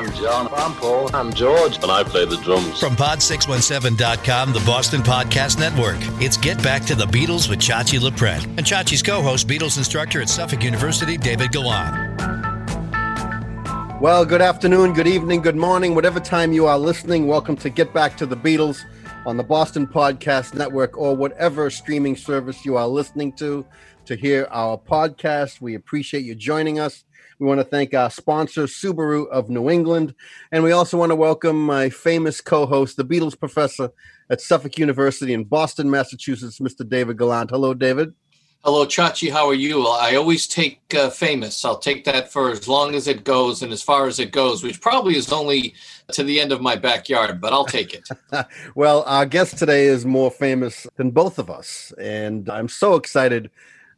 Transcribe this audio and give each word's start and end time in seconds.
I'm 0.00 0.10
John. 0.14 0.48
I'm 0.54 0.72
Paul. 0.76 1.14
I'm 1.14 1.30
George. 1.30 1.76
And 1.82 1.92
I 1.92 2.02
play 2.02 2.24
the 2.24 2.38
drums. 2.38 2.80
From 2.80 2.96
Pod617.com, 2.96 4.54
the 4.54 4.62
Boston 4.64 5.02
Podcast 5.02 5.58
Network, 5.58 5.98
it's 6.22 6.38
Get 6.38 6.56
Back 6.62 6.86
to 6.86 6.94
the 6.94 7.04
Beatles 7.04 7.50
with 7.50 7.58
Chachi 7.58 8.00
LaPret 8.00 8.42
and 8.44 8.60
Chachi's 8.60 9.02
co 9.02 9.20
host, 9.20 9.46
Beatles 9.46 9.76
instructor 9.76 10.22
at 10.22 10.30
Suffolk 10.30 10.64
University, 10.64 11.18
David 11.18 11.52
Gallant. 11.52 12.18
Well, 14.00 14.24
good 14.24 14.40
afternoon, 14.40 14.94
good 14.94 15.06
evening, 15.06 15.42
good 15.42 15.56
morning, 15.56 15.94
whatever 15.94 16.18
time 16.18 16.54
you 16.54 16.64
are 16.64 16.78
listening. 16.78 17.26
Welcome 17.26 17.56
to 17.56 17.68
Get 17.68 17.92
Back 17.92 18.16
to 18.16 18.24
the 18.24 18.38
Beatles 18.38 18.86
on 19.26 19.36
the 19.36 19.44
Boston 19.44 19.86
Podcast 19.86 20.54
Network 20.54 20.96
or 20.96 21.14
whatever 21.14 21.68
streaming 21.68 22.16
service 22.16 22.64
you 22.64 22.78
are 22.78 22.88
listening 22.88 23.34
to 23.34 23.66
to 24.06 24.16
hear 24.16 24.48
our 24.50 24.78
podcast. 24.78 25.60
We 25.60 25.74
appreciate 25.74 26.24
you 26.24 26.34
joining 26.34 26.78
us. 26.78 27.04
We 27.40 27.46
want 27.46 27.58
to 27.58 27.64
thank 27.64 27.94
our 27.94 28.10
sponsor, 28.10 28.64
Subaru 28.64 29.26
of 29.28 29.48
New 29.48 29.70
England. 29.70 30.14
And 30.52 30.62
we 30.62 30.72
also 30.72 30.98
want 30.98 31.10
to 31.10 31.16
welcome 31.16 31.58
my 31.58 31.88
famous 31.88 32.42
co 32.42 32.66
host, 32.66 32.98
the 32.98 33.04
Beatles 33.04 33.38
professor 33.38 33.90
at 34.28 34.42
Suffolk 34.42 34.78
University 34.78 35.32
in 35.32 35.44
Boston, 35.44 35.90
Massachusetts, 35.90 36.58
Mr. 36.58 36.86
David 36.86 37.16
Gallant. 37.16 37.48
Hello, 37.48 37.72
David. 37.72 38.12
Hello, 38.62 38.84
Chachi. 38.84 39.32
How 39.32 39.48
are 39.48 39.54
you? 39.54 39.86
I 39.86 40.16
always 40.16 40.46
take 40.46 40.82
uh, 40.94 41.08
famous. 41.08 41.64
I'll 41.64 41.78
take 41.78 42.04
that 42.04 42.30
for 42.30 42.50
as 42.50 42.68
long 42.68 42.94
as 42.94 43.08
it 43.08 43.24
goes 43.24 43.62
and 43.62 43.72
as 43.72 43.82
far 43.82 44.06
as 44.06 44.18
it 44.18 44.32
goes, 44.32 44.62
which 44.62 44.82
probably 44.82 45.16
is 45.16 45.32
only 45.32 45.72
to 46.12 46.22
the 46.22 46.38
end 46.42 46.52
of 46.52 46.60
my 46.60 46.76
backyard, 46.76 47.40
but 47.40 47.54
I'll 47.54 47.64
take 47.64 47.94
it. 47.94 48.06
well, 48.74 49.02
our 49.06 49.24
guest 49.24 49.56
today 49.56 49.86
is 49.86 50.04
more 50.04 50.30
famous 50.30 50.86
than 50.96 51.10
both 51.10 51.38
of 51.38 51.48
us. 51.48 51.90
And 51.98 52.50
I'm 52.50 52.68
so 52.68 52.96
excited 52.96 53.50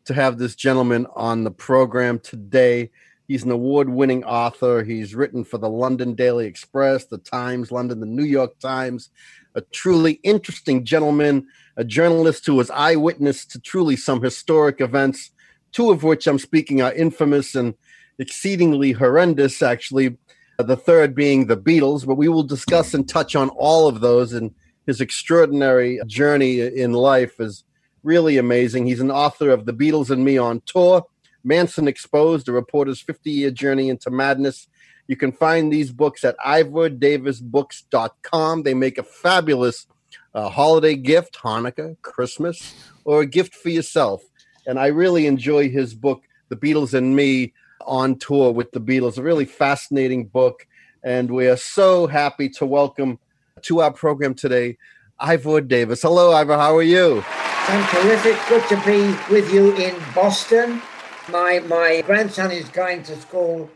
to 0.04 0.14
have 0.14 0.38
this 0.38 0.54
gentleman 0.54 1.08
on 1.16 1.42
the 1.42 1.50
program 1.50 2.20
today. 2.20 2.90
He's 3.28 3.44
an 3.44 3.50
award 3.50 3.88
winning 3.88 4.24
author. 4.24 4.82
He's 4.82 5.14
written 5.14 5.44
for 5.44 5.58
the 5.58 5.68
London 5.68 6.14
Daily 6.14 6.46
Express, 6.46 7.06
the 7.06 7.18
Times, 7.18 7.70
London, 7.70 8.00
the 8.00 8.06
New 8.06 8.24
York 8.24 8.58
Times. 8.58 9.10
A 9.54 9.60
truly 9.60 10.14
interesting 10.22 10.84
gentleman, 10.84 11.46
a 11.76 11.84
journalist 11.84 12.46
who 12.46 12.54
was 12.54 12.70
eyewitness 12.70 13.44
to 13.46 13.60
truly 13.60 13.96
some 13.96 14.22
historic 14.22 14.80
events, 14.80 15.30
two 15.72 15.90
of 15.90 16.02
which 16.02 16.26
I'm 16.26 16.38
speaking 16.38 16.82
are 16.82 16.92
infamous 16.92 17.54
and 17.54 17.74
exceedingly 18.18 18.92
horrendous, 18.92 19.62
actually. 19.62 20.16
The 20.58 20.76
third 20.76 21.14
being 21.14 21.46
the 21.46 21.56
Beatles, 21.56 22.06
but 22.06 22.14
we 22.14 22.28
will 22.28 22.42
discuss 22.42 22.94
and 22.94 23.08
touch 23.08 23.34
on 23.34 23.48
all 23.50 23.88
of 23.88 24.00
those. 24.00 24.32
And 24.32 24.54
his 24.86 25.00
extraordinary 25.00 26.00
journey 26.06 26.60
in 26.60 26.92
life 26.92 27.40
is 27.40 27.64
really 28.02 28.36
amazing. 28.36 28.86
He's 28.86 29.00
an 29.00 29.10
author 29.10 29.50
of 29.50 29.64
The 29.64 29.72
Beatles 29.72 30.10
and 30.10 30.24
Me 30.24 30.38
on 30.38 30.62
Tour, 30.66 31.04
Manson 31.44 31.88
Exposed, 31.88 32.48
a 32.48 32.52
reporter's 32.52 33.00
50 33.00 33.30
year 33.30 33.50
journey 33.50 33.88
into 33.88 34.10
madness. 34.10 34.68
You 35.08 35.16
can 35.16 35.32
find 35.32 35.72
these 35.72 35.90
books 35.90 36.22
at 36.24 36.38
ivordavisbooks.com. 36.38 38.62
They 38.62 38.74
make 38.74 38.98
a 38.98 39.02
fabulous 39.02 39.88
uh, 40.34 40.48
holiday 40.48 40.94
gift, 40.94 41.38
Hanukkah, 41.42 41.96
Christmas, 42.02 42.74
or 43.04 43.22
a 43.22 43.26
gift 43.26 43.54
for 43.54 43.68
yourself. 43.68 44.22
And 44.66 44.78
I 44.78 44.86
really 44.88 45.26
enjoy 45.26 45.68
his 45.68 45.94
book, 45.94 46.22
The 46.48 46.56
Beatles 46.56 46.94
and 46.94 47.16
Me 47.16 47.52
on 47.84 48.16
Tour 48.16 48.52
with 48.52 48.70
the 48.72 48.80
Beatles, 48.80 49.18
a 49.18 49.22
really 49.22 49.44
fascinating 49.44 50.26
book. 50.26 50.66
And 51.02 51.30
we 51.30 51.48
are 51.48 51.56
so 51.56 52.06
happy 52.06 52.48
to 52.50 52.64
welcome 52.64 53.18
to 53.62 53.80
our 53.80 53.92
program 53.92 54.34
today 54.34 54.78
Ivor 55.18 55.60
Davis. 55.60 56.02
Hello, 56.02 56.32
Ivor. 56.32 56.56
How 56.56 56.76
are 56.76 56.82
you? 56.82 57.24
I'm 57.26 57.88
terrific. 57.88 58.36
Good 58.48 58.68
to 58.68 58.76
be 58.84 59.32
with 59.32 59.52
you 59.52 59.74
in 59.76 60.00
Boston. 60.14 60.80
My 61.28 61.60
my 61.60 62.02
grandson 62.04 62.50
is 62.50 62.68
going 62.68 63.02
to 63.04 63.16
school 63.16 63.70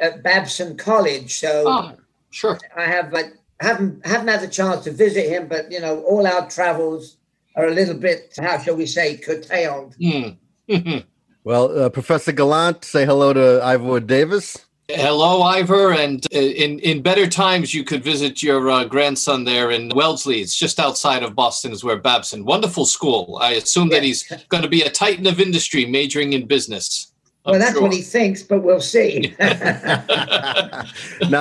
at 0.00 0.22
Babson 0.22 0.76
College, 0.76 1.38
so 1.38 1.64
oh, 1.66 1.92
sure. 2.30 2.58
I 2.76 2.84
have 2.84 3.12
like 3.12 3.34
haven't 3.60 4.04
haven't 4.06 4.28
had 4.28 4.40
the 4.40 4.48
chance 4.48 4.84
to 4.84 4.92
visit 4.92 5.28
him, 5.28 5.48
but 5.48 5.70
you 5.70 5.80
know, 5.80 6.02
all 6.02 6.26
our 6.26 6.48
travels 6.48 7.16
are 7.56 7.66
a 7.66 7.70
little 7.70 7.94
bit, 7.94 8.34
how 8.40 8.58
shall 8.58 8.76
we 8.76 8.86
say, 8.86 9.16
curtailed. 9.16 9.96
Mm. 10.00 10.36
well, 11.44 11.78
uh, 11.78 11.88
Professor 11.88 12.32
Gallant, 12.32 12.84
say 12.84 13.04
hello 13.04 13.32
to 13.32 13.60
Ivor 13.62 14.00
Davis. 14.00 14.66
Hello, 14.94 15.42
Ivor. 15.42 15.92
And 15.92 16.26
uh, 16.34 16.38
in, 16.38 16.78
in 16.80 17.00
better 17.00 17.28
times, 17.28 17.72
you 17.72 17.84
could 17.84 18.02
visit 18.02 18.42
your 18.42 18.68
uh, 18.70 18.84
grandson 18.84 19.44
there 19.44 19.70
in 19.70 19.90
Wellesley. 19.94 20.40
It's 20.40 20.56
just 20.56 20.80
outside 20.80 21.22
of 21.22 21.34
Boston, 21.34 21.72
is 21.72 21.84
where 21.84 21.96
Babson. 21.96 22.44
Wonderful 22.44 22.86
school. 22.86 23.38
I 23.40 23.52
assume 23.52 23.88
that 23.90 24.02
he's 24.02 24.24
going 24.48 24.62
to 24.62 24.68
be 24.68 24.82
a 24.82 24.90
titan 24.90 25.26
of 25.26 25.40
industry, 25.40 25.86
majoring 25.86 26.32
in 26.32 26.46
business. 26.46 27.09
I'm 27.46 27.52
well, 27.52 27.60
that's 27.60 27.72
sure. 27.72 27.82
what 27.82 27.94
he 27.94 28.02
thinks, 28.02 28.42
but 28.42 28.62
we'll 28.62 28.82
see. 28.82 29.34
now, 29.38 30.84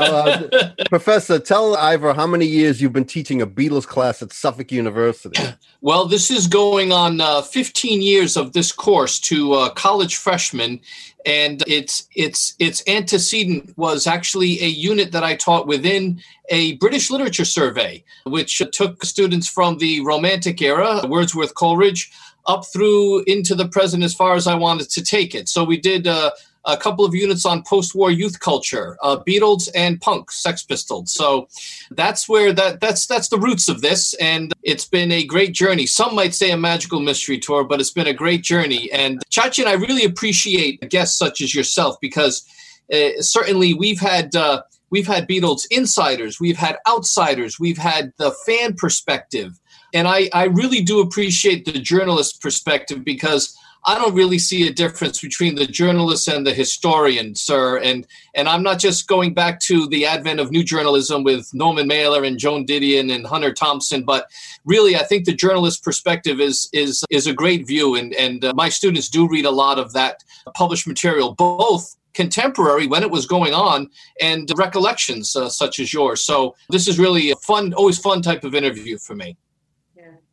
uh, 0.02 0.72
Professor, 0.88 1.40
tell 1.40 1.76
Ivor 1.76 2.14
how 2.14 2.26
many 2.26 2.46
years 2.46 2.82
you've 2.82 2.94
been 2.94 3.04
teaching 3.04 3.42
a 3.42 3.48
Beatles 3.48 3.86
class 3.86 4.22
at 4.22 4.32
Suffolk 4.32 4.72
University. 4.72 5.44
Well, 5.82 6.08
this 6.08 6.30
is 6.30 6.48
going 6.48 6.92
on 6.92 7.22
uh, 7.22 7.42
15 7.42 8.02
years 8.02 8.36
of 8.36 8.52
this 8.52 8.70
course 8.70 9.18
to 9.22 9.54
uh, 9.54 9.70
college 9.70 10.18
freshmen, 10.18 10.82
and 11.26 11.64
its 11.68 12.10
its 12.18 12.54
its 12.60 12.84
antecedent 12.86 13.78
was 13.78 14.06
actually 14.06 14.62
a 14.62 14.68
unit 14.68 15.14
that 15.14 15.24
I 15.24 15.38
taught 15.38 15.68
within 15.68 16.22
a 16.50 16.76
British 16.76 17.10
literature 17.10 17.46
survey, 17.46 18.04
which 18.26 18.62
took 18.74 19.06
students 19.06 19.48
from 19.48 19.78
the 19.78 20.02
Romantic 20.02 20.62
era, 20.62 21.00
Wordsworth, 21.08 21.56
Coleridge 21.56 22.12
up 22.50 22.66
through 22.74 23.24
into 23.28 23.54
the 23.56 23.68
present 23.68 24.04
as 24.04 24.14
far 24.14 24.34
as 24.36 24.48
I 24.48 24.56
wanted 24.56 24.90
to 24.90 25.04
take 25.04 25.36
it. 25.36 25.48
So 25.48 25.64
we 25.64 25.80
did 25.80 26.08
uh, 26.08 26.32
a 26.66 26.76
couple 26.76 27.06
of 27.06 27.14
units 27.16 27.46
on 27.46 27.64
post-war 27.64 28.12
youth 28.12 28.40
culture, 28.40 28.98
uh, 29.02 29.18
Beatles 29.26 29.70
and 29.76 30.02
punk, 30.02 30.32
Sex 30.32 30.64
Pistols. 30.64 31.14
So 31.14 31.48
that's 31.92 32.28
where 32.28 32.52
that 32.54 32.82
that's 32.82 33.06
that's 33.06 33.30
the 33.30 33.38
roots 33.38 33.70
of 33.70 33.82
this, 33.82 34.14
and 34.16 34.52
it's 34.64 34.86
been 34.86 35.12
a 35.12 35.24
great 35.24 35.54
journey. 35.54 35.86
Some 35.86 36.16
might 36.16 36.34
say 36.34 36.52
a 36.52 36.58
magical 36.58 37.00
mystery 37.00 37.40
tour, 37.40 37.64
but 37.64 37.80
it's 37.80 37.94
been 37.94 38.08
a 38.08 38.14
great 38.14 38.42
journey. 38.42 38.92
And 38.92 39.22
Chachi 39.30 39.60
and 39.60 39.70
I 39.70 39.74
really 39.74 40.06
appreciate 40.06 40.90
guests 40.90 41.18
such 41.18 41.42
as 41.42 41.54
yourself 41.54 41.98
because 42.02 42.46
uh, 42.94 43.22
certainly 43.22 43.74
we've 43.74 44.02
had. 44.02 44.36
Uh, 44.36 44.64
we've 44.92 45.06
had 45.06 45.28
Beatles 45.28 45.68
insiders, 45.70 46.40
we've 46.40 46.58
had 46.58 46.78
outsiders, 46.88 47.60
we've 47.60 47.78
had 47.78 48.12
the 48.18 48.32
fan 48.44 48.74
perspective, 48.74 49.60
and 49.94 50.08
I, 50.08 50.30
I 50.34 50.46
really 50.46 50.82
do 50.82 51.00
appreciate 51.02 51.66
the 51.66 51.80
journalist 51.80 52.42
perspective 52.42 53.04
because 53.04 53.58
I 53.86 53.98
don't 53.98 54.14
really 54.14 54.40
see 54.40 54.68
a 54.68 54.74
difference 54.74 55.22
between 55.22 55.56
the 55.56 55.66
journalist 55.66 56.28
and 56.28 56.46
the 56.46 56.54
historian, 56.54 57.34
sir. 57.36 57.78
And 57.80 58.06
and 58.36 58.50
I'm 58.50 58.62
not 58.62 58.78
just 58.78 59.08
going 59.08 59.34
back 59.34 59.60
to 59.62 59.88
the 59.88 60.06
advent 60.06 60.40
of 60.40 60.52
new 60.52 60.64
journalism 60.64 61.24
with 61.24 61.50
Norman 61.54 61.88
Mailer 61.88 62.24
and 62.24 62.38
Joan 62.38 62.66
Didion 62.66 63.14
and 63.14 63.26
Hunter 63.26 63.54
Thompson, 63.54 64.04
but 64.04 64.30
really, 64.66 64.96
I 64.96 65.04
think 65.04 65.26
the 65.26 65.34
journalist 65.34 65.84
perspective 65.84 66.42
is 66.42 66.70
is 66.74 67.04
is 67.10 67.26
a 67.26 67.34
great 67.34 67.66
view. 67.66 67.96
And 67.96 68.14
and 68.16 68.44
uh, 68.44 68.54
my 68.54 68.70
students 68.70 69.10
do 69.10 69.28
read 69.28 69.46
a 69.46 69.52
lot 69.52 69.80
of 69.80 69.94
that 69.94 70.24
published 70.56 70.88
material, 70.88 71.34
both 71.36 71.96
contemporary 72.14 72.86
when 72.86 73.04
it 73.04 73.12
was 73.12 73.26
going 73.26 73.54
on 73.54 73.90
and 74.20 74.52
recollections 74.58 75.36
uh, 75.36 75.48
such 75.48 75.80
as 75.80 75.94
yours. 75.94 76.22
So 76.22 76.56
this 76.70 76.88
is 76.88 77.00
really 77.00 77.32
a 77.32 77.36
fun, 77.38 77.74
always 77.74 77.98
fun 77.98 78.22
type 78.22 78.44
of 78.44 78.56
interview 78.56 78.98
for 78.98 79.16
me. 79.16 79.38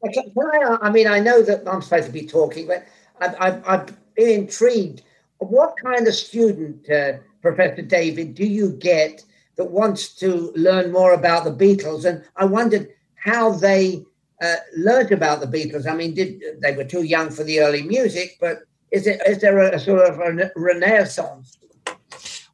Can 0.04 0.32
I, 0.38 0.76
I 0.82 0.90
mean, 0.90 1.06
I 1.06 1.20
know 1.20 1.42
that 1.42 1.66
I'm 1.68 1.82
supposed 1.82 2.06
to 2.06 2.12
be 2.12 2.26
talking, 2.26 2.66
but 2.66 2.86
I've, 3.20 3.34
I've, 3.40 3.68
I've 3.68 4.14
been 4.14 4.40
intrigued. 4.40 5.02
What 5.38 5.74
kind 5.82 6.06
of 6.06 6.14
student, 6.14 6.88
uh, 6.90 7.14
Professor 7.42 7.82
David, 7.82 8.34
do 8.34 8.46
you 8.46 8.72
get 8.72 9.24
that 9.56 9.64
wants 9.64 10.14
to 10.16 10.52
learn 10.54 10.92
more 10.92 11.14
about 11.14 11.44
the 11.44 11.50
Beatles? 11.50 12.04
And 12.04 12.24
I 12.36 12.44
wondered 12.44 12.88
how 13.14 13.52
they 13.52 14.04
uh, 14.42 14.56
learned 14.76 15.12
about 15.12 15.40
the 15.40 15.46
Beatles. 15.46 15.86
I 15.86 15.94
mean, 15.94 16.14
did 16.14 16.60
they 16.60 16.76
were 16.76 16.84
too 16.84 17.02
young 17.02 17.30
for 17.30 17.44
the 17.44 17.60
early 17.60 17.82
music, 17.82 18.36
but 18.40 18.60
is 18.90 19.06
it 19.06 19.20
is 19.26 19.40
there 19.40 19.58
a, 19.58 19.74
a 19.74 19.78
sort 19.78 20.08
of 20.08 20.20
a 20.20 20.50
renaissance? 20.56 21.58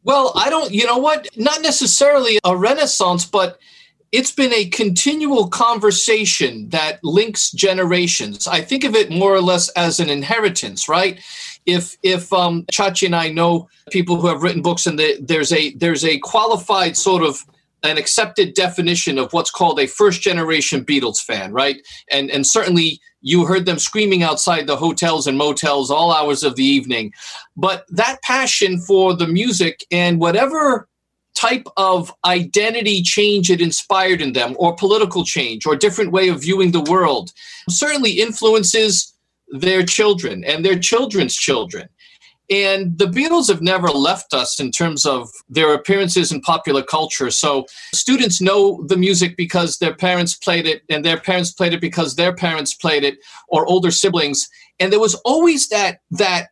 Well, 0.04 0.32
I 0.34 0.50
don't. 0.50 0.72
You 0.72 0.86
know 0.86 0.98
what? 0.98 1.28
Not 1.36 1.62
necessarily 1.62 2.38
a 2.44 2.56
renaissance, 2.56 3.24
but 3.24 3.58
it's 4.12 4.30
been 4.30 4.52
a 4.52 4.66
continual 4.66 5.48
conversation 5.48 6.68
that 6.68 7.02
links 7.02 7.50
generations. 7.50 8.46
I 8.46 8.60
think 8.60 8.84
of 8.84 8.94
it 8.94 9.10
more 9.10 9.34
or 9.34 9.40
less 9.40 9.70
as 9.70 10.00
an 10.00 10.10
inheritance, 10.10 10.86
right? 10.86 11.18
If 11.64 11.96
if 12.02 12.30
um, 12.32 12.64
Chachi 12.70 13.06
and 13.06 13.16
I 13.16 13.30
know 13.30 13.68
people 13.90 14.20
who 14.20 14.28
have 14.28 14.42
written 14.42 14.60
books, 14.60 14.86
and 14.86 14.98
the, 14.98 15.16
there's 15.20 15.52
a 15.52 15.72
there's 15.74 16.04
a 16.04 16.18
qualified 16.18 16.96
sort 16.96 17.22
of 17.22 17.42
an 17.84 17.96
accepted 17.96 18.54
definition 18.54 19.18
of 19.18 19.32
what's 19.32 19.50
called 19.50 19.80
a 19.80 19.86
first 19.86 20.20
generation 20.20 20.84
Beatles 20.84 21.18
fan, 21.18 21.52
right? 21.52 21.80
And 22.10 22.30
and 22.30 22.46
certainly 22.46 23.00
you 23.22 23.46
heard 23.46 23.64
them 23.64 23.78
screaming 23.78 24.22
outside 24.22 24.66
the 24.66 24.76
hotels 24.76 25.26
and 25.26 25.38
motels 25.38 25.90
all 25.90 26.12
hours 26.12 26.42
of 26.42 26.56
the 26.56 26.64
evening. 26.64 27.12
But 27.56 27.86
that 27.88 28.20
passion 28.22 28.78
for 28.80 29.14
the 29.14 29.28
music 29.28 29.86
and 29.90 30.20
whatever 30.20 30.88
type 31.34 31.66
of 31.76 32.12
identity 32.24 33.02
change 33.02 33.50
it 33.50 33.60
inspired 33.60 34.20
in 34.20 34.32
them, 34.32 34.54
or 34.58 34.76
political 34.76 35.24
change, 35.24 35.66
or 35.66 35.76
different 35.76 36.12
way 36.12 36.28
of 36.28 36.42
viewing 36.42 36.72
the 36.72 36.82
world, 36.82 37.32
certainly 37.68 38.12
influences 38.12 39.14
their 39.48 39.82
children 39.82 40.44
and 40.44 40.64
their 40.64 40.78
children's 40.78 41.34
children. 41.34 41.88
And 42.50 42.98
the 42.98 43.06
Beatles 43.06 43.48
have 43.48 43.62
never 43.62 43.88
left 43.88 44.34
us 44.34 44.60
in 44.60 44.72
terms 44.72 45.06
of 45.06 45.30
their 45.48 45.72
appearances 45.72 46.32
in 46.32 46.42
popular 46.42 46.82
culture. 46.82 47.30
So 47.30 47.64
students 47.94 48.42
know 48.42 48.84
the 48.88 48.96
music 48.96 49.36
because 49.36 49.78
their 49.78 49.94
parents 49.94 50.34
played 50.34 50.66
it, 50.66 50.82
and 50.90 51.04
their 51.04 51.18
parents 51.18 51.52
played 51.52 51.72
it 51.72 51.80
because 51.80 52.16
their 52.16 52.34
parents 52.34 52.74
played 52.74 53.04
it, 53.04 53.18
or 53.48 53.66
older 53.66 53.90
siblings. 53.90 54.48
And 54.80 54.92
there 54.92 55.00
was 55.00 55.14
always 55.24 55.68
that 55.68 56.00
that 56.10 56.48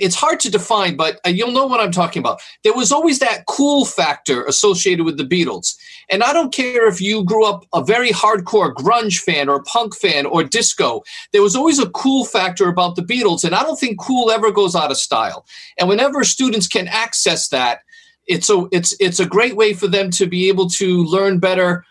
it's 0.00 0.14
hard 0.14 0.40
to 0.40 0.50
define, 0.50 0.96
but 0.96 1.20
uh, 1.26 1.30
you'll 1.30 1.52
know 1.52 1.66
what 1.66 1.80
I'm 1.80 1.92
talking 1.92 2.20
about. 2.20 2.40
There 2.64 2.74
was 2.74 2.92
always 2.92 3.18
that 3.18 3.46
cool 3.46 3.84
factor 3.84 4.44
associated 4.44 5.04
with 5.04 5.16
the 5.16 5.24
Beatles. 5.24 5.76
And 6.10 6.22
I 6.22 6.32
don't 6.32 6.52
care 6.52 6.88
if 6.88 7.00
you 7.00 7.24
grew 7.24 7.44
up 7.44 7.64
a 7.72 7.84
very 7.84 8.10
hardcore 8.10 8.74
grunge 8.74 9.18
fan 9.18 9.48
or 9.48 9.62
punk 9.62 9.96
fan 9.96 10.26
or 10.26 10.44
disco, 10.44 11.02
there 11.32 11.42
was 11.42 11.56
always 11.56 11.78
a 11.78 11.90
cool 11.90 12.24
factor 12.24 12.68
about 12.68 12.96
the 12.96 13.02
Beatles. 13.02 13.44
And 13.44 13.54
I 13.54 13.62
don't 13.62 13.78
think 13.78 13.98
cool 13.98 14.30
ever 14.30 14.50
goes 14.50 14.74
out 14.74 14.90
of 14.90 14.96
style. 14.96 15.46
And 15.78 15.88
whenever 15.88 16.24
students 16.24 16.66
can 16.66 16.88
access 16.88 17.48
that, 17.48 17.80
it's 18.26 18.48
a 18.48 18.66
it's 18.70 18.94
it's 19.00 19.18
a 19.18 19.26
great 19.26 19.56
way 19.56 19.74
for 19.74 19.88
them 19.88 20.10
to 20.12 20.26
be 20.26 20.48
able 20.48 20.68
to 20.68 21.04
learn 21.04 21.38
better 21.40 21.84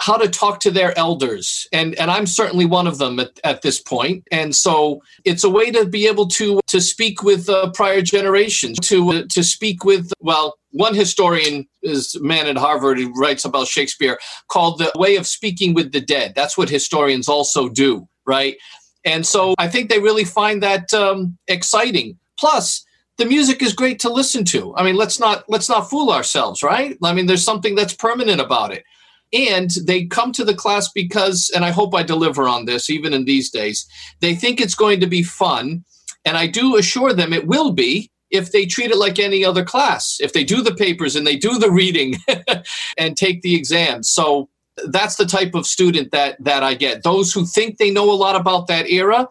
how 0.00 0.16
to 0.16 0.28
talk 0.28 0.60
to 0.60 0.70
their 0.70 0.98
elders. 0.98 1.68
And 1.72 1.94
and 1.96 2.10
i'm 2.10 2.26
certainly 2.26 2.64
one 2.64 2.86
of 2.86 2.98
them 2.98 3.20
at, 3.20 3.38
at 3.44 3.62
this 3.62 3.80
point. 3.80 4.26
And 4.32 4.56
so 4.56 5.02
it's 5.24 5.44
a 5.44 5.50
way 5.50 5.70
to 5.70 5.86
be 5.86 6.06
able 6.06 6.26
to 6.28 6.60
to 6.68 6.80
speak 6.80 7.22
with 7.22 7.48
uh, 7.48 7.70
prior 7.72 8.02
generations 8.02 8.78
to 8.84 9.10
uh, 9.10 9.22
to 9.30 9.44
speak 9.44 9.84
with 9.84 10.12
well 10.20 10.56
one 10.72 10.94
historian 10.94 11.66
is 11.82 12.14
a 12.14 12.22
man 12.22 12.46
at 12.46 12.56
harvard 12.56 12.98
who 12.98 13.12
writes 13.20 13.44
about 13.44 13.66
shakespeare 13.66 14.18
called 14.48 14.78
the 14.78 14.90
way 14.96 15.16
of 15.16 15.26
speaking 15.26 15.74
with 15.74 15.92
the 15.92 16.00
dead. 16.00 16.32
That's 16.34 16.56
what 16.56 16.68
historians 16.68 17.28
also 17.28 17.68
do 17.68 18.08
right? 18.26 18.56
And 19.04 19.26
so 19.26 19.54
i 19.58 19.68
think 19.68 19.90
they 19.90 20.00
really 20.00 20.24
find 20.24 20.62
that 20.62 20.92
um, 20.94 21.36
exciting. 21.46 22.18
Plus 22.38 22.84
the 23.18 23.26
music 23.26 23.60
is 23.60 23.74
great 23.74 23.98
to 24.00 24.08
listen 24.08 24.46
to. 24.46 24.74
I 24.76 24.82
mean 24.82 24.96
let's 24.96 25.20
not 25.20 25.44
let's 25.48 25.68
not 25.68 25.90
fool 25.90 26.10
ourselves 26.10 26.62
right? 26.62 26.96
I 27.02 27.12
mean 27.12 27.26
there's 27.26 27.44
something 27.44 27.74
that's 27.74 27.94
permanent 27.94 28.40
about 28.40 28.72
it 28.72 28.84
and 29.32 29.70
they 29.84 30.06
come 30.06 30.32
to 30.32 30.44
the 30.44 30.54
class 30.54 30.90
because 30.92 31.50
and 31.54 31.64
i 31.64 31.70
hope 31.70 31.94
i 31.94 32.02
deliver 32.02 32.48
on 32.48 32.64
this 32.64 32.90
even 32.90 33.12
in 33.12 33.24
these 33.24 33.50
days 33.50 33.86
they 34.20 34.34
think 34.34 34.60
it's 34.60 34.74
going 34.74 35.00
to 35.00 35.06
be 35.06 35.22
fun. 35.22 35.84
And 36.24 36.36
i 36.36 36.46
do 36.46 36.76
assure 36.76 37.12
them 37.12 37.32
it 37.32 37.46
will 37.46 37.72
be 37.72 38.10
if 38.30 38.52
they 38.52 38.66
treat 38.66 38.90
it 38.90 38.98
like 38.98 39.18
any 39.18 39.44
other 39.44 39.64
class 39.64 40.18
if 40.20 40.32
they 40.32 40.44
do 40.44 40.62
the 40.62 40.74
papers 40.74 41.16
and 41.16 41.26
they 41.26 41.36
do 41.36 41.58
the 41.58 41.70
reading 41.70 42.16
and 42.98 43.16
take 43.16 43.42
the 43.42 43.54
exams 43.54 44.08
so 44.08 44.48
that's 44.88 45.16
the 45.16 45.26
type 45.26 45.54
of 45.54 45.66
student 45.66 46.10
that 46.12 46.42
that 46.42 46.62
i 46.62 46.74
get. 46.74 47.02
Those 47.02 47.32
who 47.32 47.44
think 47.44 47.78
they 47.78 47.90
know 47.90 48.10
a 48.10 48.14
lot 48.14 48.36
about 48.36 48.66
that 48.68 48.88
era 48.90 49.28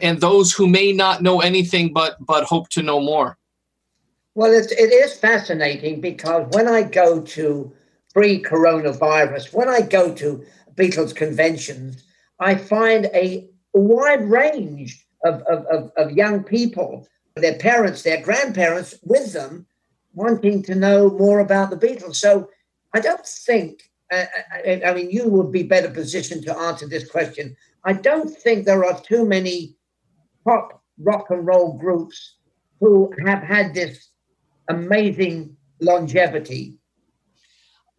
and 0.00 0.20
those 0.20 0.52
who 0.52 0.66
may 0.66 0.92
not 0.92 1.22
know 1.22 1.40
anything 1.40 1.92
but 1.92 2.16
but 2.20 2.44
hope 2.44 2.68
to 2.70 2.82
know 2.82 3.00
more. 3.00 3.38
Well 4.34 4.52
it's, 4.52 4.72
it 4.72 4.92
is 4.92 5.16
fascinating 5.16 6.00
because 6.00 6.46
when 6.52 6.68
i 6.68 6.82
go 6.82 7.20
to 7.20 7.72
pre 8.12 8.42
coronavirus, 8.42 9.52
when 9.52 9.68
I 9.68 9.80
go 9.80 10.14
to 10.14 10.44
Beatles 10.74 11.14
conventions, 11.14 12.04
I 12.38 12.54
find 12.54 13.06
a 13.06 13.48
wide 13.74 14.24
range 14.24 15.06
of, 15.24 15.42
of, 15.42 15.66
of, 15.66 15.92
of 15.96 16.12
young 16.12 16.42
people, 16.42 17.06
their 17.36 17.58
parents, 17.58 18.02
their 18.02 18.22
grandparents 18.22 18.94
with 19.02 19.32
them, 19.32 19.66
wanting 20.14 20.62
to 20.64 20.74
know 20.74 21.10
more 21.10 21.40
about 21.40 21.70
the 21.70 21.76
Beatles. 21.76 22.16
So 22.16 22.50
I 22.92 23.00
don't 23.00 23.24
think, 23.24 23.90
uh, 24.12 24.24
I, 24.52 24.82
I 24.86 24.94
mean, 24.94 25.10
you 25.10 25.28
would 25.28 25.52
be 25.52 25.62
better 25.62 25.88
positioned 25.88 26.44
to 26.44 26.56
answer 26.56 26.86
this 26.86 27.08
question. 27.08 27.56
I 27.84 27.94
don't 27.94 28.28
think 28.28 28.64
there 28.64 28.84
are 28.84 29.00
too 29.00 29.24
many 29.24 29.76
pop 30.44 30.82
rock 30.98 31.30
and 31.30 31.46
roll 31.46 31.78
groups 31.78 32.36
who 32.80 33.12
have 33.24 33.42
had 33.42 33.74
this 33.74 34.10
amazing 34.68 35.56
longevity 35.80 36.76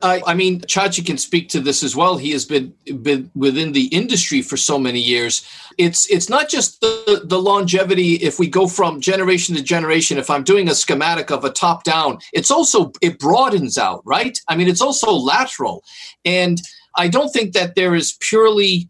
I, 0.01 0.21
I 0.27 0.33
mean, 0.33 0.59
Chachi 0.61 1.05
can 1.05 1.17
speak 1.17 1.47
to 1.49 1.61
this 1.61 1.81
as 1.81 1.95
well. 1.95 2.17
He 2.17 2.31
has 2.31 2.45
been 2.45 2.73
been 3.01 3.31
within 3.35 3.71
the 3.71 3.85
industry 3.85 4.41
for 4.41 4.57
so 4.57 4.77
many 4.77 4.99
years. 4.99 5.47
It's 5.77 6.09
it's 6.09 6.29
not 6.29 6.49
just 6.49 6.81
the, 6.81 7.21
the 7.23 7.39
longevity. 7.39 8.15
If 8.15 8.37
we 8.37 8.47
go 8.47 8.67
from 8.67 8.99
generation 8.99 9.55
to 9.55 9.63
generation, 9.63 10.17
if 10.17 10.29
I'm 10.29 10.43
doing 10.43 10.67
a 10.67 10.75
schematic 10.75 11.31
of 11.31 11.45
a 11.45 11.49
top 11.49 11.85
down, 11.85 12.19
it's 12.33 12.51
also 12.51 12.91
it 13.01 13.17
broadens 13.17 13.77
out, 13.77 14.01
right? 14.05 14.37
I 14.49 14.57
mean, 14.57 14.67
it's 14.67 14.81
also 14.81 15.11
lateral, 15.11 15.83
and 16.25 16.61
I 16.97 17.07
don't 17.07 17.31
think 17.31 17.53
that 17.53 17.75
there 17.75 17.95
is 17.95 18.17
purely 18.19 18.89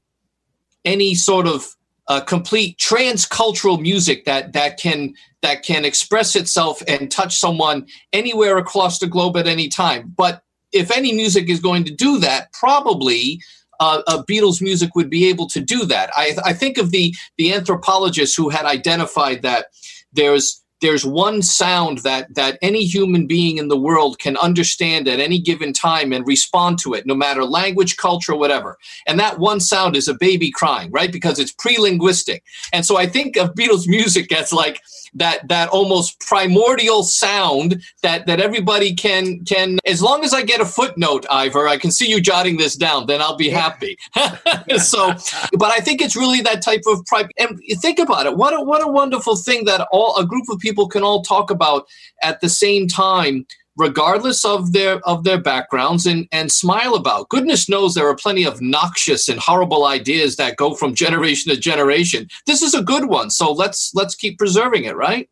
any 0.83 1.13
sort 1.13 1.47
of 1.47 1.75
uh, 2.07 2.21
complete 2.21 2.77
transcultural 2.77 3.79
music 3.79 4.25
that 4.25 4.53
that 4.53 4.77
can 4.79 5.13
that 5.41 5.63
can 5.63 5.85
express 5.85 6.35
itself 6.35 6.81
and 6.87 7.11
touch 7.11 7.37
someone 7.37 7.85
anywhere 8.13 8.57
across 8.57 8.99
the 8.99 9.07
globe 9.07 9.37
at 9.37 9.47
any 9.47 9.67
time. 9.67 10.13
But 10.17 10.41
if 10.73 10.91
any 10.91 11.13
music 11.13 11.49
is 11.49 11.59
going 11.59 11.83
to 11.85 11.93
do 11.93 12.19
that, 12.19 12.51
probably 12.53 13.41
uh, 13.79 14.01
uh, 14.07 14.23
Beatles 14.23 14.61
music 14.61 14.95
would 14.95 15.09
be 15.09 15.27
able 15.27 15.47
to 15.49 15.59
do 15.59 15.85
that. 15.85 16.09
I, 16.15 16.35
I 16.45 16.53
think 16.53 16.77
of 16.77 16.91
the 16.91 17.13
the 17.37 17.53
anthropologists 17.53 18.35
who 18.35 18.49
had 18.49 18.65
identified 18.65 19.41
that 19.41 19.67
there's 20.13 20.62
there's 20.83 21.05
one 21.05 21.41
sound 21.41 21.99
that 21.99 22.31
that 22.35 22.59
any 22.61 22.83
human 22.83 23.25
being 23.25 23.57
in 23.57 23.69
the 23.69 23.77
world 23.77 24.19
can 24.19 24.35
understand 24.37 25.07
at 25.07 25.19
any 25.19 25.39
given 25.39 25.71
time 25.71 26.11
and 26.11 26.27
respond 26.27 26.77
to 26.77 26.93
it 26.93 27.05
no 27.05 27.15
matter 27.15 27.45
language 27.45 27.95
culture 27.95 28.35
whatever 28.35 28.77
and 29.07 29.17
that 29.17 29.39
one 29.39 29.61
sound 29.61 29.95
is 29.95 30.09
a 30.09 30.13
baby 30.13 30.51
crying 30.51 30.91
right 30.91 31.13
because 31.13 31.39
it's 31.39 31.53
pre-linguistic 31.53 32.43
and 32.73 32.85
so 32.85 32.97
i 32.97 33.07
think 33.07 33.37
of 33.37 33.55
beatles 33.55 33.87
music 33.87 34.29
as 34.33 34.51
like 34.51 34.81
that 35.13 35.47
that 35.47 35.69
almost 35.69 36.19
primordial 36.19 37.03
sound 37.03 37.81
that 38.01 38.25
that 38.25 38.39
everybody 38.39 38.93
can 38.93 39.43
can 39.45 39.79
as 39.85 40.01
long 40.01 40.23
as 40.23 40.33
I 40.33 40.43
get 40.43 40.59
a 40.59 40.65
footnote, 40.65 41.25
Ivor, 41.29 41.67
I 41.67 41.77
can 41.77 41.91
see 41.91 42.09
you 42.09 42.19
jotting 42.21 42.57
this 42.57 42.75
down, 42.75 43.05
then 43.05 43.21
I'll 43.21 43.37
be 43.37 43.49
happy. 43.49 43.97
so 44.77 45.13
but 45.57 45.71
I 45.71 45.79
think 45.79 46.01
it's 46.01 46.15
really 46.15 46.41
that 46.41 46.61
type 46.61 46.81
of 46.87 47.05
pride. 47.05 47.31
And 47.37 47.59
think 47.79 47.99
about 47.99 48.25
it. 48.25 48.35
What 48.35 48.53
a 48.53 48.61
what 48.61 48.83
a 48.83 48.87
wonderful 48.87 49.35
thing 49.35 49.65
that 49.65 49.87
all 49.91 50.17
a 50.17 50.25
group 50.25 50.45
of 50.49 50.59
people 50.59 50.72
can 50.75 51.03
all 51.03 51.21
talk 51.21 51.49
about 51.49 51.87
at 52.21 52.41
the 52.41 52.49
same 52.49 52.87
time 52.87 53.45
regardless 53.75 54.45
of 54.45 54.71
their 54.73 54.99
of 55.07 55.23
their 55.23 55.39
backgrounds 55.39 56.05
and 56.05 56.27
and 56.31 56.51
smile 56.51 56.95
about. 56.95 57.29
Goodness 57.29 57.67
knows 57.67 57.93
there 57.93 58.07
are 58.07 58.15
plenty 58.15 58.43
of 58.43 58.61
noxious 58.61 59.29
and 59.29 59.39
horrible 59.39 59.85
ideas 59.85 60.35
that 60.35 60.57
go 60.57 60.75
from 60.75 60.93
generation 60.93 61.51
to 61.51 61.59
generation. 61.59 62.27
This 62.45 62.61
is 62.61 62.73
a 62.73 62.83
good 62.83 63.05
one 63.05 63.29
so 63.29 63.51
let's 63.51 63.93
let's 63.93 64.15
keep 64.15 64.37
preserving 64.37 64.85
it 64.85 64.95
right? 64.95 65.29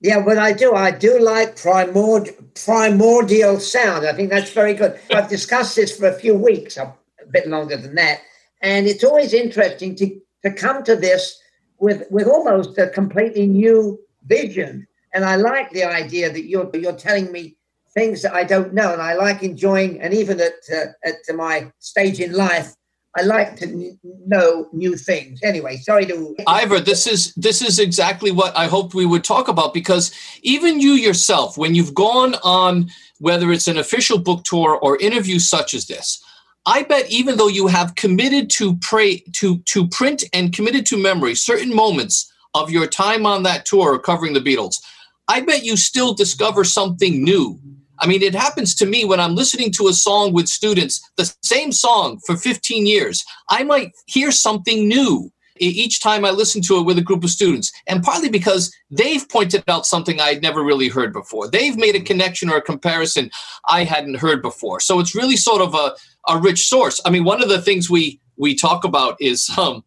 Yeah 0.00 0.18
what 0.18 0.38
i 0.38 0.52
do. 0.52 0.74
I 0.74 0.90
do 0.90 1.18
like 1.18 1.56
primordial 1.56 2.34
primordial 2.54 3.58
sound. 3.60 4.06
I 4.06 4.12
think 4.12 4.30
that's 4.30 4.52
very 4.52 4.74
good. 4.74 4.98
I've 5.10 5.28
discussed 5.28 5.76
this 5.76 5.96
for 5.96 6.08
a 6.08 6.14
few 6.14 6.34
weeks 6.34 6.76
a 6.76 6.94
bit 7.30 7.48
longer 7.48 7.76
than 7.76 7.94
that 7.94 8.20
and 8.62 8.86
it's 8.86 9.04
always 9.04 9.32
interesting 9.32 9.94
to 9.96 10.20
to 10.44 10.52
come 10.52 10.84
to 10.84 10.96
this 10.96 11.40
with 11.78 12.04
with 12.10 12.26
almost 12.26 12.78
a 12.78 12.88
completely 12.88 13.46
new 13.46 13.98
vision 14.28 14.86
and 15.14 15.24
I 15.24 15.36
like 15.36 15.70
the 15.70 15.84
idea 15.84 16.30
that 16.30 16.44
you're 16.44 16.70
you're 16.74 16.92
telling 16.92 17.32
me 17.32 17.56
things 17.94 18.22
that 18.22 18.34
I 18.34 18.44
don't 18.44 18.74
know, 18.74 18.92
and 18.92 19.02
I 19.02 19.14
like 19.14 19.42
enjoying. 19.42 20.00
And 20.00 20.12
even 20.14 20.40
at 20.40 20.52
uh, 20.72 20.86
at 21.04 21.16
my 21.34 21.70
stage 21.78 22.20
in 22.20 22.32
life, 22.32 22.74
I 23.16 23.22
like 23.22 23.56
to 23.56 23.66
n- 23.66 23.98
know 24.26 24.68
new 24.72 24.96
things. 24.96 25.40
Anyway, 25.42 25.76
sorry 25.78 26.06
to 26.06 26.36
Ivor. 26.46 26.80
This 26.80 27.06
is 27.06 27.34
this 27.34 27.62
is 27.62 27.78
exactly 27.78 28.30
what 28.30 28.56
I 28.56 28.66
hoped 28.66 28.94
we 28.94 29.06
would 29.06 29.24
talk 29.24 29.48
about 29.48 29.74
because 29.74 30.12
even 30.42 30.80
you 30.80 30.92
yourself, 30.92 31.56
when 31.56 31.74
you've 31.74 31.94
gone 31.94 32.34
on 32.44 32.90
whether 33.20 33.50
it's 33.50 33.66
an 33.66 33.78
official 33.78 34.18
book 34.18 34.44
tour 34.44 34.78
or 34.80 34.96
interviews 35.00 35.48
such 35.48 35.74
as 35.74 35.86
this, 35.86 36.22
I 36.66 36.84
bet 36.84 37.10
even 37.10 37.36
though 37.36 37.48
you 37.48 37.66
have 37.66 37.94
committed 37.94 38.50
to 38.50 38.76
pray 38.76 39.24
to 39.36 39.58
to 39.58 39.88
print 39.88 40.22
and 40.32 40.52
committed 40.52 40.84
to 40.86 41.02
memory 41.02 41.34
certain 41.34 41.74
moments 41.74 42.32
of 42.54 42.70
your 42.70 42.86
time 42.86 43.26
on 43.26 43.42
that 43.44 43.66
tour 43.66 43.98
covering 43.98 44.32
the 44.32 44.40
Beatles, 44.40 44.80
I 45.28 45.40
bet 45.40 45.64
you 45.64 45.76
still 45.76 46.14
discover 46.14 46.64
something 46.64 47.22
new 47.22 47.60
I 48.00 48.06
mean, 48.06 48.22
it 48.22 48.34
happens 48.34 48.74
to 48.76 48.86
me 48.86 49.04
when 49.04 49.20
I'm 49.20 49.34
listening 49.34 49.72
to 49.72 49.88
a 49.88 49.92
song 49.92 50.32
with 50.32 50.48
students, 50.48 51.00
the 51.16 51.32
same 51.42 51.72
song 51.72 52.20
for 52.26 52.36
15 52.36 52.86
years. 52.86 53.24
I 53.50 53.64
might 53.64 53.92
hear 54.06 54.30
something 54.30 54.86
new 54.86 55.32
each 55.60 56.00
time 56.00 56.24
I 56.24 56.30
listen 56.30 56.62
to 56.62 56.76
it 56.76 56.84
with 56.84 56.98
a 56.98 57.02
group 57.02 57.24
of 57.24 57.30
students. 57.30 57.72
And 57.88 58.00
partly 58.00 58.28
because 58.28 58.72
they've 58.92 59.28
pointed 59.28 59.64
out 59.66 59.86
something 59.86 60.20
I'd 60.20 60.40
never 60.40 60.62
really 60.62 60.86
heard 60.86 61.12
before. 61.12 61.48
They've 61.48 61.76
made 61.76 61.96
a 61.96 62.00
connection 62.00 62.48
or 62.48 62.58
a 62.58 62.62
comparison 62.62 63.28
I 63.68 63.82
hadn't 63.82 64.18
heard 64.18 64.40
before. 64.40 64.78
So 64.78 65.00
it's 65.00 65.16
really 65.16 65.36
sort 65.36 65.60
of 65.60 65.74
a, 65.74 65.96
a 66.28 66.38
rich 66.38 66.68
source. 66.68 67.00
I 67.04 67.10
mean, 67.10 67.24
one 67.24 67.42
of 67.42 67.48
the 67.48 67.60
things 67.60 67.90
we 67.90 68.20
we 68.36 68.54
talk 68.54 68.84
about 68.84 69.16
is 69.20 69.50
um, 69.58 69.82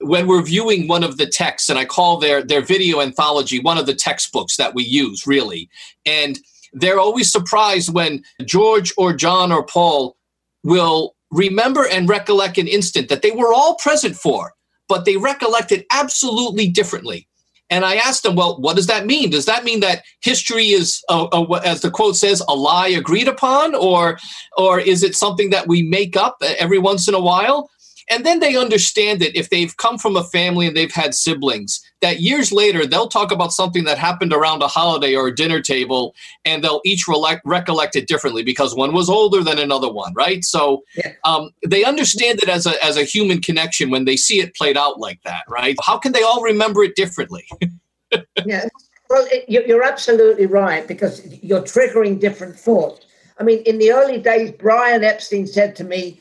when 0.00 0.26
we're 0.26 0.42
viewing 0.42 0.88
one 0.88 1.04
of 1.04 1.16
the 1.16 1.26
texts, 1.26 1.68
and 1.68 1.78
I 1.78 1.84
call 1.84 2.18
their 2.18 2.42
their 2.42 2.62
video 2.62 3.00
anthology 3.00 3.60
one 3.60 3.78
of 3.78 3.86
the 3.86 3.94
textbooks 3.94 4.56
that 4.56 4.74
we 4.74 4.84
use, 4.84 5.26
really. 5.26 5.68
And 6.06 6.38
they're 6.72 7.00
always 7.00 7.30
surprised 7.30 7.92
when 7.92 8.22
George 8.44 8.92
or 8.96 9.12
John 9.12 9.52
or 9.52 9.64
Paul 9.64 10.16
will 10.62 11.14
remember 11.30 11.86
and 11.86 12.08
recollect 12.08 12.58
an 12.58 12.68
instant 12.68 13.08
that 13.08 13.22
they 13.22 13.30
were 13.30 13.52
all 13.52 13.74
present 13.76 14.16
for, 14.16 14.52
but 14.88 15.04
they 15.04 15.16
recollect 15.16 15.72
it 15.72 15.86
absolutely 15.92 16.68
differently. 16.68 17.26
And 17.70 17.84
I 17.84 17.96
asked 17.96 18.24
them, 18.24 18.34
well, 18.34 18.60
what 18.60 18.74
does 18.74 18.88
that 18.88 19.06
mean? 19.06 19.30
Does 19.30 19.46
that 19.46 19.62
mean 19.62 19.78
that 19.80 20.02
history 20.22 20.70
is, 20.70 21.02
uh, 21.08 21.26
uh, 21.26 21.46
a, 21.48 21.54
a, 21.54 21.60
as 21.62 21.82
the 21.82 21.90
quote 21.90 22.16
says, 22.16 22.42
a 22.48 22.54
lie 22.54 22.88
agreed 22.88 23.28
upon, 23.28 23.76
or, 23.76 24.18
or 24.56 24.80
is 24.80 25.04
it 25.04 25.14
something 25.14 25.50
that 25.50 25.68
we 25.68 25.84
make 25.84 26.16
up 26.16 26.36
every 26.58 26.78
once 26.78 27.06
in 27.06 27.14
a 27.14 27.20
while? 27.20 27.70
And 28.08 28.24
then 28.24 28.40
they 28.40 28.56
understand 28.56 29.22
it 29.22 29.36
if 29.36 29.50
they've 29.50 29.76
come 29.76 29.98
from 29.98 30.16
a 30.16 30.24
family 30.24 30.66
and 30.66 30.76
they've 30.76 30.92
had 30.92 31.14
siblings, 31.14 31.80
that 32.00 32.20
years 32.20 32.52
later 32.52 32.86
they'll 32.86 33.08
talk 33.08 33.30
about 33.32 33.52
something 33.52 33.84
that 33.84 33.98
happened 33.98 34.32
around 34.32 34.62
a 34.62 34.68
holiday 34.68 35.14
or 35.14 35.28
a 35.28 35.34
dinner 35.34 35.60
table, 35.60 36.14
and 36.44 36.64
they'll 36.64 36.80
each 36.84 37.06
re- 37.08 37.40
recollect 37.44 37.96
it 37.96 38.08
differently 38.08 38.42
because 38.42 38.74
one 38.74 38.92
was 38.92 39.10
older 39.10 39.42
than 39.42 39.58
another 39.58 39.92
one, 39.92 40.12
right? 40.14 40.44
So 40.44 40.82
yeah. 40.96 41.12
um, 41.24 41.50
they 41.66 41.84
understand 41.84 42.42
it 42.42 42.48
as 42.48 42.66
a, 42.66 42.82
as 42.84 42.96
a 42.96 43.04
human 43.04 43.40
connection 43.40 43.90
when 43.90 44.04
they 44.04 44.16
see 44.16 44.40
it 44.40 44.54
played 44.54 44.76
out 44.76 44.98
like 44.98 45.20
that, 45.24 45.44
right? 45.48 45.76
How 45.84 45.98
can 45.98 46.12
they 46.12 46.22
all 46.22 46.42
remember 46.42 46.82
it 46.82 46.96
differently? 46.96 47.46
yeah. 48.44 48.66
Well, 49.08 49.26
it, 49.30 49.48
you're 49.48 49.82
absolutely 49.82 50.46
right 50.46 50.86
because 50.86 51.26
you're 51.42 51.62
triggering 51.62 52.20
different 52.20 52.56
thoughts. 52.56 53.06
I 53.40 53.42
mean, 53.42 53.60
in 53.60 53.78
the 53.78 53.90
early 53.92 54.20
days, 54.20 54.52
Brian 54.52 55.02
Epstein 55.02 55.46
said 55.46 55.74
to 55.76 55.84
me, 55.84 56.20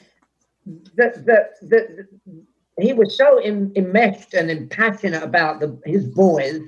that 0.95 1.25
that 1.25 1.51
that 1.69 2.07
he 2.79 2.93
was 2.93 3.17
so 3.17 3.41
enmeshed 3.43 4.33
and 4.33 4.49
impassionate 4.49 5.23
about 5.23 5.59
the, 5.59 5.79
his 5.85 6.05
boys 6.05 6.61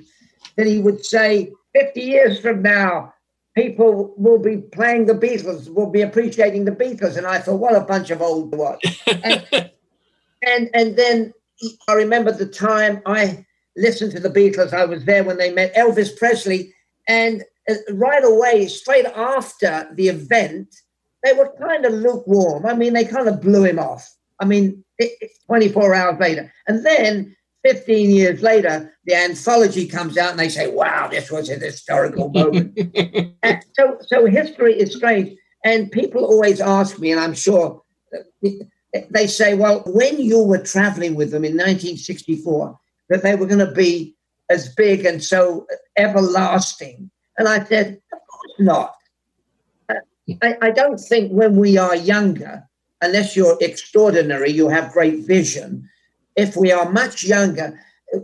that 0.56 0.66
he 0.66 0.78
would 0.78 1.04
say, 1.04 1.52
50 1.74 2.00
years 2.00 2.38
from 2.38 2.62
now, 2.62 3.12
people 3.56 4.14
will 4.16 4.38
be 4.38 4.58
playing 4.58 5.06
the 5.06 5.14
Beatles, 5.14 5.72
will 5.72 5.90
be 5.90 6.02
appreciating 6.02 6.64
the 6.64 6.72
Beatles. 6.72 7.16
And 7.16 7.26
I 7.26 7.38
thought, 7.38 7.60
what 7.60 7.74
a 7.74 7.80
bunch 7.80 8.10
of 8.10 8.20
old 8.20 8.54
what. 8.54 8.80
and, 9.24 9.46
and, 10.46 10.70
and 10.74 10.96
then 10.96 11.32
I 11.88 11.94
remember 11.94 12.32
the 12.32 12.46
time 12.46 13.00
I 13.06 13.44
listened 13.76 14.12
to 14.12 14.20
the 14.20 14.28
Beatles. 14.28 14.72
I 14.72 14.84
was 14.84 15.04
there 15.04 15.24
when 15.24 15.38
they 15.38 15.52
met 15.52 15.74
Elvis 15.74 16.16
Presley. 16.16 16.74
And 17.08 17.42
uh, 17.70 17.74
right 17.94 18.24
away, 18.24 18.66
straight 18.66 19.06
after 19.06 19.88
the 19.94 20.08
event, 20.08 20.74
they 21.22 21.32
were 21.32 21.52
kind 21.60 21.84
of 21.84 21.92
lukewarm. 21.92 22.66
I 22.66 22.74
mean, 22.74 22.92
they 22.92 23.04
kind 23.04 23.28
of 23.28 23.40
blew 23.40 23.64
him 23.64 23.78
off. 23.78 24.10
I 24.40 24.44
mean, 24.44 24.84
it, 24.98 25.30
24 25.46 25.94
hours 25.94 26.20
later. 26.20 26.52
And 26.66 26.84
then 26.84 27.36
15 27.64 28.10
years 28.10 28.42
later, 28.42 28.92
the 29.04 29.14
anthology 29.14 29.86
comes 29.86 30.18
out 30.18 30.30
and 30.30 30.38
they 30.38 30.48
say, 30.48 30.68
wow, 30.68 31.08
this 31.08 31.30
was 31.30 31.48
an 31.48 31.60
historical 31.60 32.28
moment. 32.30 32.76
so, 33.74 33.98
so 34.00 34.26
history 34.26 34.74
is 34.74 34.96
strange. 34.96 35.38
And 35.64 35.92
people 35.92 36.24
always 36.24 36.60
ask 36.60 36.98
me, 36.98 37.12
and 37.12 37.20
I'm 37.20 37.34
sure 37.34 37.82
they 39.10 39.26
say, 39.26 39.54
well, 39.54 39.82
when 39.86 40.20
you 40.20 40.42
were 40.42 40.58
traveling 40.58 41.14
with 41.14 41.30
them 41.30 41.44
in 41.44 41.52
1964, 41.52 42.78
that 43.10 43.22
they 43.22 43.36
were 43.36 43.46
going 43.46 43.64
to 43.64 43.72
be 43.72 44.16
as 44.50 44.74
big 44.74 45.04
and 45.04 45.22
so 45.22 45.66
everlasting. 45.96 47.10
And 47.38 47.48
I 47.48 47.64
said, 47.64 48.00
of 48.12 48.18
course 48.28 48.54
not. 48.58 48.94
I, 50.42 50.56
I 50.62 50.70
don't 50.70 50.98
think 50.98 51.32
when 51.32 51.56
we 51.56 51.76
are 51.76 51.96
younger, 51.96 52.62
unless 53.00 53.36
you're 53.36 53.58
extraordinary, 53.60 54.50
you 54.50 54.68
have 54.68 54.92
great 54.92 55.26
vision. 55.26 55.88
If 56.36 56.56
we 56.56 56.72
are 56.72 56.90
much 56.90 57.24
younger, 57.24 57.78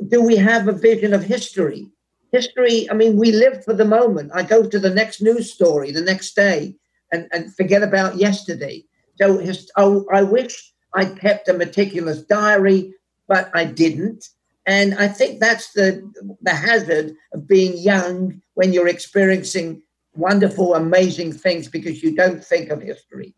do 0.08 0.22
we 0.22 0.36
have 0.36 0.68
a 0.68 0.72
vision 0.72 1.12
of 1.12 1.22
history? 1.24 1.88
History, 2.32 2.88
I 2.90 2.94
mean, 2.94 3.16
we 3.16 3.32
live 3.32 3.64
for 3.64 3.74
the 3.74 3.84
moment. 3.84 4.30
I 4.34 4.42
go 4.42 4.68
to 4.68 4.78
the 4.78 4.90
next 4.90 5.22
news 5.22 5.52
story 5.52 5.90
the 5.90 6.02
next 6.02 6.34
day 6.36 6.76
and, 7.12 7.26
and 7.32 7.54
forget 7.54 7.82
about 7.82 8.16
yesterday. 8.16 8.84
So 9.16 9.38
his, 9.38 9.70
oh, 9.76 10.06
I 10.12 10.22
wish 10.22 10.72
I 10.94 11.06
kept 11.06 11.48
a 11.48 11.54
meticulous 11.54 12.22
diary, 12.22 12.94
but 13.26 13.50
I 13.54 13.64
didn't. 13.64 14.28
And 14.66 14.94
I 14.94 15.08
think 15.08 15.40
that's 15.40 15.72
the 15.72 16.02
the 16.42 16.54
hazard 16.54 17.14
of 17.32 17.48
being 17.48 17.78
young 17.78 18.42
when 18.54 18.74
you're 18.74 18.88
experiencing 18.88 19.82
wonderful, 20.18 20.74
amazing 20.74 21.32
things 21.32 21.68
because 21.68 22.02
you 22.02 22.14
don't 22.14 22.44
think 22.44 22.70
of 22.70 22.82
history. 22.82 23.34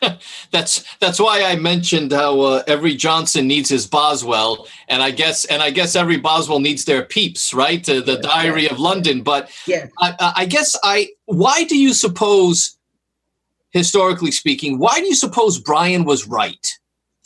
that's 0.50 0.84
that's 0.98 1.20
why 1.20 1.44
I 1.44 1.56
mentioned 1.56 2.12
how 2.12 2.40
uh, 2.40 2.62
every 2.66 2.94
Johnson 2.94 3.46
needs 3.46 3.68
his 3.68 3.86
Boswell, 3.86 4.66
and 4.88 5.02
I 5.02 5.10
guess 5.10 5.44
and 5.44 5.62
I 5.62 5.70
guess 5.70 5.94
every 5.94 6.16
Boswell 6.16 6.60
needs 6.60 6.84
their 6.84 7.04
Pepys, 7.04 7.54
right? 7.54 7.88
Uh, 7.88 8.00
the 8.00 8.14
yeah, 8.14 8.20
Diary 8.20 8.64
yeah. 8.64 8.72
of 8.72 8.80
London. 8.80 9.22
But 9.22 9.50
yeah. 9.66 9.86
I, 10.00 10.32
I 10.36 10.44
guess 10.46 10.76
I. 10.82 11.08
Why 11.26 11.64
do 11.64 11.78
you 11.78 11.94
suppose, 11.94 12.76
historically 13.70 14.32
speaking, 14.32 14.78
why 14.78 14.98
do 14.98 15.06
you 15.06 15.14
suppose 15.14 15.60
Brian 15.60 16.04
was 16.04 16.26
right? 16.26 16.78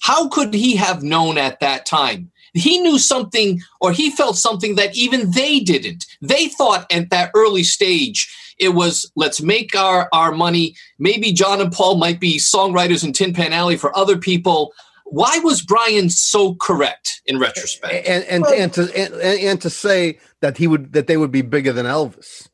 How 0.02 0.28
could 0.28 0.52
he 0.52 0.76
have 0.76 1.02
known 1.02 1.38
at 1.38 1.61
that 1.61 1.87
time? 1.87 2.30
He 2.54 2.80
knew 2.80 2.99
something, 2.99 3.62
or 3.80 3.92
he 3.92 4.11
felt 4.11 4.37
something 4.37 4.75
that 4.75 4.94
even 4.94 5.30
they 5.30 5.61
didn't. 5.61 6.04
They 6.21 6.49
thought 6.49 6.90
at 6.92 7.09
that 7.09 7.30
early 7.35 7.62
stage 7.62 8.28
it 8.62 8.75
was 8.75 9.11
let's 9.16 9.42
make 9.42 9.75
our 9.76 10.09
our 10.12 10.33
money. 10.33 10.75
Maybe 10.99 11.33
John 11.33 11.61
and 11.61 11.73
Paul 11.73 11.97
might 11.97 12.21
be 12.21 12.38
songwriters 12.38 13.04
in 13.04 13.12
Tin 13.12 13.33
Pan 13.33 13.52
Alley 13.52 13.76
for 13.76 13.97
other 13.97 14.16
people. 14.16 14.73
Why 15.04 15.38
was 15.40 15.61
Brian 15.61 16.09
so 16.09 16.54
correct 16.54 17.21
in 17.26 17.38
retrospect? 17.38 18.07
And 18.09 18.25
and, 18.25 18.42
well, 18.42 18.54
and 18.54 18.73
to 18.75 18.83
and, 18.97 19.14
and 19.14 19.61
to 19.61 19.69
say 19.69 20.19
that 20.40 20.57
he 20.57 20.66
would 20.66 20.92
that 20.92 21.07
they 21.07 21.16
would 21.16 21.33
be 21.33 21.42
bigger 21.42 21.73
than 21.73 21.87
Elvis. 21.87 22.49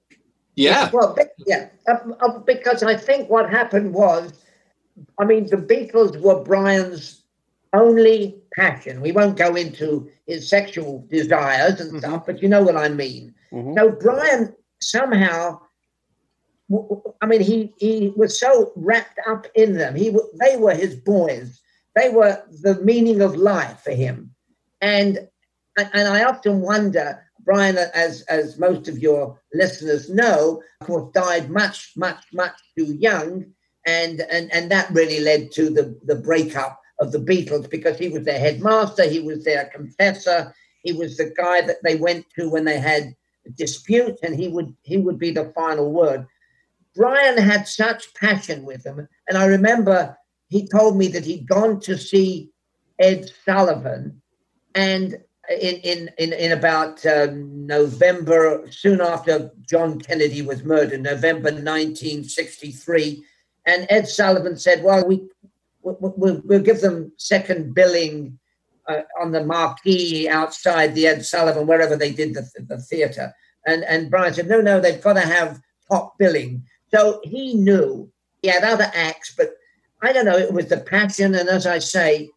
Yeah. 0.56 0.90
Well, 0.92 1.16
yeah, 1.46 1.68
uh, 1.86 1.98
uh, 2.20 2.38
because 2.40 2.82
I 2.82 2.96
think 2.96 3.30
what 3.30 3.48
happened 3.48 3.94
was, 3.94 4.44
I 5.20 5.24
mean, 5.24 5.46
the 5.46 5.56
Beatles 5.56 6.20
were 6.20 6.42
Brian's 6.42 7.22
only 7.72 8.34
passion. 8.56 9.00
We 9.00 9.12
won't 9.12 9.36
go 9.36 9.54
into 9.54 10.10
his 10.26 10.48
sexual 10.48 11.06
desires 11.10 11.80
and 11.80 11.90
mm-hmm. 11.90 11.98
stuff, 11.98 12.26
but 12.26 12.42
you 12.42 12.48
know 12.48 12.62
what 12.62 12.76
I 12.76 12.88
mean. 12.88 13.32
Mm-hmm. 13.52 13.74
So 13.76 13.92
Brian 13.92 14.52
somehow 14.80 15.60
I 17.20 17.26
mean, 17.26 17.40
he 17.40 17.72
he 17.78 18.12
was 18.16 18.38
so 18.38 18.72
wrapped 18.76 19.18
up 19.26 19.46
in 19.54 19.74
them. 19.74 19.94
He 19.94 20.14
they 20.34 20.56
were 20.56 20.74
his 20.74 20.96
boys. 20.96 21.60
They 21.94 22.10
were 22.10 22.42
the 22.62 22.80
meaning 22.82 23.22
of 23.22 23.36
life 23.36 23.80
for 23.80 23.92
him, 23.92 24.34
and 24.80 25.28
and 25.78 26.08
I 26.08 26.24
often 26.24 26.60
wonder, 26.60 27.24
Brian, 27.40 27.78
as 27.78 28.22
as 28.22 28.58
most 28.58 28.88
of 28.88 28.98
your 28.98 29.40
listeners 29.54 30.10
know, 30.10 30.62
of 30.80 30.86
course, 30.86 31.12
died 31.14 31.50
much 31.50 31.92
much 31.96 32.22
much 32.32 32.56
too 32.76 32.94
young, 33.00 33.46
and 33.86 34.20
and 34.20 34.52
and 34.52 34.70
that 34.70 34.90
really 34.90 35.20
led 35.20 35.50
to 35.52 35.70
the 35.70 35.98
the 36.04 36.16
breakup 36.16 36.80
of 37.00 37.12
the 37.12 37.18
Beatles 37.18 37.70
because 37.70 37.98
he 37.98 38.08
was 38.08 38.24
their 38.24 38.38
headmaster, 38.38 39.04
he 39.04 39.20
was 39.20 39.44
their 39.44 39.66
confessor, 39.66 40.52
he 40.82 40.92
was 40.92 41.16
the 41.16 41.32
guy 41.36 41.60
that 41.62 41.82
they 41.82 41.94
went 41.94 42.26
to 42.36 42.50
when 42.50 42.64
they 42.64 42.78
had 42.78 43.14
disputes, 43.56 44.20
and 44.22 44.36
he 44.36 44.48
would 44.48 44.74
he 44.82 44.98
would 44.98 45.18
be 45.18 45.30
the 45.30 45.50
final 45.54 45.90
word. 45.90 46.26
Brian 46.98 47.38
had 47.38 47.68
such 47.68 48.12
passion 48.14 48.64
with 48.64 48.84
him. 48.84 49.08
And 49.28 49.38
I 49.38 49.46
remember 49.46 50.18
he 50.48 50.66
told 50.66 50.98
me 50.98 51.08
that 51.08 51.24
he'd 51.24 51.48
gone 51.48 51.80
to 51.80 51.96
see 51.96 52.50
Ed 52.98 53.30
Sullivan 53.44 54.20
and 54.74 55.16
in, 55.48 55.76
in, 55.76 56.10
in, 56.18 56.32
in 56.32 56.52
about 56.52 57.04
um, 57.06 57.66
November, 57.66 58.66
soon 58.70 59.00
after 59.00 59.50
John 59.66 59.98
Kennedy 59.98 60.42
was 60.42 60.62
murdered, 60.64 61.00
November 61.00 61.50
1963. 61.50 63.24
And 63.64 63.86
Ed 63.88 64.08
Sullivan 64.08 64.58
said, 64.58 64.82
well, 64.82 65.06
we, 65.06 65.26
we'll, 65.82 66.42
we'll 66.44 66.60
give 66.60 66.80
them 66.80 67.12
second 67.16 67.74
billing 67.74 68.38
uh, 68.88 69.02
on 69.20 69.32
the 69.32 69.44
marquee 69.44 70.28
outside 70.28 70.94
the 70.94 71.06
Ed 71.06 71.24
Sullivan, 71.24 71.66
wherever 71.66 71.96
they 71.96 72.12
did 72.12 72.34
the, 72.34 72.50
the 72.68 72.78
theater. 72.78 73.32
And, 73.66 73.84
and 73.84 74.10
Brian 74.10 74.34
said, 74.34 74.48
no, 74.48 74.60
no, 74.60 74.80
they've 74.80 75.02
got 75.02 75.14
to 75.14 75.20
have 75.20 75.60
top 75.90 76.18
billing. 76.18 76.64
So 76.94 77.20
he 77.24 77.54
knew 77.54 78.10
he 78.42 78.48
had 78.48 78.64
other 78.64 78.90
acts, 78.94 79.34
but 79.36 79.50
I 80.00 80.12
don't 80.12 80.26
know, 80.26 80.36
it 80.36 80.52
was 80.52 80.66
the 80.66 80.78
passion. 80.78 81.34
And 81.34 81.48
as 81.48 81.66
I 81.66 81.78
say, 81.78 82.30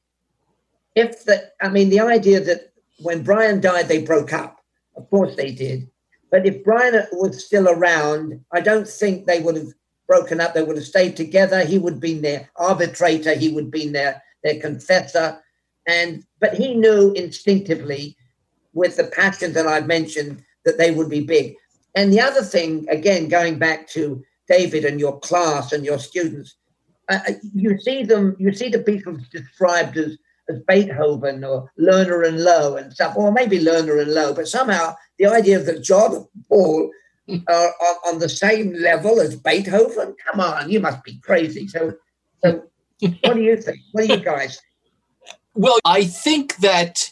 if 0.96 1.24
the, 1.26 1.50
I 1.62 1.70
mean, 1.70 1.90
the 1.90 2.00
idea 2.00 2.42
that 2.42 2.74
when 3.00 3.24
Brian 3.24 3.62
died, 3.62 3.88
they 3.88 4.04
broke 4.04 4.34
up. 4.34 4.60
Of 4.96 5.10
course 5.10 5.36
they 5.36 5.52
did. 5.52 5.90
But 6.30 6.46
if 6.46 6.64
Brian 6.64 7.06
was 7.12 7.46
still 7.46 7.68
around, 7.68 8.44
I 8.52 8.62
don't 8.62 8.88
think 8.88 9.26
they 9.26 9.42
would 9.42 9.56
have 9.56 9.74
broken 10.08 10.42
up. 10.42 10.54
They 10.54 10.64
would 10.64 10.78
have 10.78 10.86
stayed 10.86 11.16
together. 11.16 11.64
He 11.64 11.78
would 11.78 11.94
have 11.94 12.02
been 12.02 12.22
their 12.22 12.50
arbitrator. 12.56 13.34
He 13.34 13.50
would 13.50 13.66
have 13.66 13.72
been 13.72 13.92
their, 13.92 14.22
their 14.44 14.60
confessor. 14.60 15.42
And, 15.88 16.24
but 16.40 16.54
he 16.54 16.74
knew 16.74 17.14
instinctively 17.14 18.18
with 18.74 18.98
the 18.98 19.06
passion 19.06 19.54
that 19.54 19.68
I've 19.68 19.88
mentioned 19.88 20.44
that 20.66 20.78
they 20.78 20.92
would 20.92 21.10
be 21.10 21.22
big. 21.22 21.56
And 21.96 22.12
the 22.12 22.22
other 22.22 22.42
thing, 22.42 22.88
again, 22.90 23.28
going 23.28 23.60
back 23.60 23.88
to 23.90 24.24
David 24.52 24.86
and 24.86 25.00
your 25.00 25.20
class 25.20 25.72
and 25.72 25.86
your 25.86 26.00
students, 26.00 26.56
uh, 27.10 27.20
uh, 27.28 27.34
you 27.54 27.80
see 27.80 28.04
them, 28.04 28.36
you 28.40 28.54
see 28.54 28.70
the 28.70 28.80
Beatles 28.80 29.30
described 29.30 29.98
as 29.98 30.18
as 30.50 30.60
Beethoven 30.68 31.44
or 31.44 31.72
Lerner 31.80 32.28
and 32.28 32.40
Loewe 32.40 32.76
and 32.76 32.92
stuff, 32.92 33.16
or 33.16 33.32
maybe 33.32 33.60
Lerner 33.60 34.02
and 34.02 34.12
Loewe, 34.12 34.36
but 34.36 34.48
somehow 34.48 34.96
the 35.18 35.28
idea 35.28 35.60
that 35.60 35.84
John 35.84 36.16
and 36.16 36.26
Paul 36.50 36.92
are 37.48 37.68
on, 37.68 37.96
on, 38.08 38.20
the 38.20 38.28
same 38.28 38.74
level 38.74 39.22
as 39.22 39.36
Beethoven, 39.36 40.16
come 40.26 40.40
on, 40.40 40.70
you 40.70 40.80
must 40.80 41.04
be 41.04 41.20
crazy. 41.20 41.68
So, 41.68 41.94
so 42.44 42.64
what 43.00 43.36
do 43.36 43.42
you 43.42 43.56
think? 43.56 43.78
What 43.92 44.08
do 44.08 44.14
you 44.14 44.20
guys? 44.20 44.60
Well, 45.54 45.78
I 45.86 46.06
think 46.06 46.58
that 46.58 47.10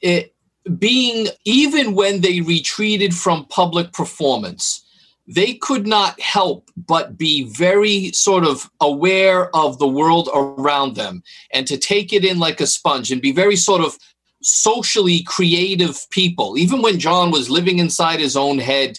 it, 0.00 0.34
being 0.78 1.28
even 1.44 1.94
when 1.94 2.20
they 2.20 2.40
retreated 2.40 3.14
from 3.14 3.46
public 3.46 3.92
performance 3.92 4.84
they 5.28 5.54
could 5.54 5.86
not 5.86 6.18
help 6.20 6.70
but 6.76 7.18
be 7.18 7.44
very 7.44 8.10
sort 8.12 8.44
of 8.44 8.70
aware 8.80 9.54
of 9.54 9.78
the 9.78 9.86
world 9.86 10.28
around 10.34 10.96
them 10.96 11.22
and 11.52 11.66
to 11.66 11.76
take 11.76 12.12
it 12.12 12.24
in 12.24 12.38
like 12.38 12.60
a 12.60 12.66
sponge 12.66 13.12
and 13.12 13.20
be 13.20 13.32
very 13.32 13.54
sort 13.54 13.82
of 13.82 13.98
socially 14.40 15.22
creative 15.24 16.08
people. 16.10 16.56
Even 16.56 16.80
when 16.82 16.98
john 16.98 17.30
was 17.30 17.50
living 17.50 17.78
inside 17.78 18.20
his 18.20 18.36
own 18.36 18.58
head 18.58 18.98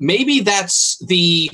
maybe 0.00 0.40
that's 0.40 0.98
the 1.06 1.50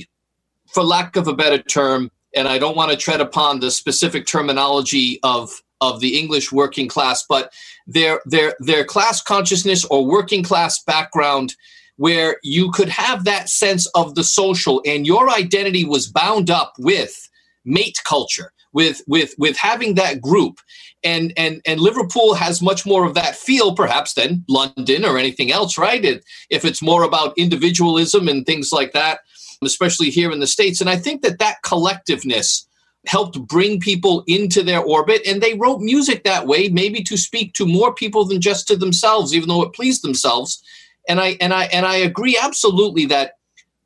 for 0.67 0.83
lack 0.83 1.15
of 1.15 1.27
a 1.27 1.33
better 1.33 1.57
term 1.57 2.11
and 2.35 2.47
i 2.47 2.57
don't 2.57 2.77
want 2.77 2.91
to 2.91 2.97
tread 2.97 3.21
upon 3.21 3.59
the 3.59 3.71
specific 3.71 4.25
terminology 4.25 5.19
of 5.23 5.61
of 5.81 5.99
the 5.99 6.17
english 6.17 6.51
working 6.51 6.87
class 6.87 7.25
but 7.27 7.51
their 7.87 8.21
their 8.25 8.55
their 8.59 8.83
class 8.83 9.21
consciousness 9.21 9.85
or 9.85 10.05
working 10.05 10.43
class 10.43 10.81
background 10.83 11.55
where 11.97 12.37
you 12.43 12.71
could 12.71 12.89
have 12.89 13.23
that 13.23 13.49
sense 13.49 13.85
of 13.95 14.15
the 14.15 14.23
social 14.23 14.81
and 14.85 15.07
your 15.07 15.29
identity 15.29 15.85
was 15.85 16.07
bound 16.07 16.49
up 16.49 16.73
with 16.77 17.29
mate 17.63 17.99
culture 18.03 18.51
with 18.73 19.01
with 19.07 19.33
with 19.37 19.57
having 19.57 19.95
that 19.95 20.21
group. 20.21 20.59
And 21.03 21.33
and 21.37 21.61
and 21.65 21.79
liverpool 21.79 22.33
has 22.33 22.61
much 22.61 22.85
more 22.85 23.05
of 23.05 23.13
that 23.13 23.35
feel 23.35 23.75
perhaps 23.75 24.13
than 24.13 24.43
london 24.49 25.05
or 25.05 25.17
anything 25.17 25.51
else 25.51 25.77
right? 25.77 26.03
It, 26.03 26.25
if 26.49 26.65
it's 26.65 26.81
more 26.81 27.03
about 27.03 27.37
individualism 27.37 28.27
and 28.27 28.45
things 28.45 28.71
like 28.71 28.91
that 28.93 29.19
especially 29.63 30.09
here 30.09 30.31
in 30.31 30.39
the 30.39 30.47
states. 30.47 30.81
And 30.81 30.89
i 30.89 30.97
think 30.97 31.21
that 31.21 31.39
that 31.39 31.57
collectiveness 31.63 32.65
helped 33.07 33.39
bring 33.47 33.79
people 33.79 34.23
into 34.27 34.63
their 34.63 34.81
orbit 34.81 35.21
and 35.27 35.41
they 35.41 35.53
wrote 35.53 35.79
music 35.79 36.23
that 36.23 36.47
way 36.47 36.69
maybe 36.69 37.03
to 37.03 37.17
speak 37.17 37.53
to 37.53 37.65
more 37.65 37.93
people 37.93 38.25
than 38.25 38.41
just 38.41 38.67
to 38.67 38.75
themselves 38.75 39.33
even 39.33 39.47
though 39.47 39.61
it 39.61 39.73
pleased 39.73 40.03
themselves 40.03 40.63
and 41.07 41.19
I 41.19 41.37
and 41.39 41.53
I 41.53 41.65
and 41.65 41.85
I 41.85 41.95
agree 41.95 42.37
absolutely 42.41 43.05
that 43.07 43.33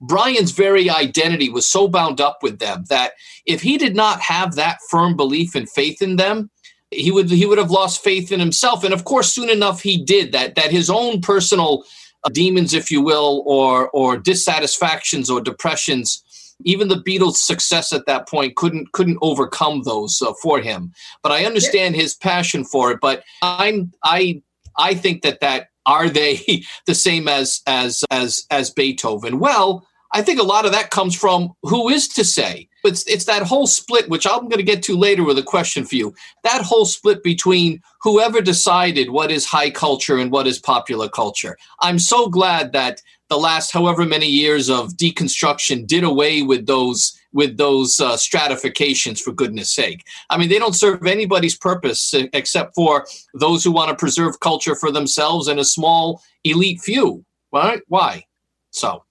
Brian's 0.02 0.52
very 0.52 0.90
identity 0.90 1.50
was 1.50 1.68
so 1.68 1.88
bound 1.88 2.22
up 2.22 2.40
with 2.42 2.60
them 2.60 2.86
that 2.90 3.14
if 3.46 3.62
he 3.62 3.78
did 3.78 3.96
not 3.96 4.22
have 4.22 4.56
that 4.56 4.80
firm 4.90 5.18
belief 5.18 5.56
and 5.56 5.70
faith 5.70 6.02
in 6.02 6.16
them, 6.16 6.50
he 6.92 7.12
would 7.12 7.30
he 7.30 7.46
would 7.46 7.58
have 7.58 7.72
lost 7.72 8.04
faith 8.04 8.32
in 8.32 8.40
himself. 8.40 8.84
And 8.84 8.94
of 8.94 9.04
course, 9.04 9.34
soon 9.34 9.50
enough, 9.50 9.82
he 9.82 10.04
did 10.04 10.32
that. 10.32 10.56
That 10.56 10.72
his 10.72 10.90
own 10.90 11.22
personal 11.22 11.84
uh, 12.24 12.30
demons, 12.30 12.74
if 12.74 12.90
you 12.90 13.02
will, 13.02 13.44
or 13.46 13.90
or 13.90 14.18
dissatisfactions 14.18 15.30
or 15.30 15.42
depressions. 15.42 16.24
Even 16.66 16.90
the 16.90 17.02
Beatles' 17.02 17.36
success 17.36 17.94
at 17.94 18.06
that 18.06 18.28
point 18.28 18.58
couldn't 18.58 18.92
couldn't 18.92 19.20
overcome 19.22 19.84
those 19.84 20.22
uh, 20.22 20.34
for 20.42 20.60
him. 20.60 20.94
But 21.24 21.32
I 21.32 21.46
understand 21.46 21.96
his 21.96 22.16
passion 22.16 22.66
for 22.66 22.92
it. 22.92 23.00
But 23.02 23.24
I'm 23.42 23.92
I 24.04 24.42
I 24.78 24.94
think 24.94 25.22
that 25.22 25.40
that 25.42 25.69
are 25.86 26.10
they 26.10 26.64
the 26.86 26.96
same 26.96 27.28
as 27.28 27.62
as 27.68 28.04
as 28.12 28.46
as 28.52 28.70
Beethoven? 28.70 29.40
Well, 29.40 29.88
I 30.12 30.22
think 30.22 30.40
a 30.40 30.44
lot 30.44 30.66
of 30.66 30.72
that 30.72 30.90
comes 30.90 31.16
from 31.16 31.54
who 31.64 31.90
is 31.90 32.08
to 32.10 32.24
say. 32.24 32.68
It's 32.84 33.04
it's 33.08 33.26
that 33.26 33.44
whole 33.44 33.68
split, 33.68 34.10
which 34.10 34.26
I'm 34.26 34.44
going 34.44 34.58
to 34.58 34.64
get 34.64 34.82
to 34.84 34.98
later 34.98 35.24
with 35.24 35.38
a 35.38 35.44
question 35.44 35.86
for 35.86 35.96
you. 35.96 36.14
That 36.44 36.62
whole 36.62 36.86
split 36.86 37.24
between 37.24 37.82
whoever 38.02 38.42
decided 38.42 39.12
what 39.12 39.32
is 39.32 39.46
high 39.46 39.70
culture 39.70 40.18
and 40.18 40.32
what 40.32 40.48
is 40.48 40.60
popular 40.60 41.10
culture. 41.10 41.58
I'm 41.82 42.00
so 42.00 42.30
glad 42.30 42.72
that 42.72 43.02
the 43.30 43.38
last 43.38 43.72
however 43.72 44.06
many 44.06 44.26
years 44.26 44.70
of 44.70 44.94
deconstruction 44.94 45.86
did 45.86 46.04
away 46.04 46.42
with 46.42 46.66
those 46.66 47.16
with 47.32 47.58
those 47.58 48.00
uh, 48.00 48.18
stratifications 48.18 49.22
for 49.22 49.32
goodness 49.32 49.72
sake. 49.72 50.04
I 50.30 50.38
mean 50.38 50.50
they 50.50 50.60
don't 50.60 50.76
serve 50.76 51.06
anybody's 51.06 51.58
purpose 51.58 52.14
except 52.34 52.76
for 52.76 53.06
those 53.36 53.64
who 53.64 53.72
want 53.72 53.90
to 53.90 53.96
preserve 53.96 54.40
culture 54.40 54.76
for 54.76 54.92
themselves 54.92 55.48
and 55.48 55.60
a 55.60 55.66
small 55.66 56.22
elite 56.44 56.82
few. 56.82 57.24
Right? 57.52 57.82
Why? 57.88 58.26
So. 58.72 59.04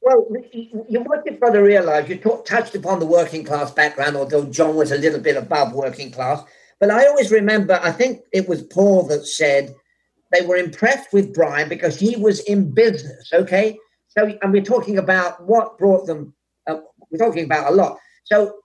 Well 0.00 0.26
you 0.52 1.00
want 1.00 1.26
your 1.26 1.36
brother 1.36 1.64
realize 1.64 2.08
you 2.08 2.16
talk, 2.16 2.46
touched 2.46 2.76
upon 2.76 3.00
the 3.00 3.06
working 3.06 3.42
class 3.42 3.72
background 3.72 4.16
although 4.16 4.44
john 4.44 4.76
was 4.76 4.92
a 4.92 4.98
little 4.98 5.18
bit 5.18 5.36
above 5.36 5.72
working 5.72 6.12
class 6.12 6.44
but 6.78 6.92
i 6.92 7.08
always 7.08 7.32
remember 7.32 7.80
i 7.82 7.90
think 7.90 8.20
it 8.32 8.48
was 8.48 8.62
paul 8.62 9.02
that 9.02 9.26
said 9.26 9.74
they 10.32 10.44
were 10.44 10.56
impressed 10.56 11.12
with 11.12 11.34
brian 11.34 11.68
because 11.68 11.98
he 11.98 12.16
was 12.16 12.40
in 12.40 12.72
business 12.72 13.30
okay 13.32 13.78
so 14.08 14.32
and 14.42 14.52
we're 14.52 14.62
talking 14.62 14.98
about 14.98 15.44
what 15.46 15.78
brought 15.78 16.06
them 16.06 16.34
uh, 16.66 16.78
we're 17.10 17.24
talking 17.24 17.44
about 17.44 17.72
a 17.72 17.74
lot. 17.74 17.98
So 18.24 18.56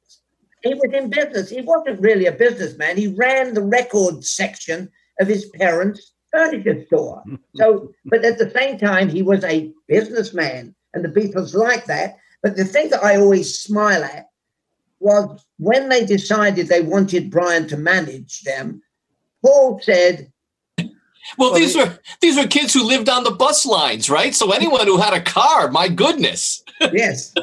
he 0.63 0.73
was 0.73 0.91
in 0.93 1.09
business. 1.09 1.49
He 1.49 1.61
wasn't 1.61 2.01
really 2.01 2.25
a 2.25 2.31
businessman. 2.31 2.97
He 2.97 3.07
ran 3.07 3.53
the 3.53 3.63
record 3.63 4.23
section 4.23 4.89
of 5.19 5.27
his 5.27 5.45
parents' 5.49 6.13
furniture 6.31 6.85
store. 6.85 7.23
So, 7.57 7.91
but 8.05 8.23
at 8.23 8.37
the 8.37 8.49
same 8.49 8.77
time, 8.77 9.09
he 9.09 9.21
was 9.21 9.43
a 9.43 9.71
businessman, 9.87 10.73
and 10.93 11.03
the 11.03 11.09
Beatles 11.09 11.53
like 11.53 11.85
that. 11.85 12.17
But 12.41 12.55
the 12.55 12.63
thing 12.63 12.89
that 12.89 13.03
I 13.03 13.17
always 13.17 13.59
smile 13.59 14.03
at 14.03 14.29
was 14.99 15.45
when 15.57 15.89
they 15.89 16.05
decided 16.05 16.67
they 16.67 16.81
wanted 16.81 17.29
Brian 17.29 17.67
to 17.67 17.77
manage 17.77 18.41
them. 18.43 18.81
Paul 19.43 19.79
said, 19.83 20.30
well, 21.37 21.53
these 21.53 21.75
were 21.75 21.97
these 22.21 22.37
were 22.37 22.47
kids 22.47 22.73
who 22.73 22.83
lived 22.83 23.09
on 23.09 23.23
the 23.23 23.31
bus 23.31 23.65
lines, 23.65 24.09
right? 24.09 24.33
So 24.33 24.51
anyone 24.51 24.87
who 24.87 24.97
had 24.97 25.13
a 25.13 25.21
car, 25.21 25.69
my 25.69 25.87
goodness. 25.87 26.63
yes. 26.93 27.33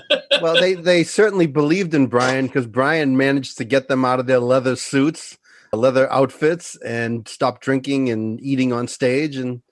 well, 0.42 0.54
they 0.54 0.74
they 0.74 1.04
certainly 1.04 1.46
believed 1.46 1.94
in 1.94 2.06
Brian 2.06 2.46
because 2.46 2.66
Brian 2.66 3.16
managed 3.16 3.58
to 3.58 3.64
get 3.64 3.88
them 3.88 4.04
out 4.04 4.20
of 4.20 4.26
their 4.26 4.40
leather 4.40 4.76
suits, 4.76 5.38
leather 5.72 6.10
outfits, 6.12 6.76
and 6.76 7.26
stop 7.28 7.60
drinking 7.60 8.10
and 8.10 8.40
eating 8.40 8.72
on 8.72 8.88
stage, 8.88 9.36
and 9.36 9.62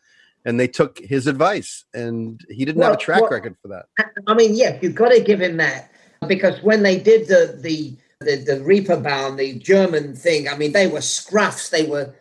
and 0.44 0.60
they 0.60 0.68
took 0.68 0.98
his 0.98 1.26
advice, 1.26 1.84
and 1.92 2.40
he 2.48 2.64
didn't 2.64 2.80
well, 2.80 2.90
have 2.90 2.98
a 2.98 3.02
track 3.02 3.22
well, 3.22 3.30
record 3.30 3.56
for 3.60 3.68
that. 3.68 3.86
I 4.26 4.34
mean, 4.34 4.54
yes, 4.54 4.78
you've 4.82 4.94
got 4.94 5.08
to 5.08 5.20
give 5.20 5.40
him 5.40 5.56
that 5.56 5.90
because 6.28 6.62
when 6.62 6.82
they 6.82 6.98
did 6.98 7.28
the 7.28 7.58
the 7.60 7.96
the, 8.20 8.36
the 8.36 8.64
Reeperbahn, 8.64 9.36
the 9.36 9.58
German 9.58 10.14
thing, 10.14 10.48
I 10.48 10.56
mean, 10.56 10.72
they 10.72 10.86
were 10.86 11.00
scruffs, 11.00 11.68
they 11.70 11.84
were 11.84 12.14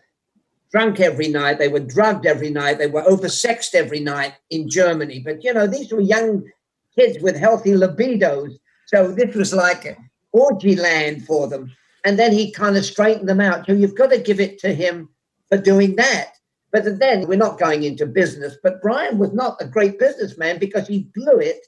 drunk 0.75 0.99
every 0.99 1.29
night, 1.29 1.57
they 1.57 1.69
were 1.69 1.79
drugged 1.79 2.25
every 2.25 2.49
night, 2.49 2.77
they 2.77 2.87
were 2.87 3.03
oversexed 3.03 3.73
every 3.73 4.01
night 4.01 4.33
in 4.49 4.69
Germany. 4.69 5.21
But 5.23 5.41
you 5.41 5.53
know, 5.53 5.67
these 5.67 5.89
were 5.89 6.01
young 6.01 6.43
kids 6.99 7.23
with 7.23 7.37
healthy 7.37 7.71
libidos. 7.71 8.57
So 8.87 9.09
this 9.09 9.33
was 9.33 9.53
like 9.53 9.97
orgy 10.33 10.75
land 10.75 11.25
for 11.25 11.47
them. 11.47 11.71
And 12.03 12.19
then 12.19 12.33
he 12.33 12.51
kind 12.51 12.75
of 12.75 12.83
straightened 12.83 13.29
them 13.29 13.39
out. 13.39 13.65
So 13.65 13.71
you've 13.71 13.95
got 13.95 14.09
to 14.09 14.17
give 14.17 14.41
it 14.41 14.59
to 14.59 14.73
him 14.73 15.07
for 15.47 15.57
doing 15.57 15.95
that. 15.95 16.31
But 16.73 16.99
then 16.99 17.25
we're 17.25 17.37
not 17.37 17.57
going 17.57 17.83
into 17.83 18.05
business. 18.05 18.57
But 18.61 18.81
Brian 18.81 19.17
was 19.17 19.31
not 19.31 19.55
a 19.61 19.65
great 19.65 19.97
businessman 19.97 20.59
because 20.59 20.89
he 20.89 21.09
blew 21.15 21.39
it 21.39 21.65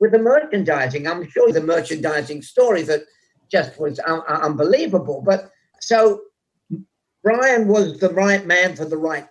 with 0.00 0.12
the 0.12 0.18
merchandising. 0.18 1.08
I'm 1.08 1.26
sure 1.30 1.50
the 1.50 1.62
merchandising 1.62 2.42
story 2.42 2.82
that 2.82 3.04
just 3.50 3.80
was 3.80 3.98
un- 4.00 4.22
unbelievable. 4.28 5.22
But 5.24 5.50
so 5.80 6.20
Brian 7.22 7.68
was 7.68 7.98
the 7.98 8.10
right 8.10 8.46
man 8.46 8.76
for 8.76 8.84
the 8.84 8.96
right 8.96 9.26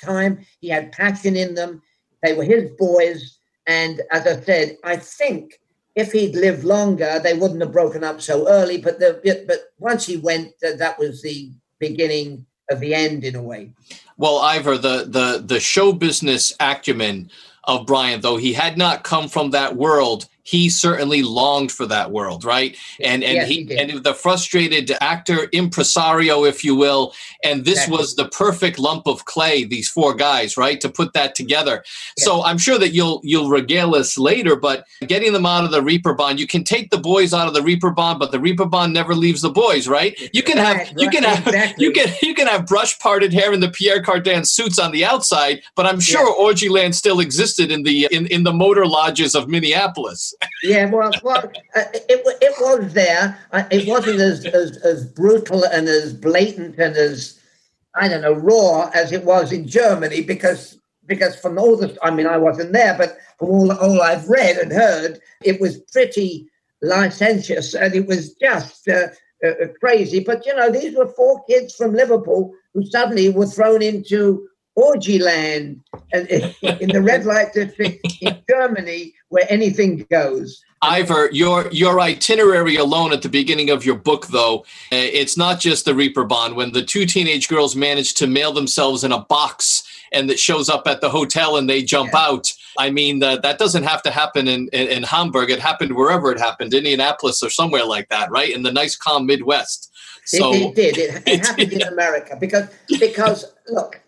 time. 0.00 0.46
He 0.60 0.68
had 0.68 0.92
passion 0.92 1.36
in 1.36 1.54
them. 1.54 1.82
They 2.22 2.32
were 2.32 2.44
his 2.44 2.70
boys. 2.78 3.38
And 3.66 4.00
as 4.10 4.26
I 4.26 4.40
said, 4.40 4.76
I 4.84 4.96
think 4.96 5.60
if 5.94 6.12
he'd 6.12 6.34
lived 6.34 6.64
longer, 6.64 7.20
they 7.22 7.34
wouldn't 7.34 7.60
have 7.60 7.72
broken 7.72 8.02
up 8.02 8.20
so 8.20 8.48
early. 8.48 8.78
But 8.78 8.98
the, 8.98 9.44
but 9.46 9.72
once 9.78 10.06
he 10.06 10.16
went, 10.16 10.52
that 10.60 10.98
was 10.98 11.22
the 11.22 11.52
beginning 11.78 12.46
of 12.70 12.80
the 12.80 12.94
end 12.94 13.24
in 13.24 13.36
a 13.36 13.42
way. 13.42 13.72
Well, 14.16 14.38
Ivor, 14.38 14.78
the 14.78 15.04
the 15.06 15.42
the 15.44 15.60
show 15.60 15.92
business 15.92 16.52
acumen 16.60 17.30
of 17.64 17.86
Brian, 17.86 18.20
though 18.20 18.36
he 18.36 18.52
had 18.52 18.78
not 18.78 19.04
come 19.04 19.28
from 19.28 19.50
that 19.50 19.76
world, 19.76 20.26
he 20.44 20.68
certainly 20.68 21.22
longed 21.22 21.72
for 21.72 21.86
that 21.86 22.12
world, 22.12 22.44
right? 22.44 22.76
And 23.00 23.24
and 23.24 23.34
yes, 23.34 23.48
he, 23.48 23.64
he 23.64 23.78
and 23.78 24.04
the 24.04 24.14
frustrated 24.14 24.92
actor 25.00 25.48
impresario, 25.52 26.44
if 26.44 26.62
you 26.62 26.74
will, 26.74 27.14
and 27.42 27.64
this 27.64 27.78
exactly. 27.78 27.96
was 27.96 28.14
the 28.14 28.28
perfect 28.28 28.78
lump 28.78 29.06
of 29.06 29.24
clay. 29.24 29.64
These 29.64 29.88
four 29.88 30.14
guys, 30.14 30.56
right, 30.56 30.80
to 30.82 30.88
put 30.88 31.14
that 31.14 31.34
together. 31.34 31.82
Yes. 32.16 32.26
So 32.26 32.44
I'm 32.44 32.58
sure 32.58 32.78
that 32.78 32.90
you'll 32.90 33.20
you'll 33.24 33.48
regale 33.48 33.94
us 33.94 34.18
later, 34.18 34.54
but 34.54 34.86
getting 35.06 35.32
them 35.32 35.46
out 35.46 35.64
of 35.64 35.70
the 35.70 35.80
Reeperbahn, 35.80 36.38
you 36.38 36.46
can 36.46 36.62
take 36.62 36.90
the 36.90 36.98
boys 36.98 37.32
out 37.32 37.48
of 37.48 37.54
the 37.54 37.60
Reeperbahn, 37.60 38.18
but 38.18 38.30
the 38.30 38.38
Reeperbahn 38.38 38.92
never 38.92 39.14
leaves 39.14 39.40
the 39.40 39.50
boys, 39.50 39.88
right? 39.88 40.14
You 40.34 40.42
can 40.42 40.58
have 40.58 40.76
right, 40.76 40.94
you 40.98 41.08
can 41.08 41.24
have 41.24 41.46
exactly. 41.46 41.84
you 41.86 41.92
can 41.92 42.08
you 42.22 42.34
can 42.34 42.46
have 42.48 42.66
brush 42.66 42.98
parted 42.98 43.32
hair 43.32 43.54
in 43.54 43.60
the 43.60 43.70
Pierre 43.70 44.02
Cardin 44.02 44.46
suits 44.46 44.78
on 44.78 44.92
the 44.92 45.06
outside, 45.06 45.62
but 45.74 45.86
I'm 45.86 46.00
sure 46.00 46.28
yes. 46.28 46.38
Orgyland 46.38 46.94
still 46.94 47.20
existed 47.20 47.72
in 47.72 47.82
the 47.82 48.08
in 48.10 48.26
in 48.26 48.42
the 48.42 48.52
motor 48.52 48.86
lodges 48.86 49.34
of 49.34 49.48
Minneapolis 49.48 50.33
yeah, 50.62 50.90
well, 50.90 51.10
well 51.22 51.50
uh, 51.76 51.84
it, 51.94 52.22
it 52.40 52.54
was 52.60 52.92
there. 52.92 53.38
Uh, 53.52 53.64
it 53.70 53.86
wasn't 53.86 54.20
as, 54.20 54.44
as, 54.46 54.76
as 54.78 55.06
brutal 55.06 55.64
and 55.64 55.88
as 55.88 56.14
blatant 56.14 56.78
and 56.78 56.96
as, 56.96 57.40
I 57.94 58.08
don't 58.08 58.22
know, 58.22 58.32
raw 58.32 58.90
as 58.94 59.12
it 59.12 59.24
was 59.24 59.52
in 59.52 59.68
Germany 59.68 60.22
because 60.22 60.78
because 61.06 61.38
from 61.38 61.58
all 61.58 61.76
the, 61.76 61.96
I 62.02 62.10
mean, 62.10 62.26
I 62.26 62.38
wasn't 62.38 62.72
there, 62.72 62.96
but 62.96 63.18
from 63.38 63.48
all, 63.48 63.72
all 63.72 64.02
I've 64.02 64.28
read 64.28 64.56
and 64.56 64.72
heard, 64.72 65.20
it 65.42 65.60
was 65.60 65.78
pretty 65.92 66.48
licentious 66.82 67.74
and 67.74 67.94
it 67.94 68.06
was 68.06 68.34
just 68.34 68.88
uh, 68.88 69.08
uh, 69.46 69.66
crazy. 69.80 70.20
But, 70.20 70.46
you 70.46 70.54
know, 70.54 70.70
these 70.70 70.96
were 70.96 71.08
four 71.08 71.44
kids 71.44 71.74
from 71.74 71.94
Liverpool 71.94 72.54
who 72.72 72.84
suddenly 72.86 73.28
were 73.28 73.46
thrown 73.46 73.82
into 73.82 74.48
orgy 74.76 75.18
land 75.18 75.80
in, 76.12 76.26
in 76.62 76.88
the 76.88 77.00
red 77.02 77.24
light 77.24 77.52
district 77.52 78.06
in 78.20 78.36
Germany 78.48 79.14
where 79.28 79.46
anything 79.48 80.06
goes. 80.10 80.62
Ivor, 80.82 81.30
your 81.32 81.68
your 81.72 81.98
itinerary 82.00 82.76
alone 82.76 83.12
at 83.12 83.22
the 83.22 83.28
beginning 83.28 83.70
of 83.70 83.86
your 83.86 83.94
book, 83.94 84.26
though, 84.26 84.58
uh, 84.92 84.96
it's 84.96 85.36
not 85.36 85.58
just 85.58 85.86
the 85.86 85.92
Reeperbahn. 85.92 86.54
When 86.54 86.72
the 86.72 86.82
two 86.82 87.06
teenage 87.06 87.48
girls 87.48 87.74
manage 87.74 88.14
to 88.14 88.26
mail 88.26 88.52
themselves 88.52 89.02
in 89.02 89.10
a 89.10 89.20
box 89.20 89.82
and 90.12 90.30
it 90.30 90.38
shows 90.38 90.68
up 90.68 90.86
at 90.86 91.00
the 91.00 91.10
hotel 91.10 91.56
and 91.56 91.68
they 91.68 91.82
jump 91.82 92.10
yeah. 92.12 92.26
out. 92.26 92.52
I 92.78 92.90
mean, 92.90 93.22
uh, 93.22 93.36
that 93.38 93.58
doesn't 93.58 93.84
have 93.84 94.02
to 94.02 94.10
happen 94.10 94.48
in, 94.48 94.68
in, 94.72 94.88
in, 94.88 95.02
Hamburg. 95.04 95.50
It 95.50 95.60
happened 95.60 95.94
wherever 95.94 96.30
it 96.32 96.38
happened, 96.38 96.74
Indianapolis 96.74 97.42
or 97.42 97.50
somewhere 97.50 97.84
like 97.84 98.08
that, 98.08 98.30
right? 98.30 98.50
In 98.50 98.62
the 98.62 98.72
nice, 98.72 98.96
calm 98.96 99.26
Midwest. 99.26 99.92
So 100.24 100.52
it, 100.52 100.62
it 100.62 100.74
did. 100.74 100.98
It, 100.98 101.22
it 101.26 101.40
happened 101.46 101.72
in 101.72 101.82
America 101.92 102.36
because 102.38 102.68
because 102.98 103.44
look, 103.68 104.00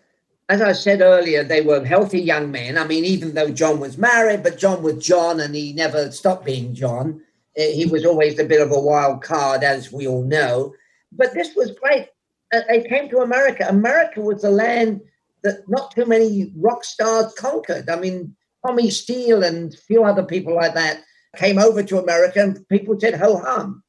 as 0.49 0.61
I 0.61 0.71
said 0.71 1.01
earlier, 1.01 1.43
they 1.43 1.61
were 1.61 1.83
healthy 1.83 2.21
young 2.21 2.51
men. 2.51 2.77
I 2.77 2.87
mean, 2.87 3.03
even 3.03 3.33
though 3.33 3.49
John 3.49 3.79
was 3.79 3.97
married, 3.97 4.43
but 4.43 4.57
John 4.57 4.81
was 4.81 5.05
John, 5.05 5.39
and 5.41 5.53
he 5.53 5.73
never 5.73 6.11
stopped 6.11 6.45
being 6.45 6.73
John. 6.73 7.21
Eh, 7.57 7.71
he 7.71 7.85
was 7.85 8.05
always 8.05 8.39
a 8.39 8.45
bit 8.45 8.61
of 8.61 8.71
a 8.71 8.79
wild 8.79 9.21
card, 9.21 9.63
as 9.63 9.91
we 9.91 10.07
all 10.07 10.23
know. 10.23 10.73
But 11.11 11.33
this 11.33 11.53
was 11.55 11.71
great. 11.71 12.07
Uh, 12.53 12.61
they 12.69 12.83
came 12.83 13.09
to 13.09 13.19
America. 13.19 13.65
America 13.67 14.21
was 14.21 14.41
the 14.41 14.49
land 14.49 15.01
that 15.43 15.67
not 15.67 15.91
too 15.91 16.05
many 16.05 16.53
rock 16.55 16.85
stars 16.85 17.33
conquered. 17.33 17.89
I 17.89 17.99
mean, 17.99 18.33
Tommy 18.65 18.89
Steele 18.89 19.43
and 19.43 19.73
a 19.73 19.77
few 19.77 20.03
other 20.03 20.23
people 20.23 20.55
like 20.55 20.73
that 20.75 21.03
came 21.35 21.59
over 21.59 21.83
to 21.83 21.99
America, 21.99 22.41
and 22.41 22.67
people 22.69 22.97
said 22.97 23.15
ho 23.15 23.37
hum. 23.37 23.83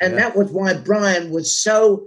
And 0.00 0.14
yeah. 0.14 0.20
that 0.20 0.36
was 0.36 0.50
why 0.52 0.74
Brian 0.74 1.30
was 1.30 1.56
so 1.56 2.06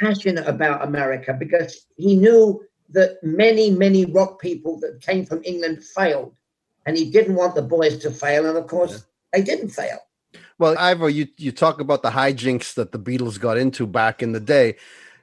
passionate 0.00 0.46
about 0.46 0.84
America 0.84 1.34
because 1.38 1.86
he 1.96 2.16
knew 2.16 2.62
that 2.90 3.22
many, 3.22 3.70
many 3.70 4.04
rock 4.04 4.40
people 4.40 4.78
that 4.80 5.00
came 5.00 5.24
from 5.26 5.42
England 5.44 5.84
failed. 5.84 6.34
And 6.86 6.96
he 6.96 7.10
didn't 7.10 7.34
want 7.34 7.54
the 7.54 7.62
boys 7.62 7.98
to 7.98 8.10
fail. 8.10 8.46
And 8.46 8.56
of 8.56 8.66
course, 8.66 8.92
yeah. 8.92 8.98
they 9.32 9.42
didn't 9.42 9.70
fail. 9.70 9.98
Well, 10.58 10.76
Ivor, 10.78 11.08
you, 11.08 11.26
you 11.36 11.52
talk 11.52 11.80
about 11.80 12.02
the 12.02 12.10
hijinks 12.10 12.74
that 12.74 12.92
the 12.92 12.98
Beatles 12.98 13.38
got 13.38 13.58
into 13.58 13.86
back 13.86 14.22
in 14.22 14.32
the 14.32 14.40
day. 14.40 14.76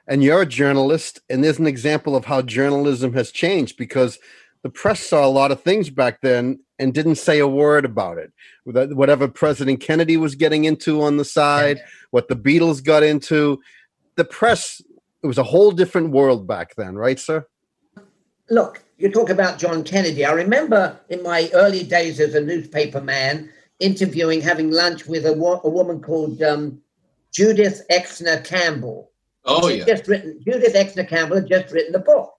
And 0.06 0.22
you're 0.22 0.42
a 0.42 0.46
journalist, 0.46 1.20
and 1.30 1.42
there's 1.42 1.58
an 1.58 1.66
example 1.66 2.14
of 2.14 2.26
how 2.26 2.42
journalism 2.42 3.14
has 3.14 3.30
changed 3.30 3.78
because 3.78 4.18
the 4.62 4.68
press 4.68 5.00
saw 5.00 5.24
a 5.24 5.28
lot 5.28 5.50
of 5.50 5.62
things 5.62 5.88
back 5.88 6.20
then 6.20 6.60
and 6.78 6.92
didn't 6.92 7.16
say 7.16 7.38
a 7.38 7.48
word 7.48 7.84
about 7.84 8.18
it. 8.18 8.32
Whatever 8.64 9.28
President 9.28 9.80
Kennedy 9.80 10.16
was 10.16 10.34
getting 10.34 10.64
into 10.64 11.02
on 11.02 11.16
the 11.16 11.24
side, 11.24 11.82
what 12.10 12.28
the 12.28 12.36
Beatles 12.36 12.84
got 12.84 13.02
into, 13.02 13.60
the 14.16 14.24
press, 14.24 14.82
it 15.22 15.26
was 15.26 15.38
a 15.38 15.42
whole 15.42 15.70
different 15.70 16.10
world 16.10 16.46
back 16.46 16.74
then, 16.76 16.96
right, 16.96 17.18
sir? 17.18 17.46
Look, 18.50 18.82
you 18.98 19.10
talk 19.10 19.30
about 19.30 19.58
John 19.58 19.84
Kennedy. 19.84 20.24
I 20.24 20.32
remember 20.32 20.98
in 21.08 21.22
my 21.22 21.50
early 21.54 21.82
days 21.82 22.20
as 22.20 22.34
a 22.34 22.40
newspaper 22.40 23.00
man 23.00 23.50
interviewing, 23.80 24.40
having 24.40 24.70
lunch 24.70 25.06
with 25.06 25.26
a, 25.26 25.32
a 25.32 25.68
woman 25.68 26.00
called 26.00 26.42
um, 26.42 26.80
Judith 27.32 27.82
Exner 27.90 28.44
Campbell. 28.44 29.10
Oh, 29.44 29.68
yeah. 29.68 29.84
Just 29.84 30.08
written, 30.08 30.40
Judith 30.44 30.74
Exner 30.74 31.08
Campbell 31.08 31.36
had 31.36 31.48
just 31.48 31.72
written 31.72 31.94
a 31.94 31.98
book. 31.98 32.32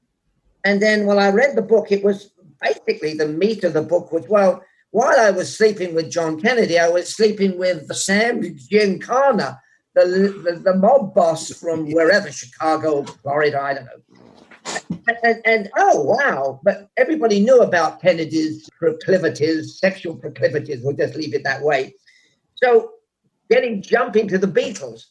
And 0.63 0.81
then 0.81 1.05
while 1.05 1.19
I 1.19 1.29
read 1.29 1.55
the 1.55 1.61
book, 1.61 1.91
it 1.91 2.03
was 2.03 2.31
basically 2.61 3.13
the 3.13 3.27
meat 3.27 3.63
of 3.63 3.73
the 3.73 3.81
book 3.81 4.11
was, 4.11 4.27
well, 4.27 4.63
while 4.91 5.19
I 5.19 5.29
was 5.29 5.55
sleeping 5.55 5.93
with 5.93 6.09
John 6.09 6.41
Kennedy, 6.41 6.79
I 6.79 6.87
was 6.87 7.13
sleeping 7.13 7.57
with 7.57 7.93
Sam 7.93 8.41
Giancana, 8.41 9.59
the, 9.93 10.05
the, 10.05 10.61
the 10.63 10.75
mob 10.75 11.13
boss 11.13 11.51
from 11.51 11.91
wherever, 11.91 12.31
Chicago, 12.31 13.03
Florida, 13.03 13.61
I 13.61 13.73
don't 13.73 13.85
know 13.85 14.04
and, 15.23 15.41
and, 15.45 15.69
oh 15.77 16.01
wow. 16.01 16.59
But 16.63 16.89
everybody 16.97 17.39
knew 17.39 17.61
about 17.61 18.01
kennedy's 18.01 18.69
proclivities 18.77 19.79
sexual 19.79 20.15
proclivities. 20.15 20.81
We'll 20.83 20.95
just 20.95 21.15
leave 21.15 21.33
it 21.33 21.43
that 21.43 21.61
way. 21.61 21.95
So 22.55 22.91
getting 23.49 23.81
jumping 23.81 24.27
to 24.29 24.37
the 24.37 24.47
beatles. 24.47 25.05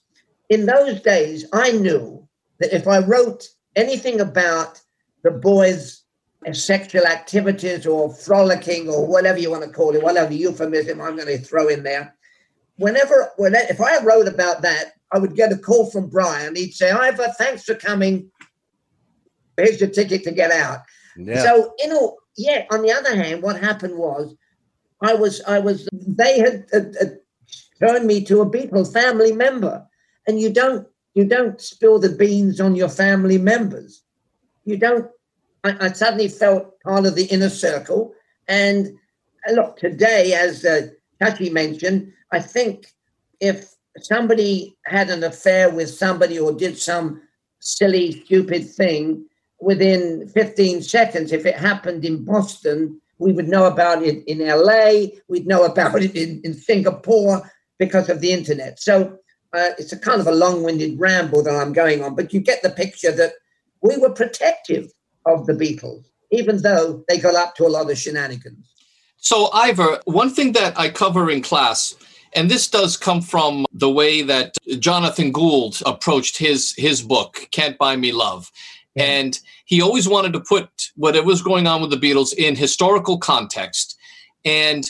In 0.51 0.67
those 0.67 1.01
days 1.01 1.47
i 1.53 1.73
knew 1.73 2.29
that 2.61 2.75
if 2.75 2.87
i 2.87 2.99
wrote 2.99 3.49
anything 3.77 4.21
about 4.21 4.81
the 5.23 5.31
boys 5.31 6.05
sexual 6.53 7.07
activities 7.07 7.87
or 7.87 8.13
frolicking 8.13 8.89
or 8.89 9.07
whatever 9.07 9.39
you 9.39 9.51
want 9.51 9.65
to 9.65 9.71
call 9.71 9.95
it 9.95 10.03
whatever 10.03 10.33
euphemism 10.33 11.01
i'm 11.01 11.17
going 11.17 11.27
to 11.27 11.39
throw 11.39 11.69
in 11.69 11.83
there 11.83 12.15
whenever 12.77 13.31
when 13.37 13.55
if 13.55 13.81
i 13.81 14.03
wrote 14.05 14.29
about 14.29 14.61
that 14.61 14.93
i 15.13 15.19
would 15.19 15.35
get 15.35 15.53
a 15.53 15.57
call 15.57 15.91
from 15.91 16.09
brian. 16.09 16.55
He'd 16.55 16.75
say 16.75 16.91
ivor 16.91 17.33
thanks 17.39 17.65
for 17.65 17.75
coming 17.75 18.31
here's 19.57 19.81
your 19.81 19.91
ticket 19.91 20.25
to 20.25 20.33
get 20.33 20.51
out. 20.51 20.81
Yeah. 21.17 21.43
So, 21.43 21.75
you 21.79 21.89
know, 21.89 22.17
yeah, 22.37 22.67
on 22.71 22.83
the 22.83 22.93
other 22.93 23.15
hand, 23.15 23.43
what 23.43 23.61
happened 23.61 23.97
was 23.97 24.35
I 25.01 25.15
was, 25.15 25.41
I 25.47 25.59
was, 25.59 25.89
they 25.93 26.39
had 26.39 26.67
uh, 26.73 26.81
uh, 27.01 27.05
turned 27.81 28.07
me 28.07 28.25
to 28.25 28.41
a 28.41 28.51
Beatles 28.51 28.93
family 28.93 29.33
member. 29.33 29.87
And 30.27 30.41
you 30.41 30.51
don't, 30.53 30.87
you 31.15 31.25
don't 31.25 31.61
spill 31.61 31.99
the 31.99 32.09
beans 32.09 32.61
on 32.61 32.75
your 32.75 32.89
family 32.89 33.39
members. 33.39 34.03
You 34.65 34.77
don't, 34.77 35.09
I, 35.63 35.87
I 35.87 35.93
suddenly 35.93 36.29
felt 36.29 36.81
part 36.81 37.07
of 37.07 37.15
the 37.15 37.27
inner 37.27 37.51
circle. 37.51 38.15
And 38.49 38.97
uh, 39.49 39.53
look, 39.53 39.77
today, 39.77 40.33
as 40.35 40.65
uh, 40.65 40.89
Chachi 41.21 41.53
mentioned, 41.53 42.13
I 42.33 42.41
think 42.41 42.87
if 43.41 43.75
somebody 44.01 44.77
had 44.87 45.11
an 45.11 45.23
affair 45.23 45.71
with 45.71 45.91
somebody 45.91 46.39
or 46.39 46.53
did 46.53 46.79
some 46.79 47.23
silly, 47.61 48.25
stupid 48.25 48.69
thing, 48.69 49.25
within 49.65 50.29
15 50.29 50.83
seconds. 50.83 51.33
If 51.33 51.47
it 51.47 51.57
happened 51.57 52.05
in 52.05 52.25
Boston, 52.25 53.01
we 53.19 53.33
would 53.33 53.49
know 53.49 53.65
about 53.67 54.03
it 54.03 54.23
in 54.27 54.39
LA, 54.47 55.17
we'd 55.29 55.47
know 55.47 55.65
about 55.65 56.03
it 56.03 56.15
in, 56.15 56.41
in 56.45 56.55
Singapore 56.55 57.51
because 57.79 58.09
of 58.09 58.21
the 58.21 58.33
internet. 58.33 58.81
So 58.81 59.19
uh, 59.53 59.71
it's 59.79 59.93
a 59.93 59.99
kind 59.99 60.21
of 60.21 60.27
a 60.27 60.33
long 60.33 60.63
winded 60.63 60.99
ramble 60.99 61.43
that 61.43 61.55
I'm 61.55 61.73
going 61.73 62.03
on, 62.03 62.15
but 62.15 62.33
you 62.33 62.41
get 62.41 62.63
the 62.63 62.71
picture 62.71 63.13
that 63.13 63.33
we 63.83 63.97
were 63.97 64.11
protective 64.11 64.91
of 65.27 65.47
the 65.47 65.53
Beatles, 65.53 66.05
even 66.31 66.61
though 66.63 67.05
they 67.09 67.19
got 67.19 67.35
up 67.35 67.55
to 67.57 67.67
a 67.67 67.69
lot 67.69 67.91
of 67.91 67.99
shenanigans. 67.99 68.73
So, 69.17 69.51
Ivor, 69.53 70.01
one 70.05 70.31
thing 70.31 70.53
that 70.53 70.79
I 70.79 70.91
cover 70.91 71.31
in 71.31 71.41
class 71.41 71.95
and 72.35 72.51
this 72.51 72.69
does 72.69 72.97
come 72.97 73.21
from 73.21 73.65
the 73.73 73.91
way 73.91 74.23
that 74.23 74.57
Jonathan 74.79 75.31
Gould 75.31 75.81
approached 75.87 76.37
his 76.37 76.75
his 76.77 77.01
book, 77.01 77.49
Can't 77.53 77.79
Buy 77.79 77.97
Me 77.97 78.13
Love. 78.13 78.51
And 78.97 79.39
he 79.65 79.83
always 79.83 80.09
wanted 80.09 80.33
to 80.35 80.41
put 80.41 80.69
what 80.95 81.23
was 81.25 81.43
going 81.43 81.67
on 81.67 81.81
with 81.81 81.91
the 81.91 81.97
Beatles 81.97 82.33
in 82.33 82.55
historical 82.55 83.19
context. 83.19 83.97
And 84.45 84.85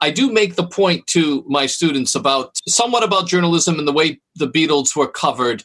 I 0.00 0.10
do 0.10 0.32
make 0.32 0.56
the 0.56 0.66
point 0.66 1.06
to 1.08 1.44
my 1.46 1.66
students 1.66 2.14
about 2.14 2.58
somewhat 2.66 3.04
about 3.04 3.28
journalism 3.28 3.78
and 3.78 3.86
the 3.86 3.92
way 3.92 4.20
the 4.34 4.48
Beatles 4.48 4.96
were 4.96 5.06
covered, 5.06 5.64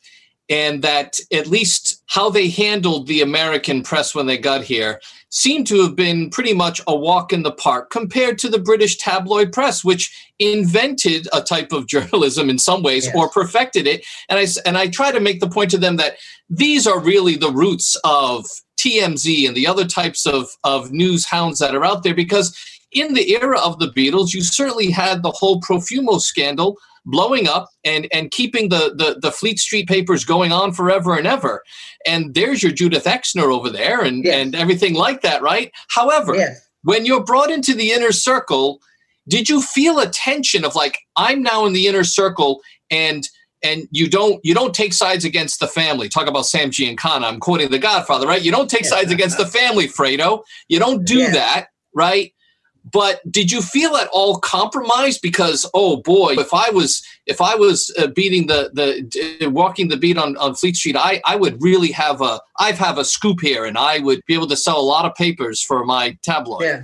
and 0.49 0.81
that 0.81 1.19
at 1.33 1.47
least 1.47 2.01
how 2.07 2.29
they 2.29 2.49
handled 2.49 3.07
the 3.07 3.21
American 3.21 3.83
press 3.83 4.15
when 4.15 4.25
they 4.25 4.37
got 4.37 4.63
here 4.63 4.99
seemed 5.29 5.67
to 5.67 5.81
have 5.81 5.95
been 5.95 6.29
pretty 6.29 6.53
much 6.53 6.79
a 6.87 6.95
walk 6.95 7.33
in 7.33 7.43
the 7.43 7.51
park 7.51 7.89
compared 7.89 8.39
to 8.39 8.49
the 8.49 8.59
British 8.59 8.97
tabloid 8.97 9.51
press, 9.51 9.83
which 9.83 10.31
invented 10.39 11.27
a 11.33 11.41
type 11.41 11.71
of 11.71 11.87
journalism 11.87 12.49
in 12.49 12.57
some 12.57 12.81
ways 12.81 13.05
yes. 13.05 13.15
or 13.15 13.29
perfected 13.29 13.87
it. 13.87 14.05
And 14.29 14.39
I 14.39 14.47
and 14.65 14.77
I 14.77 14.87
try 14.87 15.11
to 15.11 15.19
make 15.19 15.39
the 15.39 15.49
point 15.49 15.71
to 15.71 15.77
them 15.77 15.97
that 15.97 16.17
these 16.49 16.87
are 16.87 16.99
really 16.99 17.35
the 17.35 17.51
roots 17.51 17.97
of 18.03 18.45
TMZ 18.79 19.47
and 19.47 19.55
the 19.55 19.67
other 19.67 19.85
types 19.85 20.25
of 20.25 20.49
of 20.63 20.91
news 20.91 21.25
hounds 21.25 21.59
that 21.59 21.75
are 21.75 21.85
out 21.85 22.03
there 22.03 22.15
because 22.15 22.57
in 22.93 23.13
the 23.13 23.33
era 23.33 23.59
of 23.59 23.79
the 23.79 23.91
Beatles, 23.91 24.33
you 24.33 24.41
certainly 24.41 24.91
had 24.91 25.21
the 25.21 25.31
whole 25.31 25.59
Profumo 25.59 26.21
scandal 26.21 26.77
blowing 27.07 27.47
up 27.47 27.69
and 27.83 28.07
and 28.13 28.29
keeping 28.29 28.69
the, 28.69 28.93
the 28.95 29.17
the 29.19 29.31
Fleet 29.31 29.57
Street 29.57 29.87
papers 29.87 30.23
going 30.23 30.51
on 30.51 30.73
forever 30.73 31.17
and 31.17 31.25
ever. 31.25 31.63
And 32.05 32.35
there's 32.35 32.61
your 32.61 32.71
Judith 32.71 33.05
Exner 33.05 33.51
over 33.51 33.69
there 33.69 34.01
and 34.01 34.23
yes. 34.23 34.35
and 34.35 34.55
everything 34.55 34.93
like 34.93 35.21
that, 35.21 35.41
right? 35.41 35.71
However, 35.89 36.35
yes. 36.35 36.59
when 36.83 37.05
you're 37.05 37.23
brought 37.23 37.49
into 37.49 37.73
the 37.73 37.91
inner 37.91 38.11
circle, 38.11 38.79
did 39.27 39.49
you 39.49 39.61
feel 39.61 39.99
a 39.99 40.09
tension 40.09 40.63
of 40.63 40.75
like 40.75 40.99
I'm 41.15 41.41
now 41.41 41.65
in 41.65 41.73
the 41.73 41.87
inner 41.87 42.03
circle 42.03 42.61
and 42.91 43.27
and 43.63 43.87
you 43.91 44.09
don't 44.09 44.39
you 44.43 44.53
don't 44.53 44.75
take 44.75 44.93
sides 44.93 45.25
against 45.25 45.59
the 45.59 45.67
family. 45.67 46.09
Talk 46.09 46.27
about 46.27 46.45
Sam 46.45 46.69
Giancana. 46.69 47.23
I'm 47.23 47.39
quoting 47.39 47.71
The 47.71 47.79
Godfather, 47.79 48.27
right? 48.27 48.41
You 48.41 48.51
don't 48.51 48.69
take 48.69 48.85
sides 48.85 49.11
against 49.11 49.37
the 49.37 49.47
family, 49.47 49.87
Fredo. 49.87 50.43
You 50.67 50.79
don't 50.79 51.05
do 51.05 51.31
that, 51.31 51.67
right? 51.95 52.33
But 52.91 53.19
did 53.31 53.51
you 53.51 53.61
feel 53.61 53.95
at 53.95 54.07
all 54.13 54.37
compromised? 54.39 55.21
Because 55.21 55.69
oh 55.73 55.97
boy 55.97 56.35
if 56.37 56.53
i 56.53 56.69
was 56.69 57.03
if 57.25 57.41
i 57.41 57.55
was 57.55 57.93
uh, 57.97 58.07
beating 58.07 58.47
the 58.47 58.69
the 58.73 59.45
uh, 59.45 59.49
walking 59.49 59.87
the 59.87 59.97
beat 59.97 60.17
on, 60.17 60.37
on 60.37 60.55
fleet 60.55 60.75
street 60.75 60.95
i 60.97 61.21
i 61.25 61.35
would 61.35 61.61
really 61.61 61.91
have 61.91 62.21
a 62.21 62.39
i'd 62.59 62.75
have 62.75 62.97
a 62.97 63.05
scoop 63.05 63.39
here 63.41 63.65
and 63.65 63.77
i 63.77 63.99
would 63.99 64.21
be 64.25 64.33
able 64.33 64.47
to 64.47 64.55
sell 64.55 64.79
a 64.79 64.89
lot 64.93 65.05
of 65.05 65.13
papers 65.15 65.61
for 65.61 65.85
my 65.85 66.17
tabloid. 66.23 66.61
Yeah. 66.61 66.83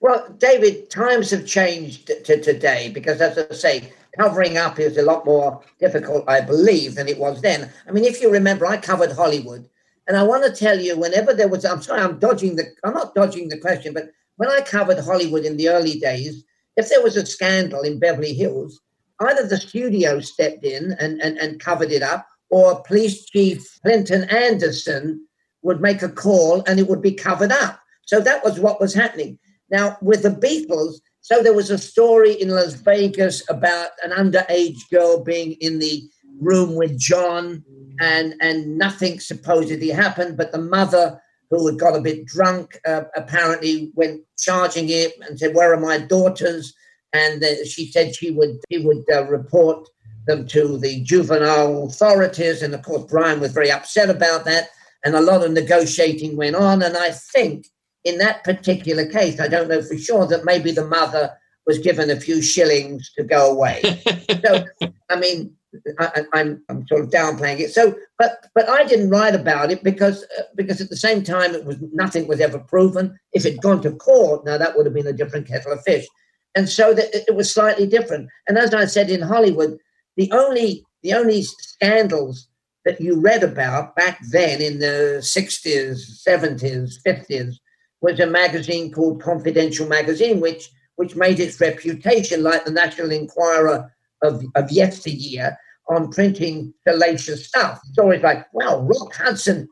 Well 0.00 0.34
david 0.38 0.90
times 0.90 1.30
have 1.30 1.46
changed 1.46 2.10
to 2.24 2.40
today 2.40 2.90
because 2.92 3.20
as 3.20 3.38
i 3.38 3.54
say 3.54 3.92
covering 4.18 4.56
up 4.56 4.78
is 4.78 4.96
a 4.96 5.02
lot 5.02 5.24
more 5.24 5.62
difficult 5.78 6.24
i 6.28 6.40
believe 6.40 6.94
than 6.94 7.08
it 7.08 7.18
was 7.18 7.40
then. 7.40 7.70
I 7.88 7.92
mean 7.92 8.04
if 8.04 8.20
you 8.20 8.30
remember 8.30 8.66
i 8.66 8.76
covered 8.76 9.12
hollywood. 9.12 9.68
And 10.06 10.16
I 10.16 10.22
want 10.22 10.42
to 10.42 10.50
tell 10.50 10.80
you, 10.80 10.98
whenever 10.98 11.34
there 11.34 11.48
was, 11.48 11.66
I'm 11.66 11.82
sorry, 11.82 12.00
I'm 12.00 12.18
dodging 12.18 12.56
the, 12.56 12.64
I'm 12.82 12.94
not 12.94 13.14
dodging 13.14 13.50
the 13.50 13.58
question, 13.58 13.92
but 13.92 14.04
when 14.38 14.50
I 14.50 14.60
covered 14.62 14.98
Hollywood 14.98 15.44
in 15.44 15.56
the 15.56 15.68
early 15.68 15.98
days, 15.98 16.42
if 16.76 16.88
there 16.88 17.02
was 17.02 17.16
a 17.16 17.26
scandal 17.26 17.82
in 17.82 17.98
Beverly 17.98 18.32
Hills, 18.32 18.80
either 19.20 19.46
the 19.46 19.58
studio 19.58 20.20
stepped 20.20 20.64
in 20.64 20.92
and, 21.00 21.20
and, 21.20 21.36
and 21.38 21.60
covered 21.60 21.90
it 21.90 22.02
up, 22.02 22.26
or 22.50 22.82
police 22.82 23.26
chief 23.26 23.78
Clinton 23.82 24.24
Anderson 24.30 25.26
would 25.62 25.80
make 25.80 26.02
a 26.02 26.08
call 26.08 26.62
and 26.66 26.78
it 26.78 26.88
would 26.88 27.02
be 27.02 27.12
covered 27.12 27.52
up. 27.52 27.80
So 28.06 28.20
that 28.20 28.42
was 28.44 28.58
what 28.58 28.80
was 28.80 28.94
happening. 28.94 29.38
Now, 29.70 29.98
with 30.00 30.22
the 30.22 30.30
Beatles, 30.30 31.00
so 31.20 31.42
there 31.42 31.52
was 31.52 31.70
a 31.70 31.76
story 31.76 32.32
in 32.32 32.48
Las 32.48 32.74
Vegas 32.74 33.42
about 33.50 33.90
an 34.02 34.12
underage 34.12 34.78
girl 34.90 35.22
being 35.22 35.52
in 35.60 35.78
the 35.78 36.02
room 36.40 36.74
with 36.76 36.98
John, 36.98 37.64
and 38.00 38.34
and 38.40 38.78
nothing 38.78 39.20
supposedly 39.20 39.88
happened. 39.88 40.36
But 40.36 40.52
the 40.52 40.62
mother, 40.62 41.20
who 41.50 41.66
had 41.66 41.78
got 41.78 41.96
a 41.96 42.00
bit 42.00 42.26
drunk, 42.26 42.78
uh, 42.86 43.02
apparently 43.16 43.90
went 43.94 44.22
charging 44.38 44.88
it 44.88 45.14
and 45.22 45.38
said, 45.38 45.54
"Where 45.54 45.72
are 45.72 45.80
my 45.80 45.98
daughters?" 45.98 46.74
And 47.12 47.42
uh, 47.42 47.64
she 47.64 47.90
said 47.90 48.14
she 48.14 48.30
would 48.30 48.58
she 48.70 48.78
would 48.78 49.04
uh, 49.12 49.24
report 49.26 49.88
them 50.26 50.46
to 50.48 50.78
the 50.78 51.02
juvenile 51.02 51.86
authorities. 51.86 52.62
And 52.62 52.74
of 52.74 52.82
course, 52.82 53.04
Brian 53.10 53.40
was 53.40 53.52
very 53.52 53.70
upset 53.70 54.10
about 54.10 54.44
that, 54.44 54.68
and 55.04 55.14
a 55.14 55.20
lot 55.20 55.44
of 55.44 55.52
negotiating 55.52 56.36
went 56.36 56.56
on. 56.56 56.82
And 56.82 56.96
I 56.96 57.10
think 57.10 57.66
in 58.04 58.18
that 58.18 58.44
particular 58.44 59.06
case, 59.06 59.40
I 59.40 59.48
don't 59.48 59.68
know 59.68 59.82
for 59.82 59.98
sure 59.98 60.26
that 60.26 60.44
maybe 60.44 60.70
the 60.70 60.86
mother 60.86 61.36
was 61.66 61.78
given 61.78 62.10
a 62.10 62.18
few 62.18 62.40
shillings 62.40 63.12
to 63.16 63.22
go 63.22 63.50
away. 63.50 63.82
so, 64.44 64.64
I 65.10 65.16
mean, 65.16 65.54
I, 65.98 66.10
am 66.16 66.26
I'm, 66.32 66.62
I'm 66.68 66.86
sort 66.86 67.02
of 67.02 67.10
downplaying 67.10 67.60
it. 67.60 67.72
So, 67.72 67.94
but 68.18 68.46
but 68.54 68.68
I 68.68 68.84
didn't 68.84 69.10
write 69.10 69.34
about 69.34 69.70
it 69.70 69.82
because 69.82 70.24
uh, 70.38 70.42
because 70.54 70.80
at 70.80 70.88
the 70.88 70.96
same 70.96 71.22
time 71.22 71.54
it 71.54 71.64
was 71.64 71.76
nothing 71.92 72.26
was 72.26 72.40
ever 72.40 72.58
proven. 72.58 73.18
If 73.32 73.44
it'd 73.44 73.62
gone 73.62 73.82
to 73.82 73.92
court, 73.92 74.44
now 74.44 74.58
that 74.58 74.76
would 74.76 74.86
have 74.86 74.94
been 74.94 75.06
a 75.06 75.12
different 75.12 75.46
kettle 75.46 75.72
of 75.72 75.82
fish. 75.82 76.06
And 76.54 76.68
so 76.68 76.94
that 76.94 77.14
it 77.14 77.34
was 77.34 77.52
slightly 77.52 77.86
different. 77.86 78.30
And 78.48 78.56
as 78.56 78.72
I 78.72 78.86
said 78.86 79.10
in 79.10 79.20
Hollywood, 79.20 79.78
the 80.16 80.30
only 80.32 80.84
the 81.02 81.12
only 81.14 81.42
scandals 81.42 82.48
that 82.84 83.00
you 83.00 83.20
read 83.20 83.42
about 83.42 83.94
back 83.94 84.18
then 84.30 84.62
in 84.62 84.78
the 84.78 85.18
60s, 85.20 86.26
70s, 86.26 86.94
50s 87.06 87.54
was 88.00 88.18
a 88.18 88.26
magazine 88.26 88.90
called 88.90 89.22
Confidential 89.22 89.86
Magazine, 89.86 90.40
which 90.40 90.70
which 90.96 91.14
made 91.14 91.38
its 91.38 91.60
reputation, 91.60 92.42
like 92.42 92.64
the 92.64 92.72
National 92.72 93.12
Enquirer 93.12 93.94
of, 94.22 94.44
of 94.54 94.70
yesteryear, 94.70 95.56
on 95.88 96.10
printing 96.10 96.74
salacious 96.86 97.46
stuff. 97.46 97.80
It's 97.88 97.98
always 97.98 98.22
like, 98.22 98.46
well, 98.52 98.82
Rock 98.82 99.14
Hudson 99.14 99.68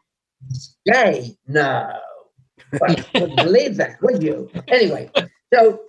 is 0.50 0.76
gay. 0.90 1.37
No. 1.46 1.92
Well, 2.80 2.96
wouldn't 3.14 3.37
believe 3.44 3.76
that, 3.76 4.00
would 4.02 4.22
you? 4.22 4.50
Anyway, 4.68 5.11
so 5.52 5.80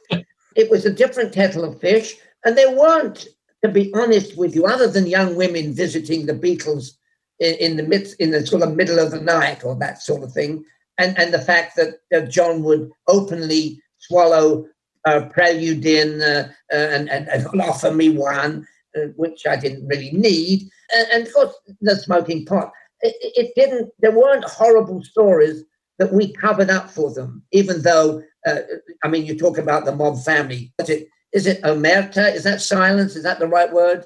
it 0.56 0.70
was 0.70 0.86
a 0.86 0.94
different 0.94 1.34
kettle 1.34 1.64
of 1.64 1.80
fish, 1.80 2.16
and 2.46 2.58
there 2.58 2.76
weren't, 2.76 3.28
to 3.64 3.70
be 3.70 3.92
honest 3.96 4.38
with 4.38 4.54
you, 4.54 4.66
other 4.66 4.88
than 4.88 5.08
young 5.08 5.36
women 5.36 5.74
visiting 5.74 6.26
the 6.26 6.34
Beatles 6.34 6.92
in, 7.40 7.56
in 7.56 7.78
the 7.78 7.84
mid, 7.84 8.10
in 8.20 8.32
the 8.32 8.46
sort 8.46 8.64
of 8.64 8.76
middle 8.76 9.00
of 9.00 9.12
the 9.12 9.22
night 9.22 9.64
or 9.64 9.76
that 9.76 10.02
sort 10.02 10.24
of 10.24 10.34
thing 10.34 10.64
and, 10.98 11.18
and 11.18 11.34
the 11.34 11.42
fact 11.42 11.76
that, 11.76 12.00
that 12.12 12.30
John 12.30 12.64
would 12.64 12.90
openly 13.08 13.82
swallow 14.00 14.66
uh, 15.08 15.30
Preludin 15.30 16.22
uh, 16.22 16.50
uh, 16.74 16.76
and, 16.76 17.10
and, 17.10 17.28
and, 17.28 17.62
offer 17.62 17.92
me 17.92 18.10
one, 18.10 18.68
uh, 18.96 19.08
which 19.16 19.48
I 19.48 19.56
didn't 19.56 19.88
really 19.88 20.12
need. 20.12 20.70
And, 20.94 21.08
and, 21.14 21.28
of 21.28 21.34
course, 21.34 21.56
the 21.82 21.96
smoking 21.96 22.46
pot. 22.46 22.72
It, 23.02 23.16
it, 23.22 23.52
didn't, 23.56 23.92
there 24.00 24.12
weren't 24.12 24.44
horrible 24.44 25.04
stories 25.04 25.64
that 26.00 26.14
we 26.14 26.34
covered 26.34 26.70
up 26.70 26.90
for 26.90 27.14
them, 27.14 27.44
even 27.52 27.82
though, 27.82 28.24
uh, 28.46 28.60
I 29.04 29.08
mean, 29.08 29.26
you 29.26 29.38
talk 29.38 29.58
about 29.58 29.86
the 29.86 29.96
mob 29.96 30.24
family. 30.24 30.74
Is 30.80 30.90
it, 30.90 31.08
is 31.34 31.48
it 31.48 31.62
omerta? 31.62 32.34
Is 32.34 32.44
that 32.44 32.62
silence? 32.62 33.16
Is 33.16 33.24
that 33.24 33.40
the 33.40 33.48
right 33.48 33.72
word? 33.72 34.06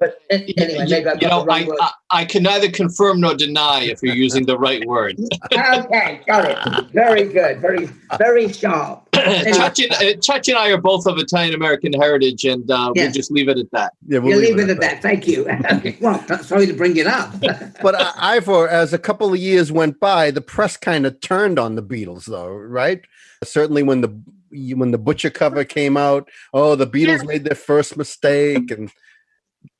But 0.00 0.18
anyway, 0.30 0.84
maybe 0.88 1.08
I 1.08 1.14
you 1.20 1.28
know, 1.28 1.46
I, 1.48 1.68
I, 1.80 1.90
I, 2.10 2.24
can 2.24 2.42
neither 2.42 2.68
confirm 2.68 3.20
nor 3.20 3.36
deny 3.36 3.82
if 3.84 4.02
you're 4.02 4.16
using 4.16 4.44
the 4.44 4.58
right 4.58 4.84
word. 4.84 5.16
okay, 5.52 6.20
got 6.26 6.50
it. 6.50 6.90
Very 6.90 7.28
good. 7.32 7.60
Very, 7.60 7.88
very 8.18 8.52
sharp. 8.52 9.01
Anyway. 9.24 9.52
Chach, 9.52 9.82
and, 9.82 9.92
uh, 9.92 10.20
Chach 10.20 10.48
and 10.48 10.56
I 10.56 10.70
are 10.70 10.80
both 10.80 11.06
of 11.06 11.18
Italian 11.18 11.54
American 11.54 11.92
heritage, 11.92 12.44
and 12.44 12.70
uh, 12.70 12.92
yes. 12.94 13.04
we'll 13.04 13.12
just 13.12 13.30
leave 13.30 13.48
it 13.48 13.58
at 13.58 13.70
that. 13.72 13.92
Yeah, 14.06 14.18
we'll 14.18 14.38
leave, 14.38 14.56
leave, 14.56 14.68
it 14.68 14.70
at 14.70 14.80
that. 14.80 15.02
that. 15.02 15.02
Thank 15.02 15.26
you. 15.26 15.44
well, 16.00 16.42
sorry 16.42 16.66
to 16.66 16.72
bring 16.72 16.96
it 16.96 17.06
up. 17.06 17.32
but 17.82 17.94
I, 17.94 18.36
Ivor, 18.36 18.68
as 18.68 18.92
a 18.92 18.98
couple 18.98 19.32
of 19.32 19.38
years 19.38 19.72
went 19.72 20.00
by, 20.00 20.30
the 20.30 20.40
press 20.40 20.76
kind 20.76 21.06
of 21.06 21.20
turned 21.20 21.58
on 21.58 21.74
the 21.74 21.82
Beatles, 21.82 22.26
though, 22.26 22.48
right? 22.48 23.00
Certainly 23.44 23.82
when 23.84 24.00
the 24.00 24.20
when 24.76 24.90
the 24.90 24.98
Butcher 24.98 25.30
cover 25.30 25.64
came 25.64 25.96
out, 25.96 26.28
oh, 26.52 26.76
the 26.76 26.86
Beatles 26.86 27.18
yeah. 27.18 27.28
made 27.28 27.44
their 27.44 27.56
first 27.56 27.96
mistake, 27.96 28.70
and 28.70 28.92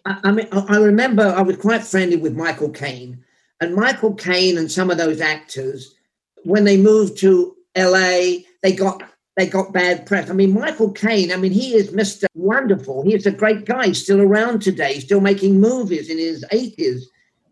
I, 0.04 0.18
I 0.24 0.32
mean, 0.32 0.48
I 0.52 0.76
remember 0.78 1.22
I 1.22 1.42
was 1.42 1.56
quite 1.56 1.84
friendly 1.84 2.16
with 2.16 2.34
Michael 2.34 2.70
Caine, 2.70 3.22
and 3.60 3.74
Michael 3.74 4.14
Caine 4.14 4.58
and 4.58 4.70
some 4.70 4.90
of 4.90 4.98
those 4.98 5.20
actors, 5.20 5.94
when 6.44 6.64
they 6.64 6.76
moved 6.76 7.18
to 7.18 7.54
LA, 7.76 8.42
they 8.62 8.72
got 8.74 9.02
they 9.36 9.46
got 9.46 9.72
bad 9.72 10.06
press. 10.06 10.28
I 10.28 10.34
mean, 10.34 10.52
Michael 10.52 10.92
Caine, 10.92 11.32
I 11.32 11.36
mean, 11.36 11.52
he 11.52 11.74
is 11.74 11.90
Mr. 11.90 12.26
Wonderful. 12.34 13.02
He 13.02 13.14
is 13.14 13.26
a 13.26 13.30
great 13.30 13.64
guy, 13.64 13.86
He's 13.86 14.02
still 14.02 14.20
around 14.20 14.60
today, 14.60 15.00
still 15.00 15.20
making 15.20 15.60
movies 15.60 16.10
in 16.10 16.18
his 16.18 16.44
80s. 16.52 17.04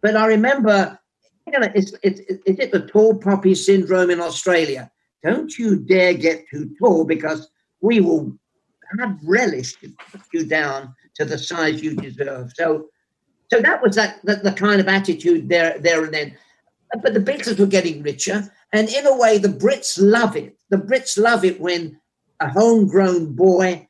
But 0.03 0.17
I 0.17 0.27
remember, 0.27 0.99
you 1.47 1.59
know, 1.59 1.69
it's, 1.75 1.95
it's, 2.03 2.21
is 2.21 2.59
it 2.59 2.73
the 2.73 2.87
tall 2.87 3.17
poppy 3.17 3.55
syndrome 3.55 4.11
in 4.11 4.21
Australia? 4.21 4.91
Don't 5.23 5.59
you 5.59 5.77
dare 5.77 6.15
get 6.15 6.49
too 6.51 6.75
tall 6.79 7.05
because 7.05 7.49
we 7.81 8.01
will 8.01 8.37
have 8.99 9.19
relish 9.23 9.77
to 9.77 9.93
put 10.11 10.21
you 10.33 10.45
down 10.45 10.95
to 11.15 11.25
the 11.25 11.39
size 11.39 11.83
you 11.83 11.95
deserve. 11.95 12.53
So, 12.55 12.89
so 13.51 13.61
that 13.61 13.83
was 13.83 13.97
that 13.97 14.21
the, 14.25 14.37
the 14.37 14.53
kind 14.53 14.81
of 14.81 14.89
attitude 14.89 15.49
there, 15.49 15.79
there 15.79 16.05
and 16.05 16.13
then. 16.13 16.37
But 17.03 17.15
the 17.15 17.21
Beatles 17.21 17.59
were 17.59 17.67
getting 17.67 18.03
richer, 18.03 18.51
and 18.73 18.89
in 18.89 19.07
a 19.07 19.17
way, 19.17 19.39
the 19.39 19.49
Brits 19.49 19.99
love 20.01 20.37
it. 20.37 20.57
The 20.71 20.77
Brits 20.77 21.19
love 21.19 21.45
it 21.45 21.61
when 21.61 22.01
a 22.41 22.49
homegrown 22.49 23.35
boy, 23.35 23.87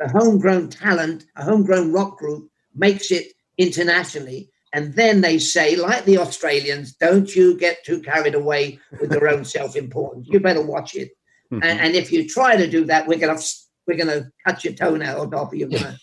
a 0.00 0.10
homegrown 0.10 0.70
talent, 0.70 1.26
a 1.36 1.44
homegrown 1.44 1.92
rock 1.92 2.18
group 2.18 2.48
makes 2.74 3.10
it 3.10 3.32
internationally. 3.58 4.50
And 4.72 4.94
then 4.94 5.20
they 5.20 5.38
say, 5.38 5.76
like 5.76 6.04
the 6.04 6.18
Australians, 6.18 6.94
don't 6.94 7.34
you 7.34 7.56
get 7.56 7.84
too 7.84 8.02
carried 8.02 8.34
away 8.34 8.80
with 9.00 9.12
your 9.12 9.28
own 9.28 9.44
self 9.56 9.76
importance. 9.76 10.26
You 10.28 10.40
better 10.40 10.62
watch 10.62 10.96
it. 10.96 11.10
Mm-hmm. 11.52 11.62
And, 11.62 11.80
and, 11.80 11.94
if 11.94 12.10
you 12.10 12.26
try 12.26 12.56
to 12.56 12.66
do 12.66 12.84
that, 12.86 13.06
we're 13.06 13.18
going 13.18 13.36
to 13.36 13.44
we're 13.86 13.96
going 13.96 14.08
to 14.08 14.30
cut 14.46 14.64
your 14.64 14.72
toenail 14.72 15.30
off. 15.34 15.52
You're 15.52 15.68
going 15.68 15.82
to 15.82 15.98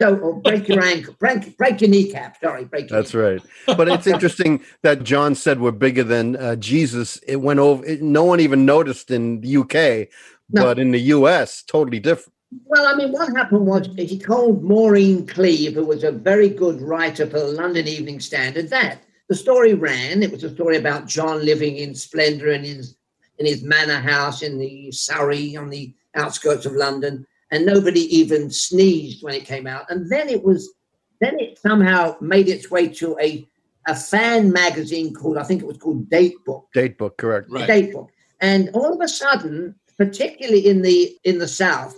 so 0.00 0.16
or 0.16 0.40
break 0.40 0.68
your 0.68 0.82
ankle, 0.82 1.14
break 1.18 1.56
break 1.56 1.80
your 1.80 1.90
kneecap. 1.90 2.38
Sorry, 2.40 2.64
break. 2.64 2.90
Your 2.90 3.00
That's 3.00 3.14
right. 3.14 3.42
But 3.66 3.88
it's 3.88 4.06
interesting 4.06 4.62
that 4.82 5.04
John 5.04 5.34
said 5.34 5.60
we're 5.60 5.72
bigger 5.72 6.04
than 6.04 6.36
uh, 6.36 6.56
Jesus. 6.56 7.16
It 7.26 7.36
went 7.36 7.60
over. 7.60 7.84
It, 7.84 8.02
no 8.02 8.24
one 8.24 8.40
even 8.40 8.64
noticed 8.64 9.10
in 9.10 9.40
the 9.40 9.56
UK, 9.56 10.08
no. 10.50 10.62
but 10.64 10.78
in 10.78 10.90
the 10.90 11.00
US, 11.00 11.62
totally 11.62 12.00
different. 12.00 12.32
Well, 12.66 12.86
I 12.86 12.94
mean, 12.94 13.10
what 13.10 13.34
happened 13.36 13.66
was 13.66 13.88
he 13.96 14.18
told 14.18 14.62
Maureen 14.62 15.26
Cleave, 15.26 15.74
who 15.74 15.84
was 15.84 16.04
a 16.04 16.12
very 16.12 16.48
good 16.48 16.80
writer 16.80 17.26
for 17.26 17.40
the 17.40 17.48
London 17.48 17.88
Evening 17.88 18.20
Standard, 18.20 18.70
that 18.70 19.02
the 19.28 19.34
story 19.34 19.74
ran. 19.74 20.22
It 20.22 20.30
was 20.30 20.44
a 20.44 20.54
story 20.54 20.76
about 20.76 21.06
John 21.06 21.44
living 21.44 21.76
in 21.76 21.94
splendor 21.94 22.50
in 22.50 22.62
his 22.62 22.96
in 23.38 23.46
his 23.46 23.64
manor 23.64 23.98
house 23.98 24.42
in 24.42 24.58
the 24.58 24.92
Surrey 24.92 25.56
on 25.56 25.68
the 25.68 25.92
outskirts 26.14 26.66
of 26.66 26.74
London, 26.74 27.26
and 27.50 27.66
nobody 27.66 28.00
even 28.16 28.50
sneezed 28.50 29.22
when 29.22 29.34
it 29.34 29.44
came 29.44 29.66
out. 29.66 29.90
And 29.90 30.10
then 30.10 30.28
it 30.28 30.42
was, 30.42 30.72
then 31.20 31.38
it 31.38 31.58
somehow 31.58 32.16
made 32.20 32.48
its 32.48 32.70
way 32.70 32.88
to 32.88 33.16
a 33.20 33.46
a 33.86 33.94
fan 33.94 34.50
magazine 34.52 35.14
called, 35.14 35.38
I 35.38 35.44
think 35.44 35.62
it 35.62 35.66
was 35.66 35.78
called 35.78 36.08
Datebook. 36.08 36.64
Datebook, 36.74 37.16
correct. 37.16 37.48
Right. 37.50 37.66
Date 37.66 37.92
Book. 37.92 38.10
And 38.40 38.70
all 38.74 38.92
of 38.92 39.00
a 39.00 39.08
sudden, 39.08 39.74
particularly 39.96 40.66
in 40.66 40.82
the 40.82 41.16
in 41.24 41.38
the 41.38 41.48
South, 41.48 41.94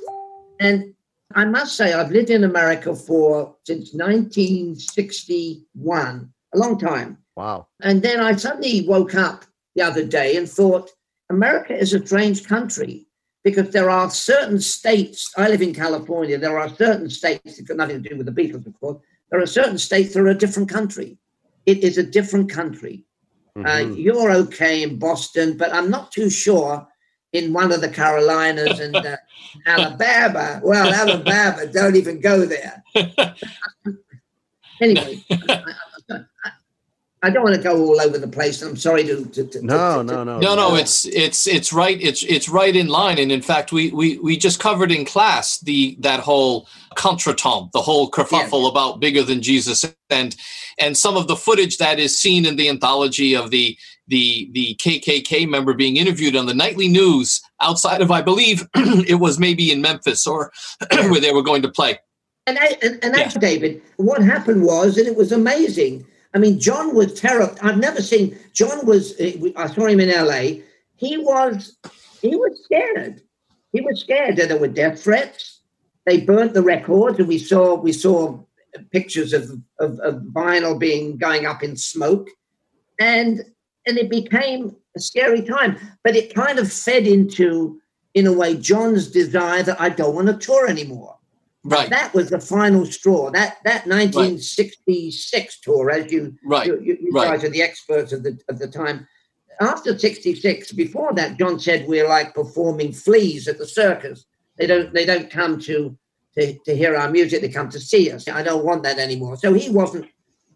and 0.61 0.95
I 1.35 1.45
must 1.45 1.77
say 1.77 1.93
I've 1.93 2.13
lived 2.13 2.31
in 2.31 2.45
America 2.45 2.95
for 2.95 3.57
since 3.65 3.93
1961, 3.93 6.33
a 6.55 6.59
long 6.59 6.79
time. 6.79 7.19
Wow. 7.37 7.67
And 7.83 8.01
then 8.03 8.21
I 8.21 8.37
suddenly 8.37 8.87
woke 8.87 9.15
up 9.15 9.45
the 9.75 9.83
other 9.83 10.05
day 10.05 10.37
and 10.37 10.49
thought, 10.49 10.93
America 11.31 11.77
is 11.77 11.93
a 11.95 12.07
strange 12.07 12.47
country 12.47 13.06
because 13.47 13.71
there 13.71 13.89
are 13.89 14.11
certain 14.11 14.61
states. 14.61 15.33
I 15.37 15.47
live 15.47 15.63
in 15.63 15.73
California. 15.73 16.37
There 16.37 16.59
are 16.59 16.69
certain 16.69 17.09
states. 17.09 17.61
It's 17.61 17.61
got 17.61 17.77
nothing 17.77 18.03
to 18.03 18.09
do 18.09 18.17
with 18.17 18.27
the 18.27 18.33
Beatles, 18.33 18.67
of 18.67 18.75
course. 18.81 18.99
There 19.31 19.41
are 19.41 19.47
certain 19.47 19.79
states 19.79 20.15
that 20.15 20.21
are 20.21 20.27
a 20.27 20.35
different 20.35 20.69
country. 20.69 21.17
It 21.65 21.85
is 21.85 21.97
a 21.97 22.03
different 22.03 22.51
country. 22.51 23.05
Uh, 23.55 23.61
mm-hmm. 23.61 23.93
Uh, 23.93 23.95
you're 23.95 24.33
okay 24.33 24.83
in 24.83 24.99
Boston, 24.99 25.57
but 25.57 25.73
I'm 25.73 25.91
not 25.91 26.11
too 26.11 26.29
sure 26.29 26.89
in 27.33 27.53
one 27.53 27.71
of 27.71 27.81
the 27.83 27.89
Carolinas 27.89 28.81
and 28.81 28.97
uh, 28.97 29.17
Alabama. 29.67 30.61
Well, 30.65 30.93
Alabama, 30.93 31.67
don't 31.67 31.95
even 31.95 32.21
go 32.21 32.47
there. 32.47 32.83
anyway, 34.81 35.23
I 35.31 35.63
don't 37.31 37.43
want 37.43 37.57
to 37.57 37.63
go 37.63 37.77
all 37.79 38.01
over 38.01 38.19
the 38.19 38.29
place. 38.29 38.61
I'm 38.61 38.77
sorry 38.77 39.05
to. 39.05 39.25
to, 39.25 39.47
to 39.47 39.65
no, 39.65 39.99
to, 39.99 40.05
no, 40.05 40.25
no, 40.25 40.39
no, 40.39 40.55
no. 40.55 40.75
It's 40.75 41.07
it's 41.07 41.47
it's 41.47 41.73
right. 41.73 42.01
It's 42.01 42.23
it's 42.23 42.49
right 42.49 42.77
in 42.77 42.89
line. 42.89 43.19
And 43.19 43.33
in 43.33 43.41
fact, 43.41 43.73
we 43.73 43.91
we 43.91 44.19
we 44.19 44.37
just 44.37 44.61
covered 44.61 44.93
in 44.93 45.07
class 45.07 45.59
the 45.61 45.97
that 46.01 46.21
whole 46.21 46.69
contretemps, 46.95 47.73
the 47.73 47.81
whole 47.81 48.11
kerfuffle 48.11 48.65
yeah. 48.65 48.69
about 48.69 49.01
bigger 49.01 49.23
than 49.23 49.41
Jesus, 49.41 49.85
and 50.11 50.37
and 50.79 50.97
some 50.97 51.17
of 51.17 51.27
the 51.27 51.37
footage 51.37 51.79
that 51.79 51.99
is 51.99 52.19
seen 52.19 52.45
in 52.45 52.57
the 52.57 52.69
anthology 52.69 53.35
of 53.35 53.51
the 53.51 53.79
the 54.09 54.51
the 54.53 54.75
KKK 54.77 55.49
member 55.49 55.73
being 55.73 55.97
interviewed 55.97 56.37
on 56.37 56.45
the 56.45 56.55
nightly 56.55 56.87
news 56.87 57.41
outside 57.63 58.03
of, 58.03 58.11
I 58.11 58.21
believe, 58.21 58.69
it 58.75 59.19
was 59.21 59.39
maybe 59.39 59.73
in 59.73 59.81
Memphis 59.81 60.27
or 60.27 60.53
where 60.93 61.21
they 61.21 61.33
were 61.33 61.43
going 61.43 61.63
to 61.63 61.71
play. 61.71 61.99
And 62.47 62.59
I, 62.59 62.77
and, 62.83 63.03
and 63.03 63.17
yeah. 63.17 63.29
David, 63.29 63.83
what 63.97 64.23
happened 64.23 64.63
was, 64.63 64.99
and 64.99 65.09
it 65.09 65.17
was 65.17 65.33
amazing 65.33 66.07
I 66.37 66.39
mean, 66.39 66.61
John 66.61 66.95
was 66.95 67.19
terrible. 67.19 67.57
I've 67.63 67.79
never 67.79 68.03
seen 68.03 68.39
John 68.53 68.85
was. 68.85 69.19
Uh, 69.19 69.53
I 69.57 69.69
saw 69.69 69.87
him 69.87 70.01
in 70.01 70.11
L.A. 70.11 70.63
He 70.97 71.17
was 71.17 71.79
he 72.21 72.37
was 72.37 72.63
scared. 72.63 73.23
He 73.73 73.81
was 73.81 74.01
scared 74.01 74.37
that 74.37 74.51
there 74.51 74.59
were 74.59 74.69
death 74.69 75.03
threats. 75.03 75.63
They 76.05 76.21
burnt 76.21 76.53
the 76.53 76.63
records, 76.63 77.19
and 77.19 77.27
we 77.27 77.39
saw 77.39 77.77
we 77.77 77.95
saw 77.95 78.39
pictures 78.93 79.33
of, 79.33 79.51
of, 79.81 79.99
of 80.01 80.17
vinyl 80.35 80.79
being 80.79 81.17
going 81.17 81.47
up 81.47 81.63
in 81.63 81.75
smoke, 81.75 82.29
and 83.01 83.41
and 83.87 83.97
it 83.97 84.11
became 84.11 84.77
a 84.95 85.01
scary 85.01 85.41
time. 85.41 85.79
But 86.05 86.17
it 86.17 86.35
kind 86.35 86.59
of 86.59 86.71
fed 86.71 87.07
into, 87.07 87.81
in 88.13 88.27
a 88.27 88.33
way, 88.35 88.57
John's 88.57 89.11
desire 89.11 89.63
that 89.63 89.81
I 89.81 89.89
don't 89.89 90.15
want 90.15 90.27
to 90.27 90.35
tour 90.35 90.69
anymore. 90.69 91.16
Right. 91.69 91.91
That 91.91 92.15
was 92.15 92.31
the 92.31 92.41
final 92.41 92.87
straw. 92.87 93.31
That 93.31 93.59
that 93.65 93.87
1966 93.87 95.35
right. 95.35 95.51
tour, 95.63 95.91
as 95.91 96.13
you 96.13 96.37
right. 96.45 96.67
you, 96.67 96.81
you 96.81 97.11
right. 97.13 97.31
guys 97.31 97.45
are 97.45 97.51
the 97.51 97.63
experts 97.63 98.13
of 98.13 98.23
the 98.23 98.39
of 98.49 98.59
the 98.59 98.69
time. 98.69 99.07
After 99.61 99.99
66, 99.99 100.73
before 100.73 101.15
that, 101.15 101.39
John 101.39 101.59
said 101.59 101.89
we're 101.89 102.09
like 102.09 102.35
performing 102.35 102.93
fleas 102.93 103.49
at 103.49 103.59
the 103.59 103.67
circus. 103.67 104.27
They 104.59 104.67
don't 104.67 104.93
they 104.93 105.05
don't 105.05 105.31
come 105.31 105.59
to, 105.61 105.97
to 106.37 106.59
to 106.59 106.77
hear 106.77 106.95
our 106.95 107.11
music, 107.11 107.41
they 107.41 107.49
come 107.49 107.71
to 107.71 107.81
see 107.81 108.11
us. 108.13 108.29
I 108.29 108.43
don't 108.43 108.65
want 108.65 108.83
that 108.85 108.99
anymore. 108.99 109.37
So 109.37 109.53
he 109.53 109.71
wasn't 109.71 110.07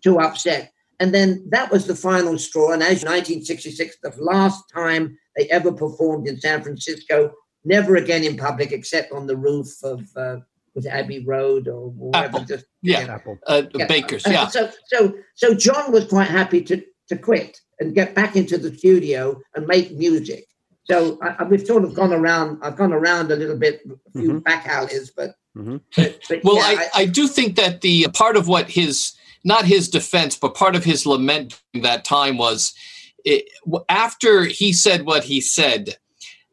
too 0.02 0.20
upset. 0.20 0.72
And 1.00 1.14
then 1.14 1.46
that 1.48 1.72
was 1.72 1.86
the 1.86 1.96
final 1.96 2.38
straw. 2.38 2.72
And 2.72 2.82
as 2.82 3.02
1966, 3.02 3.96
the 4.02 4.14
last 4.18 4.64
time 4.72 5.18
they 5.36 5.46
ever 5.48 5.72
performed 5.72 6.28
in 6.28 6.38
San 6.38 6.62
Francisco, 6.62 7.32
never 7.64 7.96
again 7.96 8.22
in 8.22 8.36
public 8.36 8.70
except 8.70 9.12
on 9.12 9.26
the 9.26 9.36
roof 9.36 9.68
of 9.82 10.06
uh, 10.16 10.36
was 10.74 10.86
Abbey 10.86 11.24
Road 11.24 11.68
or 11.68 11.90
whatever. 11.90 12.26
Apple. 12.26 12.44
Just 12.44 12.66
yeah, 12.82 13.00
Apple. 13.00 13.38
Uh, 13.46 13.62
yeah. 13.74 13.86
Bakers. 13.86 14.24
Yeah. 14.26 14.46
So 14.48 14.70
so 14.86 15.14
so 15.34 15.54
John 15.54 15.92
was 15.92 16.06
quite 16.06 16.28
happy 16.28 16.62
to 16.64 16.82
to 17.08 17.16
quit 17.16 17.60
and 17.80 17.94
get 17.94 18.14
back 18.14 18.36
into 18.36 18.58
the 18.58 18.76
studio 18.76 19.40
and 19.54 19.66
make 19.66 19.92
music. 19.92 20.46
So 20.84 21.18
I, 21.22 21.44
we've 21.44 21.64
sort 21.64 21.84
of 21.84 21.94
gone 21.94 22.12
around. 22.12 22.60
I've 22.62 22.76
gone 22.76 22.92
around 22.92 23.30
a 23.30 23.36
little 23.36 23.56
bit, 23.56 23.80
a 23.86 24.18
few 24.18 24.30
mm-hmm. 24.30 24.38
back 24.38 24.66
alleys, 24.66 25.10
but, 25.10 25.34
mm-hmm. 25.56 25.76
but, 25.96 26.18
but 26.28 26.40
well, 26.42 26.56
yeah, 26.56 26.62
I, 26.62 26.72
I, 26.72 26.88
I 27.02 27.06
do 27.06 27.28
think 27.28 27.56
that 27.56 27.80
the 27.80 28.08
part 28.08 28.36
of 28.36 28.48
what 28.48 28.68
his 28.68 29.12
not 29.44 29.64
his 29.64 29.88
defense, 29.88 30.36
but 30.36 30.54
part 30.54 30.76
of 30.76 30.84
his 30.84 31.06
lament 31.06 31.60
that 31.74 32.04
time 32.04 32.36
was 32.38 32.74
it, 33.24 33.48
after 33.88 34.44
he 34.44 34.72
said 34.72 35.06
what 35.06 35.24
he 35.24 35.40
said, 35.40 35.96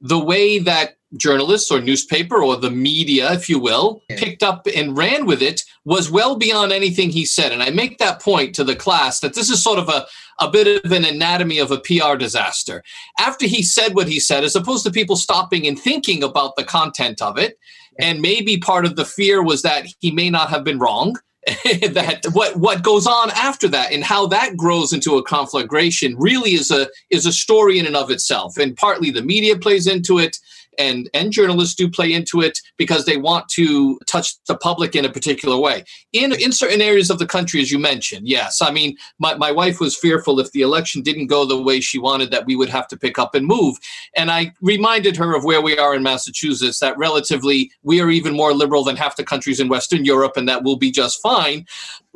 the 0.02 0.20
way 0.20 0.60
that 0.60 0.98
journalists 1.16 1.72
or 1.72 1.80
newspaper 1.80 2.44
or 2.44 2.58
the 2.58 2.72
media, 2.72 3.32
if 3.32 3.48
you 3.48 3.60
will, 3.60 4.02
yeah. 4.10 4.18
picked 4.18 4.44
up 4.44 4.68
and 4.76 4.98
ran 4.98 5.26
with 5.26 5.42
it 5.42 5.64
was 5.86 6.12
well 6.12 6.36
beyond 6.36 6.72
anything 6.72 7.10
he 7.10 7.26
said. 7.26 7.52
And 7.52 7.64
I 7.64 7.70
make 7.70 7.98
that 7.98 8.22
point 8.22 8.54
to 8.56 8.64
the 8.64 8.76
class 8.76 9.22
that 9.22 9.34
this 9.34 9.50
is 9.50 9.64
sort 9.64 9.80
of 9.80 9.88
a, 9.88 10.06
a 10.40 10.50
bit 10.50 10.84
of 10.84 10.92
an 10.92 11.06
anatomy 11.06 11.60
of 11.60 11.72
a 11.72 11.80
PR 11.80 12.16
disaster. 12.18 12.84
After 13.18 13.46
he 13.46 13.64
said 13.64 13.96
what 13.96 14.10
he 14.10 14.20
said, 14.20 14.44
as 14.44 14.56
opposed 14.56 14.86
to 14.86 14.92
people 14.92 15.16
stopping 15.16 15.66
and 15.66 15.80
thinking 15.80 16.24
about 16.24 16.56
the 16.58 16.66
content 16.66 17.22
of 17.22 17.38
it, 17.38 17.58
and 18.00 18.22
maybe 18.22 18.58
part 18.58 18.86
of 18.86 18.96
the 18.96 19.06
fear 19.06 19.42
was 19.42 19.62
that 19.62 19.88
he 20.00 20.12
may 20.12 20.30
not 20.30 20.50
have 20.50 20.64
been 20.64 20.78
wrong. 20.78 21.18
that 21.94 22.26
what 22.34 22.58
what 22.58 22.84
goes 22.84 23.08
on 23.08 23.32
after 23.32 23.70
that 23.70 23.94
and 23.94 24.04
how 24.04 24.28
that 24.28 24.58
grows 24.58 24.92
into 24.92 25.16
a 25.16 25.24
conflagration 25.24 26.16
really 26.18 26.54
is 26.54 26.72
a 26.72 26.88
is 27.10 27.26
a 27.26 27.32
story 27.32 27.80
in 27.80 27.86
and 27.86 27.96
of 27.96 28.12
itself. 28.12 28.58
And 28.58 28.76
partly 28.76 29.12
the 29.12 29.22
media 29.22 29.58
plays 29.58 29.88
into 29.88 30.20
it 30.20 30.38
and 30.78 31.10
and 31.14 31.32
journalists 31.32 31.76
do 31.76 31.90
play 31.90 32.14
into 32.14 32.42
it 32.42 32.60
because 32.78 33.06
they 33.06 33.18
want 33.18 33.48
to 33.50 34.00
touch 34.08 34.36
the 34.48 34.58
public 34.58 34.96
in 34.96 35.06
a 35.06 35.12
particular 35.12 35.58
way. 35.58 35.84
In 36.14 36.34
in 36.34 36.52
certain 36.52 36.82
areas 36.82 37.10
of 37.10 37.20
the 37.20 37.26
country 37.26 37.62
as 37.62 37.72
you 37.72 37.80
mentioned 37.80 38.28
yes. 38.28 38.62
I 38.62 38.72
mean 38.72 38.98
my, 39.20 39.36
my 39.36 39.52
wife 39.52 39.80
was 39.80 39.96
fearful 39.96 40.40
if 40.40 40.52
the 40.52 40.62
election 40.62 41.02
didn't 41.02 41.28
go 41.28 41.46
the 41.46 41.62
way 41.62 41.80
she 41.80 42.00
wanted 42.00 42.32
that 42.32 42.46
we 42.46 42.56
would 42.56 42.70
have 42.70 42.88
to 42.90 42.98
pick 42.98 43.20
up 43.20 43.36
and 43.36 43.46
move. 43.46 43.78
And 44.16 44.32
i 44.32 44.52
reminded 44.62 45.18
her 45.18 45.36
of 45.36 45.44
where 45.44 45.62
we 45.62 45.78
are 45.78 45.96
in 45.96 46.04
massachusetts 46.04 46.80
that 46.80 46.98
relatively 46.98 47.72
we 47.84 48.02
are 48.02 48.10
even 48.10 48.36
more 48.36 48.54
liberal 48.54 48.84
than 48.84 48.96
half 48.96 49.16
the 49.16 49.24
countries 49.24 49.60
in 49.60 49.70
western 49.70 50.06
europe 50.06 50.38
and 50.38 50.48
that 50.48 50.64
will 50.64 50.78
be 50.78 50.92
just 50.92 51.22
fine 51.22 51.66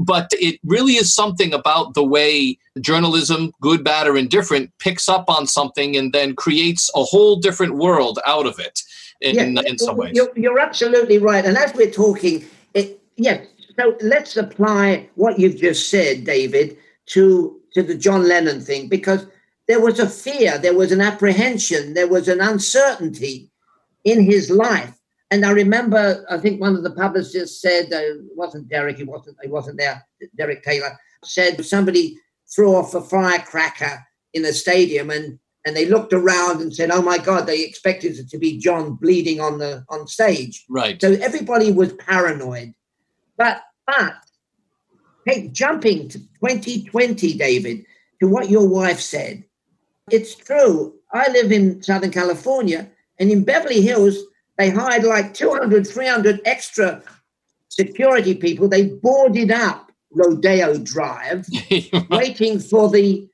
but 0.04 0.32
it 0.34 0.60
really 0.64 0.94
is 0.94 1.14
something 1.14 1.54
about 1.54 1.94
the 1.94 2.04
way 2.04 2.58
journalism, 2.80 3.52
good, 3.62 3.84
bad, 3.84 4.08
or 4.08 4.18
indifferent, 4.18 4.72
picks 4.80 5.08
up 5.08 5.30
on 5.30 5.48
something 5.48 5.96
and 5.96 6.14
then 6.14 6.36
creates 6.36 6.90
a 6.96 7.04
whole 7.04 7.38
different 7.38 7.76
world 7.76 8.20
out 8.26 8.46
of 8.46 8.60
it 8.60 8.82
in, 9.22 9.36
yeah, 9.36 9.44
in, 9.44 9.68
in 9.68 9.78
some 9.78 9.98
ways. 9.98 10.14
You're, 10.16 10.32
you're, 10.36 10.60
absolutely 10.60 11.18
right. 11.18 11.46
And 11.46 11.58
as 11.58 11.74
we're 11.74 11.92
talking, 11.92 12.46
it, 12.74 13.02
yes, 13.18 13.46
so 13.80 13.96
let's 14.02 14.38
apply 14.38 15.10
what 15.16 15.40
you've 15.40 15.58
just 15.58 15.90
said, 15.90 16.24
David, 16.24 16.78
to, 17.08 17.60
to 17.74 17.84
the 17.84 17.96
John 17.96 18.28
Lennon 18.28 18.62
thing, 18.62 18.88
because 18.88 19.28
there 19.68 19.80
was 19.80 20.00
a 20.00 20.10
fear, 20.10 20.58
there 20.58 20.76
was 20.76 20.92
an 20.92 21.02
apprehension, 21.02 21.94
there 21.94 22.08
was 22.08 22.28
an 22.28 22.42
uncertainty 22.42 23.50
in 24.04 24.24
his 24.24 24.50
life 24.50 25.01
and 25.32 25.46
I 25.46 25.52
remember, 25.52 26.26
I 26.30 26.38
think 26.38 26.60
one 26.60 26.76
of 26.76 26.84
the 26.84 26.92
publishers 26.92 27.62
said, 27.62 27.86
uh, 27.86 27.98
it 27.98 28.36
wasn't 28.36 28.68
Derek, 28.68 28.98
he 28.98 29.06
wasn't, 29.06 29.38
he 29.42 29.50
wasn't 29.50 29.80
there, 29.80 30.06
Derek 30.38 30.62
Taylor, 30.62 30.98
said 31.24 31.66
somebody 31.66 32.18
threw 32.54 32.76
off 32.76 32.94
a 32.94 33.02
firecracker 33.02 34.06
in 34.34 34.44
the 34.44 34.54
stadium 34.54 35.10
and 35.10 35.40
and 35.66 35.76
they 35.76 35.86
looked 35.86 36.12
around 36.12 36.62
and 36.62 36.74
said, 36.74 36.90
"Oh 36.90 37.04
my 37.04 37.20
God!" 37.20 37.46
They 37.46 37.64
expected 37.64 38.18
it 38.18 38.30
to 38.30 38.40
be 38.40 38.58
John 38.58 38.96
bleeding 38.96 39.40
on 39.40 39.60
the 39.60 39.86
on 39.90 40.08
stage. 40.08 40.66
Right. 40.68 41.00
So 41.00 41.12
everybody 41.12 41.72
was 41.72 41.94
paranoid. 41.94 42.74
But 43.38 43.62
but 43.86 44.16
hey, 45.26 45.50
jumping 45.50 46.10
to 46.10 46.18
2020, 46.18 47.38
David, 47.38 47.86
to 48.22 48.28
what 48.28 48.50
your 48.50 48.68
wife 48.68 49.00
said, 49.00 49.44
it's 50.10 50.34
true. 50.34 50.96
I 51.14 51.30
live 51.30 51.52
in 51.52 51.84
Southern 51.84 52.12
California, 52.12 52.90
and 53.20 53.30
in 53.30 53.44
Beverly 53.44 53.82
Hills, 53.82 54.18
they 54.58 54.70
hired 54.70 55.04
like 55.04 55.34
200, 55.34 55.88
300 55.88 56.42
extra 56.46 57.02
security 57.70 58.36
people. 58.36 58.68
They 58.68 58.88
boarded 58.88 59.52
up 59.52 59.92
Rodeo 60.12 60.78
Drive, 60.78 61.48
waiting 62.10 62.60
for 62.60 62.90
the 62.90 63.28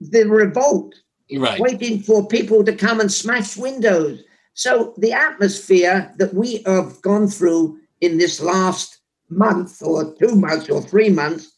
the 0.00 0.24
revolt, 0.24 0.94
right. 1.36 1.58
waiting 1.60 2.00
for 2.00 2.26
people 2.26 2.64
to 2.64 2.74
come 2.74 3.00
and 3.00 3.10
smash 3.10 3.56
windows. 3.56 4.22
So 4.54 4.94
the 4.98 5.12
atmosphere 5.12 6.12
that 6.18 6.34
we 6.34 6.62
have 6.66 7.00
gone 7.02 7.28
through 7.28 7.78
in 8.00 8.18
this 8.18 8.40
last 8.40 8.98
month 9.30 9.82
or 9.82 10.14
two 10.14 10.36
months 10.36 10.68
or 10.68 10.82
three 10.82 11.08
months 11.08 11.52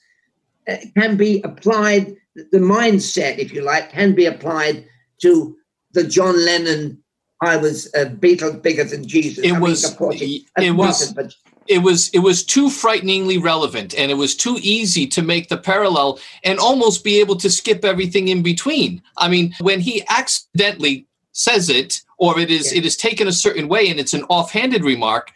uh, 0.69 0.77
can 0.97 1.17
be 1.17 1.43
applied, 1.43 2.17
the 2.35 2.59
mindset, 2.59 3.39
if 3.39 3.53
you 3.53 3.63
like, 3.63 3.91
can 3.91 4.15
be 4.15 4.27
applied 4.27 4.87
to 5.23 5.57
the 5.93 6.05
John 6.05 6.45
Lennon 6.45 7.03
I 7.41 7.57
was 7.57 7.87
a 7.95 8.07
Beatles 8.07 8.63
bigger 8.63 8.85
than 8.85 9.07
Jesus. 9.07 9.45
It 9.45 9.53
I 9.53 9.59
was. 9.59 10.01
Mean, 10.01 10.13
it, 10.57 10.63
it 10.65 10.71
was. 10.73 11.13
But, 11.13 11.35
it 11.69 11.79
was 11.79 12.09
it 12.11 12.21
was 12.21 12.45
too 12.45 12.71
frighteningly 12.71 13.39
relevant 13.39 13.95
and 13.99 14.11
it 14.11 14.15
was 14.15 14.35
too 14.35 14.59
easy 14.61 15.07
to 15.07 15.23
make 15.23 15.49
the 15.49 15.57
parallel 15.57 16.19
and 16.45 16.59
almost 16.59 17.05
be 17.05 17.21
able 17.21 17.37
to 17.37 17.51
skip 17.51 17.85
everything 17.85 18.29
in 18.29 18.43
between 18.43 19.03
i 19.19 19.29
mean 19.29 19.55
when 19.61 19.81
he 19.81 20.03
accidentally 20.09 21.07
says 21.33 21.69
it 21.69 22.03
or 22.19 22.39
it 22.39 22.51
is 22.51 22.73
yeah. 22.73 22.79
it 22.79 22.87
is 22.87 22.97
taken 22.97 23.29
a 23.29 23.33
certain 23.33 23.69
way 23.69 23.89
and 23.89 23.99
it's 23.99 24.15
an 24.15 24.23
offhanded 24.25 24.85
remark 24.85 25.33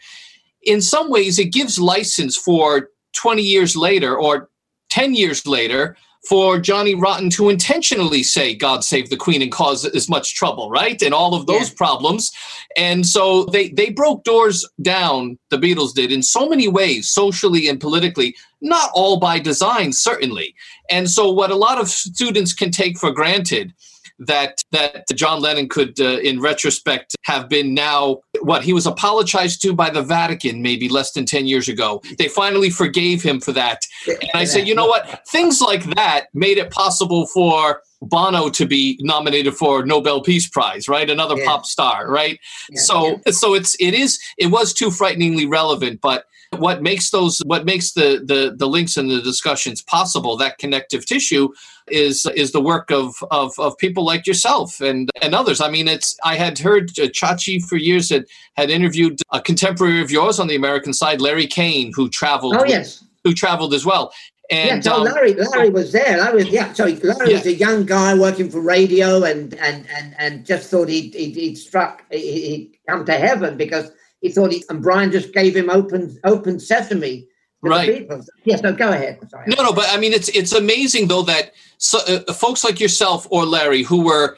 in 0.63 0.81
some 0.81 1.09
ways 1.09 1.37
it 1.37 1.51
gives 1.51 1.79
license 1.79 2.37
for 2.37 2.89
20 3.13 3.41
years 3.41 3.75
later 3.75 4.17
or 4.17 4.49
10 4.89 5.13
years 5.13 5.45
later 5.45 5.97
for 6.27 6.59
Johnny 6.59 6.93
Rotten 6.93 7.29
to 7.31 7.49
intentionally 7.49 8.23
say 8.23 8.53
God 8.53 8.83
save 8.83 9.09
the 9.09 9.17
Queen 9.17 9.41
and 9.41 9.51
cause 9.51 9.85
as 9.85 10.07
much 10.07 10.35
trouble, 10.35 10.69
right? 10.69 11.01
And 11.01 11.13
all 11.13 11.33
of 11.33 11.47
those 11.47 11.69
yeah. 11.69 11.75
problems. 11.77 12.31
And 12.77 13.05
so 13.05 13.45
they 13.45 13.69
they 13.69 13.89
broke 13.89 14.23
doors 14.23 14.67
down, 14.81 15.39
the 15.49 15.57
Beatles 15.57 15.93
did, 15.93 16.11
in 16.11 16.21
so 16.21 16.47
many 16.47 16.67
ways, 16.67 17.09
socially 17.09 17.67
and 17.67 17.79
politically, 17.79 18.35
not 18.61 18.91
all 18.93 19.17
by 19.17 19.39
design, 19.39 19.93
certainly. 19.93 20.55
And 20.89 21.09
so 21.09 21.31
what 21.31 21.51
a 21.51 21.55
lot 21.55 21.79
of 21.79 21.89
students 21.89 22.53
can 22.53 22.71
take 22.71 22.97
for 22.97 23.11
granted 23.11 23.73
that 24.21 24.63
that 24.71 25.05
John 25.15 25.41
Lennon 25.41 25.67
could, 25.67 25.99
uh, 25.99 26.19
in 26.19 26.39
retrospect, 26.39 27.15
have 27.23 27.49
been 27.49 27.73
now 27.73 28.19
what 28.41 28.63
he 28.63 28.73
was 28.73 28.85
apologized 28.85 29.61
to 29.63 29.73
by 29.73 29.89
the 29.89 30.01
Vatican 30.01 30.61
maybe 30.61 30.87
less 30.89 31.11
than 31.11 31.25
ten 31.25 31.45
years 31.47 31.67
ago. 31.67 32.01
They 32.17 32.27
finally 32.27 32.69
forgave 32.69 33.23
him 33.23 33.39
for 33.39 33.51
that, 33.53 33.85
and 34.07 34.31
I 34.33 34.45
say, 34.45 34.63
you 34.63 34.75
know 34.75 34.85
what? 34.85 35.27
Things 35.27 35.61
like 35.61 35.83
that 35.95 36.27
made 36.33 36.57
it 36.57 36.71
possible 36.71 37.27
for 37.27 37.81
Bono 38.01 38.49
to 38.49 38.65
be 38.65 38.97
nominated 39.01 39.55
for 39.55 39.85
Nobel 39.85 40.21
Peace 40.21 40.47
Prize, 40.47 40.87
right? 40.87 41.09
Another 41.09 41.37
yeah. 41.37 41.45
pop 41.45 41.65
star, 41.65 42.09
right? 42.09 42.39
Yeah, 42.69 42.81
so 42.81 43.07
yeah. 43.25 43.31
so 43.31 43.53
it's 43.53 43.75
it 43.79 43.93
is 43.93 44.19
it 44.37 44.47
was 44.47 44.73
too 44.73 44.91
frighteningly 44.91 45.45
relevant, 45.45 46.01
but 46.01 46.25
what 46.57 46.81
makes 46.81 47.09
those 47.11 47.39
what 47.45 47.65
makes 47.65 47.93
the 47.93 48.21
the 48.25 48.53
the 48.57 48.67
links 48.67 48.97
and 48.97 49.09
the 49.09 49.21
discussions 49.21 49.81
possible 49.81 50.35
that 50.35 50.57
connective 50.57 51.05
tissue 51.05 51.47
is 51.87 52.25
is 52.35 52.51
the 52.51 52.61
work 52.61 52.91
of 52.91 53.15
of, 53.31 53.53
of 53.57 53.77
people 53.77 54.03
like 54.03 54.27
yourself 54.27 54.81
and 54.81 55.09
and 55.21 55.33
others 55.33 55.61
i 55.61 55.69
mean 55.69 55.87
it's 55.87 56.17
i 56.25 56.35
had 56.35 56.59
heard 56.59 56.89
uh, 56.99 57.03
chachi 57.03 57.63
for 57.63 57.77
years 57.77 58.09
had 58.09 58.25
had 58.57 58.69
interviewed 58.69 59.21
a 59.31 59.39
contemporary 59.39 60.01
of 60.01 60.11
yours 60.11 60.39
on 60.39 60.47
the 60.47 60.55
american 60.55 60.91
side 60.93 61.21
larry 61.21 61.47
kane 61.47 61.91
who 61.95 62.09
traveled 62.09 62.55
oh 62.57 62.65
yes 62.65 63.03
who 63.23 63.33
traveled 63.33 63.73
as 63.73 63.85
well 63.85 64.13
and 64.49 64.83
yeah, 64.83 64.91
so 64.91 64.95
um, 64.97 65.03
Larry, 65.05 65.33
Larry 65.33 65.69
was 65.69 65.93
there. 65.93 66.17
Larry, 66.17 66.43
yeah, 66.49 66.73
so 66.73 66.83
Larry 66.83 66.99
yeah. 67.03 67.37
was 67.37 67.45
a 67.45 67.53
young 67.53 67.85
guy 67.85 68.13
working 68.13 68.49
for 68.49 68.59
radio, 68.59 69.23
and 69.23 69.53
and 69.53 69.87
and 69.95 70.13
and 70.19 70.45
just 70.45 70.69
thought 70.69 70.89
he'd 70.89 71.13
he'd, 71.13 71.37
he'd 71.37 71.55
struck, 71.55 72.03
he'd 72.11 72.77
come 72.85 73.05
to 73.05 73.13
heaven 73.13 73.55
because 73.55 73.91
he 74.21 74.29
thought 74.29 74.51
he 74.51 74.63
and 74.69 74.81
Brian 74.81 75.11
just 75.11 75.33
gave 75.33 75.55
him 75.55 75.69
open 75.69 76.17
open 76.23 76.59
sesame. 76.59 77.27
Right. 77.63 78.09
Yes. 78.43 78.61
No. 78.63 78.73
Go 78.73 78.89
ahead. 78.89 79.19
Sorry. 79.29 79.45
No. 79.47 79.63
No. 79.63 79.73
But 79.73 79.85
I 79.89 79.97
mean, 79.97 80.13
it's 80.13 80.29
it's 80.29 80.53
amazing 80.53 81.07
though 81.07 81.23
that 81.23 81.53
so, 81.77 81.99
uh, 82.07 82.33
folks 82.33 82.63
like 82.63 82.79
yourself 82.79 83.27
or 83.29 83.45
Larry 83.45 83.83
who 83.83 84.03
were 84.05 84.37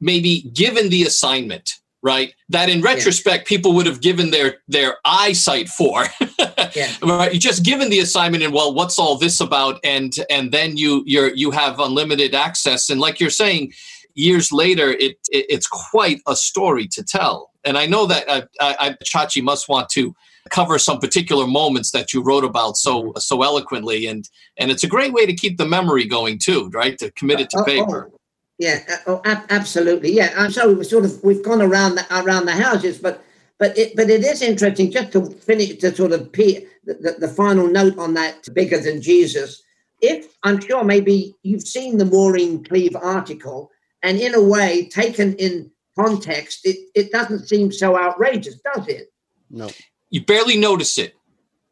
maybe 0.00 0.42
given 0.52 0.88
the 0.88 1.04
assignment 1.04 1.74
right 2.02 2.34
that 2.50 2.68
in 2.68 2.82
retrospect 2.82 3.44
yeah. 3.50 3.56
people 3.56 3.72
would 3.72 3.86
have 3.86 4.00
given 4.00 4.30
their 4.30 4.58
their 4.68 4.98
eyesight 5.04 5.68
for 5.68 6.04
yeah. 6.74 6.92
right 7.02 7.32
you 7.32 7.40
just 7.40 7.64
given 7.64 7.88
the 7.88 7.98
assignment 7.98 8.42
and 8.42 8.52
well 8.52 8.74
what's 8.74 8.98
all 8.98 9.16
this 9.16 9.40
about 9.40 9.80
and 9.82 10.16
and 10.28 10.52
then 10.52 10.76
you 10.76 11.02
you're 11.06 11.34
you 11.34 11.50
have 11.50 11.80
unlimited 11.80 12.34
access 12.34 12.90
and 12.90 13.00
like 13.00 13.18
you're 13.18 13.30
saying 13.30 13.72
years 14.14 14.52
later 14.52 14.90
it, 14.90 15.16
it 15.30 15.46
it's 15.48 15.66
quite 15.66 16.20
a 16.28 16.36
story 16.36 16.86
to 16.86 17.02
tell 17.02 17.50
and 17.64 17.78
I 17.78 17.86
know 17.86 18.06
that 18.06 18.28
uh, 18.28 18.42
I, 18.60 18.96
Chachi 19.04 19.42
must 19.42 19.68
want 19.68 19.88
to 19.90 20.14
cover 20.50 20.78
some 20.78 20.98
particular 20.98 21.46
moments 21.46 21.90
that 21.92 22.12
you 22.12 22.22
wrote 22.22 22.44
about 22.44 22.76
so 22.76 23.12
so 23.16 23.42
eloquently, 23.42 24.06
and 24.06 24.28
and 24.56 24.70
it's 24.70 24.84
a 24.84 24.88
great 24.88 25.12
way 25.12 25.26
to 25.26 25.34
keep 25.34 25.56
the 25.58 25.66
memory 25.66 26.06
going 26.06 26.38
too, 26.38 26.70
right? 26.70 26.98
To 26.98 27.10
commit 27.12 27.40
it 27.40 27.50
to 27.50 27.58
oh, 27.58 27.62
oh. 27.62 27.64
paper. 27.64 28.10
Oh, 28.12 28.20
yeah, 28.58 28.84
uh, 28.88 28.96
oh, 29.26 29.44
absolutely. 29.50 30.12
Yeah, 30.12 30.32
I'm 30.36 30.50
sorry. 30.50 30.74
We 30.74 30.84
sort 30.84 31.04
of 31.04 31.22
we've 31.24 31.42
gone 31.42 31.62
around 31.62 31.96
the, 31.96 32.06
around 32.10 32.46
the 32.46 32.52
houses, 32.52 32.98
but 32.98 33.24
but 33.58 33.76
it 33.76 33.96
but 33.96 34.10
it 34.10 34.22
is 34.24 34.42
interesting 34.42 34.90
just 34.90 35.12
to 35.12 35.26
finish 35.30 35.76
to 35.78 35.94
sort 35.94 36.12
of 36.12 36.30
pe- 36.32 36.66
the, 36.84 36.94
the, 36.94 37.16
the 37.26 37.28
final 37.28 37.66
note 37.66 37.98
on 37.98 38.14
that 38.14 38.46
bigger 38.54 38.78
than 38.78 39.02
Jesus. 39.02 39.62
If 40.00 40.36
I'm 40.42 40.60
sure 40.60 40.84
maybe 40.84 41.34
you've 41.42 41.66
seen 41.66 41.98
the 41.98 42.04
Maureen 42.04 42.62
Cleave 42.62 42.94
article, 42.94 43.70
and 44.02 44.18
in 44.18 44.34
a 44.34 44.42
way 44.42 44.86
taken 44.86 45.34
in 45.36 45.70
context, 45.98 46.60
it, 46.64 46.88
it 46.94 47.12
doesn't 47.12 47.48
seem 47.48 47.72
so 47.72 47.98
outrageous, 47.98 48.56
does 48.74 48.88
it? 48.88 49.12
No. 49.50 49.70
You 50.10 50.24
barely 50.24 50.56
notice 50.56 50.98
it. 50.98 51.14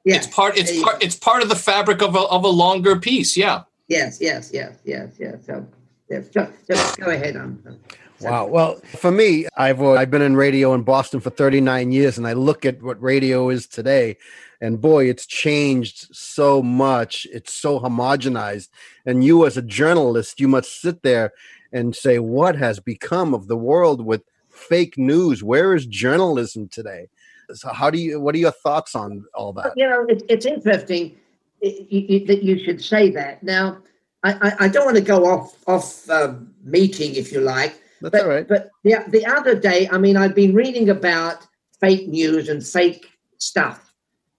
Yeah. 0.05 0.17
It's 0.17 0.27
part 0.27 0.59
it's 0.59 0.83
part 0.83 1.03
it's 1.03 1.15
part 1.15 1.43
of 1.45 1.49
the 1.49 1.55
fabric 1.55 2.03
of 2.03 2.17
a 2.17 2.21
of 2.21 2.43
a 2.43 2.49
longer 2.49 2.99
piece, 2.99 3.37
yeah. 3.37 3.63
Yes, 3.87 4.21
yes, 4.21 4.51
yes, 4.53 4.79
yes, 4.85 5.15
yes. 5.19 5.47
So 5.47 5.67
yes, 6.11 6.29
just, 6.29 6.53
just 6.69 6.99
go 6.99 7.11
ahead 7.11 7.37
on. 7.37 7.79
Wow. 8.21 8.47
Well, 8.47 8.77
for 8.97 9.11
me, 9.11 9.47
I've 9.57 9.81
uh, 9.81 9.93
I've 9.93 10.11
been 10.11 10.23
in 10.23 10.37
radio 10.37 10.75
in 10.75 10.83
Boston 10.83 11.21
for 11.21 11.31
39 11.31 11.93
years, 11.93 12.19
and 12.19 12.27
I 12.27 12.33
look 12.35 12.65
at 12.65 12.83
what 12.83 13.01
radio 13.03 13.49
is 13.49 13.67
today, 13.67 14.17
and 14.61 14.81
boy, 14.81 15.09
it's 15.09 15.27
changed 15.27 16.09
so 16.15 16.63
much. 16.63 17.27
It's 17.33 17.53
so 17.53 17.81
homogenized, 17.81 18.69
and 19.05 19.25
you, 19.25 19.45
as 19.47 19.57
a 19.57 19.63
journalist, 19.63 20.41
you 20.41 20.49
must 20.49 20.81
sit 20.81 21.03
there 21.03 21.33
and 21.73 21.95
say 21.95 22.19
what 22.19 22.57
has 22.57 22.81
become 22.81 23.35
of 23.35 23.49
the 23.49 23.57
world 23.57 24.05
with 24.05 24.23
fake 24.49 24.99
news? 24.99 25.43
Where 25.43 25.75
is 25.75 25.87
journalism 25.87 26.69
today? 26.69 27.09
So 27.55 27.73
how 27.73 27.91
do 27.91 27.99
you 27.99 28.21
what 28.21 28.35
are 28.35 28.39
your 28.39 28.53
thoughts 28.53 28.95
on 28.95 29.25
all 29.35 29.53
that? 29.55 29.73
You 29.77 29.89
know 29.89 30.05
it, 30.09 30.23
it's 30.29 30.47
interesting 30.47 31.17
that 31.61 32.41
you 32.43 32.65
should 32.65 32.83
say 32.83 33.11
that. 33.11 33.43
Now 33.43 33.79
I, 34.25 34.55
I, 34.61 34.69
don't 34.69 34.85
want 34.85 34.97
to 34.97 35.03
go 35.03 35.27
off 35.27 35.57
off 35.67 36.09
uh, 36.09 36.35
meeting 36.63 37.15
if 37.15 37.33
you 37.33 37.41
like 37.41 37.81
That's 38.01 38.13
but, 38.13 38.21
all 38.23 38.29
right. 38.29 38.47
but 38.47 38.71
the, 38.85 39.05
the 39.09 39.27
other 39.27 39.55
day 39.55 39.89
i 39.91 39.99
mean 39.99 40.17
i've 40.17 40.35
been 40.35 40.55
reading 40.55 40.91
about 40.91 41.47
fake 41.81 42.09
news 42.09 42.49
and 42.49 42.65
fake 42.65 43.07
stuff 43.39 43.92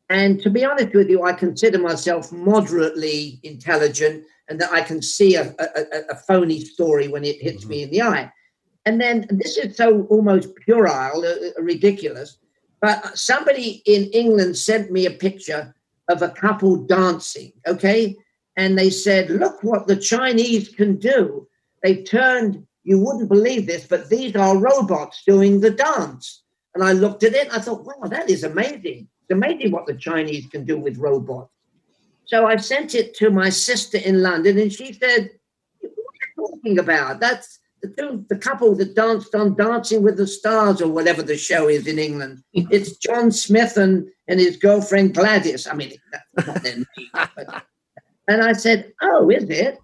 and 0.09 0.41
to 0.41 0.49
be 0.49 0.65
honest 0.65 0.93
with 0.93 1.09
you 1.09 1.23
i 1.23 1.33
consider 1.33 1.79
myself 1.79 2.31
moderately 2.31 3.39
intelligent 3.43 4.23
and 4.49 4.59
that 4.59 4.71
I 4.71 4.81
can 4.81 5.01
see 5.01 5.35
a, 5.35 5.53
a, 5.59 5.99
a 6.11 6.15
phony 6.15 6.59
story 6.59 7.07
when 7.07 7.23
it 7.23 7.41
hits 7.41 7.61
mm-hmm. 7.61 7.69
me 7.69 7.83
in 7.83 7.91
the 7.91 8.01
eye. 8.01 8.31
And 8.85 8.99
then 8.99 9.25
this 9.29 9.57
is 9.57 9.77
so 9.77 10.03
almost 10.09 10.55
puerile, 10.57 11.23
uh, 11.23 11.59
uh, 11.59 11.61
ridiculous. 11.61 12.37
But 12.81 13.17
somebody 13.17 13.81
in 13.85 14.09
England 14.11 14.57
sent 14.57 14.91
me 14.91 15.05
a 15.05 15.11
picture 15.11 15.73
of 16.09 16.21
a 16.21 16.29
couple 16.29 16.75
dancing, 16.75 17.53
okay? 17.65 18.17
And 18.57 18.77
they 18.77 18.89
said, 18.89 19.29
look 19.29 19.63
what 19.63 19.87
the 19.87 19.95
Chinese 19.95 20.67
can 20.67 20.97
do. 20.97 21.47
They 21.81 22.03
turned, 22.03 22.67
you 22.83 22.99
wouldn't 22.99 23.29
believe 23.29 23.67
this, 23.67 23.87
but 23.87 24.09
these 24.09 24.35
are 24.35 24.57
robots 24.57 25.23
doing 25.25 25.61
the 25.61 25.71
dance. 25.71 26.43
And 26.75 26.83
I 26.83 26.91
looked 26.91 27.23
at 27.23 27.33
it, 27.33 27.47
I 27.53 27.59
thought, 27.59 27.85
wow, 27.85 28.07
that 28.09 28.29
is 28.29 28.43
amazing. 28.43 29.07
It's 29.33 29.45
amazing 29.45 29.71
what 29.71 29.87
the 29.87 29.95
Chinese 29.95 30.45
can 30.47 30.63
do 30.63 30.77
with 30.77 30.97
robots. 30.97 31.51
So 32.25 32.45
I 32.45 32.55
sent 32.57 32.93
it 32.93 33.15
to 33.15 33.29
my 33.31 33.49
sister 33.49 33.97
in 33.97 34.21
London, 34.21 34.59
and 34.59 34.71
she 34.71 34.93
said, 34.93 35.31
"What 35.81 35.91
are 35.91 36.27
you 36.37 36.47
talking 36.47 36.79
about? 36.79 37.19
That's 37.19 37.59
the 37.81 37.89
two, 37.89 38.25
the 38.29 38.37
couple 38.37 38.75
that 38.75 38.95
danced 38.95 39.35
on 39.35 39.55
Dancing 39.55 40.03
with 40.03 40.17
the 40.17 40.27
Stars 40.27 40.81
or 40.81 40.89
whatever 40.89 41.21
the 41.21 41.37
show 41.37 41.67
is 41.67 41.87
in 41.87 41.99
England. 41.99 42.43
it's 42.53 42.97
John 42.97 43.31
Smith 43.31 43.75
and 43.77 44.07
and 44.27 44.39
his 44.39 44.55
girlfriend 44.57 45.15
Gladys. 45.15 45.67
I 45.67 45.73
mean, 45.73 45.93
that's 46.11 46.47
not 46.47 46.63
their 46.63 46.75
name. 46.75 46.85
But, 47.13 47.65
and 48.27 48.43
I 48.43 48.53
said, 48.53 48.93
"Oh, 49.01 49.29
is 49.29 49.49
it?" 49.49 49.79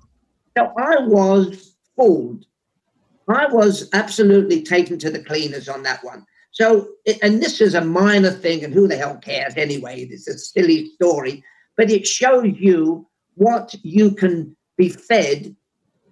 So 0.58 0.72
I 0.78 1.00
was 1.00 1.76
fooled. 1.96 2.46
I 3.28 3.48
was 3.48 3.90
absolutely 3.94 4.64
taken 4.64 4.98
to 5.00 5.10
the 5.10 5.24
cleaners 5.24 5.70
on 5.70 5.84
that 5.84 6.04
one. 6.04 6.26
So, 6.52 6.90
and 7.22 7.42
this 7.42 7.62
is 7.62 7.76
a 7.76 7.82
minor 7.82 8.32
thing, 8.32 8.64
and 8.64 8.74
who 8.74 8.88
the 8.88 8.98
hell 8.98 9.18
cares 9.18 9.56
anyway? 9.56 10.02
It's 10.02 10.28
a 10.28 10.38
silly 10.38 10.92
story 10.96 11.44
but 11.80 11.90
it 11.90 12.06
shows 12.06 12.54
you 12.58 13.08
what 13.36 13.74
you 13.84 14.12
can 14.12 14.54
be 14.76 14.90
fed 14.90 15.56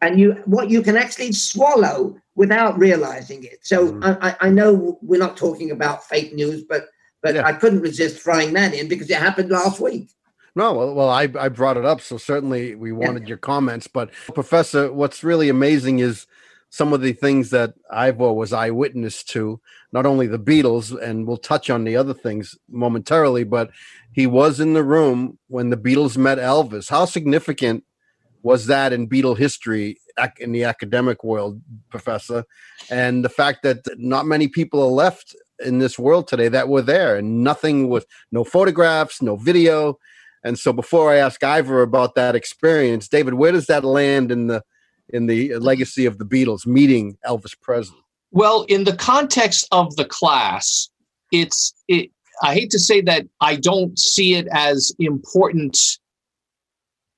and 0.02 0.18
you 0.18 0.32
what 0.46 0.70
you 0.70 0.82
can 0.82 0.96
actually 0.96 1.34
swallow 1.34 2.18
without 2.36 2.80
realizing 2.80 3.44
it. 3.44 3.60
So 3.64 3.92
mm. 3.92 4.18
I, 4.22 4.34
I, 4.40 4.50
know 4.50 4.98
we're 5.02 5.20
not 5.20 5.36
talking 5.36 5.72
about 5.72 6.06
fake 6.06 6.34
news, 6.34 6.64
but 6.64 6.86
but 7.22 7.36
yeah. 7.36 7.46
I 7.46 7.52
couldn't 7.52 7.82
resist 7.82 8.24
throwing 8.24 8.54
that 8.54 8.74
in 8.74 8.88
because 8.88 9.10
it 9.10 9.18
happened 9.18 9.50
last 9.50 9.82
week. 9.82 10.10
No, 10.56 10.72
well, 10.72 10.94
well 10.94 11.10
I, 11.10 11.28
I 11.38 11.50
brought 11.50 11.76
it 11.76 11.84
up, 11.84 12.00
so 12.00 12.18
certainly 12.18 12.74
we 12.76 12.94
wanted 12.94 13.24
yeah. 13.24 13.30
your 13.30 13.38
comments. 13.38 13.88
But 13.88 14.12
Professor, 14.34 14.94
what's 14.94 15.22
really 15.22 15.50
amazing 15.50 16.00
is 16.00 16.28
some 16.70 16.94
of 16.94 17.02
the 17.02 17.14
things 17.14 17.50
that 17.52 17.74
Ivor 17.90 18.34
was 18.34 18.54
eyewitness 18.54 19.24
to, 19.26 19.60
not 19.92 20.06
only 20.06 20.28
the 20.28 20.40
Beatles, 20.40 21.00
and 21.02 21.26
we'll 21.26 21.38
touch 21.38 21.70
on 21.70 21.84
the 21.84 21.96
other 21.96 22.14
things 22.14 22.56
momentarily, 22.70 23.44
but 23.44 23.72
he 24.12 24.28
was 24.28 24.60
in 24.60 24.74
the 24.74 24.84
room 24.84 25.40
when 25.48 25.70
the 25.70 25.78
Beatles 25.78 26.18
met 26.18 26.38
Elvis. 26.38 26.90
How 26.90 27.06
significant 27.06 27.84
was 28.44 28.68
that 28.68 28.94
in 28.94 29.10
Beatle 29.10 29.38
history 29.38 29.98
in 30.40 30.52
the 30.52 30.66
academic 30.66 31.24
world, 31.24 31.62
Professor? 31.90 32.44
And 32.90 33.24
the 33.24 33.30
fact 33.30 33.64
that 33.64 33.86
not 33.98 34.26
many 34.26 34.48
people 34.48 34.82
are 34.82 34.88
left 34.88 35.36
in 35.64 35.80
this 35.80 35.98
world 35.98 36.28
today 36.28 36.50
that 36.50 36.70
were 36.70 36.82
there, 36.82 37.16
and 37.16 37.44
nothing 37.44 37.90
with 37.90 38.06
no 38.32 38.44
photographs, 38.44 39.22
no 39.22 39.36
video. 39.38 39.98
And 40.44 40.60
so, 40.60 40.72
before 40.72 41.12
I 41.12 41.18
ask 41.18 41.44
Ivor 41.44 41.82
about 41.82 42.16
that 42.16 42.36
experience, 42.36 43.08
David, 43.08 43.36
where 43.36 43.52
does 43.52 43.66
that 43.68 43.84
land 43.84 44.32
in 44.32 44.48
the 44.48 44.64
in 45.10 45.26
the 45.26 45.56
legacy 45.56 46.06
of 46.06 46.18
the 46.18 46.26
Beatles 46.26 46.66
meeting 46.66 47.18
Elvis 47.26 47.60
Presley? 47.62 47.98
Well, 48.32 48.64
in 48.68 48.84
the 48.84 48.96
context 48.96 49.68
of 49.72 49.96
the 49.96 50.06
class, 50.06 50.90
it's 51.32 51.74
it, 51.88 52.12
I 52.44 52.54
hate 52.54 52.70
to 52.72 52.80
say 52.80 53.02
that 53.02 53.26
I 53.42 53.56
don't 53.56 53.98
see 53.98 54.36
it 54.36 54.48
as 54.52 54.94
important 55.00 55.78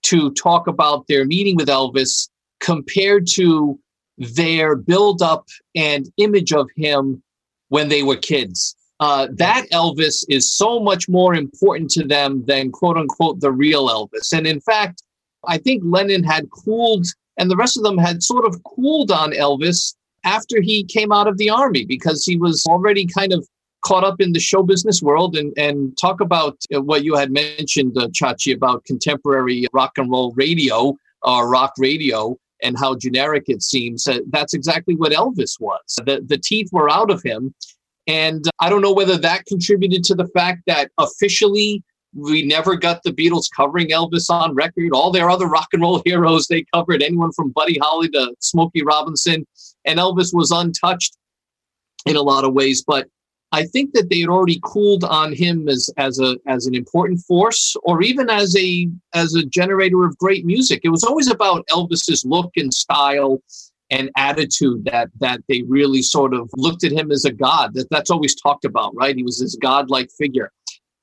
to 0.03 0.31
talk 0.31 0.67
about 0.67 1.07
their 1.07 1.25
meeting 1.25 1.55
with 1.55 1.67
Elvis 1.67 2.29
compared 2.59 3.27
to 3.27 3.79
their 4.17 4.75
build 4.75 5.21
up 5.21 5.47
and 5.75 6.09
image 6.17 6.53
of 6.53 6.69
him 6.75 7.21
when 7.69 7.89
they 7.89 8.03
were 8.03 8.15
kids. 8.15 8.75
Uh, 8.99 9.27
that 9.31 9.65
Elvis 9.71 10.25
is 10.27 10.51
so 10.51 10.79
much 10.79 11.07
more 11.07 11.33
important 11.33 11.89
to 11.89 12.05
them 12.05 12.43
than 12.45 12.71
quote 12.71 12.97
unquote 12.97 13.39
the 13.39 13.51
real 13.51 13.87
Elvis. 13.87 14.33
And 14.33 14.45
in 14.45 14.59
fact, 14.59 15.03
I 15.47 15.57
think 15.57 15.83
Lennon 15.85 16.23
had 16.23 16.49
cooled 16.51 17.05
and 17.39 17.49
the 17.49 17.55
rest 17.55 17.77
of 17.77 17.83
them 17.83 17.97
had 17.97 18.21
sort 18.21 18.45
of 18.45 18.61
cooled 18.63 19.11
on 19.11 19.31
Elvis 19.31 19.95
after 20.25 20.61
he 20.61 20.83
came 20.83 21.11
out 21.11 21.27
of 21.27 21.37
the 21.37 21.49
army 21.49 21.85
because 21.85 22.25
he 22.25 22.37
was 22.37 22.65
already 22.67 23.05
kind 23.05 23.33
of 23.33 23.47
caught 23.85 24.03
up 24.03 24.19
in 24.19 24.33
the 24.33 24.39
show 24.39 24.61
business 24.61 25.01
world 25.01 25.37
and, 25.37 25.53
and 25.57 25.97
talk 25.97 26.19
about 26.19 26.57
uh, 26.75 26.81
what 26.81 27.03
you 27.03 27.15
had 27.15 27.31
mentioned, 27.31 27.97
uh, 27.97 28.07
Chachi, 28.09 28.53
about 28.53 28.83
contemporary 28.83 29.65
rock 29.71 29.93
and 29.97 30.11
roll 30.11 30.33
radio 30.33 30.97
or 31.23 31.45
uh, 31.45 31.45
rock 31.45 31.73
radio 31.77 32.37
and 32.61 32.77
how 32.77 32.95
generic 32.95 33.45
it 33.47 33.63
seems. 33.63 34.05
Uh, 34.05 34.19
that's 34.31 34.53
exactly 34.53 34.95
what 34.95 35.13
Elvis 35.13 35.59
was. 35.59 35.79
The, 36.05 36.21
the 36.25 36.37
teeth 36.37 36.69
were 36.73 36.89
out 36.89 37.09
of 37.09 37.23
him. 37.23 37.53
And 38.05 38.43
I 38.59 38.69
don't 38.69 38.81
know 38.81 38.91
whether 38.91 39.17
that 39.17 39.45
contributed 39.45 40.03
to 40.05 40.15
the 40.15 40.27
fact 40.27 40.63
that 40.67 40.91
officially 40.97 41.83
we 42.14 42.45
never 42.45 42.76
got 42.76 43.03
the 43.03 43.12
Beatles 43.12 43.45
covering 43.55 43.89
Elvis 43.89 44.30
on 44.30 44.55
record. 44.55 44.89
All 44.93 45.12
their 45.12 45.30
other 45.30 45.47
rock 45.47 45.68
and 45.74 45.82
roll 45.82 46.01
heroes 46.05 46.47
they 46.47 46.66
covered, 46.74 47.01
anyone 47.01 47.32
from 47.34 47.51
Buddy 47.51 47.78
Holly 47.82 48.10
to 48.10 48.34
Smokey 48.39 48.84
Robinson, 48.84 49.45
and 49.86 49.99
Elvis 49.99 50.34
was 50.34 50.51
untouched 50.51 51.16
in 52.05 52.16
a 52.16 52.22
lot 52.22 52.45
of 52.45 52.53
ways. 52.53 52.84
But 52.86 53.07
I 53.51 53.64
think 53.64 53.93
that 53.93 54.10
they 54.10 54.20
had 54.20 54.30
already 54.30 54.60
cooled 54.64 55.03
on 55.03 55.34
him 55.34 55.68
as 55.68 55.89
as 55.97 56.20
a 56.20 56.38
as 56.47 56.66
an 56.68 56.76
important 56.76 57.20
force, 57.22 57.76
or 57.84 58.01
even 58.01 58.30
as 58.30 58.55
a 58.55 58.89
as 59.14 59.34
a 59.36 59.45
generator 59.45 60.03
of 60.03 60.18
great 60.18 60.45
music. 60.45 60.82
It 60.84 60.89
was 60.89 61.03
always 61.03 61.30
about 61.30 61.66
Elvis's 61.68 62.24
look 62.26 62.51
and 62.57 62.74
style 62.74 63.41
and 63.91 64.12
attitude 64.16 64.86
that 64.86 65.10
that 65.20 65.41
they 65.47 65.64
really 65.68 66.03
sort 66.03 66.34
of 66.34 66.49
looked 66.57 66.84
at 66.84 66.91
him 66.91 67.12
as 67.12 67.26
a 67.26 67.32
god. 67.32 67.74
That 67.74 67.89
that's 67.89 68.12
always 68.12 68.36
talked 68.36 68.66
about, 68.66 68.95
right? 68.95 69.16
He 69.16 69.24
was 69.24 69.39
this 69.39 69.55
godlike 69.55 70.10
figure. 70.18 70.51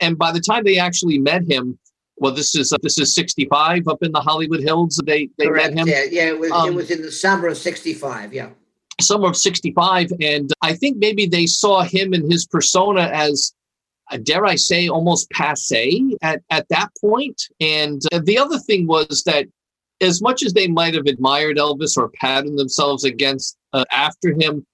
And 0.00 0.18
by 0.18 0.32
the 0.32 0.40
time 0.40 0.64
they 0.64 0.78
actually 0.78 1.18
met 1.18 1.42
him, 1.50 1.78
well, 2.18 2.32
this 2.32 2.54
is 2.54 2.72
uh, 2.72 2.76
this 2.82 2.98
is 2.98 3.14
sixty 3.14 3.46
five 3.46 3.88
up 3.88 4.02
in 4.02 4.12
the 4.12 4.20
Hollywood 4.20 4.60
Hills. 4.60 5.00
They 5.04 5.28
they 5.38 5.46
Correct, 5.46 5.74
met 5.74 5.82
him. 5.82 5.88
Yeah, 5.88 6.04
yeah, 6.10 6.28
it 6.28 6.38
was 6.38 6.50
um, 6.50 6.68
it 6.68 6.74
was 6.74 6.90
in 6.90 7.02
the 7.02 7.12
summer 7.12 7.48
of 7.48 7.56
sixty 7.56 7.92
five. 7.92 8.32
Yeah 8.32 8.50
summer 9.00 9.28
of 9.28 9.36
65 9.36 10.10
and 10.20 10.50
i 10.62 10.72
think 10.72 10.96
maybe 10.96 11.26
they 11.26 11.46
saw 11.46 11.82
him 11.82 12.12
and 12.12 12.30
his 12.30 12.46
persona 12.46 13.10
as 13.12 13.52
uh, 14.10 14.16
dare 14.22 14.46
i 14.46 14.54
say 14.54 14.88
almost 14.88 15.30
passe 15.30 16.02
at, 16.22 16.42
at 16.50 16.68
that 16.70 16.88
point. 17.00 17.26
point 17.36 17.42
and 17.60 18.02
uh, 18.12 18.20
the 18.24 18.38
other 18.38 18.58
thing 18.58 18.86
was 18.86 19.22
that 19.26 19.46
as 20.00 20.22
much 20.22 20.42
as 20.42 20.52
they 20.52 20.66
might 20.66 20.94
have 20.94 21.06
admired 21.06 21.56
elvis 21.56 21.96
or 21.96 22.10
patterned 22.20 22.58
themselves 22.58 23.04
against 23.04 23.56
uh, 23.72 23.84
after 23.92 24.32
him 24.38 24.64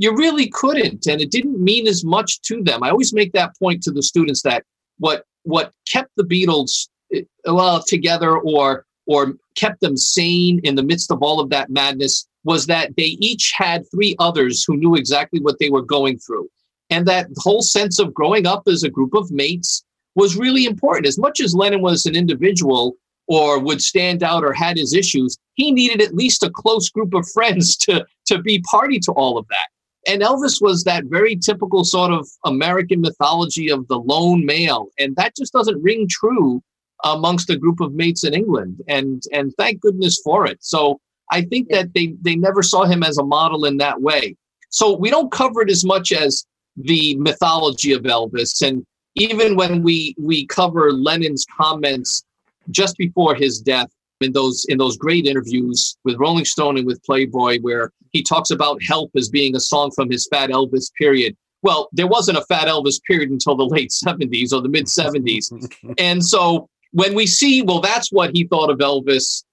you 0.00 0.16
really 0.16 0.48
couldn't 0.48 1.06
and 1.06 1.20
it 1.20 1.30
didn't 1.30 1.62
mean 1.62 1.86
as 1.86 2.04
much 2.04 2.40
to 2.42 2.62
them 2.62 2.82
i 2.82 2.90
always 2.90 3.12
make 3.12 3.32
that 3.32 3.56
point 3.58 3.82
to 3.82 3.90
the 3.90 4.02
students 4.02 4.42
that 4.42 4.64
what 4.98 5.24
what 5.44 5.72
kept 5.90 6.10
the 6.16 6.24
beatles 6.24 6.88
uh, 7.16 7.20
well 7.52 7.82
together 7.82 8.38
or 8.38 8.84
or 9.06 9.34
kept 9.56 9.80
them 9.80 9.96
sane 9.96 10.60
in 10.62 10.74
the 10.74 10.82
midst 10.82 11.10
of 11.10 11.22
all 11.22 11.40
of 11.40 11.50
that 11.50 11.70
madness 11.70 12.28
was 12.44 12.66
that 12.66 12.94
they 12.96 13.16
each 13.20 13.52
had 13.56 13.84
three 13.90 14.16
others 14.18 14.64
who 14.64 14.76
knew 14.76 14.94
exactly 14.94 15.40
what 15.40 15.58
they 15.58 15.68
were 15.68 15.82
going 15.82 16.18
through. 16.18 16.48
And 16.90 17.06
that 17.06 17.28
whole 17.38 17.62
sense 17.62 17.98
of 17.98 18.14
growing 18.14 18.46
up 18.46 18.62
as 18.66 18.82
a 18.82 18.90
group 18.90 19.14
of 19.14 19.30
mates 19.30 19.84
was 20.14 20.36
really 20.36 20.64
important. 20.64 21.06
As 21.06 21.18
much 21.18 21.40
as 21.40 21.54
Lennon 21.54 21.82
was 21.82 22.06
an 22.06 22.16
individual 22.16 22.96
or 23.28 23.60
would 23.60 23.80
stand 23.80 24.22
out 24.22 24.42
or 24.42 24.52
had 24.52 24.76
his 24.76 24.94
issues, 24.94 25.36
he 25.54 25.70
needed 25.70 26.00
at 26.00 26.14
least 26.14 26.42
a 26.42 26.50
close 26.50 26.88
group 26.88 27.14
of 27.14 27.28
friends 27.34 27.76
to, 27.78 28.04
to 28.26 28.40
be 28.40 28.62
party 28.70 28.98
to 29.00 29.12
all 29.12 29.38
of 29.38 29.46
that. 29.48 29.68
And 30.06 30.22
Elvis 30.22 30.60
was 30.60 30.84
that 30.84 31.04
very 31.06 31.36
typical 31.36 31.84
sort 31.84 32.10
of 32.10 32.26
American 32.44 33.00
mythology 33.00 33.70
of 33.70 33.86
the 33.88 33.98
lone 33.98 34.44
male. 34.46 34.88
And 34.98 35.14
that 35.16 35.36
just 35.36 35.52
doesn't 35.52 35.82
ring 35.82 36.06
true 36.08 36.62
amongst 37.04 37.50
a 37.50 37.56
group 37.56 37.80
of 37.80 37.92
mates 37.94 38.24
in 38.24 38.34
England. 38.34 38.80
And 38.88 39.22
and 39.32 39.52
thank 39.58 39.80
goodness 39.80 40.20
for 40.22 40.46
it. 40.46 40.58
So 40.60 41.00
I 41.30 41.42
think 41.42 41.68
that 41.70 41.92
they 41.94 42.14
they 42.22 42.36
never 42.36 42.62
saw 42.62 42.84
him 42.84 43.02
as 43.02 43.18
a 43.18 43.24
model 43.24 43.64
in 43.64 43.76
that 43.78 44.00
way. 44.00 44.36
So 44.70 44.96
we 44.96 45.10
don't 45.10 45.32
cover 45.32 45.62
it 45.62 45.70
as 45.70 45.84
much 45.84 46.12
as 46.12 46.46
the 46.76 47.16
mythology 47.16 47.92
of 47.92 48.02
Elvis. 48.02 48.66
And 48.66 48.84
even 49.16 49.56
when 49.56 49.82
we 49.82 50.14
we 50.18 50.46
cover 50.46 50.92
Lennon's 50.92 51.44
comments 51.56 52.24
just 52.70 52.96
before 52.96 53.34
his 53.34 53.60
death 53.60 53.90
in 54.20 54.32
those 54.32 54.64
in 54.68 54.78
those 54.78 54.96
great 54.96 55.26
interviews 55.26 55.96
with 56.04 56.16
Rolling 56.18 56.44
Stone 56.44 56.78
and 56.78 56.86
with 56.86 57.02
Playboy, 57.04 57.58
where 57.60 57.92
he 58.12 58.22
talks 58.22 58.50
about 58.50 58.82
"Help" 58.82 59.10
as 59.16 59.28
being 59.28 59.56
a 59.56 59.60
song 59.60 59.90
from 59.94 60.10
his 60.10 60.26
Fat 60.28 60.50
Elvis 60.50 60.92
period. 60.98 61.36
Well, 61.62 61.88
there 61.92 62.06
wasn't 62.06 62.38
a 62.38 62.44
Fat 62.44 62.68
Elvis 62.68 63.02
period 63.02 63.30
until 63.30 63.56
the 63.56 63.64
late 63.66 63.90
'70s 63.90 64.52
or 64.52 64.60
the 64.60 64.68
mid 64.68 64.86
'70s, 64.86 65.52
and 65.98 66.24
so 66.24 66.68
when 66.92 67.14
we 67.14 67.26
see, 67.26 67.62
well, 67.62 67.80
that's 67.80 68.10
what 68.10 68.30
he 68.34 68.44
thought 68.44 68.70
of 68.70 68.78
Elvis 68.78 69.44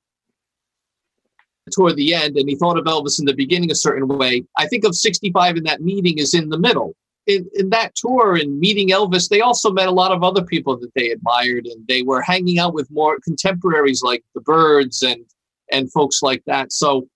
toward 1.71 1.95
the 1.95 2.13
end 2.13 2.37
and 2.37 2.49
he 2.49 2.55
thought 2.55 2.77
of 2.77 2.85
Elvis 2.85 3.19
in 3.19 3.25
the 3.25 3.33
beginning 3.33 3.71
a 3.71 3.75
certain 3.75 4.07
way. 4.07 4.43
I 4.57 4.67
think 4.67 4.85
of 4.85 4.95
65 4.95 5.57
in 5.57 5.63
that 5.65 5.81
meeting 5.81 6.17
is 6.17 6.33
in 6.33 6.49
the 6.49 6.57
middle. 6.57 6.95
In, 7.27 7.45
in 7.55 7.69
that 7.71 7.93
tour 7.95 8.35
and 8.35 8.59
meeting 8.59 8.89
Elvis, 8.89 9.27
they 9.27 9.41
also 9.41 9.71
met 9.71 9.87
a 9.87 9.91
lot 9.91 10.11
of 10.11 10.23
other 10.23 10.43
people 10.43 10.77
that 10.79 10.93
they 10.95 11.11
admired 11.11 11.65
and 11.65 11.85
they 11.87 12.01
were 12.01 12.21
hanging 12.21 12.57
out 12.57 12.73
with 12.73 12.89
more 12.89 13.19
contemporaries 13.19 14.01
like 14.01 14.23
the 14.33 14.41
Byrds 14.41 15.03
and 15.03 15.25
and 15.71 15.91
folks 15.91 16.21
like 16.21 16.41
that. 16.45 16.71
So 16.71 17.09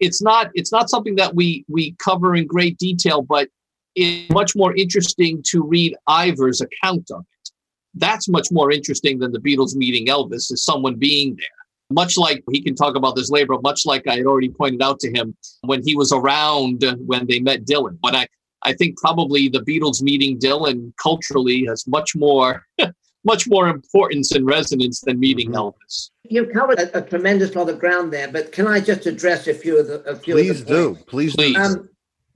it's 0.00 0.22
not 0.22 0.50
it's 0.54 0.72
not 0.72 0.88
something 0.88 1.16
that 1.16 1.34
we 1.34 1.64
we 1.68 1.94
cover 1.98 2.34
in 2.34 2.46
great 2.46 2.78
detail, 2.78 3.20
but 3.20 3.48
it's 3.94 4.30
much 4.32 4.56
more 4.56 4.74
interesting 4.74 5.42
to 5.48 5.62
read 5.62 5.94
Ivor's 6.06 6.62
account 6.62 7.10
of 7.10 7.20
it. 7.20 7.50
That's 7.94 8.28
much 8.28 8.48
more 8.50 8.70
interesting 8.70 9.18
than 9.18 9.32
the 9.32 9.40
Beatles 9.40 9.74
meeting 9.74 10.06
Elvis 10.06 10.50
as 10.52 10.64
someone 10.64 10.94
being 10.96 11.36
there 11.36 11.58
much 11.90 12.16
like 12.16 12.44
he 12.50 12.62
can 12.62 12.74
talk 12.74 12.96
about 12.96 13.16
this 13.16 13.30
later, 13.30 13.54
much 13.62 13.86
like 13.86 14.06
I 14.06 14.16
had 14.16 14.26
already 14.26 14.50
pointed 14.50 14.82
out 14.82 15.00
to 15.00 15.10
him 15.10 15.36
when 15.62 15.82
he 15.84 15.96
was 15.96 16.12
around 16.12 16.84
uh, 16.84 16.96
when 16.96 17.26
they 17.26 17.40
met 17.40 17.64
Dylan. 17.64 17.98
But 18.02 18.14
I, 18.14 18.28
I 18.64 18.72
think 18.72 18.98
probably 18.98 19.48
the 19.48 19.60
Beatles 19.60 20.02
meeting 20.02 20.38
Dylan 20.38 20.92
culturally 21.02 21.64
has 21.66 21.86
much 21.86 22.16
more, 22.16 22.66
much 23.24 23.46
more 23.48 23.68
importance 23.68 24.32
and 24.32 24.46
resonance 24.46 25.00
than 25.00 25.20
meeting 25.20 25.50
mm-hmm. 25.50 25.56
Elvis. 25.56 26.10
You 26.24 26.46
covered 26.46 26.78
a, 26.78 26.98
a, 26.98 27.02
tremendous 27.02 27.54
lot 27.54 27.68
of 27.68 27.78
ground 27.78 28.12
there, 28.12 28.28
but 28.28 28.52
can 28.52 28.66
I 28.66 28.80
just 28.80 29.06
address 29.06 29.46
a 29.46 29.54
few 29.54 29.78
of 29.78 29.86
the? 29.86 30.02
A 30.02 30.16
few 30.16 30.34
Please 30.34 30.60
of 30.60 30.66
the 30.66 30.74
do. 30.74 30.98
Please, 31.06 31.34
Please. 31.34 31.54
do. 31.54 31.60
Um, 31.60 31.88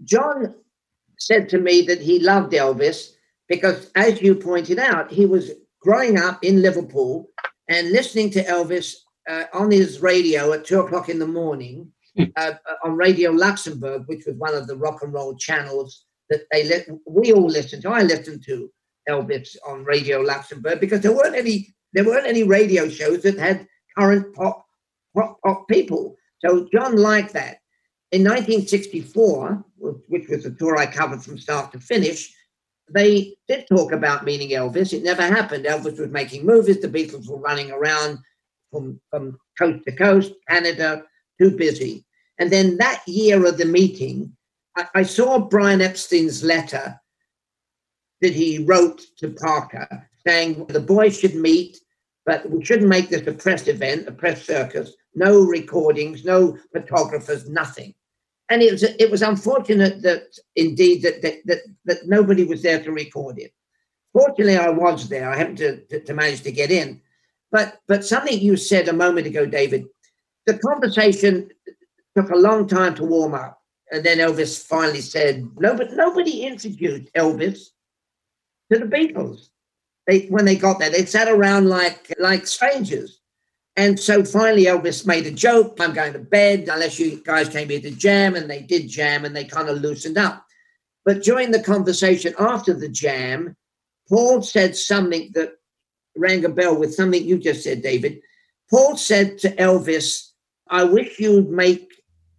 John 0.04 0.54
said 1.18 1.48
to 1.50 1.58
me 1.58 1.82
that 1.82 2.00
he 2.00 2.18
loved 2.18 2.52
Elvis 2.52 3.10
because, 3.48 3.90
as 3.94 4.22
you 4.22 4.34
pointed 4.34 4.78
out, 4.78 5.10
he 5.10 5.26
was 5.26 5.50
growing 5.80 6.18
up 6.18 6.42
in 6.42 6.62
Liverpool 6.62 7.28
and 7.68 7.90
listening 7.90 8.30
to 8.30 8.44
Elvis 8.44 8.94
uh, 9.28 9.44
on 9.52 9.70
his 9.70 10.00
radio 10.00 10.52
at 10.52 10.64
two 10.64 10.80
o'clock 10.80 11.08
in 11.08 11.18
the 11.18 11.26
morning 11.26 11.90
hmm. 12.16 12.24
uh, 12.36 12.52
on 12.84 12.96
Radio 12.96 13.30
Luxembourg, 13.30 14.04
which 14.06 14.24
was 14.26 14.36
one 14.36 14.54
of 14.54 14.66
the 14.66 14.76
rock 14.76 15.02
and 15.02 15.12
roll 15.12 15.36
channels 15.36 16.06
that 16.32 16.46
they 16.50 16.64
let 16.64 16.88
we 17.06 17.32
all 17.32 17.46
listened 17.46 17.82
to. 17.82 17.90
I 17.90 18.02
listened 18.02 18.42
to 18.46 18.70
Elvis 19.08 19.56
on 19.66 19.84
Radio 19.84 20.20
Luxembourg 20.20 20.80
because 20.80 21.00
there 21.00 21.14
weren't 21.14 21.36
any 21.36 21.74
there 21.92 22.04
weren't 22.04 22.26
any 22.26 22.42
radio 22.42 22.88
shows 22.88 23.22
that 23.22 23.38
had 23.38 23.66
current 23.96 24.34
pop 24.34 24.64
pop, 25.14 25.38
pop 25.44 25.68
people. 25.68 26.16
So 26.44 26.68
John 26.72 26.96
liked 26.96 27.34
that. 27.34 27.58
In 28.10 28.24
1964, 28.24 29.64
which 30.08 30.28
was 30.28 30.44
the 30.44 30.50
tour 30.50 30.76
I 30.76 30.86
covered 30.86 31.22
from 31.22 31.38
start 31.38 31.72
to 31.72 31.80
finish, 31.80 32.34
they 32.92 33.36
did 33.48 33.66
talk 33.68 33.92
about 33.92 34.24
meeting 34.24 34.50
Elvis. 34.50 34.92
It 34.92 35.02
never 35.02 35.22
happened. 35.22 35.64
Elvis 35.64 35.98
was 35.98 36.10
making 36.10 36.44
movies. 36.44 36.80
The 36.80 36.88
Beatles 36.88 37.28
were 37.28 37.38
running 37.38 37.70
around 37.70 38.18
from, 38.70 39.00
from 39.10 39.38
coast 39.58 39.84
to 39.86 39.92
coast, 39.92 40.32
Canada, 40.48 41.04
too 41.40 41.56
busy. 41.56 42.04
And 42.38 42.50
then 42.50 42.76
that 42.78 43.02
year 43.06 43.46
of 43.46 43.56
the 43.56 43.64
meeting, 43.64 44.36
I, 44.94 45.02
saw 45.02 45.38
Brian 45.38 45.80
Epstein's 45.80 46.42
letter 46.42 46.98
that 48.20 48.32
he 48.32 48.64
wrote 48.64 49.02
to 49.18 49.30
Parker 49.30 50.08
saying 50.26 50.66
the 50.66 50.80
boys 50.80 51.18
should 51.18 51.34
meet, 51.34 51.78
but 52.24 52.48
we 52.48 52.64
shouldn't 52.64 52.88
make 52.88 53.08
this 53.08 53.26
a 53.26 53.32
press 53.32 53.66
event, 53.68 54.08
a 54.08 54.12
press 54.12 54.44
circus, 54.44 54.94
no 55.14 55.44
recordings, 55.44 56.24
no 56.24 56.56
photographers, 56.72 57.48
nothing. 57.48 57.94
And 58.48 58.62
it 58.62 58.72
was 58.72 58.82
it 58.82 59.10
was 59.10 59.22
unfortunate 59.22 60.02
that 60.02 60.24
indeed 60.56 61.02
that 61.02 61.22
that, 61.22 61.34
that, 61.46 61.58
that 61.84 62.06
nobody 62.06 62.44
was 62.44 62.62
there 62.62 62.82
to 62.82 62.92
record 62.92 63.38
it. 63.38 63.52
Fortunately, 64.12 64.56
I 64.56 64.68
was 64.68 65.08
there. 65.08 65.30
I 65.30 65.36
happened 65.36 65.58
to, 65.58 65.80
to, 65.86 66.00
to 66.00 66.14
manage 66.14 66.42
to 66.42 66.52
get 66.52 66.70
in. 66.70 67.00
But 67.50 67.80
but 67.88 68.04
something 68.04 68.38
you 68.38 68.56
said 68.56 68.88
a 68.88 68.92
moment 68.92 69.26
ago, 69.26 69.46
David, 69.46 69.86
the 70.46 70.58
conversation 70.58 71.50
took 72.16 72.30
a 72.30 72.36
long 72.36 72.66
time 72.66 72.94
to 72.96 73.04
warm 73.04 73.34
up. 73.34 73.61
And 73.92 74.02
then 74.02 74.18
Elvis 74.18 74.66
finally 74.66 75.02
said, 75.02 75.46
no, 75.58 75.76
but 75.76 75.92
nobody 75.92 76.44
introduced 76.44 77.12
Elvis 77.12 77.66
to 78.72 78.78
the 78.78 78.86
Beatles. 78.86 79.50
They 80.06 80.26
when 80.26 80.46
they 80.46 80.56
got 80.56 80.80
there, 80.80 80.90
they 80.90 81.04
sat 81.04 81.28
around 81.28 81.68
like 81.68 82.12
like 82.18 82.46
strangers. 82.46 83.20
And 83.76 84.00
so 84.00 84.24
finally 84.24 84.64
Elvis 84.64 85.06
made 85.06 85.26
a 85.26 85.30
joke, 85.30 85.76
I'm 85.78 85.92
going 85.92 86.14
to 86.14 86.18
bed 86.18 86.68
unless 86.70 86.98
you 86.98 87.22
guys 87.22 87.48
came 87.48 87.68
here 87.68 87.80
to 87.82 87.90
jam, 87.90 88.34
and 88.34 88.50
they 88.50 88.62
did 88.62 88.88
jam 88.88 89.24
and 89.24 89.36
they 89.36 89.44
kind 89.44 89.68
of 89.68 89.78
loosened 89.78 90.18
up. 90.18 90.44
But 91.04 91.22
during 91.22 91.50
the 91.50 91.62
conversation 91.62 92.34
after 92.38 92.74
the 92.74 92.88
jam, 92.88 93.56
Paul 94.08 94.42
said 94.42 94.74
something 94.74 95.30
that 95.34 95.52
rang 96.16 96.44
a 96.44 96.48
bell 96.48 96.76
with 96.76 96.94
something 96.94 97.22
you 97.22 97.38
just 97.38 97.62
said, 97.62 97.82
David. 97.82 98.20
Paul 98.70 98.96
said 98.96 99.38
to 99.38 99.54
Elvis, 99.56 100.30
I 100.68 100.84
wish 100.84 101.18
you'd 101.18 101.50
make 101.50 101.92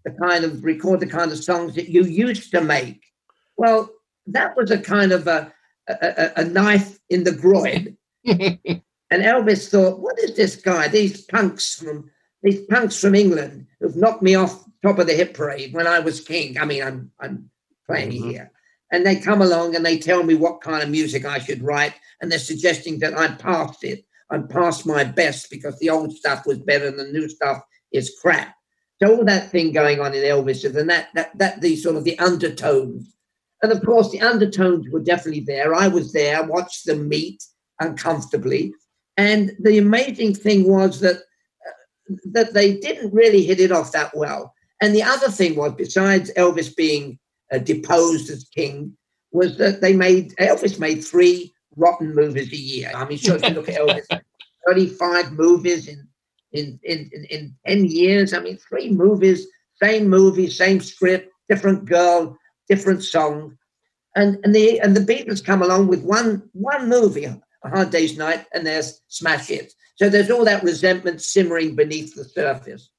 the 0.06 0.12
kind 0.12 0.44
of 0.44 0.64
record 0.64 1.00
the 1.00 1.08
kind 1.08 1.32
of 1.32 1.44
songs 1.44 1.76
that 1.76 1.90
you 1.90 2.04
used 2.04 2.52
to 2.52 2.62
make. 2.62 3.04
Well, 3.58 3.90
that 4.28 4.56
was 4.56 4.72
a 4.72 4.78
kind 4.78 5.12
of 5.12 5.28
a, 5.28 5.52
a, 5.88 6.32
a 6.38 6.44
knife 6.46 7.00
in 7.10 7.24
the 7.24 7.32
groin. 7.32 7.98
and 8.26 8.82
Elvis 9.12 9.70
thought, 9.70 10.00
what 10.00 10.20
is 10.20 10.36
this 10.36 10.56
guy? 10.56 10.88
These 10.88 11.26
punks 11.26 11.76
from 11.76 12.10
these 12.42 12.62
punks 12.66 13.00
from 13.00 13.16
England 13.16 13.68
who've 13.80 13.96
knocked 13.96 14.22
me 14.22 14.36
off 14.36 14.66
top 14.84 15.00
of 15.00 15.08
the 15.08 15.14
hit 15.14 15.34
parade 15.34 15.74
when 15.74 15.88
I 15.88 16.00
was 16.00 16.20
king. 16.20 16.58
I 16.58 16.66
mean, 16.66 16.84
I'm 16.84 17.12
I'm 17.20 17.50
playing 17.88 18.12
mm-hmm. 18.12 18.30
here. 18.30 18.52
And 18.92 19.06
they 19.06 19.16
come 19.16 19.42
along 19.42 19.76
and 19.76 19.84
they 19.84 19.98
tell 19.98 20.22
me 20.22 20.36
what 20.36 20.62
kind 20.62 20.84
of 20.84 20.90
music 20.90 21.26
I 21.26 21.40
should 21.40 21.64
write, 21.64 21.96
and 22.22 22.32
they're 22.32 22.38
suggesting 22.38 23.00
that 23.00 23.18
I 23.18 23.30
passed 23.30 23.84
it. 23.84 24.06
I'm 24.30 24.48
past 24.48 24.86
my 24.86 25.04
best 25.04 25.50
because 25.50 25.80
the 25.80 25.90
old 25.90 26.16
stuff 26.16 26.46
was 26.46 26.60
better 26.60 26.88
and 26.88 27.00
the 27.00 27.06
new 27.06 27.28
stuff 27.28 27.62
is 27.92 28.16
crap. 28.22 28.56
So 29.04 29.18
all 29.18 29.26
that 29.26 29.50
thing 29.52 29.74
going 29.74 30.00
on 30.00 30.14
in 30.14 30.24
Elvis 30.24 30.64
and 30.64 30.90
that 30.90 31.10
that 31.14 31.38
that 31.38 31.62
the 31.62 31.76
sort 31.76 31.98
of 31.98 32.06
the 32.06 32.18
undertones. 32.20 33.14
And 33.62 33.72
of 33.72 33.84
course 33.84 34.12
the 34.12 34.22
undertones 34.22 34.88
were 34.90 35.02
definitely 35.02 35.42
there. 35.42 35.76
I 35.76 35.88
was 35.88 36.14
there, 36.14 36.44
watched 36.44 36.86
them 36.86 37.10
meet 37.10 37.44
uncomfortably. 37.82 38.74
And 39.18 39.52
the 39.60 39.78
amazing 39.78 40.36
thing 40.36 40.70
was 40.70 41.02
that 41.02 41.18
uh, 41.18 42.16
that 42.32 42.54
they 42.54 42.78
didn't 42.78 43.14
really 43.14 43.44
hit 43.44 43.60
it 43.60 43.72
off 43.72 43.92
that 43.92 44.16
well. 44.16 44.54
And 44.82 44.96
the 44.96 45.04
other 45.04 45.30
thing 45.30 45.56
was, 45.56 45.74
besides 45.74 46.32
Elvis 46.38 46.76
being 46.76 47.20
uh, 47.52 47.58
deposed 47.58 48.30
as 48.30 48.46
king, 48.46 48.96
was 49.32 49.58
that 49.58 49.82
they 49.82 49.94
made 49.94 50.34
Elvis 50.36 50.80
made 50.80 51.04
three 51.04 51.54
rotten 51.76 52.16
movies 52.16 52.54
a 52.54 52.58
year. 52.58 52.92
I 52.96 53.06
mean, 53.06 53.18
sure, 53.18 53.36
if 53.36 53.44
you 53.44 53.50
look 53.50 53.70
at 53.70 53.82
Elvis, 53.82 54.22
35 54.68 55.34
movies 55.34 55.88
in, 55.90 56.08
in, 56.54 56.80
in, 56.84 57.10
in, 57.14 57.26
in 57.26 57.56
10 57.68 57.86
years. 57.86 58.34
I 58.34 58.40
mean, 58.40 58.58
three 58.58 58.90
movies, 58.90 59.48
same 59.82 60.08
movie, 60.08 60.50
same 60.50 60.80
script, 60.80 61.30
different 61.50 61.86
girl, 61.86 62.38
different 62.70 63.04
song. 63.04 63.58
And, 64.16 64.38
and 64.44 64.54
the 64.54 64.80
and 64.80 64.96
the 64.96 65.02
Beatles 65.02 65.44
come 65.44 65.64
along 65.64 65.88
with 65.88 66.04
one 66.04 66.48
one 66.54 66.88
movie, 66.88 67.26
A 67.26 67.42
Hard 67.64 67.90
Day's 67.90 68.16
Night, 68.16 68.46
and 68.54 68.66
there's 68.66 69.02
smash 69.08 69.48
hits. 69.48 69.74
So 69.96 70.08
there's 70.08 70.30
all 70.30 70.46
that 70.46 70.64
resentment 70.64 71.22
simmering 71.22 71.76
beneath 71.76 72.14
the 72.14 72.24
surface. 72.24 72.90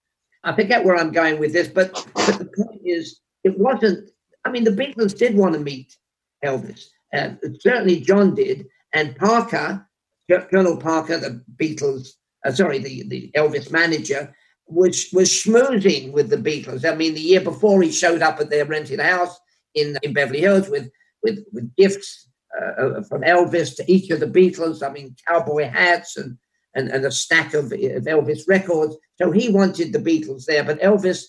I 0.43 0.55
forget 0.55 0.85
where 0.85 0.97
I'm 0.97 1.13
going 1.13 1.39
with 1.39 1.53
this, 1.53 1.69
but 1.69 1.93
but 2.15 2.39
the 2.39 2.51
point 2.57 2.83
is, 2.85 3.21
it 3.45 3.57
wasn't. 3.59 4.11
I 4.45 4.51
mean, 4.51 4.65
the 4.65 4.71
Beatles 4.73 5.17
did 5.17 5.37
want 5.37 5.55
to 5.55 5.61
meet 5.61 5.97
Elvis, 6.45 6.87
and 7.13 7.39
certainly 7.61 8.01
John 8.01 8.35
did, 8.35 8.67
and 8.93 9.17
Parker 9.17 9.87
Colonel 10.29 10.77
Parker, 10.77 11.19
the 11.19 11.43
Beatles, 11.61 12.11
uh, 12.45 12.53
sorry, 12.53 12.79
the, 12.79 13.03
the 13.09 13.31
Elvis 13.37 13.71
manager, 13.71 14.35
was 14.67 15.09
was 15.13 15.29
schmoozing 15.29 16.13
with 16.13 16.31
the 16.31 16.37
Beatles. 16.37 16.91
I 16.91 16.95
mean, 16.95 17.15
the 17.15 17.21
year 17.21 17.41
before 17.41 17.83
he 17.83 17.93
showed 17.93 18.23
up 18.23 18.41
at 18.41 18.51
their 18.51 18.65
rented 18.65 19.01
house 19.01 19.39
in 19.75 19.99
in 20.03 20.13
Beverly 20.13 20.41
Hills 20.41 20.69
with 20.69 20.91
with 21.23 21.45
with 21.53 21.75
gifts 21.77 22.29
uh 22.59 23.03
from 23.09 23.23
Elvis 23.23 23.77
to 23.77 23.93
each 23.93 24.11
of 24.11 24.21
the 24.21 24.27
Beatles. 24.27 24.83
I 24.83 24.93
mean, 24.93 25.17
cowboy 25.29 25.69
hats 25.69 26.17
and 26.17 26.39
and, 26.75 26.89
and 26.89 27.05
a 27.05 27.11
stack 27.11 27.55
of, 27.55 27.67
of 27.67 28.05
Elvis 28.05 28.49
records. 28.49 28.97
So 29.21 29.31
he 29.31 29.49
wanted 29.49 29.93
the 29.93 29.99
Beatles 29.99 30.45
there, 30.47 30.65
but 30.65 30.81
Elvis 30.81 31.25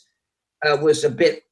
uh, 0.65 0.77
was 0.81 1.03
a 1.03 1.09
bit 1.09 1.43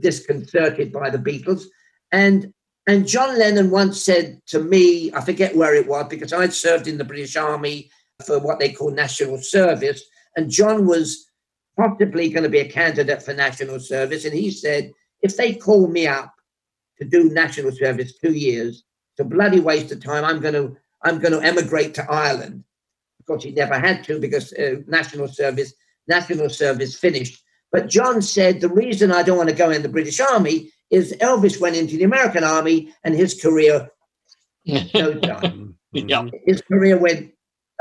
disconcerted 0.00 0.92
by 0.92 1.10
the 1.10 1.18
Beatles. 1.18 1.64
And 2.12 2.52
and 2.86 3.06
John 3.06 3.38
Lennon 3.38 3.70
once 3.70 4.02
said 4.02 4.40
to 4.48 4.58
me, 4.58 5.12
I 5.14 5.20
forget 5.20 5.54
where 5.54 5.74
it 5.74 5.86
was, 5.86 6.06
because 6.08 6.32
I'd 6.32 6.52
served 6.52 6.88
in 6.88 6.98
the 6.98 7.04
British 7.04 7.36
Army 7.36 7.90
for 8.26 8.38
what 8.38 8.58
they 8.58 8.72
call 8.72 8.90
national 8.90 9.38
service. 9.38 10.02
And 10.36 10.50
John 10.50 10.86
was 10.86 11.28
possibly 11.76 12.28
going 12.28 12.44
to 12.44 12.48
be 12.48 12.60
a 12.60 12.68
candidate 12.68 13.22
for 13.22 13.34
national 13.34 13.80
service. 13.80 14.24
And 14.24 14.34
he 14.34 14.50
said, 14.50 14.92
if 15.22 15.36
they 15.36 15.54
call 15.54 15.88
me 15.88 16.06
up 16.06 16.32
to 16.98 17.04
do 17.04 17.30
national 17.30 17.72
service 17.72 18.18
two 18.18 18.32
years, 18.32 18.84
it's 19.12 19.20
a 19.20 19.24
bloody 19.24 19.60
waste 19.60 19.92
of 19.92 20.02
time. 20.02 20.24
I'm 20.24 20.40
going 20.40 20.54
to 20.54 20.76
I'm 21.04 21.18
going 21.18 21.32
to 21.32 21.40
emigrate 21.40 21.94
to 21.94 22.08
Ireland. 22.08 22.62
Of 23.18 23.26
course, 23.26 23.42
he 23.42 23.50
never 23.50 23.78
had 23.78 24.04
to 24.04 24.20
because 24.20 24.52
uh, 24.52 24.76
national 24.86 25.28
service 25.28 25.74
national 26.08 26.48
service 26.48 26.96
finished. 26.96 27.42
But 27.70 27.88
John 27.88 28.22
said 28.22 28.60
the 28.60 28.68
reason 28.68 29.12
I 29.12 29.22
don't 29.22 29.36
want 29.36 29.48
to 29.48 29.54
go 29.54 29.70
in 29.70 29.82
the 29.82 29.88
British 29.88 30.20
Army 30.20 30.70
is 30.90 31.12
Elvis 31.20 31.60
went 31.60 31.76
into 31.76 31.96
the 31.96 32.04
American 32.04 32.44
Army 32.44 32.92
and 33.04 33.14
his 33.14 33.40
career 33.40 33.88
no 34.66 35.20
yeah. 35.92 36.24
His 36.46 36.62
career 36.62 36.96
went 36.96 37.32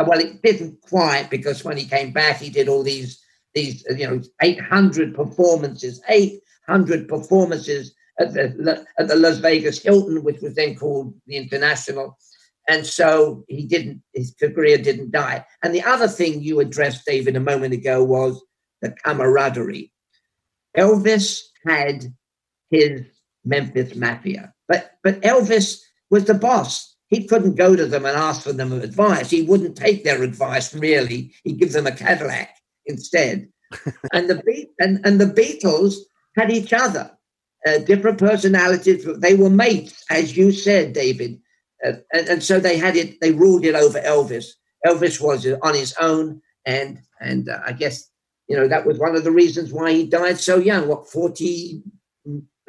well. 0.07 0.19
It 0.19 0.41
didn't 0.41 0.81
quite 0.81 1.29
because 1.29 1.63
when 1.63 1.77
he 1.77 1.85
came 1.85 2.11
back, 2.11 2.37
he 2.37 2.49
did 2.49 2.67
all 2.67 2.83
these 2.83 3.21
these 3.53 3.85
you 3.97 4.07
know 4.07 4.21
800 4.41 5.13
performances, 5.13 6.01
800 6.09 7.07
performances 7.07 7.93
at 8.19 8.33
the 8.33 8.85
at 8.97 9.07
the 9.07 9.15
Las 9.15 9.37
Vegas 9.37 9.81
Hilton, 9.81 10.23
which 10.23 10.41
was 10.41 10.55
then 10.55 10.75
called 10.75 11.13
the 11.27 11.37
International. 11.37 12.17
And 12.67 12.85
so 12.85 13.43
he 13.47 13.65
didn't, 13.65 14.03
his 14.13 14.35
career 14.39 14.77
didn't 14.77 15.11
die. 15.11 15.45
And 15.63 15.73
the 15.73 15.81
other 15.81 16.07
thing 16.07 16.41
you 16.41 16.59
addressed, 16.59 17.05
David, 17.05 17.35
a 17.35 17.39
moment 17.39 17.73
ago 17.73 18.03
was 18.03 18.41
the 18.81 18.91
camaraderie. 19.03 19.91
Elvis 20.77 21.39
had 21.65 22.13
his 22.69 23.01
Memphis 23.43 23.95
Mafia. 23.95 24.53
But 24.67 24.91
but 25.03 25.21
Elvis 25.21 25.79
was 26.09 26.25
the 26.25 26.33
boss. 26.33 26.90
He 27.11 27.27
couldn't 27.27 27.55
go 27.55 27.75
to 27.75 27.85
them 27.85 28.05
and 28.05 28.17
ask 28.17 28.41
for 28.41 28.53
them 28.53 28.73
advice. 28.73 29.29
He 29.29 29.43
wouldn't 29.43 29.77
take 29.77 30.03
their 30.03 30.23
advice 30.23 30.73
really. 30.73 31.33
He'd 31.43 31.59
give 31.59 31.73
them 31.73 31.85
a 31.85 31.91
Cadillac 31.91 32.57
instead. 32.87 33.47
and 34.13 34.29
the 34.29 34.41
Be- 34.45 34.69
and, 34.79 35.05
and 35.05 35.21
the 35.21 35.25
Beatles 35.25 35.95
had 36.37 36.51
each 36.51 36.73
other, 36.73 37.11
uh, 37.67 37.79
different 37.79 38.17
personalities. 38.17 39.05
They 39.19 39.35
were 39.35 39.49
mates, 39.49 40.03
as 40.09 40.35
you 40.35 40.51
said, 40.51 40.93
David. 40.93 41.39
Uh, 41.85 41.93
and, 42.13 42.27
and 42.27 42.43
so 42.43 42.59
they 42.59 42.77
had 42.77 42.95
it. 42.95 43.19
They 43.21 43.31
ruled 43.31 43.65
it 43.65 43.75
over 43.75 43.99
Elvis. 43.99 44.45
Elvis 44.87 45.21
was 45.21 45.45
on 45.61 45.75
his 45.75 45.93
own, 45.99 46.41
and 46.65 46.99
and 47.19 47.49
uh, 47.49 47.59
I 47.65 47.73
guess 47.73 48.09
you 48.47 48.55
know 48.55 48.67
that 48.67 48.85
was 48.85 48.99
one 48.99 49.15
of 49.15 49.23
the 49.23 49.31
reasons 49.31 49.71
why 49.73 49.91
he 49.91 50.05
died 50.05 50.39
so 50.39 50.57
young. 50.57 50.87
What 50.87 51.09
forty 51.09 51.81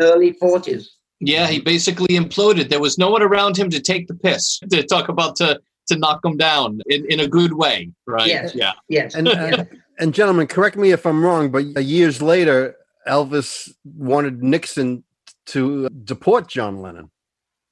early 0.01 0.33
40s. 0.35 0.87
Yeah, 1.25 1.47
he 1.47 1.61
basically 1.61 2.17
imploded. 2.17 2.69
There 2.69 2.81
was 2.81 2.99
no 2.99 3.09
one 3.09 3.23
around 3.23 3.57
him 3.57 3.71
to 3.71 3.81
take 3.81 4.09
the 4.09 4.15
piss, 4.15 4.59
to 4.71 4.83
talk 4.83 5.09
about 5.09 5.37
to 5.37 5.61
to 5.87 5.97
knock 5.97 6.25
him 6.25 6.37
down 6.37 6.81
in, 6.87 7.05
in 7.11 7.21
a 7.21 7.29
good 7.29 7.55
way, 7.55 7.91
right? 8.07 8.27
Yes. 8.27 8.55
Yeah. 8.55 8.73
Yes. 8.89 9.15
And, 9.15 9.29
and, 9.29 9.69
and 9.99 10.15
gentlemen, 10.15 10.47
correct 10.47 10.77
me 10.77 10.91
if 10.93 11.05
I'm 11.07 11.25
wrong, 11.25 11.51
but 11.51 11.85
years 11.85 12.23
later, 12.23 12.77
Elvis 13.09 13.71
wanted 13.85 14.43
Nixon 14.43 15.05
to 15.47 15.89
deport 15.89 16.49
John 16.49 16.83
Lennon. 16.83 17.11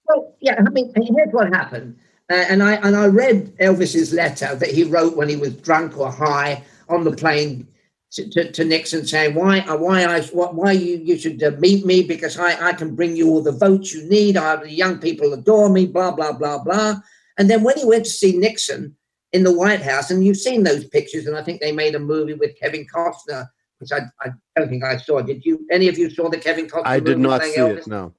Well, 0.09 0.35
yeah. 0.41 0.57
I 0.59 0.71
mean, 0.71 0.93
here's 0.97 1.33
what 1.33 1.53
happened, 1.53 1.97
uh, 2.31 2.35
and 2.35 2.63
I 2.63 2.75
and 2.75 2.97
I 2.97 3.07
read 3.07 3.57
Elvis's 3.59 4.13
letter 4.13 4.55
that 4.57 4.71
he 4.71 4.85
wrote 4.85 5.17
when 5.17 5.29
he 5.29 5.37
was 5.37 5.55
drunk 5.55 5.97
or 5.99 6.11
high 6.11 6.65
on 6.89 7.05
the 7.05 7.13
plane 7.13 7.69
to, 8.13 8.51
to, 8.51 8.65
Nixon 8.65 9.07
saying 9.07 9.35
why 9.35 9.61
uh, 9.61 9.77
why 9.77 10.05
I 10.05 10.21
why 10.23 10.73
you 10.73 10.99
you 10.99 11.17
should 11.17 11.43
uh, 11.43 11.53
meet 11.59 11.87
me 11.87 12.03
because 12.03 12.39
I, 12.39 12.69
I 12.69 12.73
can 12.73 12.97
bring 12.97 13.15
you 13.17 13.29
all 13.29 13.43
the 13.43 13.53
votes 13.53 13.95
you 13.95 14.03
need. 14.09 14.37
I, 14.37 14.57
the 14.57 14.71
young 14.71 14.99
people 14.99 15.33
adore 15.33 15.69
me. 15.69 15.87
Blah 15.87 16.13
blah 16.13 16.33
blah 16.33 16.63
blah. 16.63 16.97
And 17.39 17.49
then 17.49 17.63
when 17.63 17.79
he 17.79 17.85
went 17.85 18.05
to 18.05 18.11
see 18.11 18.37
Nixon 18.37 18.97
in 19.33 19.45
the 19.45 19.57
White 19.57 19.81
House, 19.81 20.11
and 20.11 20.25
you've 20.25 20.37
seen 20.37 20.65
those 20.65 20.85
pictures, 20.87 21.27
and 21.27 21.37
I 21.37 21.43
think 21.43 21.61
they 21.61 21.73
made 21.73 21.95
a 21.95 22.01
movie 22.01 22.35
with 22.35 22.59
Kevin 22.59 22.85
Costner, 22.93 23.49
which 23.79 23.93
I, 23.93 24.01
I 24.21 24.31
don't 24.57 24.69
think 24.69 24.83
I 24.83 24.97
saw. 24.97 25.23
Did 25.23 25.45
you? 25.47 25.65
Any 25.71 25.87
of 25.87 25.97
you 25.97 26.11
saw 26.11 26.29
the 26.29 26.39
Kevin 26.39 26.67
Costner? 26.67 26.87
I 26.87 26.99
did 26.99 27.19
not 27.19 27.45
see 27.45 27.59
Elvis? 27.59 27.79
it. 27.79 27.87
No. 27.87 28.13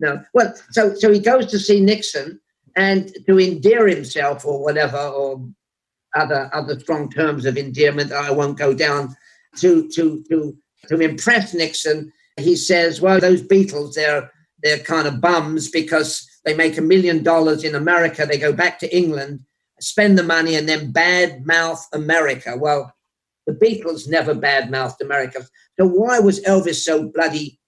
No. 0.00 0.24
Well, 0.32 0.54
so 0.70 0.94
so 0.94 1.12
he 1.12 1.18
goes 1.18 1.46
to 1.50 1.58
see 1.58 1.80
Nixon 1.80 2.40
and 2.74 3.14
to 3.26 3.38
endear 3.38 3.86
himself 3.86 4.46
or 4.46 4.62
whatever 4.62 4.98
or 4.98 5.46
other 6.14 6.48
other 6.54 6.80
strong 6.80 7.10
terms 7.10 7.44
of 7.44 7.58
endearment 7.58 8.12
I 8.12 8.30
won't 8.30 8.58
go 8.58 8.72
down 8.72 9.14
to 9.56 9.88
to 9.90 10.24
to 10.28 10.56
to 10.88 11.00
impress 11.00 11.54
Nixon, 11.54 12.12
he 12.36 12.56
says, 12.56 13.00
"Well, 13.00 13.20
those 13.20 13.42
Beatles, 13.42 13.94
they're 13.94 14.30
they're 14.62 14.78
kind 14.78 15.06
of 15.06 15.20
bums 15.20 15.70
because 15.70 16.26
they 16.44 16.54
make 16.54 16.78
a 16.78 16.82
million 16.82 17.22
dollars 17.22 17.64
in 17.64 17.74
America. 17.74 18.26
They 18.26 18.38
go 18.38 18.52
back 18.52 18.78
to 18.80 18.96
England, 18.96 19.40
spend 19.80 20.18
the 20.18 20.22
money, 20.22 20.54
and 20.54 20.68
then 20.68 20.92
bad 20.92 21.46
mouth 21.46 21.86
America." 21.92 22.56
Well, 22.56 22.92
the 23.46 23.52
Beatles 23.52 24.08
never 24.08 24.34
bad 24.34 24.70
mouthed 24.70 25.00
America. 25.00 25.46
So 25.78 25.86
why 25.86 26.18
was 26.18 26.40
Elvis 26.40 26.82
so 26.82 27.08
bloody 27.08 27.60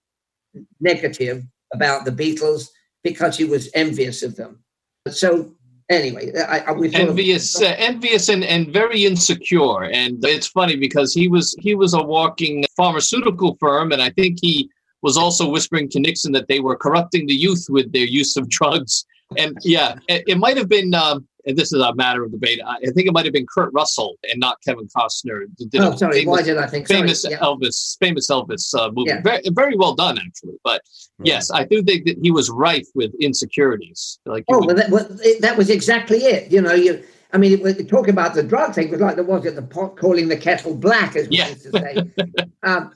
negative 0.80 1.45
about 1.72 2.05
the 2.05 2.11
Beatles? 2.11 2.68
Because 3.05 3.36
he 3.36 3.45
was 3.45 3.70
envious 3.74 4.22
of 4.22 4.36
them. 4.36 4.64
So 5.09 5.55
anyway, 5.89 6.32
I, 6.36 6.61
I 6.61 6.89
envious, 6.95 7.61
uh, 7.61 7.74
envious, 7.78 8.28
and, 8.28 8.45
and 8.45 8.72
very 8.72 9.05
insecure. 9.05 9.84
And 9.84 10.24
it's 10.24 10.49
funny 10.49 10.76
because 10.76 11.12
he 11.12 11.28
was 11.28 11.55
he 11.61 11.74
was 11.74 11.95
a 11.95 12.03
walking 12.03 12.64
pharmaceutical 12.76 13.57
firm, 13.61 13.93
and 13.93 14.03
I 14.03 14.11
think 14.11 14.39
he 14.41 14.70
was 15.03 15.16
also 15.16 15.49
whispering 15.49 15.89
to 15.91 16.01
Nixon 16.01 16.32
that 16.32 16.49
they 16.49 16.61
were 16.61 16.76
corrupting 16.76 17.26
the 17.26 17.34
youth 17.34 17.66
with 17.68 17.93
their 17.93 18.07
use 18.07 18.36
of 18.36 18.49
drugs. 18.59 19.05
And 19.36 19.59
yeah, 19.62 19.97
it, 20.09 20.24
it 20.26 20.39
might 20.39 20.57
have 20.57 20.70
been 20.70 20.95
um, 20.95 21.28
and 21.49 21.57
this 21.57 21.72
is 21.72 21.80
a 21.80 21.95
matter 21.95 22.22
of 22.22 22.30
debate. 22.30 22.61
I 22.64 22.78
think 22.95 23.09
it 23.09 23.12
might 23.12 23.24
have 23.24 23.32
been 23.32 23.47
Kurt 23.47 23.72
Russell 23.72 24.18
and 24.30 24.39
not 24.39 24.59
Kevin 24.62 24.86
Costner. 24.95 25.47
Did 25.57 25.80
oh, 25.80 25.97
sorry. 25.97 26.20
Famous, 26.20 26.30
Why 26.30 26.43
did 26.43 26.59
I 26.59 26.66
think 26.66 26.86
famous 26.86 27.24
yeah. 27.28 27.39
Elvis, 27.39 27.97
famous 27.99 28.28
Elvis 28.30 28.74
uh, 28.78 28.91
movie? 28.93 29.09
Yeah. 29.09 29.22
Very, 29.22 29.43
very 29.53 29.76
well 29.76 29.95
done, 29.95 30.18
actually. 30.18 30.59
But 30.62 30.82
yes, 31.23 31.51
I 31.51 31.64
do 31.64 31.83
think 31.83 32.07
that 32.07 32.16
he 32.23 32.31
was 32.31 32.51
rife 32.51 32.87
with 32.95 33.12
insecurities. 33.21 34.19
Like 34.27 34.45
oh, 34.49 34.64
well, 34.66 34.77
that, 34.77 34.91
well, 34.91 35.09
that 35.41 35.57
was 35.57 35.71
exactly 35.71 36.19
it. 36.19 36.51
You 36.51 36.62
know, 36.62 36.75
you. 36.75 37.03
I 37.33 37.37
mean, 37.37 37.66
it, 37.66 37.89
talking 37.89 38.11
about 38.11 38.35
the 38.35 38.43
drug 38.43 38.75
thing 38.75 38.91
was 38.91 39.01
like 39.01 39.16
there 39.16 39.25
was 39.25 39.45
at 39.45 39.55
the 39.55 39.62
pot 39.62 39.99
calling 39.99 40.29
the 40.29 40.37
kettle 40.37 40.75
black, 40.75 41.14
as 41.14 41.29
we 41.29 41.37
yeah. 41.37 41.49
used 41.49 41.62
to 41.64 41.79
say. 41.79 42.45
um, 42.62 42.93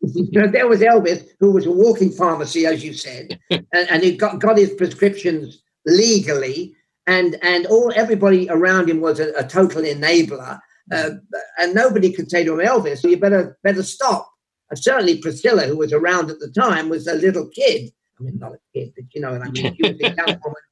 you 0.00 0.40
know, 0.40 0.48
there 0.48 0.68
was 0.68 0.80
Elvis, 0.80 1.28
who 1.40 1.52
was 1.52 1.66
a 1.66 1.70
walking 1.70 2.10
pharmacy, 2.10 2.66
as 2.66 2.84
you 2.84 2.92
said, 2.92 3.38
and, 3.50 3.66
and 3.72 4.02
he 4.02 4.16
got, 4.16 4.40
got 4.40 4.58
his 4.58 4.70
prescriptions 4.74 5.62
legally 5.86 6.74
and 7.06 7.36
and 7.42 7.66
all 7.66 7.92
everybody 7.94 8.48
around 8.48 8.88
him 8.88 9.00
was 9.00 9.20
a, 9.20 9.32
a 9.32 9.46
total 9.46 9.82
enabler, 9.82 10.58
uh, 10.92 11.10
and 11.58 11.74
nobody 11.74 12.12
could 12.12 12.30
say 12.30 12.44
to 12.44 12.58
him, 12.58 12.66
Elvis, 12.66 13.02
you 13.02 13.16
better 13.16 13.58
better 13.62 13.82
stop. 13.82 14.31
And 14.72 14.78
certainly 14.78 15.18
Priscilla, 15.18 15.64
who 15.64 15.76
was 15.76 15.92
around 15.92 16.30
at 16.30 16.38
the 16.38 16.48
time, 16.48 16.88
was 16.88 17.06
a 17.06 17.12
little 17.12 17.46
kid. 17.48 17.92
I 18.18 18.22
mean, 18.22 18.38
not 18.38 18.54
a 18.54 18.58
kid, 18.72 18.94
but 18.96 19.04
you 19.14 19.20
know 19.20 19.32
what 19.32 19.42
I 19.42 19.50
mean. 19.50 19.76
She 19.76 19.82
was 19.82 20.00
a 20.00 20.14
young 20.16 20.40
woman. 20.42 20.62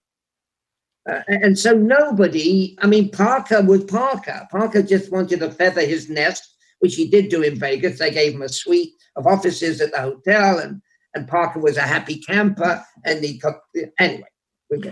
Uh, 1.07 1.21
and 1.29 1.59
so 1.59 1.75
nobody, 1.75 2.79
I 2.81 2.87
mean, 2.87 3.11
Parker 3.11 3.61
was 3.61 3.85
Parker. 3.85 4.49
Parker 4.51 4.83
just 4.83 5.13
wanted 5.13 5.41
to 5.41 5.51
feather 5.51 5.83
his 5.83 6.09
nest, 6.09 6.57
which 6.79 6.95
he 6.95 7.11
did 7.11 7.29
do 7.29 7.43
in 7.43 7.59
Vegas. 7.59 7.99
They 7.99 8.11
gave 8.11 8.33
him 8.33 8.41
a 8.41 8.49
suite 8.49 8.95
of 9.17 9.27
offices 9.27 9.83
at 9.83 9.93
the 9.93 10.01
hotel, 10.01 10.59
and 10.61 10.81
and 11.15 11.29
Parker 11.29 11.61
was 11.61 11.77
a 11.77 11.83
happy 11.83 12.21
camper. 12.21 12.83
And 13.05 13.23
he 13.23 13.37
got 13.37 13.57
anyway. 13.99 14.25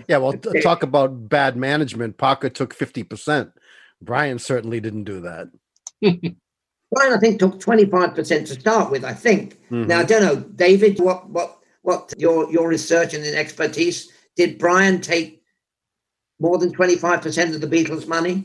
Yeah, 0.07 0.19
well, 0.19 0.35
t- 0.35 0.61
talk 0.61 0.83
about 0.83 1.31
bad 1.31 1.57
management. 1.57 2.19
Parker 2.19 2.51
took 2.51 2.77
50%. 2.77 3.53
Brian 4.03 4.39
certainly 4.39 4.81
didn't 4.81 5.05
do 5.05 5.23
that. 5.23 5.49
Brian, 6.91 7.13
I 7.13 7.19
think, 7.19 7.39
took 7.39 7.59
25% 7.61 8.15
to 8.17 8.47
start 8.47 8.91
with, 8.91 9.05
I 9.05 9.13
think. 9.13 9.61
Mm-hmm. 9.71 9.87
Now, 9.87 10.01
I 10.01 10.05
don't 10.05 10.23
know, 10.23 10.37
David, 10.37 10.99
what, 11.01 11.29
what, 11.29 11.59
what 11.83 12.15
your, 12.17 12.51
your 12.51 12.69
research 12.69 13.15
and 13.15 13.25
expertise, 13.25 14.11
did 14.37 14.59
Brian 14.59 15.01
take 15.01 15.43
more 16.41 16.59
than 16.59 16.73
25% 16.73 17.55
of 17.55 17.61
the 17.61 17.67
Beatles' 17.67 18.07
money? 18.07 18.45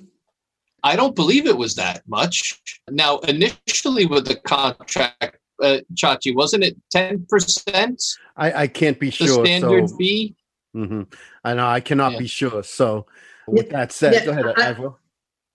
I 0.84 0.98
don't 0.98 1.16
believe 1.16 1.48
it 1.48 1.58
was 1.58 1.76
that 1.76 2.02
much. 2.08 2.62
Now, 2.90 3.20
initially 3.20 4.06
with 4.06 4.28
the 4.28 4.36
contract, 4.36 5.38
uh, 5.62 5.78
Chachi, 5.94 6.36
wasn't 6.36 6.66
it 6.66 6.76
10%? 6.94 8.18
I, 8.36 8.64
I 8.64 8.68
can't 8.68 9.00
be 9.00 9.08
the 9.08 9.12
sure. 9.12 9.28
The 9.28 9.46
standard 9.46 9.90
so... 9.90 9.98
fee? 9.98 10.36
Mm-hmm. 10.76 11.04
I 11.46 11.54
know 11.54 11.68
I 11.68 11.80
cannot 11.80 12.14
yeah. 12.14 12.20
be 12.20 12.28
sure. 12.28 12.64
So, 12.64 13.06
with 13.48 13.68
yeah, 13.68 13.72
that 13.72 13.92
said, 13.94 14.14
yeah, 14.14 14.26
go 14.26 14.32
ahead, 14.32 14.46
I, 14.58 14.70
Ivor. 14.70 14.96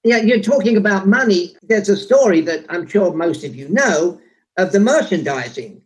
Yeah, 0.05 0.19
you're 0.19 0.41
talking 0.41 0.77
about 0.77 1.09
money. 1.09 1.57
There's 1.63 1.89
a 1.89 1.97
story 1.97 2.41
that 2.43 2.65
I'm 2.69 2.87
sure 2.87 3.13
most 3.13 3.45
of 3.45 3.55
you 3.57 3.69
know 3.69 4.21
of 4.57 4.73
the 4.73 4.81
merchandising. 4.81 5.83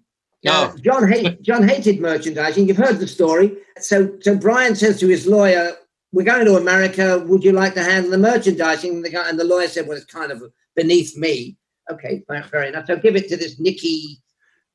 Uh, 0.47 0.77
John 0.79 1.09
hate, 1.09 1.41
John 1.43 1.67
hated 1.67 2.01
merchandising. 2.01 2.67
You've 2.67 2.77
heard 2.77 2.99
the 2.99 3.07
story. 3.07 3.57
So, 3.79 4.19
so 4.21 4.37
Brian 4.37 4.75
says 4.75 4.99
to 5.01 5.09
his 5.09 5.27
lawyer, 5.27 5.77
"We're 6.13 6.25
going 6.25 6.47
to 6.47 6.57
America. 6.57 7.21
Would 7.27 7.45
you 7.45 7.53
like 7.53 7.75
to 7.75 7.83
handle 7.83 8.11
the 8.11 8.19
merchandising?" 8.19 8.93
And 8.93 9.05
the, 9.05 9.11
guy, 9.11 9.29
and 9.29 9.39
the 9.39 9.45
lawyer 9.45 9.69
said, 9.69 9.87
"Well, 9.87 9.97
it's 9.97 10.07
kind 10.07 10.33
of 10.33 10.43
beneath 10.75 11.17
me." 11.17 11.57
Okay, 11.91 12.23
fair 12.27 12.65
enough. 12.65 12.87
So 12.87 12.97
give 12.97 13.17
it 13.17 13.29
to 13.29 13.37
this 13.37 13.61
Nicky. 13.61 14.21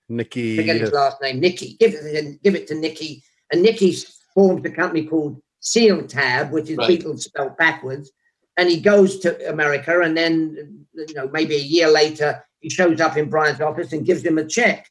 Nicky. 0.10 0.56
Forget 0.56 0.82
his 0.82 0.92
last 0.92 1.22
name. 1.22 1.40
Nicky. 1.40 1.76
Give 1.80 1.94
it, 1.94 2.42
give 2.44 2.56
it 2.56 2.68
to 2.68 2.76
Nicky. 2.76 3.24
And 3.52 3.62
Nicky's 3.62 4.24
formed 4.34 4.66
a 4.66 4.70
company 4.70 5.06
called 5.06 5.42
Seltaeb, 5.62 6.52
which 6.52 6.70
is 6.70 6.78
right. 6.78 7.00
Beatles 7.00 7.22
spelled 7.22 7.58
backwards. 7.58 8.12
And 8.58 8.70
he 8.70 8.80
goes 8.80 9.20
to 9.20 9.50
America, 9.50 10.02
and 10.02 10.18
then 10.18 10.86
you 10.94 11.14
know 11.14 11.30
maybe 11.30 11.56
a 11.56 11.60
year 11.60 11.90
later 11.90 12.44
he 12.60 12.70
shows 12.70 13.00
up 13.00 13.18
in 13.18 13.30
Brian's 13.30 13.62
office 13.62 13.94
and 13.94 14.06
gives 14.06 14.24
him 14.24 14.38
a 14.38 14.46
check. 14.46 14.90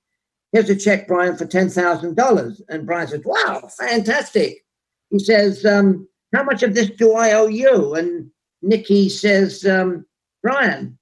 Here's 0.52 0.70
a 0.70 0.76
check, 0.76 1.08
Brian, 1.08 1.36
for 1.36 1.46
ten 1.46 1.68
thousand 1.68 2.16
dollars. 2.16 2.62
And 2.68 2.86
Brian 2.86 3.08
says, 3.08 3.22
"Wow, 3.24 3.68
fantastic." 3.76 4.64
He 5.10 5.18
says, 5.18 5.66
um, 5.66 6.08
"How 6.32 6.44
much 6.44 6.62
of 6.62 6.74
this 6.74 6.90
do 6.90 7.14
I 7.14 7.32
owe 7.32 7.48
you?" 7.48 7.94
And 7.94 8.30
Nicky 8.62 9.08
says, 9.08 9.66
um, 9.66 10.06
"Brian, 10.42 10.98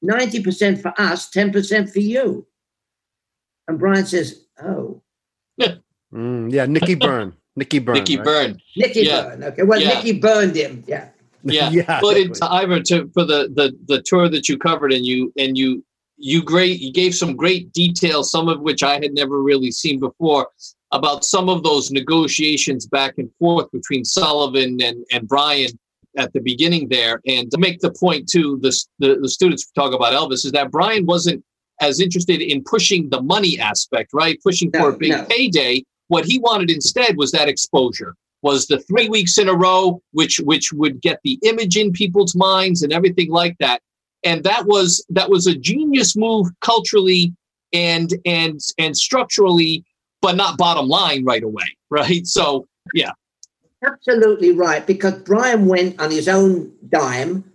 ninety 0.00 0.42
percent 0.42 0.80
for 0.80 0.94
us, 0.98 1.28
ten 1.28 1.50
percent 1.52 1.90
for 1.90 2.00
you." 2.00 2.46
And 3.66 3.78
Brian 3.78 4.06
says, 4.06 4.44
"Oh." 4.62 5.02
Mm, 6.12 6.52
yeah, 6.52 6.66
Nicky 6.66 6.96
Byrne. 6.96 7.36
Nicky 7.54 7.78
Byrne. 7.78 7.94
Nicky 7.94 8.16
right? 8.16 8.24
Byrne. 8.24 8.62
Nicky 8.76 9.02
yeah. 9.02 9.22
Byrne. 9.22 9.44
Okay. 9.44 9.62
Well, 9.62 9.80
yeah. 9.80 9.88
Nicky 9.88 10.18
burned 10.18 10.56
him. 10.56 10.82
Yeah. 10.86 11.08
Yeah. 11.42 11.70
yeah 11.72 12.00
but 12.00 12.16
it's 12.16 12.40
Ivor 12.42 12.80
to 12.80 13.10
for 13.14 13.24
the, 13.24 13.48
the 13.54 13.76
the 13.86 14.02
tour 14.02 14.28
that 14.28 14.48
you 14.48 14.58
covered 14.58 14.92
and 14.92 15.04
you 15.04 15.32
and 15.38 15.56
you 15.56 15.84
you 16.16 16.42
great 16.42 16.80
you 16.80 16.92
gave 16.92 17.14
some 17.14 17.34
great 17.36 17.72
details, 17.72 18.30
some 18.30 18.48
of 18.48 18.60
which 18.60 18.82
I 18.82 18.94
had 18.94 19.14
never 19.14 19.42
really 19.42 19.70
seen 19.70 19.98
before 19.98 20.48
about 20.92 21.24
some 21.24 21.48
of 21.48 21.62
those 21.62 21.90
negotiations 21.90 22.86
back 22.86 23.18
and 23.18 23.30
forth 23.38 23.70
between 23.70 24.04
Sullivan 24.04 24.78
and, 24.82 25.04
and 25.12 25.28
Brian 25.28 25.70
at 26.16 26.32
the 26.32 26.40
beginning 26.40 26.88
there. 26.88 27.20
And 27.26 27.50
to 27.50 27.58
make 27.58 27.80
the 27.80 27.92
point 27.92 28.28
to 28.30 28.58
the, 28.60 28.76
the, 28.98 29.16
the 29.20 29.28
students 29.28 29.70
talk 29.72 29.94
about 29.94 30.12
Elvis 30.12 30.44
is 30.44 30.52
that 30.52 30.70
Brian 30.70 31.06
wasn't 31.06 31.44
as 31.80 32.00
interested 32.00 32.42
in 32.42 32.62
pushing 32.64 33.08
the 33.08 33.22
money 33.22 33.58
aspect, 33.58 34.10
right? 34.12 34.38
Pushing 34.42 34.70
no, 34.74 34.80
for 34.80 34.88
a 34.90 34.98
big 34.98 35.12
no. 35.12 35.24
payday. 35.26 35.84
What 36.08 36.24
he 36.24 36.40
wanted 36.40 36.70
instead 36.70 37.16
was 37.16 37.30
that 37.32 37.48
exposure, 37.48 38.16
was 38.42 38.66
the 38.66 38.78
three 38.80 39.08
weeks 39.08 39.38
in 39.38 39.48
a 39.48 39.54
row, 39.54 40.02
which 40.12 40.38
which 40.40 40.72
would 40.72 41.00
get 41.00 41.20
the 41.24 41.38
image 41.44 41.76
in 41.76 41.92
people's 41.92 42.34
minds 42.34 42.82
and 42.82 42.92
everything 42.92 43.30
like 43.30 43.56
that. 43.58 43.80
And 44.24 44.44
that 44.44 44.66
was 44.66 45.04
that 45.10 45.30
was 45.30 45.46
a 45.46 45.54
genius 45.54 46.16
move 46.16 46.48
culturally 46.60 47.34
and 47.72 48.14
and 48.24 48.60
and 48.78 48.96
structurally, 48.96 49.84
but 50.20 50.36
not 50.36 50.58
bottom 50.58 50.88
line 50.88 51.24
right 51.24 51.42
away, 51.42 51.76
right? 51.90 52.26
So 52.26 52.66
yeah. 52.94 53.12
Absolutely 53.86 54.52
right, 54.52 54.86
because 54.86 55.14
Brian 55.22 55.64
went 55.64 55.98
on 55.98 56.10
his 56.10 56.28
own 56.28 56.70
dime 56.90 57.50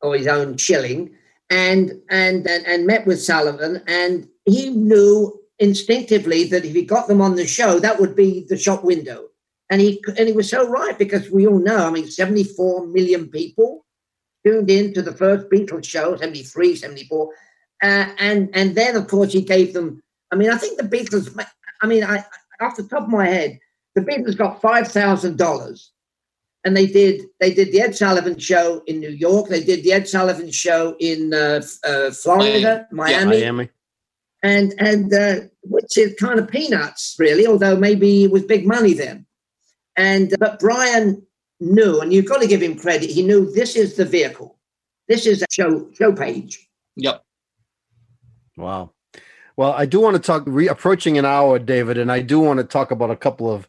or 0.00 0.16
his 0.16 0.26
own 0.26 0.56
shilling 0.56 1.10
and 1.50 1.92
and 2.10 2.46
and, 2.46 2.66
and 2.66 2.86
met 2.86 3.06
with 3.06 3.22
Sullivan, 3.22 3.82
and 3.86 4.28
he 4.44 4.70
knew 4.70 5.38
instinctively 5.58 6.44
that 6.44 6.64
if 6.64 6.74
he 6.74 6.82
got 6.82 7.08
them 7.08 7.20
on 7.20 7.34
the 7.34 7.46
show, 7.46 7.78
that 7.80 8.00
would 8.00 8.14
be 8.14 8.46
the 8.48 8.56
shop 8.56 8.84
window. 8.84 9.28
And 9.70 9.80
he 9.80 10.02
and 10.16 10.26
he 10.26 10.32
was 10.32 10.48
so 10.48 10.66
right 10.68 10.98
because 10.98 11.30
we 11.30 11.46
all 11.46 11.58
know, 11.58 11.86
I 11.86 11.90
mean, 11.90 12.08
74 12.08 12.86
million 12.86 13.28
people 13.28 13.84
tuned 14.44 14.70
in 14.70 14.94
to 14.94 15.02
the 15.02 15.12
first 15.12 15.50
Beatles 15.50 15.84
show, 15.84 16.16
73, 16.16 16.76
74. 16.76 17.30
Uh, 17.82 17.86
and 18.18 18.48
and 18.54 18.74
then 18.74 18.96
of 18.96 19.06
course 19.08 19.32
he 19.32 19.42
gave 19.42 19.74
them, 19.74 20.02
I 20.32 20.36
mean, 20.36 20.50
I 20.50 20.56
think 20.56 20.78
the 20.78 20.88
Beatles, 20.88 21.38
I 21.82 21.86
mean, 21.86 22.02
I 22.02 22.24
off 22.60 22.76
the 22.76 22.84
top 22.84 23.04
of 23.04 23.08
my 23.08 23.26
head, 23.26 23.58
the 23.94 24.00
Beatles 24.00 24.36
got 24.36 24.62
five 24.62 24.88
thousand 24.88 25.36
dollars. 25.36 25.92
And 26.64 26.76
they 26.76 26.86
did 26.86 27.22
they 27.38 27.54
did 27.54 27.70
the 27.70 27.80
Ed 27.80 27.94
Sullivan 27.94 28.38
show 28.38 28.82
in 28.86 28.98
New 29.00 29.10
York. 29.10 29.48
They 29.48 29.62
did 29.62 29.84
the 29.84 29.92
Ed 29.92 30.08
Sullivan 30.08 30.50
show 30.50 30.96
in 30.98 31.32
uh, 31.32 31.62
uh, 31.84 32.10
Florida, 32.10 32.86
Miami. 32.90 33.40
Yeah, 33.40 33.50
Miami 33.52 33.70
and 34.42 34.74
and 34.78 35.12
uh, 35.12 35.40
which 35.62 35.96
is 35.98 36.14
kind 36.14 36.38
of 36.38 36.48
peanuts, 36.48 37.16
really. 37.18 37.46
Although 37.46 37.76
maybe 37.76 38.24
it 38.24 38.30
was 38.30 38.44
big 38.44 38.66
money 38.66 38.94
then. 38.94 39.26
And 39.98 40.32
uh, 40.32 40.36
but 40.38 40.60
Brian 40.60 41.26
knew, 41.60 42.00
and 42.00 42.12
you've 42.12 42.28
got 42.28 42.40
to 42.40 42.46
give 42.46 42.62
him 42.62 42.78
credit. 42.78 43.10
He 43.10 43.22
knew 43.22 43.52
this 43.52 43.76
is 43.76 43.96
the 43.96 44.04
vehicle. 44.04 44.56
This 45.08 45.26
is 45.26 45.42
a 45.42 45.46
show 45.50 45.90
show 45.92 46.12
page. 46.12 46.66
Yep. 46.96 47.22
Wow. 48.56 48.92
Well, 49.56 49.72
I 49.72 49.86
do 49.86 49.98
want 50.00 50.14
to 50.14 50.22
talk 50.22 50.44
re- 50.46 50.68
approaching 50.68 51.18
an 51.18 51.24
hour, 51.24 51.58
David, 51.58 51.98
and 51.98 52.12
I 52.12 52.20
do 52.20 52.38
want 52.38 52.58
to 52.58 52.64
talk 52.64 52.92
about 52.92 53.10
a 53.10 53.16
couple 53.16 53.52
of 53.52 53.68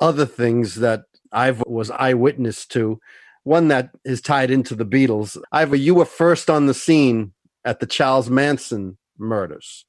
other 0.00 0.24
things 0.24 0.76
that 0.76 1.02
Ivor 1.32 1.64
was 1.66 1.90
eyewitness 1.90 2.64
to. 2.68 2.98
One 3.44 3.68
that 3.68 3.90
is 4.04 4.22
tied 4.22 4.50
into 4.50 4.74
the 4.74 4.86
Beatles. 4.86 5.36
Ivor, 5.52 5.76
you 5.76 5.94
were 5.94 6.06
first 6.06 6.48
on 6.48 6.64
the 6.64 6.74
scene 6.74 7.32
at 7.64 7.80
the 7.80 7.86
Charles 7.86 8.30
Manson 8.30 8.96
murders. 9.18 9.84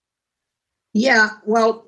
Yeah, 0.93 1.29
well, 1.45 1.87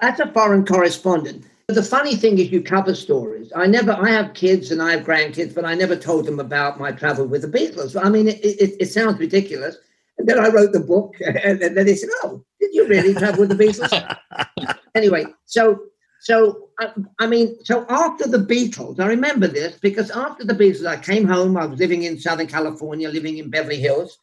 as 0.00 0.18
a 0.20 0.32
foreign 0.32 0.64
correspondent, 0.64 1.44
the 1.74 1.82
funny 1.82 2.16
thing 2.16 2.38
is 2.38 2.50
you 2.50 2.62
cover 2.62 2.94
stories. 2.94 3.52
I 3.54 3.66
never, 3.66 3.92
I 3.92 4.10
have 4.10 4.32
kids 4.32 4.70
and 4.70 4.80
I 4.80 4.92
have 4.92 5.04
grandkids, 5.04 5.54
but 5.54 5.66
I 5.66 5.74
never 5.74 5.96
told 5.96 6.24
them 6.24 6.40
about 6.40 6.80
my 6.80 6.92
travel 6.92 7.26
with 7.26 7.42
the 7.42 7.48
Beatles. 7.48 7.94
I 8.02 8.08
mean, 8.08 8.28
it, 8.28 8.40
it, 8.42 8.76
it 8.80 8.86
sounds 8.86 9.18
ridiculous. 9.18 9.76
And 10.16 10.26
then 10.26 10.38
I 10.38 10.48
wrote 10.48 10.72
the 10.72 10.80
book, 10.80 11.14
and 11.20 11.60
then 11.60 11.74
they 11.74 11.94
said, 11.94 12.08
"Oh, 12.24 12.42
did 12.58 12.74
you 12.74 12.88
really 12.88 13.14
travel 13.14 13.40
with 13.46 13.56
the 13.56 13.64
Beatles?" 13.64 14.76
anyway, 14.94 15.26
so 15.44 15.80
so 16.20 16.70
I, 16.80 16.90
I, 17.20 17.26
mean, 17.28 17.56
so 17.62 17.86
after 17.88 18.26
the 18.26 18.38
Beatles, 18.38 18.98
I 18.98 19.06
remember 19.06 19.46
this 19.46 19.78
because 19.78 20.10
after 20.10 20.44
the 20.44 20.54
Beatles, 20.54 20.86
I 20.86 20.96
came 20.96 21.28
home. 21.28 21.56
I 21.56 21.66
was 21.66 21.78
living 21.78 22.02
in 22.02 22.18
Southern 22.18 22.48
California, 22.48 23.08
living 23.10 23.38
in 23.38 23.50
Beverly 23.50 23.78
Hills, 23.78 24.18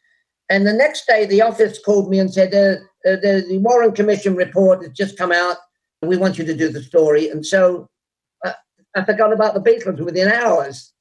and 0.50 0.66
the 0.66 0.74
next 0.74 1.08
day, 1.08 1.26
the 1.26 1.42
office 1.42 1.80
called 1.80 2.10
me 2.10 2.20
and 2.20 2.32
said, 2.32 2.54
uh, 2.54 2.82
uh, 3.10 3.18
the, 3.22 3.46
the, 3.48 3.58
Warren 3.60 3.94
Commission 3.94 4.36
report 4.36 4.84
has 4.84 4.92
just 4.92 5.18
come 5.18 5.32
out, 5.32 5.58
we 6.02 6.18
want 6.18 6.38
you 6.38 6.46
to 6.46 6.56
do 6.56 6.70
the 6.70 6.84
story. 6.84 7.30
And 7.30 7.46
so 7.46 7.88
uh, 8.46 8.54
I 8.96 9.04
forgot 9.04 9.34
about 9.34 9.54
the 9.54 9.62
Beatles 9.62 10.04
within 10.04 10.32
hours. 10.32 10.92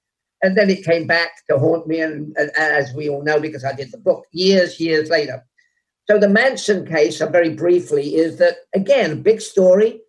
And 0.42 0.58
then 0.58 0.68
it 0.68 0.84
came 0.84 1.06
back 1.06 1.30
to 1.48 1.58
haunt 1.58 1.86
me, 1.86 2.00
and, 2.00 2.36
and 2.36 2.50
as 2.56 2.92
we 2.92 3.08
all 3.08 3.22
know, 3.22 3.40
because 3.40 3.64
I 3.64 3.72
did 3.72 3.90
the 3.90 3.98
book 3.98 4.26
years, 4.30 4.78
years 4.78 5.08
later. 5.08 5.42
So 6.06 6.18
the 6.18 6.28
Manson 6.28 6.86
case, 6.86 7.22
uh, 7.22 7.30
very 7.30 7.54
briefly, 7.54 8.16
is 8.16 8.36
that 8.38 8.56
again 8.74 9.22
big 9.22 9.40
story. 9.40 10.00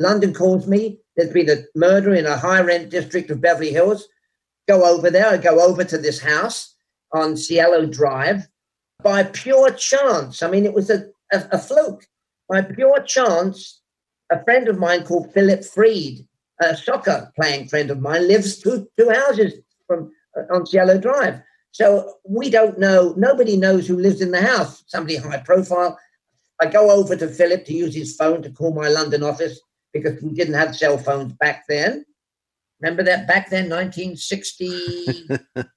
London 0.00 0.34
calls 0.34 0.66
me. 0.66 0.98
There's 1.16 1.32
been 1.32 1.48
a 1.48 1.62
murder 1.76 2.12
in 2.12 2.26
a 2.26 2.36
high 2.36 2.60
rent 2.60 2.90
district 2.90 3.30
of 3.30 3.40
Beverly 3.40 3.70
Hills. 3.70 4.08
Go 4.66 4.84
over 4.84 5.10
there. 5.10 5.28
I 5.28 5.36
go 5.36 5.60
over 5.60 5.84
to 5.84 5.98
this 5.98 6.20
house 6.20 6.74
on 7.12 7.36
Cielo 7.36 7.86
Drive 7.86 8.48
by 9.04 9.22
pure 9.22 9.70
chance. 9.70 10.42
I 10.42 10.50
mean, 10.50 10.64
it 10.64 10.74
was 10.74 10.90
a, 10.90 11.06
a, 11.32 11.44
a 11.52 11.58
fluke. 11.58 12.04
By 12.48 12.62
pure 12.62 13.00
chance, 13.02 13.80
a 14.30 14.42
friend 14.44 14.68
of 14.68 14.78
mine 14.78 15.04
called 15.04 15.32
Philip 15.32 15.64
Freed, 15.64 16.26
a 16.60 16.76
soccer 16.76 17.32
playing 17.36 17.68
friend 17.68 17.90
of 17.90 18.00
mine, 18.00 18.28
lives 18.28 18.58
two, 18.58 18.88
two 18.98 19.10
houses 19.10 19.54
from 19.86 20.12
uh, 20.36 20.54
on 20.54 20.66
Cielo 20.66 20.98
Drive. 20.98 21.40
So 21.72 22.14
we 22.24 22.50
don't 22.50 22.78
know, 22.78 23.14
nobody 23.16 23.56
knows 23.56 23.86
who 23.86 23.98
lives 23.98 24.20
in 24.20 24.30
the 24.30 24.40
house, 24.40 24.84
somebody 24.86 25.16
high 25.16 25.38
profile. 25.38 25.98
I 26.60 26.66
go 26.66 26.90
over 26.90 27.16
to 27.16 27.26
Philip 27.28 27.64
to 27.66 27.74
use 27.74 27.94
his 27.94 28.14
phone 28.16 28.42
to 28.42 28.50
call 28.50 28.72
my 28.72 28.88
London 28.88 29.24
office 29.24 29.60
because 29.92 30.22
we 30.22 30.32
didn't 30.32 30.54
have 30.54 30.76
cell 30.76 30.98
phones 30.98 31.32
back 31.32 31.64
then. 31.68 32.04
Remember 32.80 33.02
that 33.02 33.26
back 33.26 33.50
then, 33.50 33.68
1969. 33.68 35.40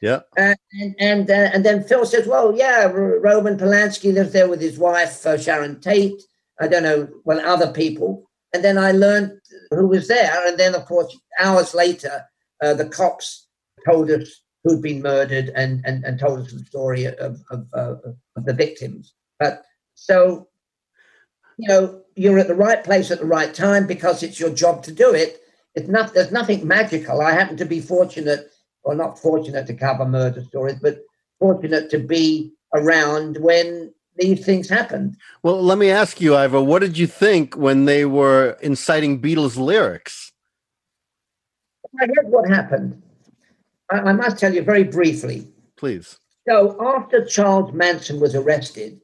Yeah. 0.00 0.20
Uh, 0.36 0.54
and 0.72 0.94
and, 1.00 1.30
uh, 1.30 1.50
and 1.52 1.64
then 1.64 1.82
Phil 1.82 2.06
says, 2.06 2.26
well, 2.28 2.56
yeah, 2.56 2.84
Roman 2.84 3.56
Polanski 3.56 4.12
lives 4.12 4.32
there 4.32 4.48
with 4.48 4.60
his 4.60 4.78
wife, 4.78 5.26
uh, 5.26 5.36
Sharon 5.36 5.80
Tate. 5.80 6.22
I 6.60 6.68
don't 6.68 6.82
know, 6.82 7.08
well, 7.24 7.40
other 7.40 7.72
people. 7.72 8.28
And 8.52 8.64
then 8.64 8.78
I 8.78 8.92
learned 8.92 9.32
who 9.70 9.88
was 9.88 10.08
there. 10.08 10.46
And 10.46 10.58
then, 10.58 10.74
of 10.74 10.84
course, 10.86 11.16
hours 11.38 11.74
later, 11.74 12.24
uh, 12.62 12.74
the 12.74 12.88
cops 12.88 13.48
told 13.88 14.10
us 14.10 14.42
who'd 14.64 14.82
been 14.82 15.02
murdered 15.02 15.50
and, 15.54 15.84
and, 15.84 16.04
and 16.04 16.18
told 16.18 16.40
us 16.40 16.52
the 16.52 16.64
story 16.64 17.04
of, 17.04 17.40
of, 17.50 17.66
uh, 17.72 17.94
of 18.36 18.44
the 18.44 18.52
victims. 18.52 19.14
But 19.38 19.62
so, 19.94 20.48
you 21.58 21.68
know, 21.68 22.02
you're 22.16 22.38
at 22.38 22.48
the 22.48 22.54
right 22.54 22.82
place 22.82 23.10
at 23.10 23.20
the 23.20 23.26
right 23.26 23.52
time 23.54 23.86
because 23.86 24.22
it's 24.22 24.40
your 24.40 24.50
job 24.50 24.82
to 24.84 24.92
do 24.92 25.14
it. 25.14 25.40
It's 25.74 25.88
not, 25.88 26.14
there's 26.14 26.32
nothing 26.32 26.66
magical. 26.66 27.20
I 27.20 27.32
happen 27.32 27.56
to 27.58 27.64
be 27.64 27.80
fortunate, 27.80 28.50
or 28.82 28.94
not 28.94 29.18
fortunate 29.18 29.66
to 29.66 29.74
cover 29.74 30.04
murder 30.06 30.42
stories, 30.42 30.78
but 30.82 31.00
fortunate 31.38 31.90
to 31.90 31.98
be 31.98 32.52
around 32.74 33.36
when 33.38 33.92
these 34.18 34.44
things 34.44 34.68
happen. 34.68 35.16
Well, 35.42 35.62
let 35.62 35.78
me 35.78 35.90
ask 35.90 36.20
you, 36.20 36.36
Ivor, 36.36 36.60
what 36.60 36.80
did 36.80 36.98
you 36.98 37.06
think 37.06 37.56
when 37.56 37.84
they 37.84 38.04
were 38.04 38.56
inciting 38.60 39.20
Beatles 39.20 39.56
lyrics? 39.56 40.32
I 42.00 42.06
heard 42.06 42.28
what 42.28 42.48
happened. 42.48 43.02
I, 43.90 43.98
I 43.98 44.12
must 44.12 44.38
tell 44.38 44.54
you 44.54 44.62
very 44.62 44.84
briefly. 44.84 45.46
Please. 45.76 46.18
So 46.48 46.76
after 46.80 47.24
Charles 47.24 47.72
Manson 47.72 48.20
was 48.20 48.34
arrested, 48.34 49.00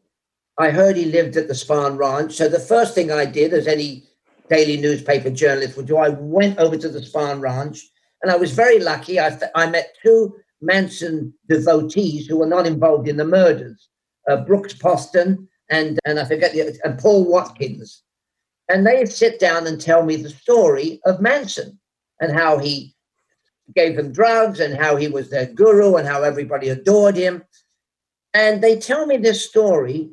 I 0.59 0.71
heard 0.71 0.97
he 0.97 1.07
lived 1.07 1.37
at 1.37 1.49
the 1.49 1.55
Spahn 1.55 1.99
Ranch. 1.99 2.35
So 2.35 2.49
the 2.49 2.61
first 2.61 2.95
thing 2.95 3.11
I 3.11 3.25
did, 3.25 3.53
as 3.53 3.67
any 3.67 4.05
daily 4.49 4.77
newspaper 4.77 5.31
journalist 5.31 5.77
would 5.77 5.87
do, 5.87 5.97
I 5.97 6.11
went 6.11 6.59
over 6.59 6.77
to 6.77 6.89
the 6.89 7.01
Spahn 7.01 7.41
Ranch, 7.41 7.81
and 8.23 8.31
I 8.31 8.37
was 8.37 8.53
very 8.53 8.79
lucky. 8.79 9.19
I, 9.19 9.39
I 9.55 9.69
met 9.69 9.97
two 10.03 10.37
Manson 10.61 11.35
devotees 11.49 12.27
who 12.27 12.39
were 12.39 12.47
not 12.47 12.67
involved 12.67 13.09
in 13.09 13.17
the 13.17 13.25
murders, 13.25 13.89
uh, 14.29 14.37
Brooks 14.39 14.75
Poston 14.75 15.49
and 15.71 15.99
and 16.05 16.19
I 16.19 16.25
forget 16.25 16.53
the 16.53 16.79
and 16.85 16.99
Paul 16.99 17.25
Watkins, 17.25 18.03
and 18.69 18.87
they 18.87 19.05
sit 19.07 19.41
down 19.41 19.67
and 19.67 19.81
tell 19.81 20.05
me 20.05 20.17
the 20.17 20.31
story 20.31 21.01
of 21.07 21.21
Manson 21.21 21.79
and 22.21 22.33
how 22.33 22.59
he 22.59 22.95
gave 23.75 23.97
them 23.97 24.13
drugs 24.13 24.61
and 24.61 24.75
how 24.75 24.97
he 24.97 25.09
was 25.09 25.31
their 25.31 25.47
guru 25.47 25.97
and 25.97 26.07
how 26.07 26.23
everybody 26.23 26.69
adored 26.69 27.17
him. 27.17 27.43
And 28.35 28.63
they 28.63 28.77
tell 28.77 29.07
me 29.07 29.17
this 29.17 29.49
story, 29.49 30.11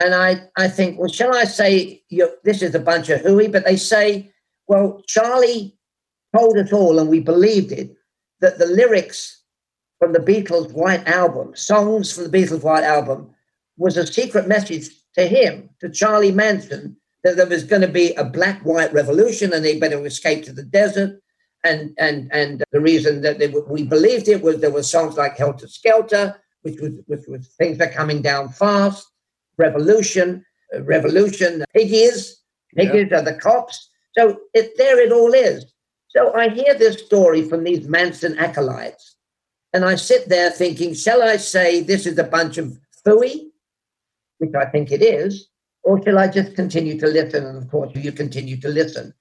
and 0.00 0.14
I, 0.14 0.42
I 0.56 0.68
think, 0.68 0.98
well, 0.98 1.10
shall 1.10 1.34
I 1.34 1.44
say 1.44 2.02
this 2.44 2.62
is 2.62 2.74
a 2.74 2.80
bunch 2.80 3.08
of 3.08 3.20
hooey? 3.20 3.48
But 3.48 3.64
they 3.64 3.76
say, 3.76 4.30
well, 4.68 5.02
Charlie 5.08 5.76
told 6.36 6.56
us 6.58 6.72
all, 6.72 6.98
and 6.98 7.08
we 7.08 7.20
believed 7.20 7.72
it, 7.72 7.94
that 8.40 8.58
the 8.58 8.66
lyrics 8.66 9.41
from 10.02 10.12
the 10.12 10.18
Beatles' 10.18 10.72
White 10.72 11.06
Album, 11.06 11.54
songs 11.54 12.12
from 12.12 12.28
the 12.28 12.36
Beatles' 12.36 12.64
White 12.64 12.82
Album, 12.82 13.32
was 13.76 13.96
a 13.96 14.04
secret 14.04 14.48
message 14.48 14.88
to 15.14 15.24
him, 15.24 15.70
to 15.78 15.88
Charlie 15.88 16.32
Manson, 16.32 16.96
that 17.22 17.36
there 17.36 17.46
was 17.46 17.62
going 17.62 17.82
to 17.82 17.88
be 17.88 18.12
a 18.14 18.24
black-white 18.24 18.92
revolution 18.92 19.52
and 19.52 19.64
they 19.64 19.78
better 19.78 20.04
escape 20.04 20.42
to 20.44 20.52
the 20.52 20.64
desert 20.64 21.22
and 21.62 21.94
and 21.98 22.28
and 22.32 22.64
the 22.72 22.80
reason 22.80 23.20
that 23.20 23.38
they, 23.38 23.46
we 23.46 23.84
believed 23.84 24.26
it 24.26 24.42
was 24.42 24.60
there 24.60 24.72
were 24.72 24.82
songs 24.82 25.16
like 25.16 25.38
Helter 25.38 25.68
Skelter, 25.68 26.34
which 26.62 26.80
was 26.80 26.94
which 27.06 27.28
was 27.28 27.46
things 27.56 27.78
are 27.80 27.86
coming 27.86 28.22
down 28.22 28.48
fast, 28.48 29.06
Revolution, 29.56 30.44
uh, 30.74 30.82
Revolution, 30.82 31.64
Piggies, 31.76 32.42
Piggies 32.74 33.06
yeah. 33.08 33.18
are 33.18 33.22
the 33.22 33.34
cops. 33.34 33.88
So 34.18 34.40
it, 34.52 34.76
there 34.76 34.98
it 34.98 35.12
all 35.12 35.32
is. 35.32 35.64
So 36.08 36.34
I 36.34 36.48
hear 36.48 36.74
this 36.74 36.98
story 37.06 37.48
from 37.48 37.62
these 37.62 37.86
Manson 37.86 38.36
acolytes, 38.38 39.14
and 39.72 39.84
I 39.84 39.94
sit 39.94 40.28
there 40.28 40.50
thinking, 40.50 40.94
shall 40.94 41.22
I 41.22 41.36
say 41.36 41.80
this 41.80 42.06
is 42.06 42.18
a 42.18 42.24
bunch 42.24 42.58
of 42.58 42.78
fooey, 43.06 43.50
which 44.38 44.54
I 44.54 44.66
think 44.66 44.92
it 44.92 45.02
is, 45.02 45.48
or 45.82 46.02
shall 46.02 46.18
I 46.18 46.28
just 46.28 46.54
continue 46.54 46.98
to 47.00 47.06
listen? 47.06 47.46
And 47.46 47.58
of 47.58 47.70
course, 47.70 47.90
you 47.94 48.12
continue 48.12 48.60
to 48.60 48.68
listen. 48.68 49.14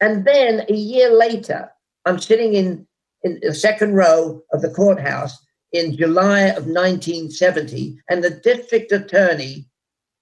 And 0.00 0.24
then 0.24 0.64
a 0.68 0.74
year 0.74 1.10
later, 1.10 1.70
I'm 2.04 2.18
sitting 2.18 2.54
in, 2.54 2.86
in 3.22 3.40
the 3.42 3.54
second 3.54 3.94
row 3.94 4.42
of 4.52 4.62
the 4.62 4.70
courthouse 4.70 5.36
in 5.72 5.96
July 5.96 6.40
of 6.40 6.66
1970, 6.66 7.98
and 8.08 8.22
the 8.22 8.30
district 8.30 8.92
attorney 8.92 9.68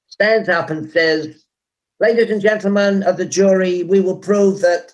stands 0.08 0.48
up 0.48 0.70
and 0.70 0.90
says, 0.90 1.44
Ladies 2.00 2.30
and 2.30 2.42
gentlemen 2.42 3.02
of 3.04 3.16
the 3.16 3.24
jury, 3.24 3.82
we 3.82 4.00
will 4.00 4.18
prove 4.18 4.60
that 4.60 4.92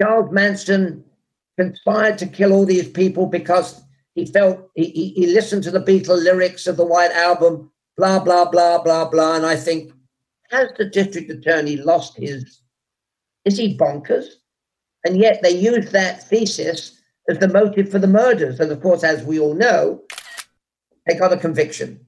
Charles 0.00 0.30
Manson 0.30 1.04
conspired 1.58 2.16
to 2.18 2.26
kill 2.26 2.52
all 2.52 2.64
these 2.64 2.88
people 2.88 3.26
because 3.26 3.82
he 4.14 4.26
felt 4.26 4.70
he, 4.74 5.12
he, 5.16 5.26
listened 5.26 5.64
to 5.64 5.70
the 5.70 5.80
Beatle 5.80 6.22
lyrics 6.22 6.66
of 6.66 6.76
the 6.76 6.86
White 6.86 7.10
Album, 7.12 7.70
blah, 7.96 8.18
blah, 8.20 8.48
blah, 8.48 8.82
blah, 8.82 9.08
blah. 9.08 9.36
And 9.36 9.44
I 9.44 9.56
think, 9.56 9.92
has 10.50 10.68
the 10.78 10.84
district 10.84 11.30
attorney 11.30 11.76
lost 11.76 12.16
his? 12.16 12.62
Is 13.44 13.58
he 13.58 13.76
bonkers? 13.76 14.26
And 15.04 15.16
yet 15.16 15.40
they 15.42 15.50
used 15.50 15.92
that 15.92 16.22
thesis 16.22 17.00
as 17.28 17.38
the 17.38 17.48
motive 17.48 17.90
for 17.90 17.98
the 17.98 18.06
murders. 18.06 18.60
And 18.60 18.70
of 18.72 18.80
course, 18.80 19.04
as 19.04 19.22
we 19.24 19.38
all 19.38 19.54
know, 19.54 20.02
they 21.06 21.14
got 21.14 21.32
a 21.32 21.36
conviction. 21.36 22.00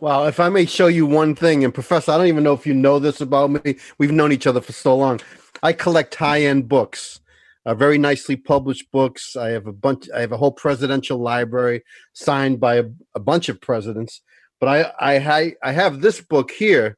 Wow, 0.00 0.26
if 0.26 0.38
I 0.40 0.48
may 0.48 0.66
show 0.66 0.88
you 0.88 1.06
one 1.06 1.34
thing, 1.34 1.64
and 1.64 1.72
Professor, 1.72 2.12
I 2.12 2.18
don't 2.18 2.26
even 2.26 2.44
know 2.44 2.52
if 2.52 2.66
you 2.66 2.74
know 2.74 2.98
this 2.98 3.20
about 3.20 3.50
me. 3.50 3.76
We've 3.98 4.12
known 4.12 4.32
each 4.32 4.46
other 4.46 4.60
for 4.60 4.72
so 4.72 4.96
long. 4.96 5.20
I 5.62 5.72
collect 5.72 6.14
high-end 6.14 6.68
books, 6.68 7.20
uh, 7.66 7.74
very 7.74 7.98
nicely 7.98 8.36
published 8.36 8.90
books. 8.92 9.36
I 9.36 9.50
have 9.50 9.66
a 9.66 9.72
bunch. 9.72 10.08
I 10.14 10.20
have 10.20 10.32
a 10.32 10.36
whole 10.36 10.52
presidential 10.52 11.18
library 11.18 11.82
signed 12.12 12.60
by 12.60 12.76
a, 12.76 12.84
a 13.14 13.20
bunch 13.20 13.48
of 13.48 13.60
presidents. 13.60 14.20
But 14.60 14.68
I, 15.00 15.16
I, 15.16 15.54
I 15.62 15.72
have 15.72 16.00
this 16.00 16.20
book 16.20 16.50
here. 16.50 16.96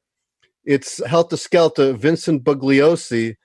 It's 0.65 1.05
Helter 1.05 1.37
Skelter, 1.37 1.93
Vincent 1.93 2.45
Bugliosi, 2.45 3.37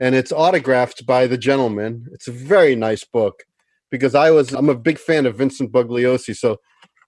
and 0.00 0.14
it's 0.14 0.32
autographed 0.32 1.06
by 1.06 1.26
the 1.26 1.38
gentleman. 1.38 2.06
It's 2.12 2.28
a 2.28 2.32
very 2.32 2.74
nice 2.74 3.04
book 3.04 3.44
because 3.90 4.14
I 4.14 4.30
was 4.30 4.52
I'm 4.52 4.70
a 4.70 4.74
big 4.74 4.98
fan 4.98 5.26
of 5.26 5.36
Vincent 5.36 5.70
Bugliosi, 5.70 6.34
so 6.36 6.58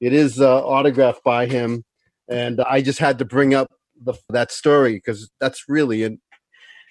it 0.01 0.13
is 0.13 0.41
uh, 0.41 0.63
autographed 0.65 1.25
by 1.25 1.47
him, 1.47 1.85
and 2.29 2.61
I 2.61 2.83
just 2.83 2.99
had 2.99 3.19
to 3.19 3.25
bring 3.25 3.55
up 3.55 3.71
the, 4.03 4.15
that 4.29 4.53
story 4.53 4.95
because 4.95 5.31
that's 5.41 5.65
really 5.69 6.03
an 6.03 6.21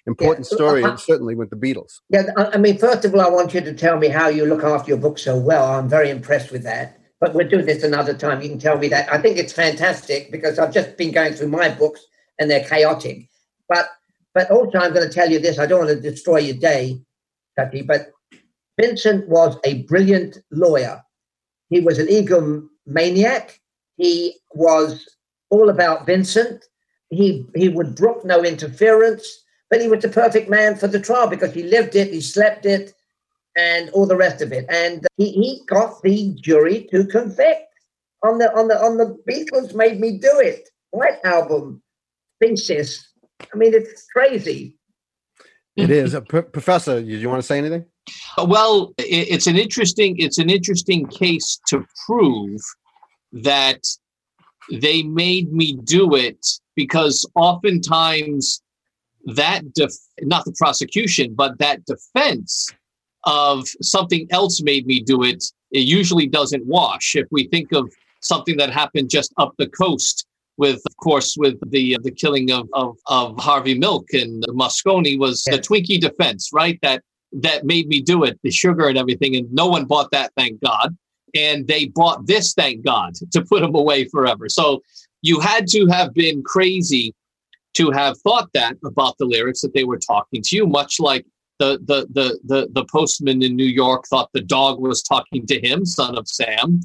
important 0.05 0.47
yeah. 0.51 0.55
story, 0.55 0.83
certainly 0.97 1.35
with 1.35 1.49
the 1.49 1.55
Beatles. 1.55 2.01
Yeah, 2.09 2.23
I 2.37 2.57
mean, 2.57 2.77
first 2.77 3.05
of 3.05 3.13
all, 3.13 3.21
I 3.21 3.29
want 3.29 3.53
you 3.53 3.61
to 3.61 3.73
tell 3.73 3.97
me 3.97 4.09
how 4.09 4.27
you 4.27 4.45
look 4.45 4.63
after 4.63 4.89
your 4.89 4.97
book 4.97 5.17
so 5.17 5.37
well. 5.37 5.65
I'm 5.65 5.87
very 5.87 6.09
impressed 6.09 6.51
with 6.51 6.63
that. 6.63 6.99
But 7.19 7.33
we'll 7.33 7.47
do 7.47 7.61
this 7.61 7.83
another 7.83 8.13
time. 8.13 8.41
You 8.41 8.49
can 8.49 8.59
tell 8.59 8.77
me 8.77 8.89
that. 8.89 9.11
I 9.11 9.17
think 9.17 9.37
it's 9.37 9.53
fantastic 9.53 10.29
because 10.29 10.59
I've 10.59 10.73
just 10.73 10.97
been 10.97 11.13
going 11.13 11.31
through 11.33 11.47
my 11.47 11.69
books 11.69 12.05
and 12.37 12.51
they're 12.51 12.65
chaotic. 12.65 13.29
But 13.69 13.87
but 14.33 14.51
also, 14.51 14.77
I'm 14.79 14.93
going 14.93 15.07
to 15.07 15.13
tell 15.13 15.31
you 15.31 15.39
this. 15.39 15.57
I 15.57 15.65
don't 15.65 15.85
want 15.85 15.91
to 15.91 16.11
destroy 16.11 16.39
your 16.39 16.57
day, 16.57 16.99
Tucky, 17.57 17.81
but 17.81 18.11
Vincent 18.77 19.29
was 19.29 19.57
a 19.63 19.83
brilliant 19.83 20.39
lawyer. 20.51 21.01
He 21.69 21.79
was 21.79 21.99
an 21.99 22.07
egomaniac. 22.07 23.59
He 23.95 24.35
was 24.53 25.05
all 25.49 25.69
about 25.69 26.05
Vincent. 26.05 26.65
He 27.09 27.45
he 27.55 27.69
would 27.69 27.95
brook 27.95 28.25
no 28.25 28.43
interference, 28.43 29.42
but 29.73 29.81
he 29.81 29.87
was 29.87 30.03
the 30.03 30.07
perfect 30.07 30.51
man 30.51 30.75
for 30.75 30.85
the 30.85 30.99
trial 30.99 31.27
because 31.27 31.51
he 31.51 31.63
lived 31.63 31.95
it, 31.95 32.13
he 32.13 32.21
slept 32.21 32.63
it, 32.63 32.93
and 33.57 33.89
all 33.89 34.05
the 34.05 34.15
rest 34.15 34.39
of 34.39 34.51
it. 34.51 34.67
And 34.69 35.03
he, 35.17 35.31
he 35.31 35.61
got 35.65 35.99
the 36.03 36.35
jury 36.39 36.87
to 36.91 37.07
convict 37.07 37.73
on 38.23 38.37
the 38.37 38.55
on 38.55 38.67
the 38.67 38.77
on 38.77 38.97
the 38.97 39.17
Beatles 39.27 39.73
made 39.73 39.99
me 39.99 40.19
do 40.19 40.31
it. 40.39 40.69
White 40.91 41.17
album 41.25 41.81
thesis 42.39 43.03
I 43.51 43.57
mean, 43.57 43.73
it's 43.73 44.05
crazy. 44.13 44.77
It 45.75 45.89
is. 45.89 46.13
Uh, 46.13 46.21
P- 46.21 46.41
Professor, 46.41 47.01
do 47.01 47.07
you 47.07 47.27
want 47.27 47.41
to 47.41 47.47
say 47.47 47.57
anything? 47.57 47.83
Well, 48.37 48.93
it's 48.99 49.47
an 49.47 49.57
interesting 49.57 50.17
it's 50.19 50.37
an 50.37 50.51
interesting 50.51 51.07
case 51.07 51.59
to 51.69 51.83
prove 52.05 52.61
that 53.31 53.81
they 54.71 55.01
made 55.01 55.51
me 55.51 55.73
do 55.83 56.13
it 56.13 56.45
because 56.75 57.25
oftentimes 57.33 58.62
that 59.25 59.73
def- 59.73 59.93
not 60.21 60.45
the 60.45 60.53
prosecution 60.57 61.33
but 61.33 61.57
that 61.59 61.85
defense 61.85 62.69
of 63.25 63.65
something 63.81 64.27
else 64.31 64.61
made 64.61 64.85
me 64.85 64.99
do 64.99 65.23
it 65.23 65.43
it 65.73 65.81
usually 65.81 66.27
doesn't 66.27 66.65
wash. 66.65 67.15
If 67.15 67.27
we 67.31 67.47
think 67.47 67.73
of 67.73 67.91
something 68.21 68.55
that 68.57 68.69
happened 68.69 69.09
just 69.09 69.33
up 69.37 69.53
the 69.57 69.67
coast 69.67 70.25
with 70.57 70.75
of 70.75 70.97
course 70.97 71.35
with 71.35 71.59
the 71.71 71.97
the 72.03 72.11
killing 72.11 72.51
of 72.51 72.69
of, 72.73 72.95
of 73.07 73.37
harvey 73.39 73.77
milk 73.77 74.05
and 74.13 74.43
moscone 74.49 75.19
was 75.19 75.43
yeah. 75.47 75.55
the 75.55 75.61
twinkie 75.61 75.99
defense 75.99 76.51
right? 76.53 76.79
That 76.83 77.01
that 77.41 77.65
made 77.65 77.87
me 77.87 78.01
do 78.01 78.23
it 78.23 78.39
the 78.43 78.51
sugar 78.51 78.87
and 78.87 78.97
everything 78.97 79.35
and 79.35 79.51
no 79.51 79.67
one 79.67 79.85
bought 79.85 80.11
that 80.11 80.31
thank 80.37 80.61
god. 80.61 80.95
And 81.35 81.67
they 81.67 81.85
bought 81.85 82.27
this 82.27 82.53
thank 82.53 82.85
god 82.85 83.15
to 83.31 83.41
put 83.41 83.61
them 83.61 83.73
away 83.73 84.05
forever. 84.05 84.47
So 84.47 84.83
you 85.23 85.39
had 85.39 85.67
to 85.69 85.87
have 85.87 86.13
been 86.13 86.43
crazy 86.43 87.15
to 87.73 87.91
have 87.91 88.17
thought 88.19 88.49
that 88.53 88.77
about 88.85 89.17
the 89.17 89.25
lyrics 89.25 89.61
that 89.61 89.73
they 89.73 89.83
were 89.83 89.99
talking 89.99 90.41
to 90.43 90.55
you 90.55 90.65
much 90.67 90.99
like 90.99 91.25
the 91.59 91.79
the 91.85 92.07
the 92.13 92.39
the, 92.45 92.69
the 92.73 92.85
postman 92.85 93.41
in 93.41 93.55
new 93.55 93.63
york 93.63 94.05
thought 94.09 94.29
the 94.33 94.41
dog 94.41 94.79
was 94.79 95.01
talking 95.03 95.45
to 95.45 95.59
him 95.59 95.85
son 95.85 96.17
of 96.17 96.27
sam 96.27 96.79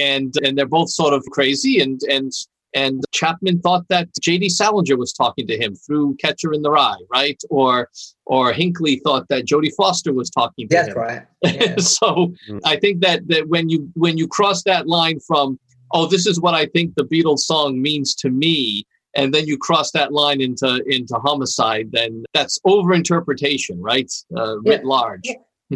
and 0.00 0.34
and 0.42 0.56
they're 0.56 0.66
both 0.66 0.90
sort 0.90 1.14
of 1.14 1.24
crazy 1.32 1.80
and 1.80 2.00
and 2.08 2.32
and 2.74 3.04
Chapman 3.12 3.60
thought 3.60 3.86
that 3.88 4.08
J.D. 4.20 4.48
Salinger 4.48 4.96
was 4.96 5.12
talking 5.12 5.46
to 5.46 5.56
him 5.56 5.76
through 5.76 6.16
Catcher 6.16 6.52
in 6.52 6.62
the 6.62 6.70
Rye, 6.70 6.96
right? 7.08 7.40
Or 7.48 7.88
or 8.26 8.52
Hinckley 8.52 9.00
thought 9.04 9.28
that 9.28 9.46
Jodie 9.46 9.72
Foster 9.76 10.12
was 10.12 10.28
talking 10.28 10.68
to 10.68 10.74
That's 10.74 10.88
him. 10.88 10.96
right. 10.96 11.22
Yeah. 11.44 11.76
so 11.76 12.34
mm. 12.48 12.60
I 12.64 12.76
think 12.76 13.00
that 13.02 13.28
that 13.28 13.48
when 13.48 13.68
you 13.68 13.88
when 13.94 14.18
you 14.18 14.26
cross 14.26 14.64
that 14.64 14.88
line 14.88 15.20
from 15.20 15.58
oh 15.92 16.06
this 16.06 16.26
is 16.26 16.40
what 16.40 16.54
I 16.54 16.66
think 16.66 16.94
the 16.96 17.04
Beatles 17.04 17.40
song 17.40 17.80
means 17.80 18.14
to 18.16 18.30
me, 18.30 18.86
and 19.16 19.32
then 19.32 19.46
you 19.46 19.56
cross 19.56 19.90
that 19.92 20.12
line 20.12 20.40
into 20.40 20.82
into 20.86 21.14
homicide, 21.16 21.90
then 21.92 22.24
that's 22.34 22.58
overinterpretation, 22.66 23.76
right? 23.78 24.12
Uh, 24.36 24.58
writ 24.60 24.80
yeah. 24.82 24.88
large. 24.88 25.28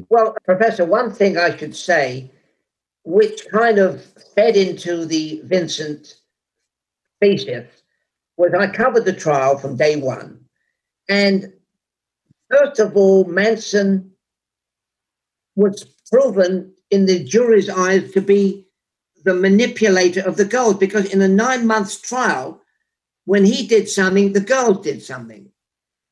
well, 0.08 0.34
Professor, 0.44 0.84
one 0.84 1.10
thing 1.10 1.38
I 1.38 1.56
should 1.56 1.76
say, 1.76 2.30
which 3.04 3.48
kind 3.50 3.78
of 3.78 4.04
fed 4.34 4.56
into 4.56 5.04
the 5.04 5.40
Vincent 5.44 6.14
spaceships 7.16 7.82
was 8.36 8.52
I 8.54 8.68
covered 8.68 9.04
the 9.04 9.12
trial 9.12 9.58
from 9.58 9.76
day 9.76 9.96
one. 9.96 10.40
And 11.08 11.52
first 12.50 12.78
of 12.78 12.96
all, 12.96 13.24
Manson 13.24 14.12
was 15.56 15.84
proven 16.10 16.72
in 16.90 17.06
the 17.06 17.24
jury's 17.24 17.68
eyes 17.68 18.12
to 18.12 18.20
be 18.20 18.66
the 19.24 19.34
manipulator 19.34 20.20
of 20.20 20.36
the 20.36 20.44
gold 20.44 20.78
because 20.78 21.12
in 21.12 21.20
a 21.20 21.28
nine 21.28 21.66
months 21.66 22.00
trial, 22.00 22.62
when 23.28 23.44
he 23.44 23.66
did 23.66 23.90
something, 23.90 24.32
the 24.32 24.40
girls 24.40 24.82
did 24.82 25.02
something. 25.02 25.50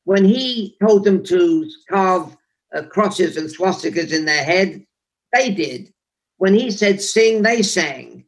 When 0.03 0.23
he 0.23 0.77
told 0.79 1.03
them 1.03 1.23
to 1.23 1.67
carve 1.89 2.37
uh, 2.75 2.83
crosses 2.83 3.37
and 3.37 3.49
swastikas 3.49 4.13
in 4.13 4.25
their 4.25 4.43
head, 4.43 4.85
they 5.33 5.49
did. 5.49 5.91
When 6.37 6.53
he 6.53 6.69
said 6.69 7.01
sing, 7.01 7.41
they 7.41 7.63
sang. 7.63 8.23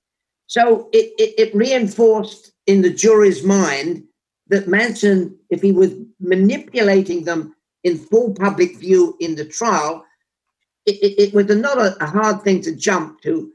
So 0.47 0.89
it, 0.91 1.13
it, 1.19 1.35
it 1.37 1.55
reinforced 1.55 2.51
in 2.65 2.81
the 2.81 2.89
jury's 2.89 3.43
mind 3.43 4.05
that 4.47 4.67
Manson, 4.67 5.37
if 5.51 5.61
he 5.61 5.71
was 5.71 5.93
manipulating 6.19 7.25
them 7.25 7.55
in 7.83 7.95
full 7.95 8.33
public 8.33 8.77
view 8.77 9.15
in 9.19 9.35
the 9.35 9.45
trial, 9.45 10.03
it, 10.87 10.95
it, 10.95 11.27
it 11.27 11.33
was 11.35 11.45
not 11.55 11.77
a, 11.77 11.95
a, 12.03 12.07
hard 12.07 12.41
thing 12.41 12.61
to 12.61 12.75
jump 12.75 13.21
to 13.21 13.51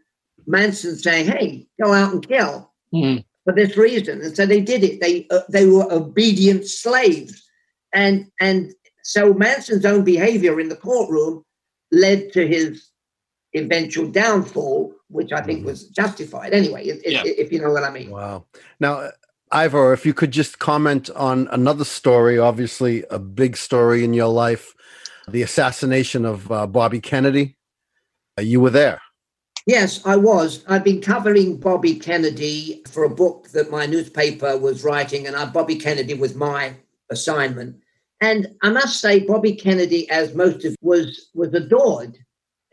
Manson 0.46 0.94
saying, 0.94 1.26
"Hey, 1.26 1.66
go 1.82 1.92
out 1.92 2.12
and 2.12 2.28
kill." 2.28 2.70
Mm. 2.94 3.24
For 3.44 3.52
this 3.52 3.76
reason, 3.76 4.22
and 4.22 4.34
so 4.34 4.46
they 4.46 4.62
did 4.62 4.82
it. 4.82 5.00
They 5.00 5.26
uh, 5.30 5.40
they 5.50 5.66
were 5.66 5.86
obedient 5.92 6.66
slaves, 6.66 7.46
and 7.92 8.26
and 8.40 8.72
so 9.02 9.34
Manson's 9.34 9.84
own 9.84 10.02
behavior 10.02 10.58
in 10.58 10.70
the 10.70 10.76
courtroom 10.76 11.44
led 11.92 12.32
to 12.32 12.46
his 12.46 12.88
eventual 13.54 14.10
downfall, 14.10 14.94
which 15.08 15.32
I 15.32 15.40
think 15.42 15.60
mm-hmm. 15.60 15.68
was 15.68 15.88
justified 15.88 16.52
anyway, 16.52 16.86
if, 16.86 17.02
yeah. 17.06 17.22
if, 17.24 17.52
you 17.52 17.60
know 17.60 17.70
what 17.70 17.84
I 17.84 17.90
mean. 17.90 18.10
Wow. 18.10 18.46
Now, 18.80 19.10
Ivor, 19.52 19.92
if 19.92 20.04
you 20.04 20.12
could 20.12 20.32
just 20.32 20.58
comment 20.58 21.10
on 21.10 21.48
another 21.52 21.84
story, 21.84 22.38
obviously 22.38 23.04
a 23.10 23.18
big 23.18 23.56
story 23.56 24.04
in 24.04 24.12
your 24.12 24.28
life, 24.28 24.74
the 25.28 25.42
assassination 25.42 26.24
of 26.24 26.50
uh, 26.50 26.66
Bobby 26.66 27.00
Kennedy. 27.00 27.56
Uh, 28.36 28.42
you 28.42 28.60
were 28.60 28.70
there. 28.70 29.00
Yes, 29.66 30.04
I 30.04 30.16
was. 30.16 30.62
I've 30.68 30.84
been 30.84 31.00
covering 31.00 31.56
Bobby 31.56 31.94
Kennedy 31.94 32.82
for 32.86 33.04
a 33.04 33.10
book 33.10 33.48
that 33.50 33.70
my 33.70 33.86
newspaper 33.86 34.58
was 34.58 34.84
writing, 34.84 35.26
and 35.26 35.52
Bobby 35.52 35.76
Kennedy 35.76 36.14
was 36.14 36.34
my 36.34 36.74
assignment. 37.10 37.76
And 38.20 38.48
I 38.62 38.70
must 38.70 39.00
say, 39.00 39.20
Bobby 39.20 39.54
Kennedy, 39.54 40.08
as 40.10 40.34
most 40.34 40.64
of 40.64 40.76
was 40.82 41.30
was 41.34 41.54
adored 41.54 42.18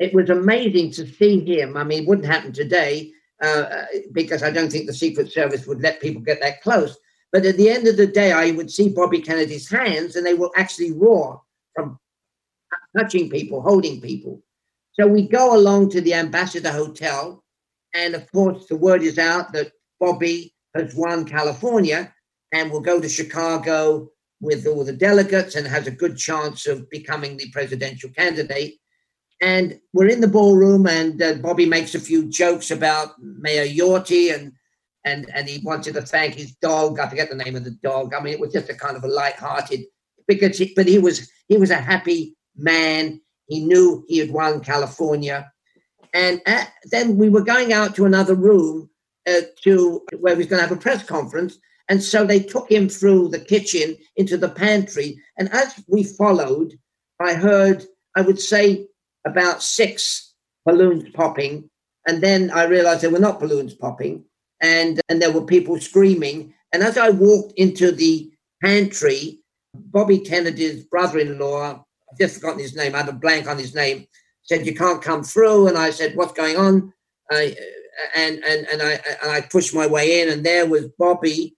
it 0.01 0.15
was 0.15 0.31
amazing 0.31 0.89
to 0.89 1.05
see 1.05 1.45
him. 1.45 1.77
I 1.77 1.83
mean, 1.83 2.01
it 2.01 2.07
wouldn't 2.07 2.25
happen 2.25 2.51
today 2.51 3.11
uh, 3.43 3.85
because 4.13 4.41
I 4.41 4.49
don't 4.49 4.71
think 4.71 4.87
the 4.87 4.93
Secret 4.93 5.31
Service 5.31 5.67
would 5.67 5.79
let 5.79 6.01
people 6.01 6.23
get 6.23 6.41
that 6.41 6.63
close. 6.63 6.97
But 7.31 7.45
at 7.45 7.55
the 7.55 7.69
end 7.69 7.87
of 7.87 7.97
the 7.97 8.07
day, 8.07 8.31
I 8.31 8.49
would 8.49 8.71
see 8.71 8.89
Bobby 8.89 9.21
Kennedy's 9.21 9.69
hands, 9.69 10.15
and 10.15 10.25
they 10.25 10.33
were 10.33 10.49
actually 10.55 10.91
raw 10.93 11.39
from 11.75 11.99
touching 12.97 13.29
people, 13.29 13.61
holding 13.61 14.01
people. 14.01 14.41
So 14.93 15.07
we 15.07 15.27
go 15.27 15.55
along 15.55 15.91
to 15.91 16.01
the 16.01 16.13
Ambassador 16.13 16.71
Hotel, 16.71 17.43
and 17.93 18.13
of 18.15 18.29
course, 18.31 18.67
the 18.67 18.75
word 18.75 19.01
is 19.03 19.17
out 19.17 19.53
that 19.53 19.71
Bobby 19.99 20.53
has 20.75 20.93
won 20.95 21.25
California 21.25 22.13
and 22.51 22.71
will 22.71 22.81
go 22.81 22.99
to 22.99 23.07
Chicago 23.09 24.09
with 24.41 24.65
all 24.65 24.83
the 24.83 24.93
delegates 24.93 25.55
and 25.55 25.67
has 25.67 25.87
a 25.87 25.91
good 25.91 26.17
chance 26.17 26.67
of 26.67 26.89
becoming 26.89 27.37
the 27.37 27.49
presidential 27.51 28.09
candidate. 28.09 28.75
And 29.41 29.79
we're 29.93 30.09
in 30.09 30.21
the 30.21 30.27
ballroom, 30.27 30.87
and 30.87 31.21
uh, 31.21 31.35
Bobby 31.35 31.65
makes 31.65 31.95
a 31.95 31.99
few 31.99 32.29
jokes 32.29 32.69
about 32.69 33.13
Mayor 33.19 33.65
Yorty, 33.65 34.33
and 34.35 34.51
and 35.03 35.31
and 35.33 35.49
he 35.49 35.65
wanted 35.65 35.95
to 35.95 36.01
thank 36.01 36.35
his 36.35 36.51
dog. 36.55 36.99
I 36.99 37.09
forget 37.09 37.29
the 37.29 37.35
name 37.35 37.55
of 37.55 37.63
the 37.63 37.77
dog. 37.81 38.13
I 38.13 38.21
mean, 38.21 38.33
it 38.33 38.39
was 38.39 38.53
just 38.53 38.69
a 38.69 38.75
kind 38.75 38.95
of 38.95 39.03
a 39.03 39.07
light-hearted 39.07 39.79
because, 40.27 40.59
he, 40.59 40.73
but 40.75 40.85
he 40.85 40.99
was 40.99 41.27
he 41.47 41.57
was 41.57 41.71
a 41.71 41.75
happy 41.75 42.35
man. 42.55 43.21
He 43.51 43.65
knew 43.65 44.05
he 44.07 44.17
had 44.17 44.31
won 44.31 44.61
California, 44.61 45.51
and 46.13 46.41
at, 46.45 46.67
uh, 46.67 46.69
then 46.85 47.17
we 47.17 47.29
were 47.29 47.43
going 47.43 47.73
out 47.73 47.95
to 47.95 48.05
another 48.05 48.35
room 48.35 48.89
uh, 49.27 49.41
to 49.63 50.01
where 50.19 50.33
he 50.33 50.39
was 50.39 50.47
going 50.47 50.61
to 50.61 50.67
have 50.67 50.77
a 50.77 50.81
press 50.81 51.03
conference. 51.03 51.57
And 51.89 52.01
so 52.01 52.25
they 52.25 52.39
took 52.39 52.71
him 52.71 52.87
through 52.87 53.29
the 53.29 53.39
kitchen 53.39 53.97
into 54.15 54.37
the 54.37 54.49
pantry. 54.49 55.19
And 55.37 55.51
as 55.51 55.83
we 55.87 56.03
followed, 56.03 56.73
I 57.19 57.33
heard, 57.33 57.85
I 58.15 58.21
would 58.21 58.39
say, 58.39 58.87
about 59.25 59.61
six 59.61 60.33
balloons 60.65 61.09
popping. 61.13 61.69
And 62.07 62.23
then 62.23 62.49
I 62.51 62.63
realized 62.63 63.01
they 63.01 63.09
were 63.09 63.19
not 63.19 63.39
balloons 63.39 63.73
popping 63.73 64.23
and, 64.61 65.01
and 65.09 65.21
there 65.21 65.31
were 65.31 65.45
people 65.45 65.79
screaming. 65.79 66.53
And 66.71 66.81
as 66.81 66.97
I 66.97 67.09
walked 67.09 67.53
into 67.57 67.91
the 67.91 68.31
pantry, 68.63 69.39
Bobby 69.73 70.19
Kennedy's 70.19 70.83
brother 70.85 71.19
in 71.19 71.39
law, 71.39 71.85
I've 72.11 72.17
just 72.17 72.35
forgotten 72.35 72.59
his 72.59 72.75
name, 72.75 72.93
I 72.93 72.99
had 72.99 73.09
a 73.09 73.13
blank 73.13 73.47
on 73.47 73.57
his 73.57 73.73
name, 73.73 74.07
said, 74.43 74.65
You 74.65 74.75
can't 74.75 75.01
come 75.01 75.23
through. 75.23 75.67
And 75.67 75.77
I 75.77 75.91
said, 75.91 76.15
What's 76.15 76.33
going 76.33 76.57
on? 76.57 76.93
I, 77.31 77.55
and, 78.15 78.43
and, 78.43 78.67
and, 78.67 78.81
I, 78.81 78.99
and 79.23 79.31
I 79.31 79.41
pushed 79.41 79.73
my 79.73 79.87
way 79.87 80.21
in, 80.21 80.29
and 80.29 80.45
there 80.45 80.65
was 80.65 80.89
Bobby 80.97 81.55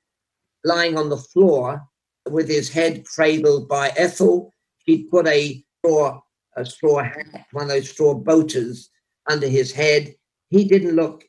lying 0.63 0.97
on 0.97 1.09
the 1.09 1.17
floor 1.17 1.81
with 2.29 2.47
his 2.47 2.69
head 2.69 3.05
cradled 3.05 3.67
by 3.67 3.91
Ethel. 3.97 4.53
She'd 4.85 5.09
put 5.09 5.27
a 5.27 5.63
straw 5.79 6.21
a 6.55 6.65
straw 6.65 7.03
hat, 7.03 7.45
one 7.51 7.63
of 7.63 7.69
those 7.69 7.89
straw 7.89 8.13
boaters 8.13 8.89
under 9.29 9.47
his 9.47 9.71
head. 9.71 10.13
He 10.49 10.65
didn't 10.65 10.95
look 10.95 11.23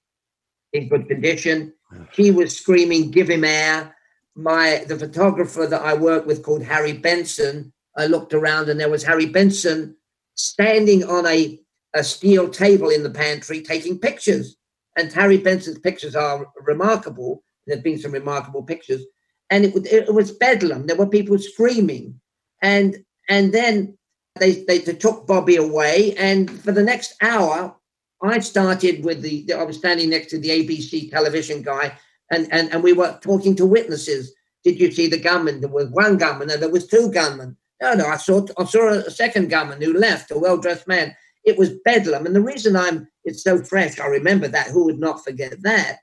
in 0.73 0.89
good 0.89 1.09
condition. 1.09 1.73
He 2.13 2.31
was 2.31 2.57
screaming, 2.57 3.11
"Give 3.11 3.29
him 3.31 3.45
air!" 3.45 3.97
My 4.35 4.85
the 4.87 4.99
photographer 4.99 5.67
that 5.67 5.83
I 5.83 5.95
work 5.95 6.27
with 6.27 6.43
called 6.43 6.63
Harry 6.63 6.93
Benson. 6.93 7.73
I 7.97 8.07
looked 8.07 8.35
around 8.35 8.69
and 8.69 8.79
there 8.79 8.91
was 8.91 9.05
Harry 9.05 9.27
Benson 9.27 9.97
standing 10.35 11.05
on 11.05 11.27
a, 11.27 11.61
a 11.95 12.03
steel 12.03 12.49
table 12.49 12.91
in 12.91 13.03
the 13.03 13.11
pantry 13.11 13.63
taking 13.63 13.99
pictures. 13.99 14.57
And 14.97 15.13
Harry 15.13 15.39
Benson's 15.39 15.79
pictures 15.79 16.15
are 16.15 16.47
remarkable. 16.65 17.43
There 17.67 17.77
have 17.77 17.85
been 17.85 17.99
some 17.99 18.13
remarkable 18.13 18.63
pictures, 18.63 19.03
and 19.51 19.65
it, 19.65 19.87
it 19.87 20.15
was 20.15 20.31
bedlam. 20.33 20.87
There 20.87 20.97
were 20.97 21.07
people 21.07 21.39
screaming, 21.39 22.21
and 22.63 23.05
and 23.29 23.53
then 23.53 23.97
they, 24.39 24.65
they, 24.65 24.79
they 24.79 24.95
took 24.95 25.27
Bobby 25.27 25.57
away, 25.57 26.15
and 26.17 26.51
for 26.51 26.73
the 26.73 26.83
next 26.83 27.15
hour, 27.23 27.75
I 28.23 28.39
started 28.41 29.05
with 29.05 29.23
the. 29.23 29.53
I 29.53 29.63
was 29.63 29.79
standing 29.79 30.11
next 30.11 30.29
to 30.29 30.39
the 30.39 30.51
ABC 30.51 31.11
television 31.11 31.63
guy, 31.63 31.97
and 32.31 32.49
and 32.53 32.73
and 32.73 32.83
we 32.83 32.93
were 32.93 33.19
talking 33.23 33.57
to 33.57 33.67
witnesses. 33.67 34.35
Did 34.63 34.81
you 34.81 34.91
see 34.91 35.09
the 35.09 35.19
gunman? 35.19 35.61
There 35.61 35.71
was 35.71 35.89
one 35.89 36.17
gunman, 36.17 36.51
and 36.51 36.61
there 36.61 36.71
was 36.71 36.87
two 36.87 37.11
gunmen. 37.11 37.57
No, 37.83 37.95
no, 37.95 38.07
I 38.07 38.17
saw 38.17 38.45
I 38.59 38.65
saw 38.65 38.89
a 38.89 39.11
second 39.11 39.51
gunman 39.51 39.83
who 39.83 39.93
left, 39.93 40.31
a 40.31 40.39
well 40.39 40.57
dressed 40.57 40.87
man. 40.87 41.15
it 41.45 41.59
was 41.59 41.71
bedlam. 41.85 42.27
And 42.27 42.35
the 42.35 42.41
reason 42.41 42.77
I'm 42.77 43.09
it's 43.25 43.43
so 43.43 43.63
fresh, 43.63 43.99
I 43.99 44.07
remember 44.07 44.49
that. 44.49 44.69
Who 44.69 44.85
would 44.85 44.99
not 44.99 45.25
forget 45.25 45.63
that? 45.63 45.99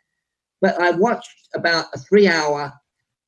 But 0.60 0.80
I 0.80 0.92
watched 0.92 1.50
about 1.56 1.86
a 1.94 2.00
three-hour 2.00 2.74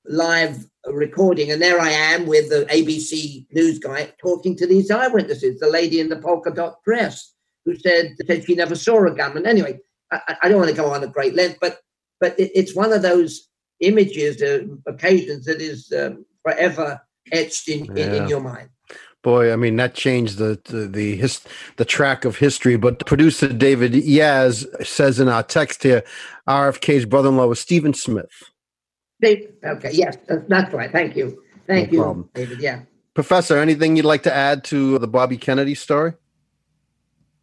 live 0.06 0.66
recording, 0.86 1.52
and 1.52 1.62
there 1.62 1.80
I 1.80 1.90
am 1.90 2.26
with 2.28 2.50
the 2.50 2.66
ABC 2.66 3.48
news 3.52 3.80
guy 3.80 4.12
talking 4.22 4.56
to 4.58 4.68
these 4.68 4.92
eyewitnesses, 4.92 5.60
the 5.60 5.70
lady 5.70 6.00
in 6.00 6.10
the 6.10 6.20
polka 6.20 6.52
dot 6.52 6.84
dress 6.84 7.34
who 7.66 7.76
said 7.76 8.16
said 8.28 8.46
she 8.46 8.56
never 8.56 8.76
saw 8.76 9.06
a 9.06 9.12
gunman. 9.12 9.46
Anyway, 9.46 9.80
I, 10.12 10.36
I 10.44 10.50
don't 10.50 10.60
want 10.60 10.70
to 10.70 10.76
go 10.76 10.92
on 10.92 11.04
a 11.04 11.08
great 11.08 11.36
length, 11.36 11.58
but 11.62 11.80
but 12.20 12.38
it, 12.40 12.52
it's 12.54 12.76
one 12.76 12.94
of 12.94 13.02
those 13.02 13.50
images, 13.80 14.42
uh, 14.42 14.64
occasions 14.88 15.46
that 15.46 15.62
is 15.62 15.92
um, 15.92 16.26
forever 16.44 17.02
etched 17.32 17.70
in, 17.70 17.86
yeah. 17.86 18.06
in, 18.06 18.24
in 18.24 18.30
your 18.30 18.42
mind. 18.42 18.70
Boy, 19.22 19.54
I 19.54 19.56
mean 19.56 19.78
that 19.78 19.96
changed 19.96 20.38
the 20.38 20.60
the 20.66 20.86
the, 20.86 21.16
his, 21.16 21.42
the 21.78 21.86
track 21.86 22.26
of 22.26 22.38
history. 22.38 22.76
But 22.76 23.06
producer 23.06 23.48
David 23.48 23.94
Yaz 23.94 24.66
says 24.86 25.20
in 25.20 25.30
our 25.30 25.44
text 25.44 25.84
here, 25.84 26.04
RFK's 26.48 27.06
brother-in-law 27.06 27.48
was 27.48 27.60
Stephen 27.62 27.94
Smith. 27.94 28.44
Okay, 29.24 29.92
yes, 29.94 30.18
that's 30.28 30.74
right. 30.74 30.92
Thank 30.92 31.16
you, 31.16 31.42
thank 31.68 31.90
no 31.90 31.94
you, 31.94 32.04
problem. 32.04 32.30
David. 32.34 32.60
Yeah, 32.60 32.82
Professor, 33.14 33.58
anything 33.58 33.96
you'd 33.96 34.06
like 34.06 34.24
to 34.24 34.34
add 34.34 34.64
to 34.66 34.98
the 34.98 35.08
Bobby 35.08 35.38
Kennedy 35.38 35.76
story? 35.76 36.14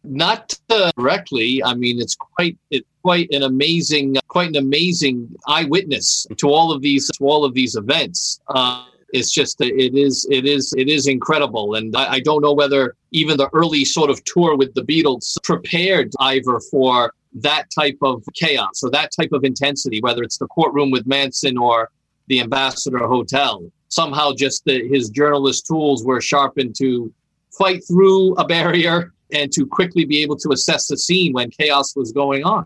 Not 0.03 0.59
uh, 0.69 0.91
directly. 0.97 1.63
I 1.63 1.73
mean, 1.75 1.99
it's 1.99 2.15
quite 2.15 2.57
it's 2.69 2.87
quite 3.03 3.27
an 3.31 3.43
amazing, 3.43 4.17
quite 4.27 4.49
an 4.49 4.57
amazing 4.57 5.33
eyewitness 5.47 6.27
to 6.37 6.49
all 6.49 6.71
of 6.71 6.81
these 6.81 7.07
to 7.07 7.25
all 7.25 7.45
of 7.45 7.53
these 7.53 7.75
events. 7.75 8.39
Uh, 8.49 8.85
it's 9.13 9.31
just 9.31 9.59
it 9.61 9.95
is 9.95 10.25
it 10.29 10.45
is 10.45 10.73
it 10.77 10.87
is 10.87 11.07
incredible. 11.07 11.75
And 11.75 11.95
I, 11.95 12.13
I, 12.13 12.19
don't 12.19 12.41
know 12.41 12.53
whether 12.53 12.95
even 13.11 13.37
the 13.37 13.49
early 13.53 13.85
sort 13.85 14.09
of 14.09 14.23
tour 14.23 14.55
with 14.55 14.73
the 14.73 14.83
beatles 14.83 15.37
prepared 15.43 16.11
ivor 16.19 16.59
for 16.71 17.13
that 17.33 17.65
type 17.73 17.97
of 18.01 18.23
chaos 18.33 18.83
or 18.83 18.89
that 18.91 19.11
type 19.17 19.31
of 19.31 19.43
intensity 19.43 20.01
whether 20.01 20.21
it's 20.23 20.37
the 20.37 20.47
courtroom 20.47 20.91
with 20.91 21.07
manson 21.07 21.57
or 21.57 21.89
the 22.27 22.39
ambassador 22.39 22.99
hotel. 22.99 23.69
Somehow 23.89 24.31
just 24.33 24.63
the, 24.65 24.87
his 24.87 25.09
journalist 25.09 25.67
tools 25.67 26.05
were 26.05 26.21
sharpened 26.21 26.75
to 26.77 27.13
fight 27.57 27.81
through 27.85 28.35
a 28.35 28.45
barrier 28.45 29.13
and 29.33 29.51
to 29.51 29.65
quickly 29.65 30.05
be 30.05 30.21
able 30.21 30.37
to 30.37 30.51
assess 30.51 30.87
the 30.87 30.97
scene 30.97 31.33
when 31.33 31.49
chaos 31.49 31.95
was 31.95 32.11
going 32.11 32.43
on. 32.43 32.65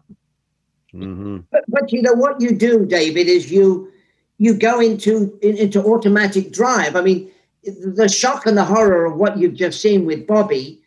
Mm-hmm. 0.93 1.39
but, 1.51 1.63
but 1.67 1.91
you 1.91 2.01
know 2.01 2.13
what 2.13 2.39
you 2.39 2.55
do 2.55 2.85
david 2.85 3.27
is 3.27 3.51
you 3.51 3.91
you 4.37 4.53
go 4.53 4.79
into 4.79 5.37
into 5.41 5.83
automatic 5.83 6.51
drive. 6.51 6.95
I 6.95 7.01
mean, 7.01 7.31
the 7.63 8.09
shock 8.09 8.45
and 8.45 8.57
the 8.57 8.65
horror 8.65 9.05
of 9.05 9.15
what 9.15 9.37
you've 9.37 9.53
just 9.55 9.81
seen 9.81 10.05
with 10.05 10.27
Bobby. 10.27 10.81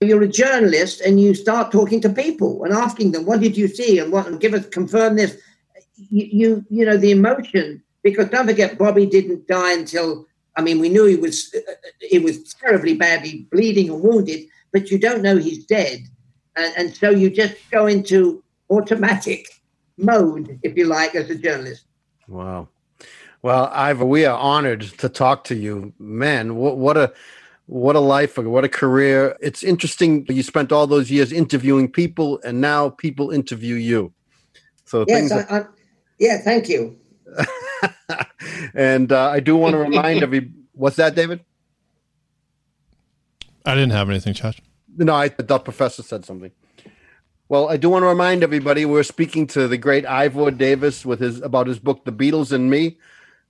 You're 0.00 0.22
a 0.22 0.28
journalist 0.28 1.00
and 1.00 1.20
you 1.20 1.32
start 1.32 1.70
talking 1.70 2.00
to 2.00 2.08
people 2.08 2.64
and 2.64 2.72
asking 2.72 3.12
them, 3.12 3.24
"What 3.24 3.40
did 3.40 3.56
you 3.56 3.68
see?" 3.68 3.98
and 3.98 4.12
what 4.12 4.26
and 4.26 4.40
give 4.40 4.54
us 4.54 4.66
confirm 4.66 5.16
this. 5.16 5.36
You, 5.96 6.26
you 6.32 6.66
you 6.70 6.84
know 6.84 6.96
the 6.96 7.12
emotion 7.12 7.82
because 8.02 8.28
don't 8.28 8.46
forget 8.46 8.78
Bobby 8.78 9.06
didn't 9.06 9.46
die 9.46 9.74
until 9.74 10.26
I 10.56 10.62
mean 10.62 10.80
we 10.80 10.88
knew 10.88 11.04
he 11.04 11.16
was 11.16 11.54
he 12.00 12.18
was 12.18 12.54
terribly 12.54 12.94
badly 12.94 13.46
bleeding 13.52 13.90
and 13.90 14.02
wounded, 14.02 14.46
but 14.72 14.90
you 14.90 14.98
don't 14.98 15.22
know 15.22 15.36
he's 15.36 15.64
dead, 15.66 16.00
and, 16.56 16.74
and 16.76 16.96
so 16.96 17.10
you 17.10 17.30
just 17.30 17.54
go 17.70 17.86
into 17.86 18.42
automatic 18.70 19.46
mode 19.98 20.58
if 20.62 20.76
you 20.76 20.86
like 20.86 21.14
as 21.14 21.30
a 21.30 21.36
journalist. 21.36 21.84
Wow. 22.26 22.68
Well, 23.42 23.68
Ivor, 23.72 24.04
we 24.04 24.24
are 24.24 24.38
honored 24.38 24.82
to 24.98 25.08
talk 25.08 25.42
to 25.44 25.56
you. 25.56 25.92
Man, 25.98 26.54
what, 26.54 26.78
what 26.78 26.96
a 26.96 27.12
what 27.66 27.96
a 27.96 28.00
life, 28.00 28.38
what 28.38 28.64
a 28.64 28.68
career. 28.68 29.36
It's 29.40 29.64
interesting. 29.64 30.24
You 30.28 30.44
spent 30.44 30.70
all 30.70 30.86
those 30.86 31.10
years 31.10 31.32
interviewing 31.32 31.90
people, 31.90 32.40
and 32.44 32.60
now 32.60 32.90
people 32.90 33.30
interview 33.30 33.74
you. 33.74 34.12
So 34.84 35.04
yes, 35.08 35.32
I, 35.32 35.40
I, 35.58 35.64
yeah, 36.18 36.38
thank 36.38 36.68
you. 36.68 36.96
and 38.74 39.10
uh, 39.10 39.30
I 39.30 39.40
do 39.40 39.56
want 39.56 39.72
to 39.72 39.78
remind 39.90 40.22
every. 40.22 40.52
What's 40.74 40.96
that, 40.96 41.16
David? 41.16 41.40
I 43.66 43.74
didn't 43.74 43.92
have 43.92 44.08
anything, 44.08 44.34
Chad. 44.34 44.56
No, 44.96 45.14
I 45.14 45.28
the 45.28 45.58
professor 45.58 46.04
said 46.04 46.24
something. 46.24 46.52
Well, 47.48 47.68
I 47.68 47.76
do 47.76 47.90
want 47.90 48.04
to 48.04 48.06
remind 48.06 48.44
everybody 48.44 48.84
we're 48.84 49.02
speaking 49.02 49.48
to 49.48 49.66
the 49.66 49.76
great 49.76 50.06
Ivor 50.06 50.52
Davis 50.52 51.04
with 51.04 51.18
his 51.18 51.40
about 51.42 51.66
his 51.66 51.80
book, 51.80 52.04
The 52.04 52.12
Beatles 52.12 52.52
and 52.52 52.70
Me 52.70 52.98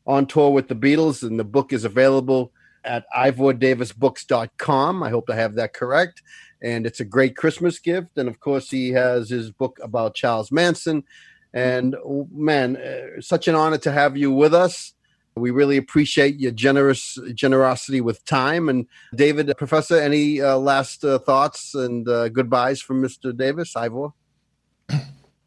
on 0.07 0.27
tour 0.27 0.51
with 0.51 0.69
the 0.69 0.75
Beatles, 0.75 1.23
and 1.23 1.39
the 1.39 1.45
book 1.45 1.73
is 1.73 1.85
available 1.85 2.53
at 2.85 3.05
ivordavisbooks.com. 3.17 5.03
I 5.03 5.11
hope 5.11 5.31
I 5.31 5.37
have 5.37 5.55
that 5.55 5.73
correct. 5.73 6.23
And 6.63 6.87
it's 6.87 7.01
a 7.01 7.05
great 7.05 7.37
Christmas 7.37 7.79
gift. 7.79 8.17
And 8.17 8.29
of 8.29 8.41
course, 8.41 8.71
he 8.71 8.91
has 8.91 9.31
his 9.31 9.51
book 9.51 9.79
about 9.83 10.15
Charles 10.15 10.53
Manson. 10.53 11.05
And 11.53 11.97
man, 12.33 12.77
uh, 12.77 13.21
such 13.21 13.49
an 13.49 13.55
honor 13.55 13.79
to 13.79 13.93
have 13.93 14.17
you 14.17 14.33
with 14.33 14.55
us. 14.55 14.95
We 15.35 15.51
really 15.51 15.79
appreciate 15.79 16.39
your 16.39 16.53
generous 16.53 17.19
generosity 17.35 18.01
with 18.01 18.25
time. 18.25 18.69
And 18.69 18.87
David, 19.15 19.53
Professor, 19.57 19.99
any 19.99 20.41
uh, 20.41 20.59
last 20.59 21.05
uh, 21.05 21.19
thoughts 21.19 21.75
and 21.75 22.07
uh, 22.09 22.29
goodbyes 22.29 22.83
from 22.83 23.03
Mr. 23.03 23.37
Davis, 23.37 23.75
Ivor? 23.75 24.11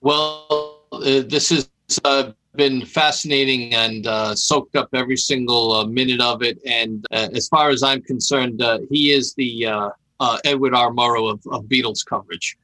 Well, 0.01 0.81
uh, 0.91 0.99
this 1.27 1.51
is 1.51 1.69
uh, 2.03 2.31
been 2.55 2.85
fascinating 2.85 3.73
and 3.73 4.07
uh, 4.07 4.35
soaked 4.35 4.75
up 4.75 4.89
every 4.93 5.17
single 5.17 5.73
uh, 5.73 5.85
minute 5.85 6.21
of 6.21 6.41
it. 6.41 6.59
And 6.65 7.05
uh, 7.11 7.29
as 7.33 7.47
far 7.47 7.69
as 7.69 7.83
I'm 7.83 8.01
concerned, 8.01 8.61
uh, 8.61 8.79
he 8.89 9.11
is 9.11 9.33
the 9.35 9.67
uh, 9.67 9.89
uh, 10.19 10.37
Edward 10.45 10.73
R. 10.73 10.91
Murrow 10.91 11.31
of, 11.31 11.41
of, 11.51 11.65
Beatles 11.65 12.05
coverage. 12.05 12.57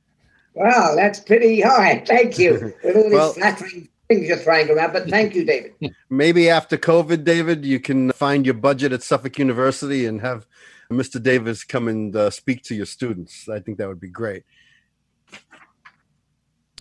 Wow, 0.53 0.95
that's 0.95 1.19
pretty 1.19 1.61
high. 1.61 2.03
Thank 2.05 2.37
you. 2.37 2.73
With 2.83 2.95
all 2.95 3.03
these 3.03 3.13
well, 3.13 3.33
flattering 3.33 3.89
things 4.07 4.27
you're 4.27 4.37
throwing 4.37 4.69
around, 4.69 4.93
but 4.93 5.09
thank 5.09 5.35
you, 5.35 5.45
David. 5.45 5.73
Maybe 6.09 6.49
after 6.49 6.77
COVID, 6.77 7.23
David, 7.23 7.65
you 7.65 7.79
can 7.79 8.11
find 8.13 8.45
your 8.45 8.55
budget 8.55 8.91
at 8.91 9.03
Suffolk 9.03 9.37
University 9.37 10.05
and 10.05 10.21
have 10.21 10.45
Mr. 10.91 11.21
Davis 11.21 11.63
come 11.63 11.87
and 11.87 12.33
speak 12.33 12.63
to 12.63 12.75
your 12.75 12.85
students. 12.85 13.47
I 13.47 13.59
think 13.59 13.77
that 13.77 13.87
would 13.87 14.01
be 14.01 14.09
great. 14.09 14.43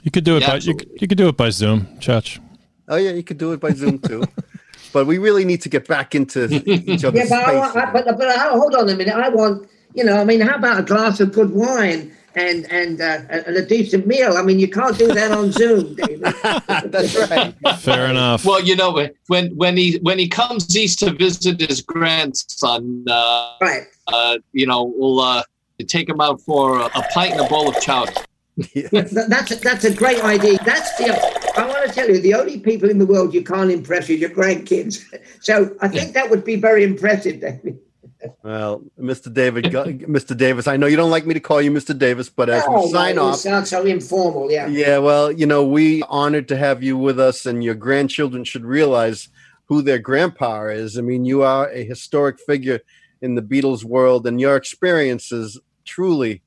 You 0.02 0.10
could 0.10 0.24
do 0.24 0.36
it 0.36 0.42
yeah, 0.42 0.50
by 0.50 0.56
you, 0.56 0.74
you 1.00 1.08
could 1.08 1.18
do 1.18 1.28
it 1.28 1.36
by 1.36 1.50
Zoom, 1.50 1.86
Chachi. 1.98 2.40
Oh 2.88 2.96
yeah, 2.96 3.12
you 3.12 3.22
could 3.22 3.38
do 3.38 3.52
it 3.52 3.60
by 3.60 3.72
Zoom 3.72 3.98
too. 3.98 4.24
but 4.92 5.06
we 5.06 5.18
really 5.18 5.44
need 5.44 5.62
to 5.62 5.68
get 5.68 5.86
back 5.86 6.14
into 6.14 6.44
each 6.66 7.04
other's 7.04 7.30
yeah, 7.30 7.44
but, 7.46 7.48
I 7.48 7.56
want, 7.56 7.76
I, 7.76 7.92
but, 7.92 8.04
but 8.18 8.28
I, 8.28 8.48
hold 8.48 8.74
on 8.74 8.88
a 8.88 8.94
minute. 8.94 9.14
I 9.14 9.28
want, 9.28 9.68
you 9.94 10.04
know, 10.04 10.16
I 10.16 10.24
mean, 10.24 10.40
how 10.40 10.56
about 10.56 10.80
a 10.80 10.82
glass 10.82 11.20
of 11.20 11.32
good 11.32 11.52
wine 11.52 12.14
and 12.34 12.70
and 12.70 13.00
uh, 13.00 13.20
and 13.28 13.56
a 13.56 13.64
decent 13.64 14.06
meal? 14.06 14.36
I 14.36 14.42
mean, 14.42 14.58
you 14.58 14.68
can't 14.68 14.96
do 14.96 15.12
that 15.12 15.30
on 15.32 15.52
Zoom, 15.52 15.94
David. 15.96 16.22
That's 16.22 17.16
right. 17.30 17.54
Fair 17.78 18.06
enough. 18.06 18.44
Well, 18.44 18.62
you 18.62 18.76
know, 18.76 19.06
when 19.26 19.54
when 19.56 19.76
he 19.76 19.98
when 20.02 20.18
he 20.18 20.28
comes 20.28 20.74
east 20.76 21.00
to 21.00 21.12
visit 21.12 21.60
his 21.60 21.80
grandson, 21.82 23.04
uh, 23.08 23.56
right? 23.60 23.86
Uh, 24.06 24.38
you 24.52 24.66
know, 24.66 24.92
we'll 24.96 25.20
uh, 25.20 25.42
take 25.86 26.08
him 26.08 26.20
out 26.20 26.40
for 26.40 26.80
a, 26.80 26.86
a 26.86 27.04
pint 27.12 27.32
and 27.32 27.40
a 27.40 27.48
bowl 27.48 27.68
of 27.68 27.80
chowder. 27.80 28.12
That's 28.90 29.50
a, 29.50 29.54
that's 29.56 29.84
a 29.84 29.94
great 29.94 30.22
idea. 30.22 30.58
That's 30.64 30.96
the. 30.96 31.58
I 31.58 31.66
want 31.66 31.88
to 31.88 31.94
tell 31.94 32.08
you, 32.08 32.20
the 32.20 32.34
only 32.34 32.58
people 32.60 32.90
in 32.90 32.98
the 32.98 33.06
world 33.06 33.34
you 33.34 33.42
can't 33.42 33.70
impress 33.70 34.08
is 34.10 34.20
your 34.20 34.30
grandkids. 34.30 35.04
So 35.42 35.74
I 35.80 35.88
think 35.88 36.12
that 36.12 36.28
would 36.28 36.44
be 36.44 36.56
very 36.56 36.84
impressive, 36.84 37.40
David. 37.40 37.78
Well, 38.42 38.82
Mr. 38.98 39.32
David, 39.32 39.64
Mr. 39.64 40.36
Davis, 40.36 40.66
I 40.66 40.76
know 40.76 40.86
you 40.86 40.96
don't 40.96 41.10
like 41.10 41.24
me 41.24 41.32
to 41.32 41.40
call 41.40 41.62
you 41.62 41.70
Mr. 41.70 41.96
Davis, 41.96 42.28
but 42.28 42.50
as 42.50 42.62
oh, 42.66 42.84
we 42.84 42.92
sign 42.92 43.16
off, 43.16 43.36
sounds 43.36 43.70
so 43.70 43.86
informal. 43.86 44.50
Yeah. 44.50 44.66
Yeah. 44.66 44.98
Well, 44.98 45.32
you 45.32 45.46
know, 45.46 45.64
we 45.64 46.02
honored 46.10 46.46
to 46.48 46.58
have 46.58 46.82
you 46.82 46.98
with 46.98 47.18
us, 47.18 47.46
and 47.46 47.64
your 47.64 47.74
grandchildren 47.74 48.44
should 48.44 48.66
realize 48.66 49.30
who 49.64 49.80
their 49.80 49.98
grandpa 49.98 50.66
is. 50.66 50.98
I 50.98 51.00
mean, 51.00 51.24
you 51.24 51.42
are 51.42 51.70
a 51.70 51.82
historic 51.82 52.38
figure 52.38 52.80
in 53.22 53.34
the 53.34 53.42
Beatles 53.42 53.82
world, 53.82 54.26
and 54.26 54.38
your 54.38 54.56
experiences 54.56 55.58
truly 55.86 56.42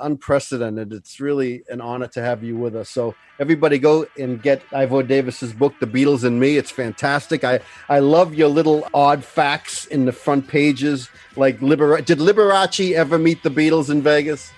unprecedented. 0.00 0.92
It's 0.92 1.20
really 1.20 1.62
an 1.68 1.80
honor 1.80 2.08
to 2.08 2.22
have 2.22 2.42
you 2.42 2.56
with 2.56 2.74
us. 2.76 2.88
So 2.88 3.14
everybody 3.38 3.78
go 3.78 4.06
and 4.18 4.42
get 4.42 4.62
Ivor 4.72 5.02
Davis's 5.02 5.52
book, 5.52 5.74
The 5.80 5.86
Beatles 5.86 6.24
and 6.24 6.40
Me. 6.40 6.56
It's 6.56 6.70
fantastic. 6.70 7.44
I, 7.44 7.60
I 7.88 7.98
love 8.00 8.34
your 8.34 8.48
little 8.48 8.88
odd 8.94 9.24
facts 9.24 9.86
in 9.86 10.04
the 10.04 10.12
front 10.12 10.48
pages. 10.48 11.08
Like 11.36 11.60
Liber- 11.62 12.00
did 12.02 12.18
Liberace 12.18 12.92
ever 12.94 13.18
meet 13.18 13.42
the 13.42 13.50
Beatles 13.50 13.90
in 13.90 14.02
Vegas? 14.02 14.50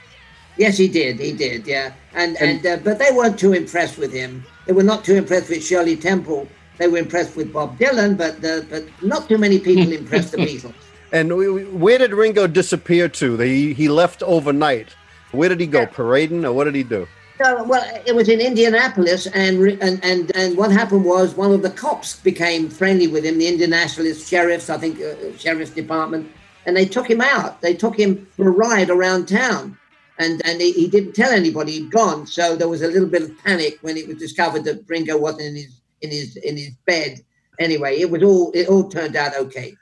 Yes, 0.56 0.76
he 0.76 0.88
did. 0.88 1.18
He 1.18 1.32
did. 1.32 1.66
Yeah, 1.66 1.94
and 2.14 2.36
and, 2.36 2.64
and 2.64 2.80
uh, 2.80 2.84
but 2.84 2.98
they 2.98 3.10
weren't 3.12 3.38
too 3.38 3.52
impressed 3.52 3.98
with 3.98 4.12
him. 4.12 4.44
They 4.66 4.72
were 4.72 4.82
not 4.82 5.04
too 5.04 5.14
impressed 5.14 5.48
with 5.48 5.64
Shirley 5.64 5.96
Temple. 5.96 6.46
They 6.78 6.88
were 6.88 6.98
impressed 6.98 7.36
with 7.36 7.52
Bob 7.52 7.78
Dylan, 7.78 8.18
but 8.18 8.44
uh, 8.44 8.62
but 8.68 8.84
not 9.02 9.28
too 9.28 9.38
many 9.38 9.58
people 9.58 9.90
impressed 10.00 10.32
the 10.32 10.38
Beatles. 10.38 10.74
And 11.10 11.80
where 11.80 11.98
did 11.98 12.12
Ringo 12.12 12.46
disappear 12.46 13.08
to? 13.08 13.38
He 13.38 13.72
he 13.72 13.88
left 13.88 14.22
overnight. 14.22 14.88
Where 15.32 15.48
did 15.48 15.60
he 15.60 15.66
go? 15.66 15.86
Parading, 15.86 16.44
or 16.44 16.52
what 16.52 16.64
did 16.64 16.74
he 16.74 16.82
do? 16.82 17.08
So, 17.42 17.64
well, 17.64 17.84
it 18.06 18.14
was 18.14 18.28
in 18.28 18.40
Indianapolis, 18.40 19.26
and 19.26 19.66
and 19.82 20.04
and 20.04 20.36
and 20.36 20.56
what 20.56 20.70
happened 20.70 21.04
was 21.04 21.34
one 21.34 21.52
of 21.52 21.62
the 21.62 21.70
cops 21.70 22.16
became 22.16 22.68
friendly 22.68 23.08
with 23.08 23.24
him, 23.24 23.38
the 23.38 23.48
Indianapolis 23.48 24.28
sheriffs, 24.28 24.70
I 24.70 24.78
think, 24.78 25.00
uh, 25.00 25.36
sheriff's 25.36 25.72
department, 25.72 26.30
and 26.66 26.76
they 26.76 26.84
took 26.84 27.10
him 27.10 27.20
out. 27.20 27.60
They 27.60 27.74
took 27.74 27.98
him 27.98 28.26
for 28.36 28.48
a 28.48 28.52
ride 28.52 28.90
around 28.90 29.26
town, 29.26 29.78
and 30.18 30.42
and 30.44 30.60
he, 30.60 30.72
he, 30.72 30.88
didn't 30.88 31.14
tell 31.14 31.32
anybody 31.32 31.72
he'd 31.72 31.90
gone. 31.90 32.26
So 32.26 32.54
there 32.54 32.68
was 32.68 32.82
a 32.82 32.88
little 32.88 33.08
bit 33.08 33.22
of 33.22 33.38
panic 33.42 33.78
when 33.80 33.96
it 33.96 34.06
was 34.06 34.18
discovered 34.18 34.64
that 34.64 34.84
Ringo 34.86 35.16
wasn't 35.16 35.42
in 35.42 35.56
his 35.56 35.80
in 36.02 36.10
his 36.10 36.36
in 36.36 36.56
his 36.56 36.74
bed. 36.86 37.24
Anyway, 37.58 37.98
it 37.98 38.10
was 38.10 38.22
all 38.22 38.52
it 38.52 38.68
all 38.68 38.88
turned 38.88 39.16
out 39.16 39.36
okay. 39.36 39.74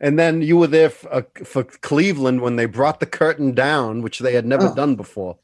And 0.00 0.18
then 0.18 0.40
you 0.40 0.56
were 0.56 0.66
there 0.66 0.90
for, 0.90 1.12
uh, 1.12 1.22
for 1.44 1.64
Cleveland 1.64 2.40
when 2.40 2.56
they 2.56 2.64
brought 2.64 3.00
the 3.00 3.06
curtain 3.06 3.52
down, 3.52 4.00
which 4.00 4.20
they 4.20 4.32
had 4.32 4.46
never 4.46 4.68
oh, 4.68 4.74
done 4.74 4.96
before. 4.96 5.36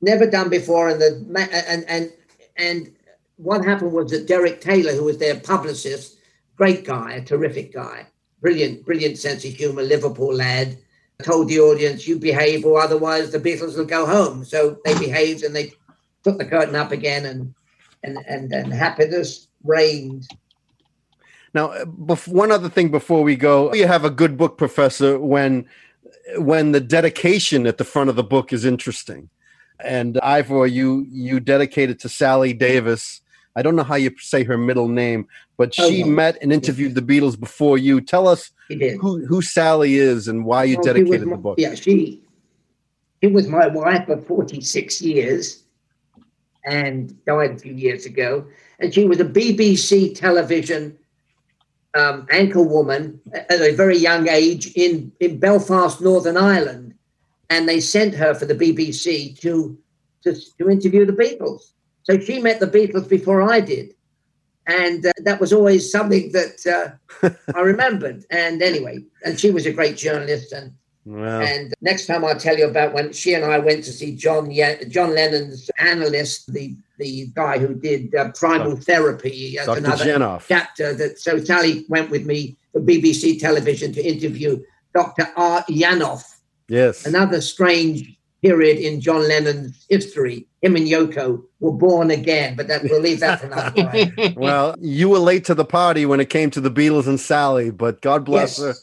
Never 0.00 0.30
done 0.30 0.48
before, 0.48 0.88
and 0.88 1.00
the 1.00 1.68
and 1.70 1.84
and 1.88 2.12
and 2.56 2.92
what 3.36 3.64
happened 3.64 3.92
was 3.92 4.10
that 4.12 4.28
Derek 4.28 4.60
Taylor, 4.60 4.92
who 4.92 5.04
was 5.04 5.18
their 5.18 5.40
publicist, 5.40 6.18
great 6.54 6.84
guy, 6.84 7.14
a 7.14 7.24
terrific 7.24 7.72
guy, 7.72 8.06
brilliant, 8.40 8.84
brilliant 8.84 9.18
sense 9.18 9.44
of 9.44 9.52
humor, 9.52 9.82
Liverpool 9.82 10.34
lad, 10.34 10.78
told 11.22 11.48
the 11.48 11.58
audience, 11.58 12.06
"You 12.06 12.18
behave, 12.18 12.64
or 12.64 12.80
otherwise 12.80 13.32
the 13.32 13.40
Beatles 13.40 13.76
will 13.76 13.86
go 13.86 14.06
home." 14.06 14.44
So 14.44 14.78
they 14.84 14.96
behaved, 14.98 15.42
and 15.42 15.56
they 15.56 15.72
took 16.22 16.38
the 16.38 16.44
curtain 16.44 16.76
up 16.76 16.92
again, 16.92 17.26
and 17.26 17.54
and 18.04 18.18
and, 18.28 18.52
and 18.52 18.72
happiness 18.72 19.48
reigned. 19.64 20.28
Now, 21.56 21.68
uh, 21.68 22.16
one 22.26 22.52
other 22.52 22.68
thing 22.68 22.90
before 22.90 23.22
we 23.22 23.34
go, 23.34 23.72
you 23.72 23.86
have 23.86 24.04
a 24.04 24.10
good 24.10 24.36
book, 24.36 24.58
Professor, 24.58 25.18
when 25.18 25.66
when 26.36 26.72
the 26.72 26.80
dedication 26.80 27.66
at 27.66 27.78
the 27.78 27.84
front 27.84 28.10
of 28.10 28.16
the 28.16 28.22
book 28.22 28.52
is 28.52 28.66
interesting. 28.66 29.30
And 29.80 30.18
Ivor, 30.20 30.66
you 30.66 31.06
you 31.08 31.40
dedicated 31.40 31.98
to 32.00 32.10
Sally 32.10 32.52
Davis. 32.52 33.22
I 33.56 33.62
don't 33.62 33.74
know 33.74 33.84
how 33.84 33.94
you 33.94 34.10
say 34.18 34.44
her 34.44 34.58
middle 34.58 34.88
name, 34.88 35.28
but 35.56 35.72
she 35.72 36.02
oh, 36.02 36.06
met 36.06 36.36
and 36.42 36.52
interviewed 36.52 36.94
the 36.94 37.00
Beatles 37.00 37.40
before 37.40 37.78
you. 37.78 38.02
Tell 38.02 38.28
us 38.28 38.50
who, 38.68 39.24
who 39.24 39.40
Sally 39.40 39.94
is 39.94 40.28
and 40.28 40.44
why 40.44 40.64
you 40.64 40.76
well, 40.76 40.84
dedicated 40.84 41.26
my, 41.26 41.36
the 41.36 41.40
book. 41.40 41.58
Yeah, 41.58 41.74
she 41.74 42.20
she 43.22 43.28
was 43.30 43.48
my 43.48 43.66
wife 43.68 44.04
for 44.04 44.18
46 44.18 45.00
years 45.00 45.62
and 46.66 47.24
died 47.24 47.52
a 47.52 47.58
few 47.58 47.72
years 47.72 48.04
ago. 48.04 48.44
And 48.78 48.92
she 48.92 49.06
was 49.06 49.20
a 49.20 49.24
BBC 49.24 50.14
television 50.14 50.98
um, 51.96 52.26
anchor 52.30 52.62
woman 52.62 53.20
at 53.32 53.60
a 53.60 53.74
very 53.74 53.96
young 53.96 54.28
age 54.28 54.72
in, 54.74 55.12
in 55.20 55.38
Belfast, 55.38 56.00
Northern 56.00 56.36
Ireland. 56.36 56.94
And 57.48 57.68
they 57.68 57.80
sent 57.80 58.14
her 58.14 58.34
for 58.34 58.44
the 58.44 58.54
BBC 58.54 59.38
to, 59.40 59.78
to, 60.24 60.34
to 60.58 60.70
interview 60.70 61.06
the 61.06 61.12
Beatles. 61.12 61.72
So 62.02 62.18
she 62.18 62.40
met 62.40 62.60
the 62.60 62.66
Beatles 62.66 63.08
before 63.08 63.42
I 63.42 63.60
did. 63.60 63.94
And 64.66 65.06
uh, 65.06 65.12
that 65.24 65.40
was 65.40 65.52
always 65.52 65.90
something 65.90 66.32
that 66.32 66.98
uh, 67.22 67.30
I 67.54 67.60
remembered. 67.60 68.24
And 68.30 68.62
anyway, 68.62 69.04
and 69.24 69.38
she 69.38 69.50
was 69.50 69.66
a 69.66 69.72
great 69.72 69.96
journalist. 69.96 70.52
And 70.52 70.72
Wow. 71.06 71.40
And 71.40 71.72
next 71.80 72.06
time 72.06 72.24
I'll 72.24 72.38
tell 72.38 72.58
you 72.58 72.66
about 72.66 72.92
when 72.92 73.12
she 73.12 73.34
and 73.34 73.44
I 73.44 73.60
went 73.60 73.84
to 73.84 73.92
see 73.92 74.16
John 74.16 74.52
John 74.88 75.14
Lennon's 75.14 75.70
analyst, 75.78 76.52
the 76.52 76.76
the 76.98 77.28
guy 77.32 77.58
who 77.58 77.74
did 77.74 78.12
uh, 78.14 78.32
primal 78.32 78.72
Dr. 78.72 78.82
therapy 78.82 79.56
Dr. 79.64 79.78
another 79.78 80.04
Janov. 80.04 80.42
chapter. 80.48 80.94
That 80.94 81.20
so 81.20 81.38
Sally 81.38 81.86
went 81.88 82.10
with 82.10 82.26
me 82.26 82.56
for 82.72 82.80
BBC 82.80 83.38
television 83.38 83.92
to 83.92 84.02
interview 84.02 84.60
Dr. 84.94 85.28
Art 85.36 85.66
Yanoff. 85.68 86.24
Yes, 86.68 87.06
another 87.06 87.40
strange 87.40 88.12
period 88.42 88.78
in 88.78 89.00
John 89.00 89.28
Lennon's 89.28 89.86
history. 89.88 90.48
Him 90.60 90.74
and 90.74 90.88
Yoko 90.88 91.40
were 91.60 91.72
born 91.72 92.10
again, 92.10 92.56
but 92.56 92.66
that 92.66 92.82
we'll 92.82 93.00
leave 93.00 93.20
that 93.20 93.40
for 93.40 93.46
another 93.46 93.82
time. 93.82 94.34
well, 94.36 94.74
you 94.80 95.08
were 95.08 95.20
late 95.20 95.44
to 95.44 95.54
the 95.54 95.64
party 95.64 96.04
when 96.04 96.18
it 96.18 96.30
came 96.30 96.50
to 96.50 96.60
the 96.60 96.70
Beatles 96.70 97.06
and 97.06 97.20
Sally, 97.20 97.70
but 97.70 98.02
God 98.02 98.24
bless 98.24 98.58
yes. 98.58 98.66
her 98.66 98.74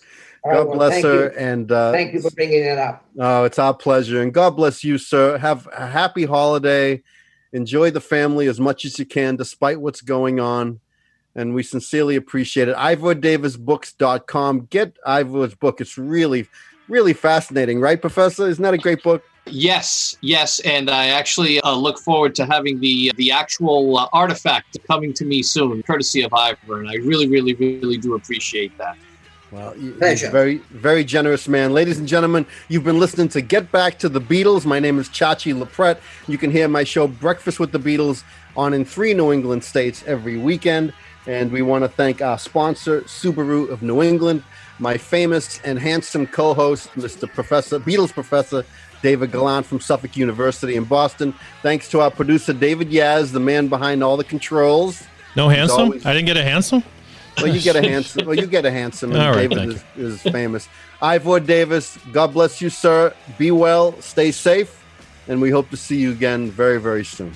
God 0.45 0.67
well, 0.67 0.75
bless 0.75 1.03
her. 1.03 1.31
You. 1.31 1.37
And 1.37 1.71
uh, 1.71 1.91
thank 1.91 2.13
you 2.13 2.21
for 2.21 2.31
bringing 2.31 2.63
it 2.63 2.77
up. 2.77 3.05
Oh, 3.17 3.45
it's 3.45 3.59
our 3.59 3.73
pleasure. 3.73 4.21
And 4.21 4.33
God 4.33 4.51
bless 4.51 4.83
you, 4.83 4.97
sir. 4.97 5.37
Have 5.37 5.67
a 5.75 5.87
happy 5.87 6.25
holiday. 6.25 7.01
Enjoy 7.53 7.91
the 7.91 8.01
family 8.01 8.47
as 8.47 8.59
much 8.59 8.83
as 8.83 8.99
you 8.99 9.05
can, 9.05 9.35
despite 9.35 9.79
what's 9.79 10.01
going 10.01 10.39
on. 10.39 10.79
And 11.35 11.53
we 11.53 11.63
sincerely 11.63 12.15
appreciate 12.15 12.67
it. 12.67 12.75
IvorDavisBooks.com. 12.75 14.67
Get 14.69 14.97
Ivor's 15.05 15.55
book. 15.55 15.79
It's 15.79 15.97
really, 15.97 16.47
really 16.89 17.13
fascinating, 17.13 17.79
right, 17.79 17.99
Professor? 17.99 18.47
Isn't 18.47 18.63
that 18.63 18.73
a 18.73 18.77
great 18.77 19.01
book? 19.01 19.23
Yes, 19.45 20.15
yes, 20.21 20.59
and 20.61 20.89
I 20.89 21.07
actually 21.07 21.59
uh, 21.61 21.75
look 21.75 21.99
forward 21.99 22.33
to 22.35 22.45
having 22.45 22.79
the 22.79 23.11
the 23.17 23.29
actual 23.29 23.97
uh, 23.97 24.07
artifact 24.13 24.77
coming 24.87 25.11
to 25.15 25.25
me 25.25 25.43
soon, 25.43 25.83
courtesy 25.83 26.21
of 26.21 26.33
Ivor, 26.33 26.79
and 26.79 26.89
I 26.89 26.95
really, 26.95 27.27
really, 27.27 27.53
really 27.53 27.97
do 27.97 28.15
appreciate 28.15 28.77
that. 28.77 28.95
Well, 29.53 29.75
Pleasure. 29.99 30.31
very, 30.31 30.57
very 30.71 31.03
generous 31.03 31.47
man. 31.47 31.73
Ladies 31.73 31.99
and 31.99 32.07
gentlemen, 32.07 32.47
you've 32.69 32.83
been 32.83 32.99
listening 32.99 33.27
to 33.29 33.41
Get 33.41 33.71
Back 33.71 33.99
to 33.99 34.09
the 34.09 34.19
Beatles. 34.19 34.65
My 34.65 34.79
name 34.79 34.97
is 34.97 35.07
Chachi 35.09 35.53
Loprete. 35.53 35.99
You 36.27 36.39
can 36.39 36.49
hear 36.49 36.67
my 36.67 36.83
show 36.83 37.07
Breakfast 37.07 37.59
with 37.59 37.71
the 37.71 37.77
Beatles 37.77 38.23
on 38.57 38.73
in 38.73 38.83
three 38.83 39.13
New 39.13 39.31
England 39.31 39.63
states 39.63 40.03
every 40.07 40.37
weekend. 40.37 40.91
And 41.27 41.51
we 41.51 41.61
want 41.61 41.83
to 41.83 41.87
thank 41.87 42.19
our 42.19 42.39
sponsor, 42.39 43.01
Subaru 43.01 43.69
of 43.69 43.83
New 43.83 44.01
England, 44.01 44.41
my 44.79 44.97
famous 44.97 45.59
and 45.63 45.77
handsome 45.77 46.25
co-host, 46.25 46.89
Mr. 46.95 47.31
Professor 47.31 47.79
Beatles 47.79 48.11
Professor 48.11 48.65
David 49.03 49.31
Gallant 49.31 49.67
from 49.67 49.79
Suffolk 49.79 50.17
University 50.17 50.77
in 50.77 50.83
Boston. 50.85 51.31
Thanks 51.61 51.87
to 51.89 52.01
our 52.01 52.09
producer 52.09 52.53
David 52.53 52.89
Yaz, 52.89 53.31
the 53.31 53.39
man 53.39 53.67
behind 53.67 54.03
all 54.03 54.17
the 54.17 54.23
controls. 54.23 55.03
No 55.35 55.47
handsome? 55.49 55.79
Always- 55.79 56.05
I 56.07 56.13
didn't 56.13 56.25
get 56.25 56.37
a 56.37 56.43
handsome. 56.43 56.83
Well, 57.37 57.47
you 57.47 57.61
get 57.61 57.75
a 57.75 57.81
handsome. 57.81 58.27
Well, 58.27 58.37
you 58.37 58.47
get 58.47 58.65
a 58.65 58.71
handsome. 58.71 59.11
And 59.11 59.35
right, 59.35 59.49
David 59.49 59.69
is, 59.69 59.83
is, 59.97 60.21
famous. 60.21 60.67
Ivor 61.01 61.39
Davis. 61.39 61.97
God 62.11 62.33
bless 62.33 62.61
you, 62.61 62.69
sir. 62.69 63.13
Be 63.37 63.51
well. 63.51 63.99
Stay 64.01 64.31
safe, 64.31 64.83
and 65.27 65.41
we 65.41 65.49
hope 65.49 65.69
to 65.71 65.77
see 65.77 65.97
you 65.97 66.11
again 66.11 66.51
very, 66.51 66.79
very 66.79 67.05
soon. 67.05 67.33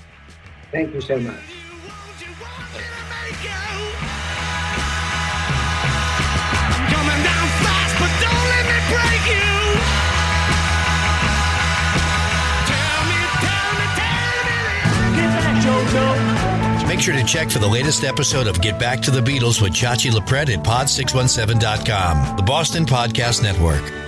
Thank 0.71 0.93
you 0.93 1.01
so 1.01 1.19
much. 1.19 1.39
Make 16.87 17.01
sure 17.01 17.13
to 17.13 17.23
check 17.23 17.49
for 17.49 17.59
the 17.59 17.67
latest 17.67 18.03
episode 18.03 18.47
of 18.47 18.61
Get 18.61 18.79
Back 18.79 19.01
to 19.01 19.11
the 19.11 19.19
Beatles 19.19 19.61
with 19.61 19.73
Chachi 19.73 20.09
Loprete 20.09 20.57
at 20.57 20.63
pod617.com, 20.63 22.37
the 22.37 22.43
Boston 22.43 22.85
Podcast 22.85 23.43
Network. 23.43 24.06